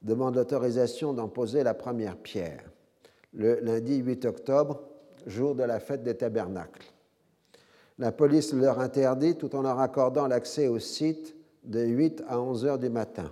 demande 0.00 0.36
l'autorisation 0.36 1.12
d'en 1.12 1.28
poser 1.28 1.62
la 1.62 1.74
première 1.74 2.16
pierre. 2.16 2.64
Le 3.34 3.60
lundi 3.60 3.96
8 3.96 4.24
octobre, 4.24 4.91
jour 5.26 5.54
de 5.54 5.62
la 5.62 5.80
fête 5.80 6.02
des 6.02 6.16
tabernacles. 6.16 6.92
La 7.98 8.12
police 8.12 8.52
leur 8.52 8.80
interdit 8.80 9.36
tout 9.36 9.54
en 9.54 9.62
leur 9.62 9.78
accordant 9.78 10.26
l'accès 10.26 10.68
au 10.68 10.78
site 10.78 11.36
de 11.64 11.80
8 11.80 12.24
à 12.28 12.40
11 12.40 12.64
heures 12.66 12.78
du 12.78 12.88
matin. 12.88 13.30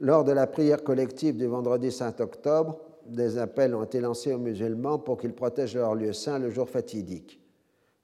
Lors 0.00 0.24
de 0.24 0.32
la 0.32 0.46
prière 0.46 0.82
collective 0.82 1.36
du 1.36 1.46
vendredi 1.46 1.92
5 1.92 2.20
octobre, 2.20 2.80
des 3.06 3.38
appels 3.38 3.74
ont 3.74 3.84
été 3.84 4.00
lancés 4.00 4.32
aux 4.32 4.38
musulmans 4.38 4.98
pour 4.98 5.18
qu'ils 5.18 5.34
protègent 5.34 5.76
leur 5.76 5.94
lieu 5.94 6.12
saint 6.12 6.38
le 6.38 6.50
jour 6.50 6.68
fatidique. 6.68 7.40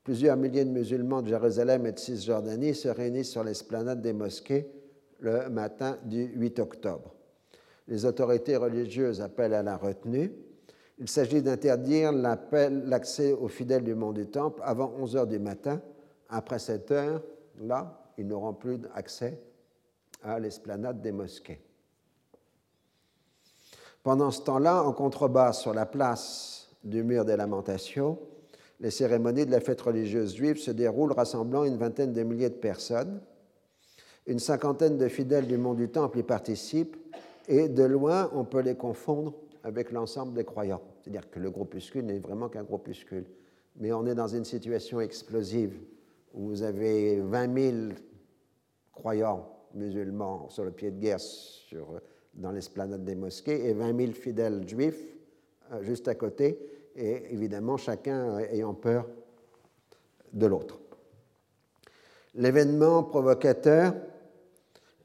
Plusieurs 0.05 0.37
milliers 0.37 0.65
de 0.65 0.71
musulmans 0.71 1.23
de 1.23 1.29
Jérusalem 1.29 1.87
et 1.87 1.93
de 1.93 1.99
Cisjordanie 1.99 2.75
se 2.75 2.89
réunissent 2.89 3.31
sur 3.31 3.45
l'esplanade 3.45 4.03
des 4.03 4.13
mosquées 4.13 4.71
le 5.21 5.49
matin 5.49 5.99
du 6.05 6.25
8 6.25 6.59
octobre. 6.59 7.15
Les 7.89 8.05
autorités 8.05 8.57
religieuses 8.57 9.21
appellent 9.21 9.55
à 9.55 9.63
la 9.63 9.77
retenue 9.77 10.33
il 11.01 11.09
s'agit 11.09 11.41
d'interdire 11.41 12.13
l'accès 12.13 13.33
aux 13.33 13.49
fidèles 13.49 13.85
du 13.85 13.95
mont 13.95 14.13
du 14.13 14.27
Temple 14.27 14.61
avant 14.63 14.93
11 14.99 15.17
heures 15.17 15.27
du 15.27 15.39
matin. 15.39 15.81
Après 16.29 16.59
cette 16.59 16.91
heure, 16.91 17.23
là, 17.59 18.13
ils 18.19 18.27
n'auront 18.27 18.53
plus 18.53 18.79
accès 18.95 19.41
à 20.23 20.39
l'esplanade 20.39 21.01
des 21.01 21.11
mosquées. 21.11 21.63
Pendant 24.03 24.31
ce 24.31 24.43
temps-là, 24.43 24.83
en 24.85 24.93
contrebasse 24.93 25.63
sur 25.63 25.73
la 25.73 25.87
place 25.87 26.69
du 26.85 27.03
mur 27.03 27.25
des 27.25 27.37
lamentations, 27.37 28.19
les 28.79 28.91
cérémonies 28.91 29.47
de 29.47 29.51
la 29.51 29.61
fête 29.61 29.81
religieuse 29.81 30.35
juive 30.35 30.59
se 30.59 30.71
déroulent 30.71 31.13
rassemblant 31.13 31.65
une 31.65 31.79
vingtaine 31.79 32.13
de 32.13 32.23
milliers 32.23 32.51
de 32.51 32.55
personnes. 32.55 33.21
Une 34.27 34.39
cinquantaine 34.39 34.99
de 34.99 35.09
fidèles 35.09 35.47
du 35.47 35.57
mont 35.57 35.75
du 35.75 35.89
Temple 35.89 36.19
y 36.19 36.23
participent 36.23 36.97
et 37.49 37.69
de 37.69 37.85
loin, 37.85 38.31
on 38.35 38.45
peut 38.45 38.61
les 38.61 38.75
confondre 38.75 39.33
avec 39.65 39.93
l'ensemble 39.93 40.35
des 40.35 40.45
croyants. 40.45 40.83
C'est-à-dire 41.01 41.31
que 41.31 41.41
le 41.41 41.51
groupuscule 41.51 42.05
n'est 42.05 42.19
vraiment 42.19 42.49
qu'un 42.49 42.65
groupuscule. 42.65 43.25
Mais 43.77 43.93
on 43.93 44.07
est 44.07 44.15
dans 44.15 44.29
une 44.29 44.45
situation 44.45 45.01
explosive 45.01 45.79
où 46.35 46.49
vous 46.49 46.63
avez 46.63 47.21
20 47.21 47.59
000 47.59 47.77
croyants 48.93 49.49
musulmans 49.75 50.49
sur 50.51 50.65
le 50.65 50.71
pied 50.71 50.91
de 50.91 50.99
guerre 50.99 51.19
dans 52.35 52.53
l'esplanade 52.53 53.05
des 53.05 53.15
mosquées 53.15 53.69
et 53.69 53.73
20 53.73 53.97
000 53.97 54.13
fidèles 54.13 54.69
juifs 54.69 55.17
euh, 55.73 55.83
juste 55.83 56.09
à 56.09 56.15
côté, 56.15 56.59
et 56.97 57.33
évidemment 57.33 57.77
chacun 57.77 58.39
ayant 58.39 58.75
peur 58.75 59.07
de 60.33 60.47
l'autre. 60.47 60.81
L'événement 62.35 63.03
provocateur 63.05 63.95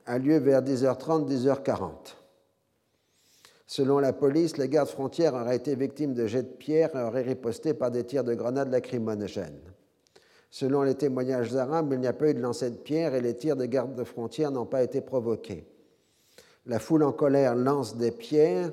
a 0.05 0.17
lieu 0.17 0.37
vers 0.37 0.61
10h30, 0.61 1.27
10h40. 1.27 2.15
Selon 3.75 3.99
la 3.99 4.13
police, 4.13 4.55
les 4.55 4.69
gardes 4.69 4.87
frontières 4.87 5.33
auraient 5.33 5.57
été 5.57 5.75
victimes 5.75 6.13
de 6.13 6.27
jets 6.27 6.43
de 6.43 6.47
pierre 6.47 6.95
et 6.95 7.03
auraient 7.03 7.23
riposté 7.23 7.73
par 7.73 7.91
des 7.91 8.05
tirs 8.05 8.23
de 8.23 8.33
grenades 8.33 8.71
lacrymogènes. 8.71 9.59
Selon 10.49 10.83
les 10.83 10.95
témoignages 10.95 11.53
arabes, 11.57 11.91
il 11.91 11.99
n'y 11.99 12.07
a 12.07 12.13
pas 12.13 12.29
eu 12.29 12.33
de 12.33 12.39
lancer 12.39 12.69
de 12.69 12.77
pierre 12.77 13.13
et 13.13 13.19
les 13.19 13.35
tirs 13.35 13.57
des 13.57 13.67
gardes 13.67 14.01
frontières 14.05 14.51
n'ont 14.51 14.65
pas 14.65 14.81
été 14.81 15.01
provoqués. 15.01 15.67
La 16.67 16.79
foule 16.79 17.03
en 17.03 17.11
colère 17.11 17.53
lance 17.53 17.97
des 17.97 18.11
pierres 18.11 18.71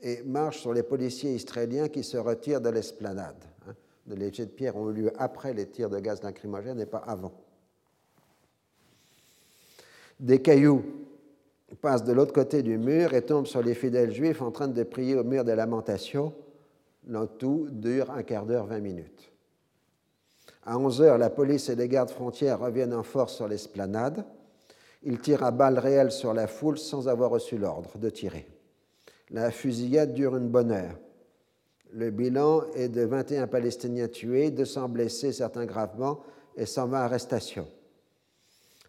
et 0.00 0.22
marche 0.22 0.60
sur 0.60 0.72
les 0.72 0.82
policiers 0.82 1.34
israéliens 1.34 1.90
qui 1.90 2.02
se 2.02 2.16
retirent 2.16 2.62
de 2.62 2.70
l'esplanade. 2.70 3.44
Hein. 3.68 3.74
Les 4.06 4.32
jets 4.32 4.46
de 4.46 4.50
pierre 4.50 4.76
ont 4.76 4.88
eu 4.88 4.94
lieu 4.94 5.12
après 5.18 5.52
les 5.52 5.66
tirs 5.66 5.90
de 5.90 5.98
gaz 5.98 6.22
lacrymogène 6.22 6.80
et 6.80 6.86
pas 6.86 7.04
avant. 7.06 7.34
Des 10.18 10.40
cailloux 10.40 11.07
passent 11.76 12.04
de 12.04 12.12
l'autre 12.12 12.32
côté 12.32 12.62
du 12.62 12.78
mur 12.78 13.14
et 13.14 13.22
tombent 13.22 13.46
sur 13.46 13.62
les 13.62 13.74
fidèles 13.74 14.12
juifs 14.12 14.42
en 14.42 14.50
train 14.50 14.68
de 14.68 14.82
prier 14.82 15.14
au 15.16 15.24
mur 15.24 15.44
des 15.44 15.54
lamentations. 15.54 16.32
Le 17.06 17.26
tout 17.26 17.68
dure 17.70 18.10
un 18.10 18.22
quart 18.22 18.46
d'heure, 18.46 18.66
vingt 18.66 18.80
minutes. 18.80 19.32
À 20.64 20.78
11 20.78 21.02
heures, 21.02 21.18
la 21.18 21.30
police 21.30 21.68
et 21.68 21.76
les 21.76 21.88
gardes 21.88 22.10
frontières 22.10 22.60
reviennent 22.60 22.94
en 22.94 23.02
force 23.02 23.34
sur 23.34 23.48
l'esplanade. 23.48 24.24
Ils 25.02 25.18
tirent 25.18 25.44
à 25.44 25.50
balles 25.50 25.78
réelles 25.78 26.12
sur 26.12 26.34
la 26.34 26.46
foule 26.46 26.78
sans 26.78 27.08
avoir 27.08 27.30
reçu 27.30 27.56
l'ordre 27.56 27.96
de 27.98 28.10
tirer. 28.10 28.46
La 29.30 29.50
fusillade 29.50 30.12
dure 30.12 30.36
une 30.36 30.48
bonne 30.48 30.72
heure. 30.72 30.98
Le 31.92 32.10
bilan 32.10 32.64
est 32.74 32.88
de 32.88 33.02
21 33.02 33.46
Palestiniens 33.46 34.08
tués, 34.08 34.50
200 34.50 34.88
blessés, 34.90 35.32
certains 35.32 35.64
gravement, 35.64 36.20
et 36.56 36.66
120 36.66 36.98
arrestations. 36.98 37.68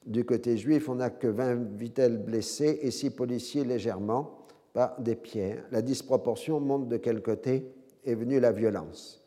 Du 0.10 0.26
côté 0.26 0.58
juif, 0.58 0.90
on 0.90 0.96
n'a 0.96 1.12
que 1.12 1.28
20 1.28 1.78
vitelles 1.78 2.18
blessés 2.18 2.80
et 2.82 2.90
6 2.90 3.12
policiers 3.12 3.64
légèrement 3.64 4.40
par 4.74 5.00
des 5.00 5.16
pierres. 5.16 5.64
La 5.72 5.84
disproportion 5.84 6.60
montre 6.60 6.88
de 6.88 6.98
quel 6.98 7.22
côté 7.22 7.72
est 8.04 8.16
venue 8.16 8.40
la 8.40 8.52
violence. 8.52 9.24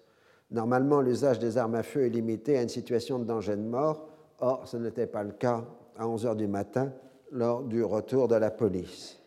Normalement, 0.51 1.01
l'usage 1.01 1.39
des 1.39 1.57
armes 1.57 1.77
à 1.77 1.85
feu 1.85 2.07
est 2.07 2.09
limité 2.09 2.59
à 2.59 2.63
une 2.63 2.69
situation 2.69 3.21
de 3.21 3.25
danger 3.25 3.55
de 3.55 3.63
mort. 3.63 4.09
Or, 4.41 4.67
ce 4.67 4.77
n'était 4.77 5.07
pas 5.07 5.23
le 5.23 5.31
cas 5.31 5.65
à 5.97 6.09
11 6.09 6.27
heures 6.27 6.37
du 6.37 6.49
matin 6.49 6.93
lors 7.31 7.63
du 7.63 7.85
retour 7.85 8.27
de 8.27 8.35
la 8.35 8.51
police. 8.51 9.21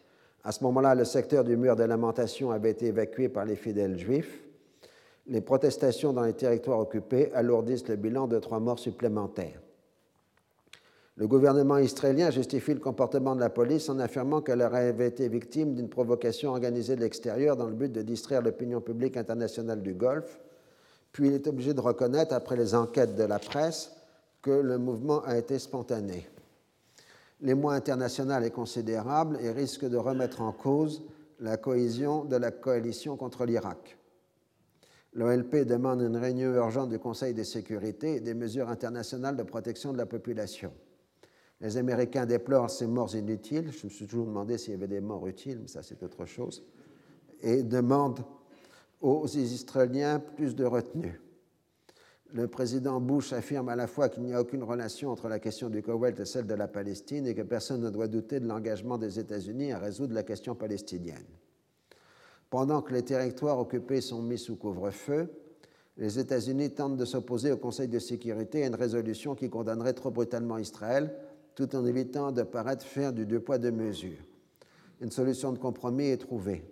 À 0.44 0.52
ce 0.52 0.62
moment-là, 0.66 0.94
le 0.94 1.06
secteur 1.06 1.46
du 1.46 1.56
mur 1.56 1.78
des 1.78 1.88
lamentations 1.88 2.52
avait 2.52 2.72
été 2.72 2.88
évacué 2.88 3.30
par 3.30 3.46
les 3.46 3.56
fidèles 3.56 3.98
juifs. 3.98 4.44
Les 5.26 5.40
protestations 5.40 6.12
dans 6.12 6.24
les 6.24 6.34
territoires 6.34 6.80
occupés 6.80 7.32
alourdissent 7.34 7.88
le 7.88 7.96
bilan 7.96 8.28
de 8.28 8.40
trois 8.40 8.60
morts 8.60 8.78
supplémentaires. 8.78 9.62
Le 11.18 11.28
gouvernement 11.28 11.78
israélien 11.78 12.30
justifie 12.30 12.74
le 12.74 12.82
comportement 12.82 13.36
de 13.36 13.40
la 13.40 13.50
police 13.50 13.88
en 13.88 14.00
affirmant 14.00 14.42
qu'elle 14.42 14.62
aurait 14.62 14.90
été 14.90 15.30
victime 15.30 15.74
d'une 15.74 15.88
provocation 15.88 16.50
organisée 16.50 16.98
de 16.98 17.02
l'extérieur 17.02 17.56
dans 17.56 17.68
le 17.68 17.76
but 17.76 17.92
de 17.92 18.02
distraire 18.02 18.42
l'opinion 18.42 18.82
publique 18.82 19.16
internationale 19.16 19.82
du 19.82 19.94
Golfe. 19.94 20.40
Puis 21.14 21.28
il 21.28 21.34
est 21.34 21.48
obligé 21.48 21.74
de 21.74 21.80
reconnaître, 21.80 22.34
après 22.34 22.58
les 22.58 22.76
enquêtes 22.76 23.16
de 23.16 23.24
la 23.24 23.40
presse, 23.40 23.92
que 24.42 24.52
le 24.52 24.78
mouvement 24.78 25.24
a 25.24 25.38
été 25.38 25.58
spontané. 25.58 26.28
L'émoi 27.40 27.76
international 27.76 28.44
est 28.44 28.52
considérable 28.52 29.38
et 29.42 29.52
risque 29.52 29.86
de 29.86 29.98
remettre 29.98 30.42
en 30.42 30.52
cause 30.52 31.02
la 31.40 31.56
cohésion 31.56 32.26
de 32.26 32.36
la 32.36 32.52
coalition 32.52 33.16
contre 33.16 33.46
l'Irak. 33.46 33.98
L'OLP 35.14 35.66
demande 35.66 36.02
une 36.02 36.18
réunion 36.18 36.54
urgente 36.54 36.90
du 36.90 37.00
Conseil 37.00 37.34
de 37.34 37.44
sécurité 37.44 38.16
et 38.16 38.20
des 38.20 38.34
mesures 38.34 38.70
internationales 38.70 39.38
de 39.38 39.44
protection 39.44 39.94
de 39.94 39.98
la 39.98 40.06
population. 40.06 40.74
Les 41.62 41.78
Américains 41.78 42.26
déplorent 42.26 42.70
ces 42.70 42.88
morts 42.88 43.16
inutiles. 43.16 43.72
Je 43.72 43.86
me 43.86 43.90
suis 43.90 44.06
toujours 44.06 44.26
demandé 44.26 44.58
s'il 44.58 44.72
y 44.72 44.76
avait 44.76 44.88
des 44.88 45.02
morts 45.02 45.28
utiles, 45.28 45.60
mais 45.62 45.68
ça 45.68 45.84
c'est 45.84 46.04
autre 46.04 46.26
chose. 46.26 46.64
Et 47.42 47.64
demandent 47.64 48.26
aux 49.02 49.28
Israéliens 49.28 50.20
plus 50.20 50.56
de 50.56 50.66
retenue. 50.66 51.22
Le 52.34 52.48
président 52.48 53.00
Bush 53.00 53.32
affirme 53.34 53.70
à 53.70 53.76
la 53.76 53.88
fois 53.88 54.10
qu'il 54.10 54.24
n'y 54.24 54.34
a 54.34 54.42
aucune 54.42 54.64
relation 54.64 55.12
entre 55.12 55.30
la 55.30 55.40
question 55.40 55.70
du 55.70 55.82
Koweït 55.82 56.20
et 56.20 56.26
celle 56.26 56.48
de 56.48 56.54
la 56.54 56.68
Palestine 56.68 57.28
et 57.28 57.36
que 57.36 57.44
personne 57.44 57.82
ne 57.82 57.90
doit 57.90 58.08
douter 58.08 58.40
de 58.40 58.48
l'engagement 58.48 58.98
des 58.98 59.20
États-Unis 59.20 59.72
à 59.72 59.80
résoudre 59.80 60.14
la 60.14 60.24
question 60.24 60.56
palestinienne. 60.56 61.26
Pendant 62.50 62.82
que 62.82 62.94
les 62.94 63.04
territoires 63.04 63.60
occupés 63.60 64.02
sont 64.02 64.22
mis 64.22 64.38
sous 64.38 64.56
couvre-feu, 64.56 65.30
les 65.98 66.20
États-Unis 66.20 66.72
tentent 66.72 66.98
de 66.98 67.06
s'opposer 67.06 67.52
au 67.52 67.58
Conseil 67.58 67.88
de 67.88 68.00
sécurité 68.00 68.64
à 68.64 68.68
une 68.68 68.76
résolution 68.76 69.34
qui 69.34 69.50
condamnerait 69.50 69.94
trop 69.94 70.12
brutalement 70.12 70.58
Israël 70.58 71.16
tout 71.56 71.76
en 71.76 71.84
évitant 71.86 72.32
de 72.32 72.44
paraître 72.44 72.86
faire 72.86 73.12
du 73.14 73.26
deux 73.26 73.40
poids 73.40 73.58
deux 73.58 73.72
mesures. 73.72 74.24
Une 75.02 75.10
solution 75.12 75.52
de 75.52 75.58
compromis 75.58 76.06
est 76.06 76.18
trouvée. 76.18 76.64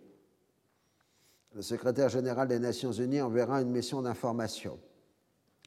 Le 1.55 1.61
secrétaire 1.61 2.09
général 2.09 2.47
des 2.47 2.59
Nations 2.59 2.91
Unies 2.91 3.21
enverra 3.21 3.61
une 3.61 3.71
mission 3.71 4.01
d'information. 4.01 4.79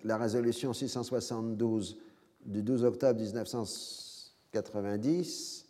La 0.05 0.19
résolution 0.19 0.73
672 0.73 1.99
du 2.45 2.63
12 2.63 2.85
octobre 2.85 3.21
1990 3.21 5.67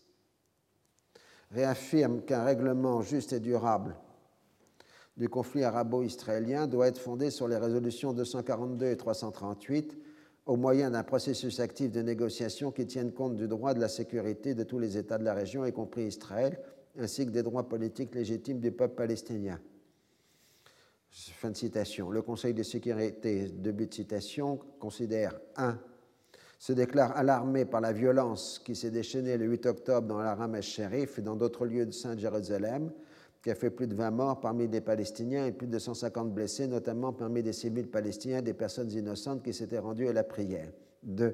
réaffirme 1.52 2.20
qu'un 2.23 2.44
règlement 2.44 3.02
juste 3.02 3.32
et 3.32 3.40
durable 3.40 3.97
du 5.16 5.28
conflit 5.28 5.64
arabo-israélien 5.64 6.66
doit 6.66 6.89
être 6.89 6.98
fondé 6.98 7.31
sur 7.31 7.48
les 7.48 7.56
résolutions 7.56 8.12
242 8.12 8.86
et 8.86 8.97
338 8.97 9.97
au 10.47 10.56
moyen 10.56 10.90
d'un 10.90 11.02
processus 11.02 11.59
actif 11.59 11.90
de 11.90 12.02
négociation 12.02 12.70
qui 12.70 12.86
tienne 12.86 13.12
compte 13.12 13.35
du 13.35 13.48
droit 13.48 13.74
de 13.74 13.81
la 13.81 13.89
sécurité 13.89 14.55
de 14.55 14.62
tous 14.62 14.78
les 14.78 14.97
États 14.97 15.18
de 15.18 15.24
la 15.24 15.35
région, 15.35 15.66
y 15.66 15.73
compris 15.73 16.05
Israël, 16.05 16.59
ainsi 16.98 17.27
que 17.27 17.31
des 17.31 17.43
droits 17.43 17.68
politiques 17.68 18.14
légitimes 18.14 18.60
du 18.60 18.70
peuple 18.70 18.94
palestinien. 18.94 19.60
Fin 21.10 21.51
de 21.51 21.56
citation. 21.56 22.10
Le 22.10 22.23
Conseil 22.23 22.55
de 22.55 22.62
sécurité, 22.62 23.48
début 23.48 23.86
de 23.86 23.94
citation, 23.94 24.60
considère 24.78 25.39
1. 25.56 25.78
se 26.59 26.73
déclare 26.73 27.16
alarmé 27.16 27.64
par 27.64 27.81
la 27.81 27.93
violence 27.93 28.60
qui 28.64 28.77
s'est 28.77 28.90
déchaînée 28.90 29.36
le 29.36 29.47
8 29.47 29.66
octobre 29.66 30.06
dans 30.06 30.18
la 30.18 30.35
Ramesh 30.35 30.68
Sherif 30.68 31.18
et 31.18 31.23
dans 31.23 31.36
d'autres 31.36 31.66
lieux 31.66 31.86
de 31.86 31.90
Saint-Jérusalem, 31.90 32.93
qui 33.47 33.52
a 33.52 33.55
fait 33.55 33.70
plus 33.70 33.86
de 33.86 33.94
20 33.94 34.10
morts 34.10 34.40
parmi 34.40 34.66
des 34.66 34.81
Palestiniens 34.81 35.47
et 35.47 35.52
plus 35.52 35.68
de 35.68 35.78
150 35.78 36.35
blessés, 36.35 36.66
notamment 36.66 37.12
parmi 37.12 37.44
des 37.44 37.52
civils 37.52 37.86
palestiniens, 37.86 38.43
des 38.43 38.55
personnes 38.55 38.90
innocentes 38.90 39.44
qui 39.44 39.52
s'étaient 39.52 39.78
rendues 39.78 40.09
à 40.09 40.12
la 40.12 40.24
prière. 40.24 40.73
2. 41.05 41.32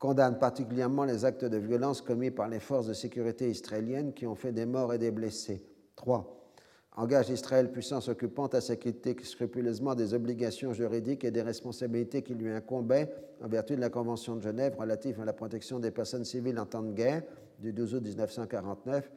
Condamne 0.00 0.36
particulièrement 0.40 1.04
les 1.04 1.24
actes 1.24 1.44
de 1.44 1.56
violence 1.56 2.02
commis 2.02 2.32
par 2.32 2.48
les 2.48 2.58
forces 2.58 2.88
de 2.88 2.92
sécurité 2.92 3.48
israéliennes 3.48 4.14
qui 4.14 4.26
ont 4.26 4.34
fait 4.34 4.50
des 4.50 4.66
morts 4.66 4.92
et 4.92 4.98
des 4.98 5.12
blessés. 5.12 5.64
3. 5.94 6.50
Engage 6.96 7.30
Israël, 7.30 7.70
puissance 7.70 8.08
occupante, 8.08 8.56
à 8.56 8.60
s'acquitter 8.60 9.16
scrupuleusement 9.22 9.94
des 9.94 10.14
obligations 10.14 10.72
juridiques 10.72 11.22
et 11.22 11.30
des 11.30 11.42
responsabilités 11.42 12.22
qui 12.22 12.34
lui 12.34 12.50
incombaient 12.50 13.14
en 13.40 13.46
vertu 13.46 13.76
de 13.76 13.80
la 13.80 13.90
Convention 13.90 14.34
de 14.34 14.42
Genève 14.42 14.74
relative 14.76 15.20
à 15.20 15.24
la 15.24 15.32
protection 15.32 15.78
des 15.78 15.92
personnes 15.92 16.24
civiles 16.24 16.58
en 16.58 16.66
temps 16.66 16.82
de 16.82 16.94
guerre 16.94 17.22
du 17.60 17.72
12 17.72 17.94
août 17.94 18.02
1949 18.02 19.08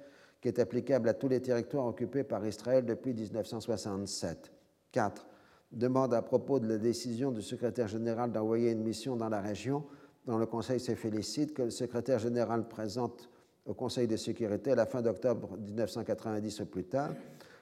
qui 0.41 0.47
est 0.47 0.59
applicable 0.59 1.07
à 1.07 1.13
tous 1.13 1.27
les 1.27 1.39
territoires 1.39 1.85
occupés 1.85 2.23
par 2.23 2.45
Israël 2.45 2.84
depuis 2.85 3.13
1967. 3.13 4.51
4. 4.91 5.27
Demande 5.72 6.13
à 6.13 6.22
propos 6.22 6.59
de 6.59 6.68
la 6.68 6.77
décision 6.77 7.31
du 7.31 7.41
secrétaire 7.41 7.88
général 7.88 8.31
d'envoyer 8.31 8.72
une 8.72 8.84
mission 8.84 9.15
dans 9.15 9.30
la 9.30 9.39
région, 9.39 9.85
dont 10.26 10.38
le 10.38 10.45
Conseil 10.45 10.80
se 10.80 10.95
félicite 10.95 11.53
que 11.53 11.61
le 11.61 11.69
secrétaire 11.69 12.19
général 12.19 12.68
présente 12.68 13.30
au 13.65 13.73
Conseil 13.73 14.07
de 14.07 14.18
sécurité 14.18 14.72
à 14.72 14.76
la 14.76 14.85
fin 14.85 15.01
d'octobre 15.01 15.55
1990 15.57 16.61
ou 16.61 16.65
plus 16.65 16.85
tard 16.85 17.11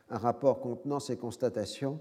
un 0.09 0.17
rapport 0.17 0.59
contenant 0.59 0.99
ses 0.99 1.17
constatations 1.17 1.99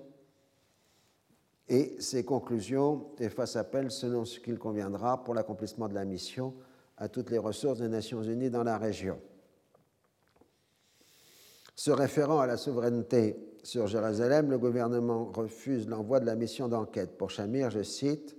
et 1.69 1.97
ses 1.99 2.25
conclusions 2.25 3.09
et 3.19 3.29
fasse 3.29 3.57
appel, 3.57 3.91
selon 3.91 4.25
ce 4.25 4.41
qu'il 4.41 4.59
conviendra, 4.59 5.23
pour 5.23 5.35
l'accomplissement 5.35 5.89
de 5.89 5.95
la 5.95 6.07
mission 6.07 6.55
à 6.97 7.09
toutes 7.09 7.31
les 7.31 7.39
ressources 7.39 7.81
des 7.81 7.89
Nations 7.89 8.23
Unies 8.23 8.49
dans 8.49 8.65
la 8.65 8.79
région. 8.79 9.21
Se 11.79 11.93
référant 11.93 12.41
à 12.41 12.47
la 12.49 12.57
souveraineté 12.57 13.37
sur 13.63 13.87
Jérusalem, 13.87 14.51
le 14.51 14.59
gouvernement 14.59 15.31
refuse 15.33 15.89
l'envoi 15.89 16.19
de 16.19 16.27
la 16.27 16.35
mission 16.35 16.67
d'enquête. 16.67 17.17
Pour 17.17 17.31
Shamir, 17.31 17.71
je 17.71 17.85
cite 17.85 18.37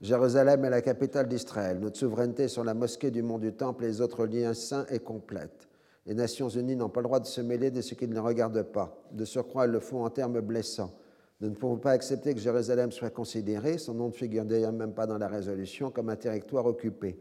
Jérusalem 0.00 0.64
est 0.64 0.70
la 0.70 0.82
capitale 0.82 1.26
d'Israël. 1.26 1.80
Notre 1.80 1.96
souveraineté 1.96 2.46
sur 2.46 2.62
la 2.62 2.74
mosquée 2.74 3.10
du 3.10 3.24
mont 3.24 3.40
du 3.40 3.52
Temple 3.52 3.82
et 3.82 3.88
les 3.88 4.00
autres 4.00 4.24
liens 4.24 4.54
saints 4.54 4.86
est 4.88 5.00
complète. 5.00 5.68
Les 6.06 6.14
Nations 6.14 6.48
Unies 6.48 6.76
n'ont 6.76 6.90
pas 6.90 7.00
le 7.00 7.06
droit 7.06 7.18
de 7.18 7.26
se 7.26 7.40
mêler 7.40 7.72
de 7.72 7.80
ce 7.80 7.94
qui 7.94 8.06
ne 8.06 8.14
les 8.14 8.20
regarde 8.20 8.62
pas. 8.62 9.02
De 9.10 9.24
surcroît, 9.24 9.64
elles 9.64 9.72
le 9.72 9.80
font 9.80 10.04
en 10.04 10.10
termes 10.10 10.40
blessants. 10.40 10.96
Nous 11.40 11.48
ne 11.48 11.56
pouvons 11.56 11.78
pas 11.78 11.90
accepter 11.90 12.34
que 12.34 12.40
Jérusalem 12.40 12.92
soit 12.92 13.10
considéré, 13.10 13.78
son 13.78 13.94
nom 13.94 14.06
ne 14.06 14.12
figure 14.12 14.44
d'ailleurs 14.44 14.72
même 14.72 14.94
pas 14.94 15.08
dans 15.08 15.18
la 15.18 15.26
résolution, 15.26 15.90
comme 15.90 16.08
un 16.08 16.16
territoire 16.16 16.66
occupé. 16.66 17.20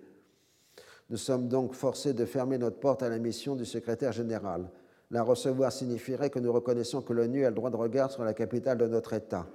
Nous 1.10 1.18
sommes 1.18 1.48
donc 1.48 1.73
forcés 1.73 2.14
de 2.14 2.26
fermer 2.26 2.57
notre 2.57 2.80
porte 2.80 3.02
à 3.02 3.10
la 3.10 3.18
mission 3.18 3.56
du 3.56 3.65
secrétaire 3.65 4.11
général. 4.11 4.69
La 5.11 5.23
recevoir 5.23 5.72
signifierait 5.72 6.30
que 6.30 6.40
nous 6.40 6.53
reconnaissons 6.53 7.02
que 7.02 7.14
l'ONU 7.14 7.45
a 7.45 7.49
le 7.49 7.56
droit 7.56 7.72
de 7.72 7.76
regard 7.76 8.11
sur 8.11 8.23
la 8.23 8.34
capitale 8.34 8.77
de 8.77 8.86
notre 8.86 9.14
État. 9.14 9.48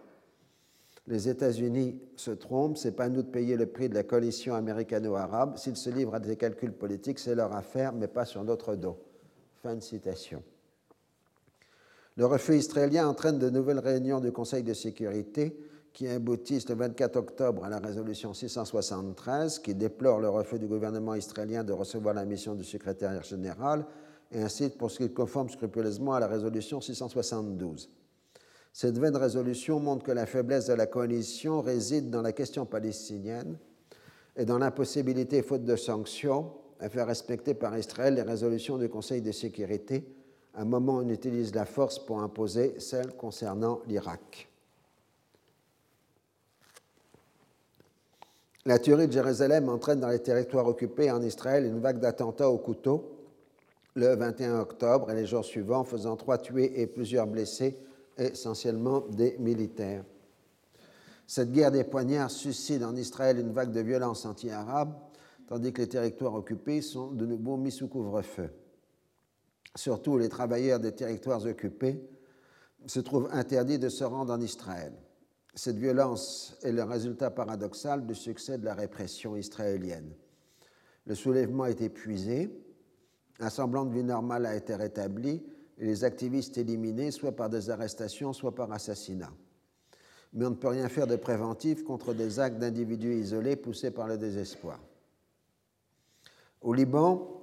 Les 1.07 1.29
États-Unis 1.29 2.01
se 2.17 2.31
trompent, 2.31 2.79
c'est 2.79 2.97
pas 2.97 3.05
à 3.05 3.09
nous 3.09 3.23
de 3.23 3.29
payer 3.29 3.57
le 3.57 3.67
prix 3.67 3.89
de 3.89 3.95
la 3.95 4.03
coalition 4.03 4.55
américano-arabe. 4.55 5.59
S'ils 5.59 5.77
se 5.77 5.91
livrent 5.91 6.15
à 6.15 6.21
des 6.21 6.37
calculs 6.37 6.73
politiques, 6.73 7.19
c'est 7.19 7.35
leur 7.35 7.55
affaire, 7.55 7.93
mais 7.93 8.09
pas 8.09 8.25
sur 8.25 8.43
notre 8.43 8.75
dos. 8.75 8.97
Fin 9.63 9.77
de 9.77 9.83
citation. 9.83 10.43
Le 12.17 12.27
refus 12.27 12.57
israélien 12.57 13.07
entraîne 13.07 13.39
de 13.39 13.51
nouvelles 13.51 13.81
réunions 13.81 14.21
du 14.21 14.33
Conseil 14.33 14.63
de 14.63 14.73
sécurité 14.73 15.57
qui 15.95 16.09
aboutissent 16.09 16.69
le 16.69 16.75
24 16.75 17.17
octobre 17.17 17.65
à 17.65 17.71
la 17.71 17.79
résolution 17.79 18.35
673 18.35 19.61
qui 19.61 19.77
déplore 19.77 20.19
le 20.19 20.29
refus 20.29 20.59
du 20.59 20.67
gouvernement 20.67 21.15
israélien 21.15 21.63
de 21.63 21.73
recevoir 21.73 22.15
la 22.15 22.25
mission 22.25 22.57
du 22.57 22.65
secrétaire 22.65 23.23
général 23.23 23.87
et 24.33 24.43
incite 24.43 24.77
pour 24.77 24.91
ce 24.91 25.05
qui 25.05 25.13
conforme 25.13 25.49
scrupuleusement 25.49 26.15
à 26.15 26.21
la 26.21 26.27
résolution 26.27 26.81
672. 26.81 27.89
Cette 28.73 28.99
vaine 28.99 29.17
résolution 29.17 29.79
montre 29.79 30.05
que 30.05 30.11
la 30.11 30.27
faiblesse 30.27 30.67
de 30.67 30.73
la 30.73 30.87
coalition 30.87 31.61
réside 31.61 32.11
dans 32.11 32.23
la 32.23 32.33
question 32.33 32.67
palestinienne 32.67 33.57
et 34.37 34.45
dans 34.45 34.59
l'impossibilité, 34.59 35.43
faute 35.43 35.65
de 35.65 35.77
sanctions, 35.77 36.51
à 36.81 36.89
faire 36.89 37.07
respecter 37.07 37.55
par 37.55 37.79
Israël 37.79 38.15
les 38.15 38.23
résolutions 38.23 38.79
du 38.79 38.89
Conseil 38.89 39.23
de 39.23 39.31
sécurité 39.31 40.13
à 40.55 40.63
un 40.63 40.65
moment 40.65 40.97
où 40.97 41.03
on 41.03 41.09
utilise 41.09 41.55
la 41.55 41.67
force 41.67 42.01
pour 42.01 42.19
imposer 42.19 42.75
celles 42.81 43.13
concernant 43.13 43.81
l'Irak. 43.87 44.49
La 48.67 48.79
tuerie 48.79 49.09
de 49.09 49.13
Jérusalem 49.13 49.69
entraîne 49.69 50.01
dans 50.01 50.09
les 50.09 50.23
territoires 50.23 50.67
occupés 50.67 51.11
en 51.11 51.21
Israël 51.21 51.67
une 51.67 51.81
vague 51.81 51.99
d'attentats 51.99 52.49
au 52.49 52.57
couteau 52.57 53.15
le 53.95 54.17
21 54.17 54.59
octobre 54.59 55.11
et 55.11 55.15
les 55.15 55.27
jours 55.27 55.45
suivants, 55.45 55.85
faisant 55.85 56.17
trois 56.17 56.39
tués 56.39 56.81
et 56.81 56.87
plusieurs 56.87 57.27
blessés, 57.27 57.79
essentiellement 58.17 59.01
des 59.11 59.37
militaires. 59.39 60.05
Cette 61.27 61.53
guerre 61.53 61.71
des 61.71 61.85
poignards 61.85 62.31
suscite 62.31 62.83
en 62.83 62.97
Israël 62.97 63.39
une 63.39 63.53
vague 63.53 63.71
de 63.71 63.81
violence 63.81 64.25
anti-arabe, 64.25 64.95
tandis 65.47 65.73
que 65.73 65.83
les 65.83 65.89
territoires 65.89 66.35
occupés 66.35 66.81
sont 66.81 67.11
de 67.11 67.27
nouveau 67.27 67.57
mis 67.57 67.71
sous 67.71 67.89
couvre-feu. 67.89 68.51
Surtout, 69.75 70.19
les 70.19 70.29
travailleurs 70.29 70.81
des 70.81 70.93
territoires 70.93 71.45
occupés 71.45 72.01
se 72.87 73.01
trouvent 73.01 73.29
interdits 73.31 73.79
de 73.79 73.89
se 73.89 74.05
rendre 74.05 74.33
en 74.33 74.41
Israël. 74.41 74.93
Cette 75.55 75.77
violence 75.77 76.57
est 76.63 76.73
le 76.73 76.83
résultat 76.83 77.31
paradoxal 77.31 78.07
du 78.07 78.15
succès 78.15 78.59
de 78.59 78.65
la 78.65 78.75
répression 78.75 79.37
israélienne. 79.37 80.13
Le 81.07 81.15
soulèvement 81.15 81.67
est 81.67 81.81
épuisé, 81.81 82.51
un 83.41 83.51
semblant 83.51 83.85
de 83.85 83.95
vie 83.95 84.05
normale 84.05 84.47
a 84.47 84.55
été 84.55 84.75
rétabli 84.75 85.43
et 85.79 85.85
les 85.85 86.05
activistes 86.05 86.57
éliminés 86.59 87.11
soit 87.11 87.33
par 87.33 87.51
des 87.51 87.71
arrestations, 87.71 88.33
soit 88.33 88.55
par 88.55 88.73
assassinat. 88.73 89.33
Mais 90.33 90.47
on 90.47 90.51
ne 90.51 90.55
peut 90.57 90.69
rien 90.69 90.89
faire 90.89 91.07
de 91.07 91.17
préventif 91.17 91.85
contre 91.85 92.15
des 92.15 92.41
actes 92.41 92.59
d'individus 92.59 93.15
isolés 93.15 93.57
poussés 93.57 93.91
par 93.91 94.09
le 94.09 94.19
désespoir. 94.19 94.81
Au 96.61 96.73
Liban, 96.75 97.43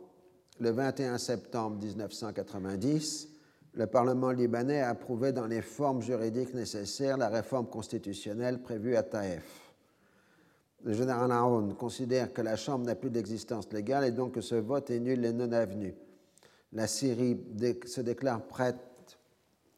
le 0.60 0.72
21 0.72 1.18
septembre 1.18 1.78
1990, 1.78 3.31
le 3.74 3.88
Parlement 3.88 4.32
libanais 4.32 4.82
a 4.82 4.90
approuvé 4.90 5.32
dans 5.32 5.48
les 5.48 5.62
formes 5.62 6.02
juridiques 6.02 6.54
nécessaires 6.54 7.18
la 7.18 7.30
réforme 7.30 7.68
constitutionnelle 7.68 8.62
prévue 8.62 8.96
à 8.96 9.04
Taïf. 9.04 9.74
Le 10.84 10.94
général 10.94 11.32
Aoun 11.32 11.76
considère 11.76 12.34
que 12.34 12.42
la 12.42 12.56
Chambre 12.56 12.86
n'a 12.86 12.96
plus 12.96 13.12
d'existence 13.12 13.72
légale 13.72 14.06
et 14.06 14.12
donc 14.12 14.34
que 14.34 14.42
ce 14.42 14.56
vote 14.56 14.90
est 14.90 15.00
nul 15.00 15.24
et 15.24 15.32
non 15.32 15.52
avenu. 15.52 15.94
La 16.74 16.88
Syrie 16.88 17.40
se 17.86 18.02
déclare 18.02 18.42
prête 18.48 18.78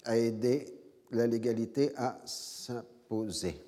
à 0.06 0.18
aider 0.18 0.74
la 1.11 1.28
légalité 1.28 1.91
à 1.98 2.20
s'imposer. 2.26 3.61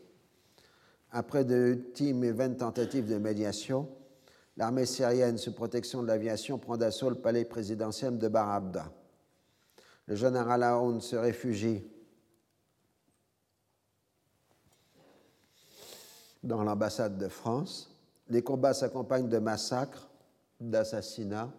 Après 1.11 1.43
de 1.45 1.55
ultimes 1.55 2.23
et 2.23 2.31
vaines 2.31 2.57
tentatives 2.57 3.07
de 3.07 3.17
médiation, 3.17 3.87
l'armée 4.57 4.85
syrienne, 4.85 5.37
sous 5.37 5.53
protection 5.53 6.01
de 6.01 6.07
l'aviation, 6.07 6.57
prend 6.57 6.77
d'assaut 6.77 7.09
le 7.09 7.15
palais 7.15 7.45
présidentiel 7.45 8.17
de 8.17 8.27
Barabda. 8.27 8.91
Le 10.07 10.15
général 10.15 10.63
Aoun 10.63 11.01
se 11.01 11.15
réfugie 11.15 11.83
dans 16.43 16.63
l'ambassade 16.63 17.17
de 17.17 17.27
France. 17.27 17.91
Les 18.29 18.43
combats 18.43 18.73
s'accompagnent 18.73 19.29
de 19.29 19.39
massacres, 19.39 20.07
d'assassinats 20.59 21.51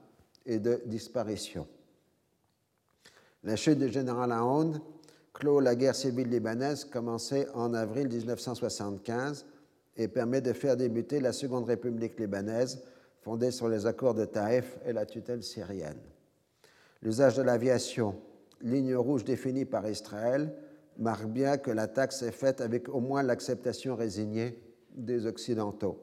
et 0.44 0.58
de 0.58 0.80
disparitions. 0.86 1.66
La 3.42 3.56
chute 3.56 3.78
du 3.78 3.88
général 3.88 4.32
Aoun 4.32 4.80
clôt 5.32 5.60
la 5.60 5.74
guerre 5.74 5.94
civile 5.94 6.28
libanaise 6.28 6.84
commencée 6.84 7.46
en 7.52 7.74
avril 7.74 8.08
1975 8.08 9.44
et 9.96 10.08
permet 10.08 10.40
de 10.40 10.52
faire 10.52 10.76
débuter 10.76 11.20
la 11.20 11.32
Seconde 11.32 11.66
République 11.66 12.18
libanaise 12.18 12.82
fondée 13.20 13.50
sur 13.50 13.68
les 13.68 13.86
accords 13.86 14.14
de 14.14 14.24
Taïf 14.24 14.78
et 14.84 14.92
la 14.92 15.04
tutelle 15.04 15.42
syrienne. 15.42 15.98
L'usage 17.02 17.36
de 17.36 17.42
l'aviation 17.42 18.16
ligne 18.60 18.94
rouge 18.96 19.24
définie 19.24 19.64
par 19.64 19.88
Israël, 19.88 20.54
marque 20.98 21.26
bien 21.26 21.58
que 21.58 21.70
l'attaque 21.70 22.12
s'est 22.12 22.32
faite 22.32 22.60
avec 22.60 22.88
au 22.88 23.00
moins 23.00 23.22
l'acceptation 23.22 23.96
résignée 23.96 24.58
des 24.94 25.26
Occidentaux. 25.26 26.02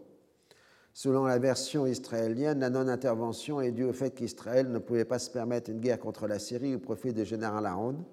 Selon 0.93 1.25
la 1.25 1.39
version 1.39 1.87
israélienne, 1.87 2.59
la 2.59 2.69
non-intervention 2.69 3.59
est 3.59 3.71
due 3.71 3.85
au 3.85 3.93
fait 3.93 4.11
qu'Israël 4.11 4.69
ne 4.69 4.77
pouvait 4.77 5.05
pas 5.05 5.17
se 5.17 5.31
permettre 5.31 5.71
une 5.71 5.79
guerre 5.79 5.99
contre 5.99 6.27
la 6.27 6.37
Syrie 6.37 6.75
au 6.75 6.79
profit 6.79 7.13
du 7.13 7.25
général 7.25 7.65
Aoun. 7.65 8.03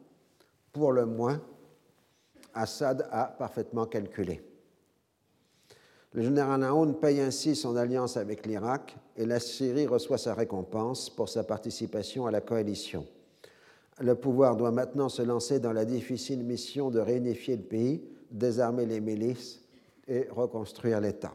Pour 0.73 0.93
le 0.93 1.05
moins, 1.05 1.43
Assad 2.55 3.07
a 3.11 3.27
parfaitement 3.27 3.85
calculé. 3.85 4.43
Le 6.13 6.23
général 6.23 6.65
Aoun 6.65 6.99
paye 6.99 7.21
ainsi 7.21 7.55
son 7.55 7.77
alliance 7.77 8.17
avec 8.17 8.47
l'Irak 8.47 8.97
et 9.17 9.27
la 9.27 9.39
Syrie 9.39 9.87
reçoit 9.87 10.19
sa 10.19 10.33
récompense 10.33 11.11
pour 11.11 11.29
sa 11.29 11.45
participation 11.45 12.27
à 12.27 12.31
la 12.31 12.41
coalition 12.41 13.07
le 14.01 14.15
pouvoir 14.15 14.57
doit 14.57 14.71
maintenant 14.71 15.09
se 15.09 15.23
lancer 15.23 15.61
dans 15.61 15.73
la 15.73 15.85
difficile 15.85 16.43
mission 16.43 16.91
de 16.91 16.99
réunifier 16.99 17.57
le 17.57 17.63
pays, 17.63 18.03
désarmer 18.31 18.87
les 18.87 19.01
milices 19.01 19.61
et 20.09 20.27
reconstruire 20.31 21.01
l'État. 21.01 21.35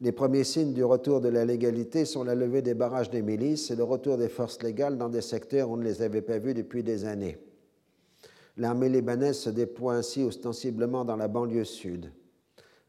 Les 0.00 0.12
premiers 0.12 0.44
signes 0.44 0.72
du 0.72 0.82
retour 0.82 1.20
de 1.20 1.28
la 1.28 1.44
légalité 1.44 2.06
sont 2.06 2.24
la 2.24 2.34
levée 2.34 2.62
des 2.62 2.72
barrages 2.72 3.10
des 3.10 3.20
milices 3.20 3.70
et 3.70 3.76
le 3.76 3.84
retour 3.84 4.16
des 4.16 4.30
forces 4.30 4.62
légales 4.62 4.96
dans 4.96 5.10
des 5.10 5.20
secteurs 5.20 5.68
où 5.68 5.74
on 5.74 5.76
ne 5.76 5.84
les 5.84 6.00
avait 6.00 6.22
pas 6.22 6.38
vus 6.38 6.54
depuis 6.54 6.82
des 6.82 7.04
années. 7.04 7.36
L'armée 8.56 8.88
libanaise 8.88 9.38
se 9.38 9.50
déploie 9.50 9.94
ainsi 9.94 10.24
ostensiblement 10.24 11.04
dans 11.04 11.16
la 11.16 11.28
banlieue 11.28 11.64
sud. 11.64 12.10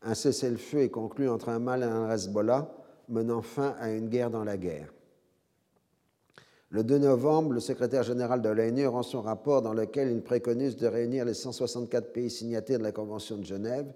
Un 0.02 0.14
cessez-le-feu 0.14 0.80
est 0.80 0.90
conclu 0.90 1.28
entre 1.30 1.49
un 1.49 1.60
Mal 1.60 1.82
et 1.82 1.86
un 1.86 2.10
Hezbollah, 2.10 2.74
menant 3.10 3.41
fin 3.41 3.76
à 3.80 3.91
une 3.91 4.08
guerre 4.08 4.32
dans 4.32 4.45
la 4.45 4.58
guerre. 4.58 4.91
Le 6.72 6.85
2 6.85 6.99
novembre, 6.99 7.52
le 7.52 7.60
secrétaire 7.60 8.03
général 8.03 8.41
de 8.41 8.48
l'ONU 8.48 8.88
rend 8.88 9.03
son 9.03 9.22
rapport 9.22 9.61
dans 9.61 9.73
lequel 9.73 10.10
il 10.10 10.22
préconise 10.22 10.77
de 10.77 10.88
réunir 10.88 11.26
les 11.26 11.34
164 11.34 12.14
pays 12.14 12.30
signataires 12.30 12.80
de 12.80 12.84
la 12.84 12.93
Convention 12.93 13.35
de 13.35 13.43
Genève 13.43 13.91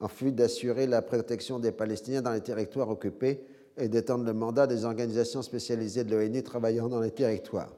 en 0.00 0.06
vue 0.06 0.30
d'assurer 0.30 0.86
la 0.86 1.00
protection 1.00 1.58
des 1.58 1.72
Palestiniens 1.72 2.20
dans 2.20 2.32
les 2.32 2.42
territoires 2.42 2.90
occupés 2.90 3.42
et 3.78 3.88
d'étendre 3.88 4.24
le 4.24 4.34
mandat 4.34 4.66
des 4.66 4.84
organisations 4.84 5.40
spécialisées 5.40 6.04
de 6.04 6.14
l'ONU 6.14 6.42
travaillant 6.42 6.88
dans 6.88 7.00
les 7.00 7.10
territoires. 7.10 7.74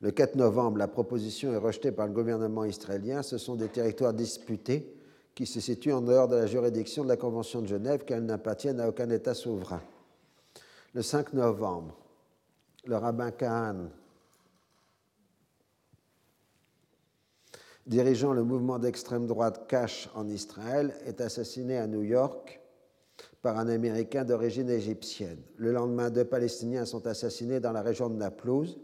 Le 0.00 0.10
4 0.10 0.34
novembre, 0.34 0.78
la 0.78 0.88
proposition 0.88 1.52
est 1.52 1.58
rejetée 1.58 1.92
par 1.92 2.08
le 2.08 2.12
gouvernement 2.12 2.64
israélien. 2.64 3.22
Ce 3.22 3.38
sont 3.38 3.54
des 3.54 3.68
territoires 3.68 4.14
disputés 4.14 4.92
qui 5.36 5.46
se 5.46 5.60
situent 5.60 5.92
en 5.92 6.00
dehors 6.00 6.26
de 6.26 6.36
la 6.36 6.46
juridiction 6.46 7.04
de 7.04 7.08
la 7.08 7.16
Convention 7.16 7.62
de 7.62 7.68
Genève 7.68 8.04
car 8.04 8.18
elles 8.18 8.24
n'appartiennent 8.24 8.80
à 8.80 8.88
aucun 8.88 9.10
État 9.10 9.34
souverain. 9.34 9.82
Le 10.92 11.02
5 11.02 11.34
novembre, 11.34 11.96
le 12.86 12.96
rabbin 12.96 13.30
Kahan, 13.30 13.90
dirigeant 17.86 18.32
le 18.32 18.42
mouvement 18.42 18.78
d'extrême 18.78 19.26
droite 19.26 19.66
Cash 19.68 20.08
en 20.14 20.28
Israël, 20.28 20.94
est 21.04 21.20
assassiné 21.20 21.76
à 21.76 21.86
New 21.86 22.02
York 22.02 22.60
par 23.42 23.58
un 23.58 23.68
Américain 23.68 24.24
d'origine 24.24 24.70
égyptienne. 24.70 25.40
Le 25.56 25.72
lendemain, 25.72 26.10
deux 26.10 26.24
Palestiniens 26.24 26.84
sont 26.84 27.06
assassinés 27.06 27.60
dans 27.60 27.72
la 27.72 27.82
région 27.82 28.08
de 28.08 28.16
Naplouse. 28.16 28.78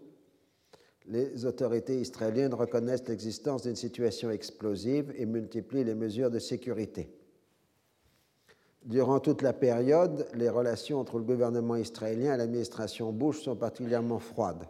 Les 1.06 1.44
autorités 1.44 2.00
israéliennes 2.00 2.54
reconnaissent 2.54 3.06
l'existence 3.06 3.62
d'une 3.62 3.76
situation 3.76 4.30
explosive 4.30 5.12
et 5.16 5.26
multiplient 5.26 5.84
les 5.84 5.94
mesures 5.94 6.30
de 6.30 6.38
sécurité. 6.38 7.08
Durant 8.86 9.18
toute 9.18 9.42
la 9.42 9.52
période, 9.52 10.28
les 10.34 10.48
relations 10.48 11.00
entre 11.00 11.18
le 11.18 11.24
gouvernement 11.24 11.74
israélien 11.74 12.34
et 12.34 12.36
l'administration 12.36 13.10
Bush 13.10 13.42
sont 13.42 13.56
particulièrement 13.56 14.20
froides. 14.20 14.62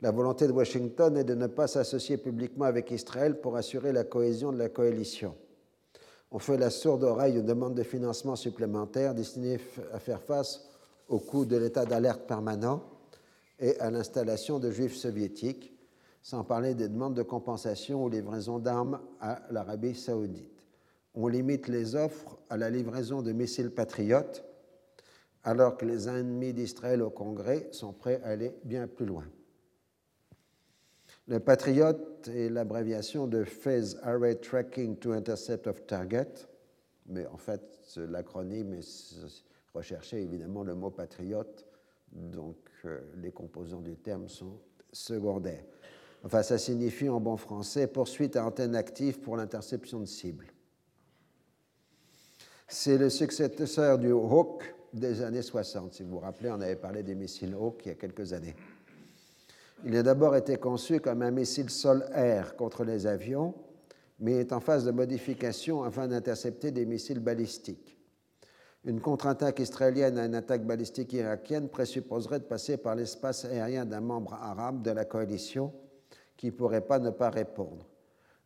La 0.00 0.10
volonté 0.10 0.46
de 0.46 0.52
Washington 0.52 1.14
est 1.18 1.24
de 1.24 1.34
ne 1.34 1.46
pas 1.46 1.66
s'associer 1.66 2.16
publiquement 2.16 2.64
avec 2.64 2.90
Israël 2.90 3.38
pour 3.38 3.56
assurer 3.56 3.92
la 3.92 4.04
cohésion 4.04 4.50
de 4.50 4.56
la 4.56 4.70
coalition. 4.70 5.34
On 6.30 6.38
fait 6.38 6.56
la 6.56 6.70
sourde 6.70 7.04
oreille 7.04 7.38
aux 7.38 7.42
demandes 7.42 7.74
de 7.74 7.82
financement 7.82 8.34
supplémentaires 8.34 9.14
destinées 9.14 9.58
à 9.92 9.98
faire 9.98 10.22
face 10.22 10.66
au 11.10 11.18
coût 11.18 11.44
de 11.44 11.58
l'état 11.58 11.84
d'alerte 11.84 12.22
permanent 12.26 12.82
et 13.58 13.78
à 13.78 13.90
l'installation 13.90 14.58
de 14.58 14.70
juifs 14.70 14.96
soviétiques, 14.96 15.76
sans 16.22 16.44
parler 16.44 16.74
des 16.74 16.88
demandes 16.88 17.14
de 17.14 17.22
compensation 17.22 18.02
ou 18.02 18.08
livraison 18.08 18.58
d'armes 18.58 19.00
à 19.20 19.42
l'Arabie 19.50 19.94
saoudite 19.94 20.59
on 21.14 21.28
limite 21.28 21.68
les 21.68 21.96
offres 21.96 22.38
à 22.48 22.56
la 22.56 22.70
livraison 22.70 23.22
de 23.22 23.32
missiles 23.32 23.70
patriotes, 23.70 24.44
alors 25.42 25.76
que 25.76 25.86
les 25.86 26.08
ennemis 26.08 26.52
d'Israël 26.52 27.02
au 27.02 27.10
Congrès 27.10 27.68
sont 27.72 27.92
prêts 27.92 28.20
à 28.22 28.28
aller 28.28 28.54
bien 28.64 28.86
plus 28.86 29.06
loin. 29.06 29.24
Le 31.26 31.40
Patriot 31.40 31.96
est 32.26 32.48
l'abréviation 32.48 33.26
de 33.26 33.44
Phase 33.44 33.98
Array 34.02 34.36
Tracking 34.36 34.96
to 34.96 35.12
Intercept 35.12 35.66
of 35.66 35.86
Target, 35.86 36.48
mais 37.06 37.26
en 37.26 37.36
fait, 37.36 37.62
l'acronyme 37.96 38.74
est 38.74 39.24
recherché 39.74 40.22
évidemment 40.22 40.64
le 40.64 40.74
mot 40.74 40.90
patriote, 40.90 41.66
donc 42.12 42.56
euh, 42.84 43.00
les 43.16 43.30
composants 43.30 43.80
du 43.80 43.96
terme 43.96 44.28
sont 44.28 44.58
secondaires. 44.92 45.64
Enfin, 46.24 46.42
ça 46.42 46.58
signifie 46.58 47.08
en 47.08 47.20
bon 47.20 47.36
français 47.36 47.86
poursuite 47.86 48.36
à 48.36 48.44
antenne 48.44 48.74
active 48.74 49.20
pour 49.20 49.36
l'interception 49.36 50.00
de 50.00 50.06
cibles. 50.06 50.46
C'est 52.72 52.98
le 52.98 53.10
successeur 53.10 53.98
du 53.98 54.12
Hawk 54.12 54.62
des 54.94 55.22
années 55.22 55.42
60. 55.42 55.92
Si 55.92 56.04
vous 56.04 56.10
vous 56.10 56.18
rappelez, 56.20 56.52
on 56.52 56.60
avait 56.60 56.76
parlé 56.76 57.02
des 57.02 57.16
missiles 57.16 57.52
Hawk 57.52 57.82
il 57.84 57.88
y 57.88 57.90
a 57.90 57.94
quelques 57.96 58.32
années. 58.32 58.54
Il 59.84 59.96
a 59.96 60.04
d'abord 60.04 60.36
été 60.36 60.56
conçu 60.56 61.00
comme 61.00 61.22
un 61.22 61.32
missile 61.32 61.68
sol-air 61.68 62.54
contre 62.54 62.84
les 62.84 63.08
avions, 63.08 63.54
mais 64.20 64.34
est 64.34 64.52
en 64.52 64.60
phase 64.60 64.84
de 64.84 64.92
modification 64.92 65.82
afin 65.82 66.06
d'intercepter 66.06 66.70
des 66.70 66.86
missiles 66.86 67.18
balistiques. 67.18 67.98
Une 68.84 69.00
contre-attaque 69.00 69.58
israélienne 69.58 70.16
à 70.16 70.26
une 70.26 70.36
attaque 70.36 70.64
balistique 70.64 71.12
irakienne 71.12 71.68
présupposerait 71.68 72.38
de 72.38 72.44
passer 72.44 72.76
par 72.76 72.94
l'espace 72.94 73.44
aérien 73.46 73.84
d'un 73.84 74.00
membre 74.00 74.34
arabe 74.34 74.80
de 74.82 74.92
la 74.92 75.04
coalition 75.04 75.72
qui 76.36 76.46
ne 76.46 76.52
pourrait 76.52 76.86
pas 76.86 77.00
ne 77.00 77.10
pas 77.10 77.30
répondre. 77.30 77.89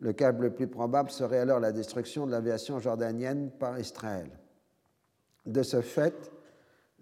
Le 0.05 0.13
cas 0.13 0.33
le 0.33 0.51
plus 0.51 0.67
probable 0.67 1.09
serait 1.09 1.39
alors 1.39 1.61
la 1.61 1.73
destruction 1.73 2.27
de 2.27 2.31
l'aviation 2.31 2.79
jordanienne 2.79 3.51
par 3.59 3.81
Israël. 3.81 4.29
De 5.47 5.63
ce 5.63 5.81
fait, 5.81 6.31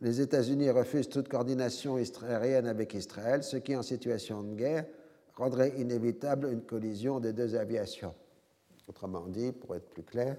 les 0.01 0.21
États-Unis 0.21 0.71
refusent 0.71 1.09
toute 1.09 1.29
coordination 1.29 1.97
aérienne 1.97 2.69
avec 2.69 2.95
Israël, 2.95 3.43
ce 3.43 3.57
qui, 3.57 3.75
en 3.75 3.83
situation 3.83 4.45
de 4.45 4.55
guerre, 4.55 4.87
rendrait 5.35 5.71
inévitable 5.81 6.49
une 6.53 6.63
collision 6.63 7.19
des 7.19 7.33
deux 7.33 7.57
aviations. 7.57 8.15
Autrement 8.87 9.27
dit, 9.27 9.51
pour 9.51 9.75
être 9.75 9.89
plus 9.89 10.05
clair, 10.05 10.37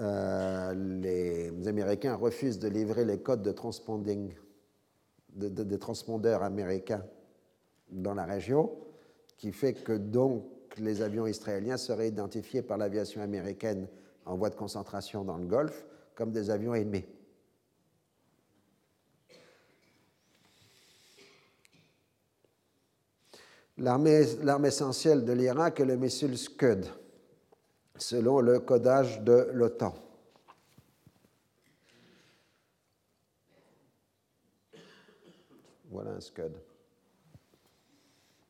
euh, 0.00 0.72
les 0.72 1.66
Américains 1.66 2.14
refusent 2.14 2.60
de 2.60 2.68
livrer 2.68 3.04
les 3.04 3.18
codes 3.18 3.42
de 3.42 3.50
transponding 3.50 4.32
des 5.34 5.78
transpondeurs 5.80 6.44
américains 6.44 7.04
dans 7.90 8.14
la 8.14 8.24
région, 8.24 8.70
qui 9.36 9.50
fait 9.50 9.74
que 9.74 9.92
donc 9.92 10.44
les 10.78 11.02
avions 11.02 11.26
israéliens 11.26 11.76
seraient 11.76 12.08
identifiés 12.08 12.62
par 12.62 12.78
l'aviation 12.78 13.22
américaine 13.22 13.88
en 14.24 14.36
voie 14.36 14.50
de 14.50 14.54
concentration 14.54 15.24
dans 15.24 15.38
le 15.38 15.46
Golfe 15.46 15.84
comme 16.14 16.32
des 16.32 16.50
avions 16.50 16.74
ennemis. 16.74 17.04
L'arme 23.78 24.64
essentielle 24.64 25.24
de 25.24 25.32
l'Irak 25.32 25.80
est 25.80 25.84
le 25.84 25.96
missile 25.96 26.38
Scud, 26.38 26.86
selon 27.96 28.40
le 28.40 28.58
codage 28.60 29.20
de 29.20 29.50
l'OTAN. 29.52 29.94
Voilà 35.90 36.12
un 36.12 36.20
Scud. 36.20 36.52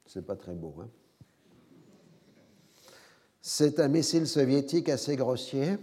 C'est 0.06 0.24
pas 0.24 0.36
très 0.36 0.54
beau. 0.54 0.76
Hein 0.80 0.88
C'est 3.48 3.78
un 3.78 3.86
missile 3.86 4.26
soviétique 4.26 4.88
assez 4.88 5.14
grossier, 5.14 5.78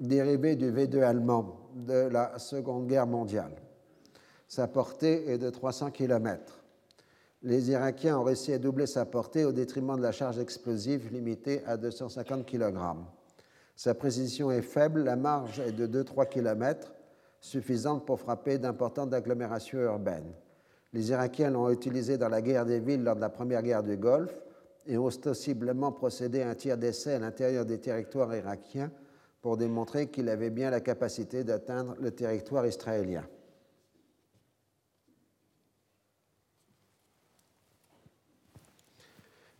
dérivé 0.00 0.56
du 0.56 0.72
V2 0.72 1.02
allemand 1.02 1.68
de 1.74 2.08
la 2.08 2.38
Seconde 2.38 2.86
Guerre 2.86 3.06
mondiale. 3.06 3.52
Sa 4.48 4.66
portée 4.66 5.30
est 5.30 5.36
de 5.36 5.50
300 5.50 5.90
km 5.90 6.56
les 7.42 7.70
Irakiens 7.70 8.18
ont 8.18 8.24
réussi 8.24 8.52
à 8.52 8.58
doubler 8.58 8.86
sa 8.86 9.04
portée 9.04 9.44
au 9.44 9.52
détriment 9.52 9.96
de 9.96 10.02
la 10.02 10.10
charge 10.10 10.38
explosive 10.38 11.12
limitée 11.12 11.62
à 11.66 11.76
250 11.76 12.44
kg. 12.44 12.74
Sa 13.76 13.94
précision 13.94 14.50
est 14.50 14.62
faible, 14.62 15.04
la 15.04 15.16
marge 15.16 15.60
est 15.60 15.72
de 15.72 16.02
2-3 16.02 16.28
km, 16.28 16.92
suffisante 17.40 18.06
pour 18.06 18.18
frapper 18.18 18.58
d'importantes 18.58 19.12
agglomérations 19.12 19.78
urbaines. 19.78 20.32
Les 20.92 21.10
Irakiens 21.10 21.50
l'ont 21.50 21.70
utilisé 21.70 22.16
dans 22.16 22.28
la 22.28 22.40
guerre 22.40 22.64
des 22.64 22.80
villes 22.80 23.04
lors 23.04 23.16
de 23.16 23.20
la 23.20 23.28
première 23.28 23.62
guerre 23.62 23.82
du 23.82 23.96
Golfe 23.96 24.45
et 24.86 24.96
ostensiblement 24.96 25.92
procédé 25.92 26.42
à 26.42 26.50
un 26.50 26.54
tir 26.54 26.78
d'essai 26.78 27.14
à 27.14 27.18
l'intérieur 27.18 27.64
des 27.64 27.78
territoires 27.78 28.34
irakiens 28.34 28.90
pour 29.40 29.56
démontrer 29.56 30.08
qu'il 30.08 30.28
avait 30.28 30.50
bien 30.50 30.70
la 30.70 30.80
capacité 30.80 31.44
d'atteindre 31.44 31.96
le 32.00 32.10
territoire 32.10 32.66
israélien. 32.66 33.24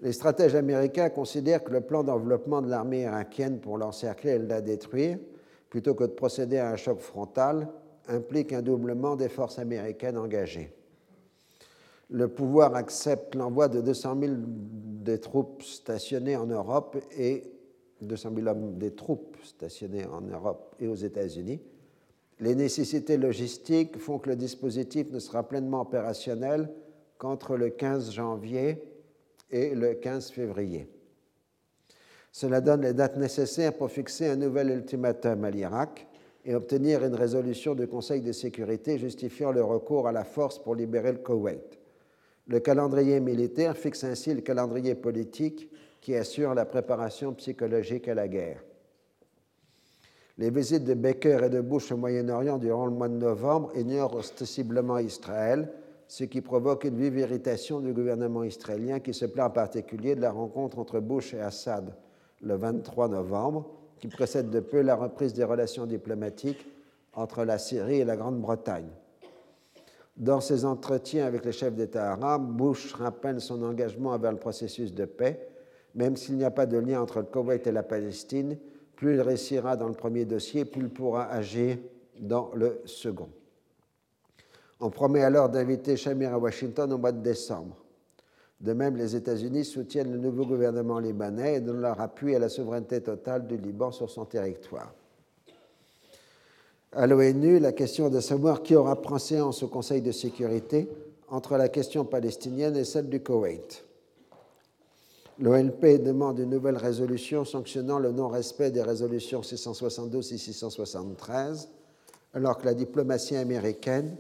Les 0.00 0.12
stratèges 0.12 0.54
américains 0.54 1.08
considèrent 1.08 1.64
que 1.64 1.72
le 1.72 1.80
plan 1.80 2.04
d'enveloppement 2.04 2.60
de 2.60 2.68
l'armée 2.68 3.02
irakienne 3.02 3.60
pour 3.60 3.78
l'encercler 3.78 4.32
et 4.32 4.38
la 4.38 4.60
détruire, 4.60 5.18
plutôt 5.70 5.94
que 5.94 6.04
de 6.04 6.12
procéder 6.12 6.58
à 6.58 6.70
un 6.70 6.76
choc 6.76 7.00
frontal, 7.00 7.68
implique 8.08 8.52
un 8.52 8.62
doublement 8.62 9.16
des 9.16 9.28
forces 9.28 9.58
américaines 9.58 10.18
engagées. 10.18 10.72
Le 12.10 12.28
pouvoir 12.28 12.76
accepte 12.76 13.34
l'envoi 13.34 13.68
de 13.68 13.80
200 13.80 14.20
000 14.20 14.32
des 15.06 15.18
troupes 15.18 15.62
stationnées 15.62 16.36
en 16.36 16.46
Europe 16.46 16.98
et 17.16 17.44
200 18.02 18.32
000 18.34 18.48
hommes 18.48 18.76
des 18.76 18.94
troupes 18.94 19.38
stationnées 19.42 20.04
en 20.04 20.20
Europe 20.20 20.74
et 20.80 20.88
aux 20.88 20.94
États-Unis. 20.94 21.60
Les 22.40 22.54
nécessités 22.54 23.16
logistiques 23.16 23.98
font 23.98 24.18
que 24.18 24.28
le 24.28 24.36
dispositif 24.36 25.10
ne 25.10 25.18
sera 25.18 25.48
pleinement 25.48 25.80
opérationnel 25.80 26.68
qu'entre 27.16 27.56
le 27.56 27.70
15 27.70 28.12
janvier 28.12 28.82
et 29.50 29.74
le 29.74 29.94
15 29.94 30.30
février. 30.30 30.90
Cela 32.32 32.60
donne 32.60 32.82
les 32.82 32.92
dates 32.92 33.16
nécessaires 33.16 33.72
pour 33.72 33.90
fixer 33.90 34.26
un 34.26 34.36
nouvel 34.36 34.68
ultimatum 34.68 35.44
à 35.44 35.50
l'Irak 35.50 36.06
et 36.44 36.54
obtenir 36.54 37.02
une 37.02 37.14
résolution 37.14 37.74
du 37.74 37.86
Conseil 37.86 38.20
de 38.20 38.32
sécurité 38.32 38.98
justifiant 38.98 39.52
le 39.52 39.64
recours 39.64 40.06
à 40.06 40.12
la 40.12 40.24
force 40.24 40.58
pour 40.58 40.74
libérer 40.74 41.12
le 41.12 41.18
Koweït. 41.18 41.78
Le 42.48 42.60
calendrier 42.60 43.20
militaire 43.20 43.77
fixe 43.77 44.05
ainsi 44.05 44.32
le 44.32 44.40
calendrier 44.40 44.94
politique 44.94 45.68
qui 46.01 46.14
assure 46.14 46.55
la 46.55 46.64
préparation 46.64 47.35
psychologique 47.35 48.06
à 48.06 48.14
la 48.14 48.28
guerre. 48.28 48.62
Les 50.39 50.51
visites 50.51 50.85
de 50.85 50.94
Baker 50.94 51.40
et 51.44 51.48
de 51.48 51.60
Bush 51.60 51.90
au 51.90 51.97
Moyen-Orient 51.97 52.59
durant 52.59 52.86
le 52.86 52.93
mois 52.93 53.09
de 53.09 53.14
novembre 53.14 53.73
ignorent 53.74 54.14
ostensiblement 54.14 54.98
Israël, 54.98 55.73
ce 56.09 56.24
qui 56.24 56.40
provoque 56.40 56.85
une 56.85 56.98
vive 56.98 57.18
irritation 57.18 57.81
du 57.81 57.93
gouvernement 57.93 58.44
israélien 58.44 59.01
qui 59.01 59.14
se 59.14 59.24
plaint 59.24 59.48
en 59.48 59.51
particulier 59.51 60.14
de 60.14 60.20
la 60.20 60.31
rencontre 60.31 60.78
entre 60.78 61.01
Bush 61.01 61.35
et 61.35 61.40
Assad 61.40 61.97
le 62.43 62.55
23 62.55 63.09
novembre, 63.09 63.70
qui 63.98 64.09
précède 64.09 64.51
de 64.51 64.60
peu 64.60 64.82
la 64.82 64.94
reprise 64.94 65.32
des 65.32 65.43
relations 65.43 65.86
diplomatiques 65.86 66.66
entre 67.14 67.44
la 67.44 67.59
Syrie 67.59 68.01
et 68.01 68.05
la 68.05 68.16
Grande-Bretagne. 68.16 68.90
Dans 70.16 70.40
ses 70.40 70.64
entretiens 70.64 71.26
avec 71.26 71.44
les 71.44 71.52
chefs 71.52 71.74
d'État 71.74 72.12
arabes, 72.12 72.56
Bush 72.56 72.94
rappelle 72.94 73.40
son 73.40 73.62
engagement 73.62 74.10
envers 74.10 74.32
le 74.32 74.38
processus 74.38 74.94
de 74.94 75.05
paix, 75.05 75.48
même 75.94 76.16
s'il 76.16 76.36
n'y 76.36 76.44
a 76.44 76.51
pas 76.51 76.64
de 76.66 76.78
lien 76.78 77.02
entre 77.02 77.18
le 77.18 77.26
Koweït 77.26 77.66
et 77.66 77.72
la 77.72 77.82
Palestine, 77.82 78.56
plus 78.97 79.14
il 79.14 79.20
réussira 79.20 79.76
dans 79.76 79.88
le 79.88 79.94
premier 79.94 80.24
dossier, 80.24 80.64
plus 80.64 80.82
il 80.82 80.88
pourra 80.88 81.30
agir 81.30 81.76
dans 82.18 82.51
le 82.55 82.80
second. 82.86 83.28
On 84.80 84.90
promet 84.90 85.22
alors 85.22 85.51
d'inviter 85.51 85.97
Shamir 85.97 86.32
à 86.32 86.38
Washington 86.38 86.93
au 86.93 86.98
mois 86.98 87.12
de 87.12 87.22
décembre. 87.22 87.76
De 88.60 88.72
même, 88.72 88.97
les 88.97 89.16
États-Unis 89.16 89.66
soutiennent 89.66 90.12
le 90.12 90.18
nouveau 90.18 90.47
gouvernement 90.47 90.98
libanais 90.98 91.56
et 91.56 91.60
donnent 91.60 91.82
leur 91.82 92.01
appui 92.01 92.34
à 92.34 92.38
la 92.38 92.48
souveraineté 92.48 93.02
totale 93.02 93.47
du 93.47 93.59
Liban 93.59 93.90
sur 93.90 94.09
son 94.09 94.24
territoire. 94.24 94.94
À 96.98 97.06
l'ONU, 97.06 97.59
la 97.59 97.73
question 97.73 98.09
de 98.09 98.20
savoir 98.20 98.62
qui 98.62 98.74
aura 98.74 99.02
pris 99.02 99.20
séance 99.20 99.62
au 99.62 99.68
Conseil 99.68 100.01
de 100.01 100.12
sécurité 100.12 100.89
entre 101.28 101.59
la 101.59 101.68
question 101.68 102.06
palestinienne 102.06 102.74
et 102.74 102.86
celle 102.86 103.10
du 103.10 103.23
Koweït. 103.23 103.85
L'ONP 105.39 105.98
demande 105.98 106.39
une 106.39 106.48
nouvelle 106.48 106.78
résolution 106.78 107.44
sanctionnant 107.44 107.98
le 107.98 108.12
non-respect 108.12 108.70
des 108.70 108.81
résolutions 108.81 109.43
672 109.43 110.32
et 110.32 110.39
673, 110.39 111.68
alors 112.32 112.56
que 112.56 112.64
la 112.64 112.73
diplomatie 112.73 113.36
américaine 113.36 114.16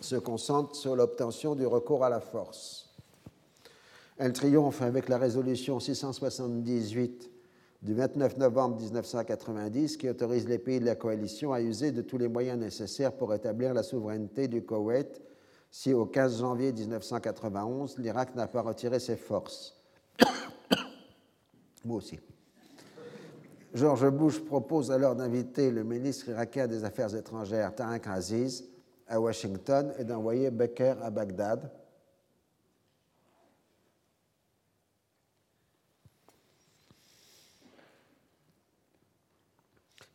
se 0.00 0.16
concentre 0.16 0.74
sur 0.74 0.96
l'obtention 0.96 1.54
du 1.54 1.66
recours 1.66 2.04
à 2.04 2.10
la 2.10 2.18
force. 2.18 2.90
Elle 4.18 4.32
triomphe 4.32 4.82
avec 4.82 5.08
la 5.08 5.18
résolution 5.18 5.78
678 5.78 7.30
du 7.82 7.94
29 7.94 8.38
novembre 8.38 8.80
1990 8.80 9.96
qui 9.96 10.08
autorise 10.08 10.48
les 10.48 10.58
pays 10.58 10.80
de 10.80 10.86
la 10.86 10.94
coalition 10.94 11.52
à 11.52 11.60
user 11.60 11.92
de 11.92 12.02
tous 12.02 12.18
les 12.18 12.28
moyens 12.28 12.58
nécessaires 12.58 13.12
pour 13.12 13.34
établir 13.34 13.74
la 13.74 13.82
souveraineté 13.82 14.48
du 14.48 14.62
Koweït 14.62 15.20
si 15.70 15.92
au 15.92 16.06
15 16.06 16.38
janvier 16.40 16.72
1991 16.72 17.98
l'Irak 17.98 18.34
n'a 18.34 18.46
pas 18.46 18.62
retiré 18.62 18.98
ses 18.98 19.16
forces. 19.16 19.76
Moi 21.84 21.96
aussi. 21.98 22.18
George 23.74 24.08
Bush 24.08 24.40
propose 24.40 24.90
alors 24.90 25.14
d'inviter 25.14 25.70
le 25.70 25.84
ministre 25.84 26.30
irakien 26.30 26.66
des 26.66 26.82
Affaires 26.84 27.14
étrangères 27.14 27.74
Tariq 27.74 28.08
Aziz 28.08 28.64
à 29.06 29.20
Washington 29.20 29.92
et 29.98 30.04
d'envoyer 30.04 30.50
Becker 30.50 30.94
à 31.02 31.10
Bagdad. 31.10 31.70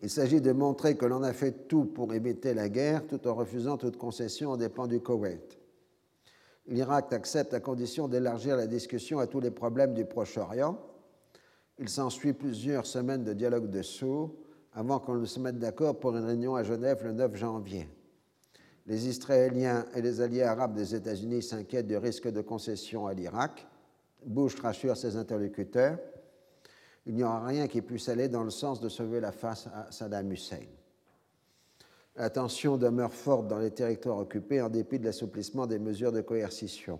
Il 0.02 0.10
s'agit 0.10 0.42
de 0.42 0.52
montrer 0.52 0.96
que 0.98 1.06
l'on 1.06 1.22
a 1.22 1.34
fait 1.34 1.68
tout 1.68 1.86
pour 1.86 2.14
éviter 2.14 2.54
la 2.54 2.70
guerre 2.70 3.06
tout 3.06 3.28
en 3.28 3.36
refusant 3.36 3.78
toute 3.78 3.98
concession 3.98 4.52
aux 4.52 4.58
dépens 4.58 4.88
du 4.88 5.00
Koweït. 5.00 5.60
L'Irak 6.68 7.14
accepte 7.14 7.54
à 7.54 7.60
condition 7.60 8.08
d'élargir 8.08 8.56
la 8.56 8.68
discussion 8.68 9.20
à 9.20 9.28
tous 9.28 9.40
les 9.40 9.52
problèmes 9.52 9.94
du 9.94 10.06
Proche-Orient. 10.06 10.78
Il 11.80 11.90
s'ensuit 11.90 12.34
plusieurs 12.34 12.86
semaines 12.86 13.24
de 13.24 13.34
dialogue 13.34 13.70
de 13.70 13.82
sourds 13.82 14.34
avant 14.74 15.00
qu'on 15.00 15.26
se 15.26 15.40
mette 15.40 15.60
d'accord 15.60 16.00
pour 16.00 16.16
une 16.16 16.26
réunion 16.26 16.56
à 16.56 16.64
Genève 16.64 17.04
le 17.04 17.12
9 17.14 17.36
janvier. 17.36 17.88
Les 18.88 19.08
Israéliens 19.08 19.86
et 19.96 20.02
les 20.02 20.22
alliés 20.22 20.44
arabes 20.44 20.74
des 20.74 20.96
États-Unis 20.96 21.44
s'inquiètent 21.44 21.88
du 21.88 21.98
risque 21.98 22.32
de 22.32 22.42
concession 22.42 23.06
à 23.06 23.14
l'Irak. 23.14 23.68
Bush 24.26 24.60
rassure 24.60 24.98
ses 24.98 25.16
interlocuteurs. 25.16 26.00
Il 27.06 27.16
n'y 27.16 27.24
aura 27.24 27.46
rien 27.46 27.68
qui 27.68 27.82
puisse 27.82 28.10
aller 28.10 28.28
dans 28.28 28.44
le 28.44 28.52
sens 28.52 28.80
de 28.80 28.90
sauver 28.90 29.20
la 29.20 29.32
face 29.32 29.68
à 29.68 29.92
Saddam 29.92 30.32
Hussein. 30.32 30.66
La 32.16 32.30
tension 32.30 32.78
demeure 32.78 33.14
forte 33.14 33.48
dans 33.48 33.58
les 33.58 33.72
territoires 33.72 34.18
occupés 34.18 34.62
en 34.62 34.70
dépit 34.70 35.00
de 35.00 35.06
l'assouplissement 35.06 35.66
des 35.66 35.80
mesures 35.80 36.12
de 36.12 36.22
coercition. 36.22 37.00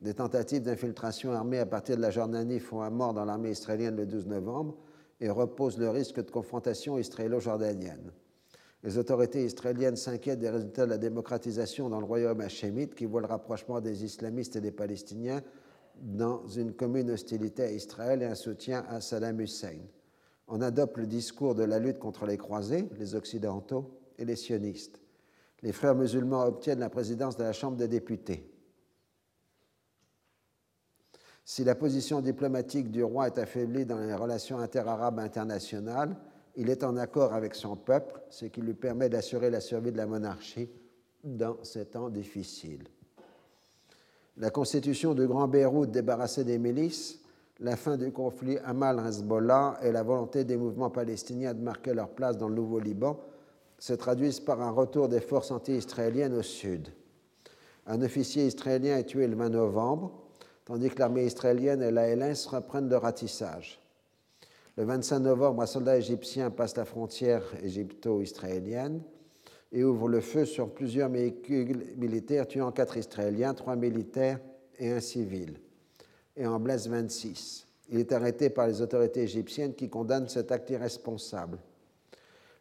Des 0.00 0.14
tentatives 0.14 0.62
d'infiltration 0.62 1.32
armée 1.32 1.58
à 1.58 1.66
partir 1.66 1.96
de 1.96 2.02
la 2.02 2.10
Jordanie 2.10 2.60
font 2.60 2.82
un 2.82 2.90
mort 2.90 3.14
dans 3.14 3.24
l'armée 3.24 3.50
israélienne 3.50 3.96
le 3.96 4.04
12 4.04 4.26
novembre 4.26 4.76
et 5.20 5.30
reposent 5.30 5.78
le 5.78 5.88
risque 5.88 6.22
de 6.22 6.30
confrontation 6.30 6.98
israélo-jordanienne. 6.98 8.12
Les 8.82 8.98
autorités 8.98 9.44
israéliennes 9.44 9.96
s'inquiètent 9.96 10.38
des 10.38 10.50
résultats 10.50 10.84
de 10.84 10.90
la 10.90 10.98
démocratisation 10.98 11.88
dans 11.88 12.00
le 12.00 12.04
royaume 12.04 12.40
hachémite 12.40 12.94
qui 12.94 13.06
voit 13.06 13.22
le 13.22 13.26
rapprochement 13.26 13.80
des 13.80 14.04
islamistes 14.04 14.56
et 14.56 14.60
des 14.60 14.70
Palestiniens 14.70 15.42
dans 16.00 16.46
une 16.46 16.72
commune 16.72 17.10
hostilité 17.10 17.62
à 17.62 17.70
Israël 17.70 18.22
et 18.22 18.26
un 18.26 18.34
soutien 18.34 18.84
à 18.88 19.00
Saddam 19.00 19.40
Hussein. 19.40 19.78
On 20.48 20.60
adopte 20.60 20.98
le 20.98 21.06
discours 21.06 21.54
de 21.54 21.64
la 21.64 21.78
lutte 21.78 21.98
contre 21.98 22.26
les 22.26 22.36
croisés, 22.36 22.88
les 22.98 23.14
Occidentaux 23.14 23.98
et 24.18 24.24
les 24.24 24.36
sionistes. 24.36 25.00
Les 25.62 25.72
frères 25.72 25.94
musulmans 25.94 26.44
obtiennent 26.44 26.78
la 26.78 26.90
présidence 26.90 27.36
de 27.36 27.42
la 27.42 27.52
Chambre 27.52 27.76
des 27.76 27.88
députés. 27.88 28.52
Si 31.44 31.64
la 31.64 31.74
position 31.74 32.20
diplomatique 32.20 32.90
du 32.90 33.02
roi 33.02 33.28
est 33.28 33.38
affaiblie 33.38 33.86
dans 33.86 33.98
les 33.98 34.14
relations 34.14 34.58
interarabes 34.58 35.20
internationales, 35.20 36.16
il 36.56 36.70
est 36.70 36.84
en 36.84 36.96
accord 36.96 37.34
avec 37.34 37.54
son 37.54 37.76
peuple, 37.76 38.20
ce 38.30 38.46
qui 38.46 38.60
lui 38.60 38.74
permet 38.74 39.08
d'assurer 39.08 39.50
la 39.50 39.60
survie 39.60 39.92
de 39.92 39.96
la 39.96 40.06
monarchie 40.06 40.68
dans 41.22 41.62
ces 41.62 41.86
temps 41.86 42.08
difficiles. 42.08 42.88
La 44.38 44.50
constitution 44.50 45.14
du 45.14 45.26
Grand 45.26 45.48
Beyrouth 45.48 45.90
débarrassée 45.90 46.44
des 46.44 46.58
milices, 46.58 47.20
la 47.58 47.74
fin 47.74 47.96
du 47.96 48.12
conflit 48.12 48.58
Hamal-Hezbollah 48.58 49.78
et 49.82 49.90
la 49.92 50.02
volonté 50.02 50.44
des 50.44 50.58
mouvements 50.58 50.90
palestiniens 50.90 51.54
de 51.54 51.62
marquer 51.62 51.94
leur 51.94 52.10
place 52.10 52.36
dans 52.36 52.48
le 52.48 52.54
nouveau 52.54 52.78
Liban 52.78 53.18
se 53.78 53.94
traduisent 53.94 54.40
par 54.40 54.60
un 54.60 54.70
retour 54.70 55.08
des 55.08 55.20
forces 55.20 55.50
anti-israéliennes 55.50 56.34
au 56.34 56.42
sud. 56.42 56.88
Un 57.86 58.02
officier 58.02 58.46
israélien 58.46 58.98
est 58.98 59.04
tué 59.04 59.26
le 59.26 59.36
20 59.36 59.48
novembre, 59.48 60.12
tandis 60.66 60.90
que 60.90 60.98
l'armée 60.98 61.24
israélienne 61.24 61.82
et 61.82 61.90
la 61.90 62.14
LS 62.14 62.46
reprennent 62.46 62.90
le 62.90 62.98
ratissage. 62.98 63.80
Le 64.76 64.84
25 64.84 65.20
novembre, 65.20 65.62
un 65.62 65.66
soldat 65.66 65.96
égyptien 65.96 66.50
passe 66.50 66.76
la 66.76 66.84
frontière 66.84 67.42
égypto-israélienne 67.62 69.00
et 69.72 69.84
ouvre 69.84 70.08
le 70.08 70.20
feu 70.20 70.44
sur 70.44 70.70
plusieurs 70.70 71.08
véhicules 71.08 71.94
militaires, 71.96 72.46
tuant 72.46 72.72
quatre 72.72 72.96
Israéliens, 72.96 73.54
trois 73.54 73.76
militaires 73.76 74.40
et 74.78 74.90
un 74.90 75.00
civil, 75.00 75.58
et 76.36 76.46
en 76.46 76.60
blesse 76.60 76.86
26. 76.86 77.66
Il 77.88 77.98
est 77.98 78.12
arrêté 78.12 78.50
par 78.50 78.66
les 78.66 78.82
autorités 78.82 79.22
égyptiennes 79.22 79.74
qui 79.74 79.88
condamnent 79.88 80.28
cet 80.28 80.50
acte 80.50 80.70
irresponsable. 80.70 81.58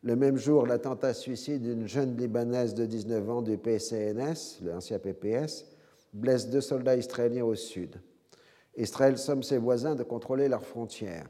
Le 0.04 0.16
même 0.16 0.38
jour, 0.38 0.68
l'attentat 0.68 1.14
suicide 1.16 1.64
d'une 1.64 1.88
jeune 1.88 2.16
Libanaise 2.16 2.76
de 2.76 2.86
19 2.86 3.30
ans 3.30 3.42
du 3.42 3.58
PCNS, 3.58 4.62
l'ancien 4.64 5.00
PPS, 5.00 5.66
blesse 6.14 6.50
deux 6.50 6.62
soldats 6.62 6.96
israéliens 6.96 7.44
au 7.44 7.56
sud. 7.56 7.96
Israël 8.78 9.18
somme 9.18 9.42
ses 9.42 9.58
voisins 9.58 9.96
de 9.96 10.04
contrôler 10.04 10.48
leurs 10.48 10.66
frontières. 10.66 11.28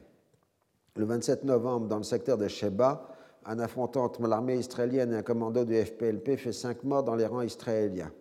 Le 0.94 1.04
27 1.04 1.44
novembre, 1.44 1.88
dans 1.88 1.98
le 1.98 2.02
secteur 2.02 2.36
de 2.36 2.48
Sheba, 2.48 3.08
un 3.46 3.58
affrontement 3.60 4.04
entre 4.04 4.26
l'armée 4.26 4.56
israélienne 4.56 5.12
et 5.12 5.16
un 5.16 5.22
commando 5.22 5.64
du 5.64 5.76
FPLP 5.76 6.36
fait 6.36 6.52
cinq 6.52 6.82
morts 6.82 7.04
dans 7.04 7.14
les 7.14 7.26
rangs 7.26 7.42
israéliens. 7.42 8.12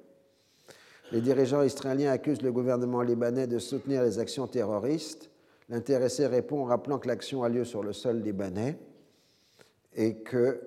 Les 1.12 1.22
dirigeants 1.22 1.64
israéliens 1.64 2.12
accusent 2.12 2.42
le 2.42 2.52
gouvernement 2.52 3.02
libanais 3.02 3.48
de 3.48 3.60
soutenir 3.60 4.04
les 4.04 4.20
actions 4.20 4.48
terroristes. 4.48 5.30
L'intéressé 5.70 6.28
répond 6.28 6.62
en 6.62 6.66
rappelant 6.66 7.00
que 7.00 7.08
l'action 7.08 7.44
a 7.44 7.50
lieu 7.50 7.66
sur 7.66 7.84
le 7.84 7.94
sol 7.94 8.22
libanais 8.22 8.78
et 9.96 10.16
que 10.18 10.62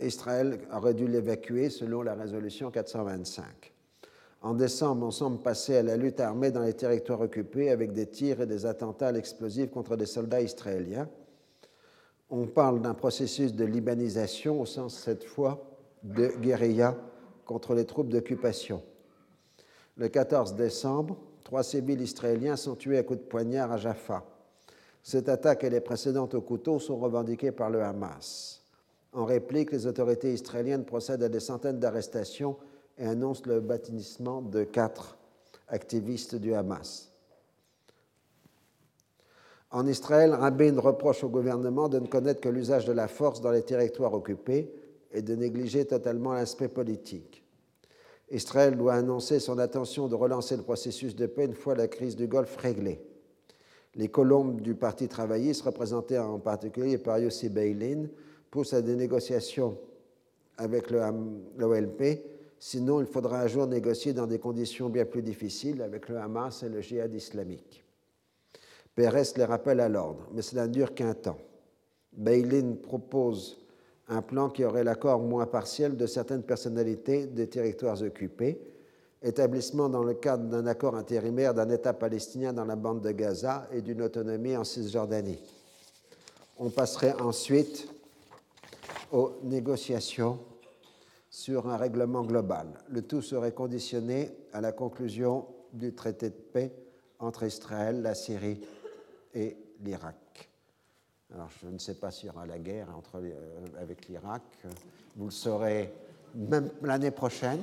Israël 0.00 0.58
aurait 0.72 0.94
dû 0.94 1.06
l'évacuer 1.06 1.70
selon 1.70 2.02
la 2.02 2.14
résolution 2.14 2.70
425. 2.70 3.72
En 4.42 4.54
décembre, 4.54 5.06
on 5.06 5.10
semble 5.10 5.42
passer 5.42 5.76
à 5.76 5.82
la 5.82 5.96
lutte 5.96 6.20
armée 6.20 6.50
dans 6.50 6.62
les 6.62 6.74
territoires 6.74 7.20
occupés 7.20 7.70
avec 7.70 7.92
des 7.92 8.06
tirs 8.06 8.42
et 8.42 8.46
des 8.46 8.66
attentats 8.66 9.08
à 9.08 9.12
l'explosif 9.12 9.70
contre 9.70 9.96
des 9.96 10.06
soldats 10.06 10.42
israéliens. 10.42 11.08
On 12.30 12.46
parle 12.46 12.80
d'un 12.80 12.94
processus 12.94 13.54
de 13.54 13.64
libanisation 13.64 14.60
au 14.60 14.66
sens 14.66 14.98
cette 14.98 15.24
fois 15.24 15.64
de 16.02 16.28
guérilla 16.40 16.96
contre 17.44 17.74
les 17.74 17.84
troupes 17.84 18.08
d'occupation. 18.08 18.82
Le 19.96 20.08
14 20.08 20.54
décembre, 20.54 21.16
trois 21.44 21.62
civils 21.62 22.00
israéliens 22.00 22.56
sont 22.56 22.74
tués 22.74 22.98
à 22.98 23.02
coups 23.02 23.20
de 23.20 23.24
poignard 23.24 23.70
à 23.70 23.76
Jaffa. 23.76 24.24
Cette 25.02 25.28
attaque 25.28 25.62
et 25.62 25.70
les 25.70 25.80
précédentes 25.80 26.34
au 26.34 26.40
couteau 26.40 26.80
sont 26.80 26.98
revendiquées 26.98 27.52
par 27.52 27.70
le 27.70 27.82
Hamas. 27.82 28.62
En 29.12 29.24
réplique, 29.24 29.70
les 29.70 29.86
autorités 29.86 30.32
israéliennes 30.32 30.84
procèdent 30.84 31.22
à 31.22 31.28
des 31.28 31.40
centaines 31.40 31.78
d'arrestations 31.78 32.56
et 32.98 33.06
annonce 33.06 33.46
le 33.46 33.60
baptême 33.60 34.00
de 34.50 34.64
quatre 34.64 35.16
activistes 35.68 36.34
du 36.34 36.54
Hamas. 36.54 37.15
En 39.76 39.86
Israël, 39.86 40.32
Rabin 40.32 40.80
reproche 40.80 41.22
au 41.22 41.28
gouvernement 41.28 41.90
de 41.90 41.98
ne 41.98 42.06
connaître 42.06 42.40
que 42.40 42.48
l'usage 42.48 42.86
de 42.86 42.94
la 42.94 43.08
force 43.08 43.42
dans 43.42 43.50
les 43.50 43.60
territoires 43.60 44.14
occupés 44.14 44.72
et 45.12 45.20
de 45.20 45.34
négliger 45.34 45.84
totalement 45.84 46.32
l'aspect 46.32 46.68
politique. 46.68 47.44
Israël 48.30 48.78
doit 48.78 48.94
annoncer 48.94 49.38
son 49.38 49.58
intention 49.58 50.08
de 50.08 50.14
relancer 50.14 50.56
le 50.56 50.62
processus 50.62 51.14
de 51.14 51.26
paix 51.26 51.44
une 51.44 51.52
fois 51.52 51.74
la 51.74 51.88
crise 51.88 52.16
du 52.16 52.26
Golfe 52.26 52.56
réglée. 52.56 53.02
Les 53.96 54.08
colombes 54.08 54.62
du 54.62 54.74
Parti 54.74 55.08
travailliste, 55.08 55.60
représentées 55.60 56.18
en 56.18 56.38
particulier 56.38 56.96
par 56.96 57.18
Yossi 57.18 57.50
Beilin, 57.50 58.06
poussent 58.50 58.72
à 58.72 58.80
des 58.80 58.96
négociations 58.96 59.76
avec 60.56 60.90
l'OLP 60.90 62.24
Sinon, 62.58 63.02
il 63.02 63.06
faudra 63.06 63.42
un 63.42 63.46
jour 63.46 63.66
négocier 63.66 64.14
dans 64.14 64.26
des 64.26 64.38
conditions 64.38 64.88
bien 64.88 65.04
plus 65.04 65.20
difficiles 65.20 65.82
avec 65.82 66.08
le 66.08 66.16
Hamas 66.16 66.62
et 66.62 66.70
le 66.70 66.80
djihad 66.80 67.12
islamique. 67.14 67.85
Pérez 68.96 69.24
les 69.36 69.44
rappelle 69.44 69.80
à 69.80 69.90
l'ordre, 69.90 70.26
mais 70.32 70.40
cela 70.40 70.66
ne 70.66 70.72
dure 70.72 70.94
qu'un 70.94 71.12
temps. 71.12 71.36
Beilin 72.14 72.76
propose 72.82 73.58
un 74.08 74.22
plan 74.22 74.48
qui 74.48 74.64
aurait 74.64 74.84
l'accord 74.84 75.20
moins 75.20 75.44
partiel 75.44 75.98
de 75.98 76.06
certaines 76.06 76.42
personnalités 76.42 77.26
des 77.26 77.46
territoires 77.46 78.00
occupés, 78.00 78.58
établissement 79.22 79.90
dans 79.90 80.02
le 80.02 80.14
cadre 80.14 80.44
d'un 80.44 80.66
accord 80.66 80.96
intérimaire 80.96 81.52
d'un 81.52 81.68
État 81.68 81.92
palestinien 81.92 82.54
dans 82.54 82.64
la 82.64 82.76
bande 82.76 83.02
de 83.02 83.10
Gaza 83.10 83.68
et 83.70 83.82
d'une 83.82 84.00
autonomie 84.00 84.56
en 84.56 84.64
Cisjordanie. 84.64 85.42
On 86.58 86.70
passerait 86.70 87.20
ensuite 87.20 87.88
aux 89.12 89.32
négociations 89.42 90.38
sur 91.28 91.68
un 91.68 91.76
règlement 91.76 92.22
global. 92.22 92.68
Le 92.88 93.02
tout 93.02 93.20
serait 93.20 93.52
conditionné 93.52 94.30
à 94.54 94.62
la 94.62 94.72
conclusion 94.72 95.44
du 95.74 95.94
traité 95.94 96.30
de 96.30 96.34
paix 96.34 96.72
entre 97.18 97.42
Israël, 97.42 98.00
la 98.00 98.14
Syrie 98.14 98.60
et 99.36 99.56
l'Irak. 99.84 100.48
Alors, 101.34 101.50
je 101.62 101.68
ne 101.68 101.78
sais 101.78 101.94
pas 101.94 102.10
s'il 102.10 102.28
y 102.28 102.30
aura 102.30 102.46
la 102.46 102.58
guerre 102.58 102.88
entre, 102.96 103.16
euh, 103.16 103.66
avec 103.80 104.08
l'Irak. 104.08 104.42
Vous 105.16 105.26
le 105.26 105.30
saurez 105.30 105.92
même 106.34 106.70
l'année 106.82 107.10
prochaine, 107.10 107.62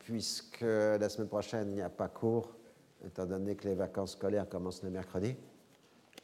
puisque 0.00 0.62
la 0.62 1.08
semaine 1.08 1.28
prochaine, 1.28 1.68
il 1.70 1.74
n'y 1.74 1.82
a 1.82 1.90
pas 1.90 2.08
cours, 2.08 2.48
étant 3.06 3.26
donné 3.26 3.54
que 3.54 3.68
les 3.68 3.74
vacances 3.74 4.12
scolaires 4.12 4.48
commencent 4.48 4.82
le 4.82 4.90
mercredi. 4.90 5.36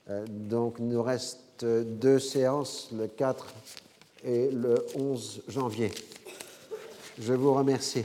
Euh, 0.09 0.25
donc, 0.27 0.77
il 0.79 0.89
nous 0.89 1.03
reste 1.03 1.65
deux 1.65 2.19
séances, 2.19 2.91
le 2.93 3.07
4 3.07 3.55
et 4.25 4.51
le 4.51 4.87
11 4.97 5.43
janvier. 5.49 5.91
Je 7.19 7.35
vous 7.35 7.53
remercie. 7.53 8.05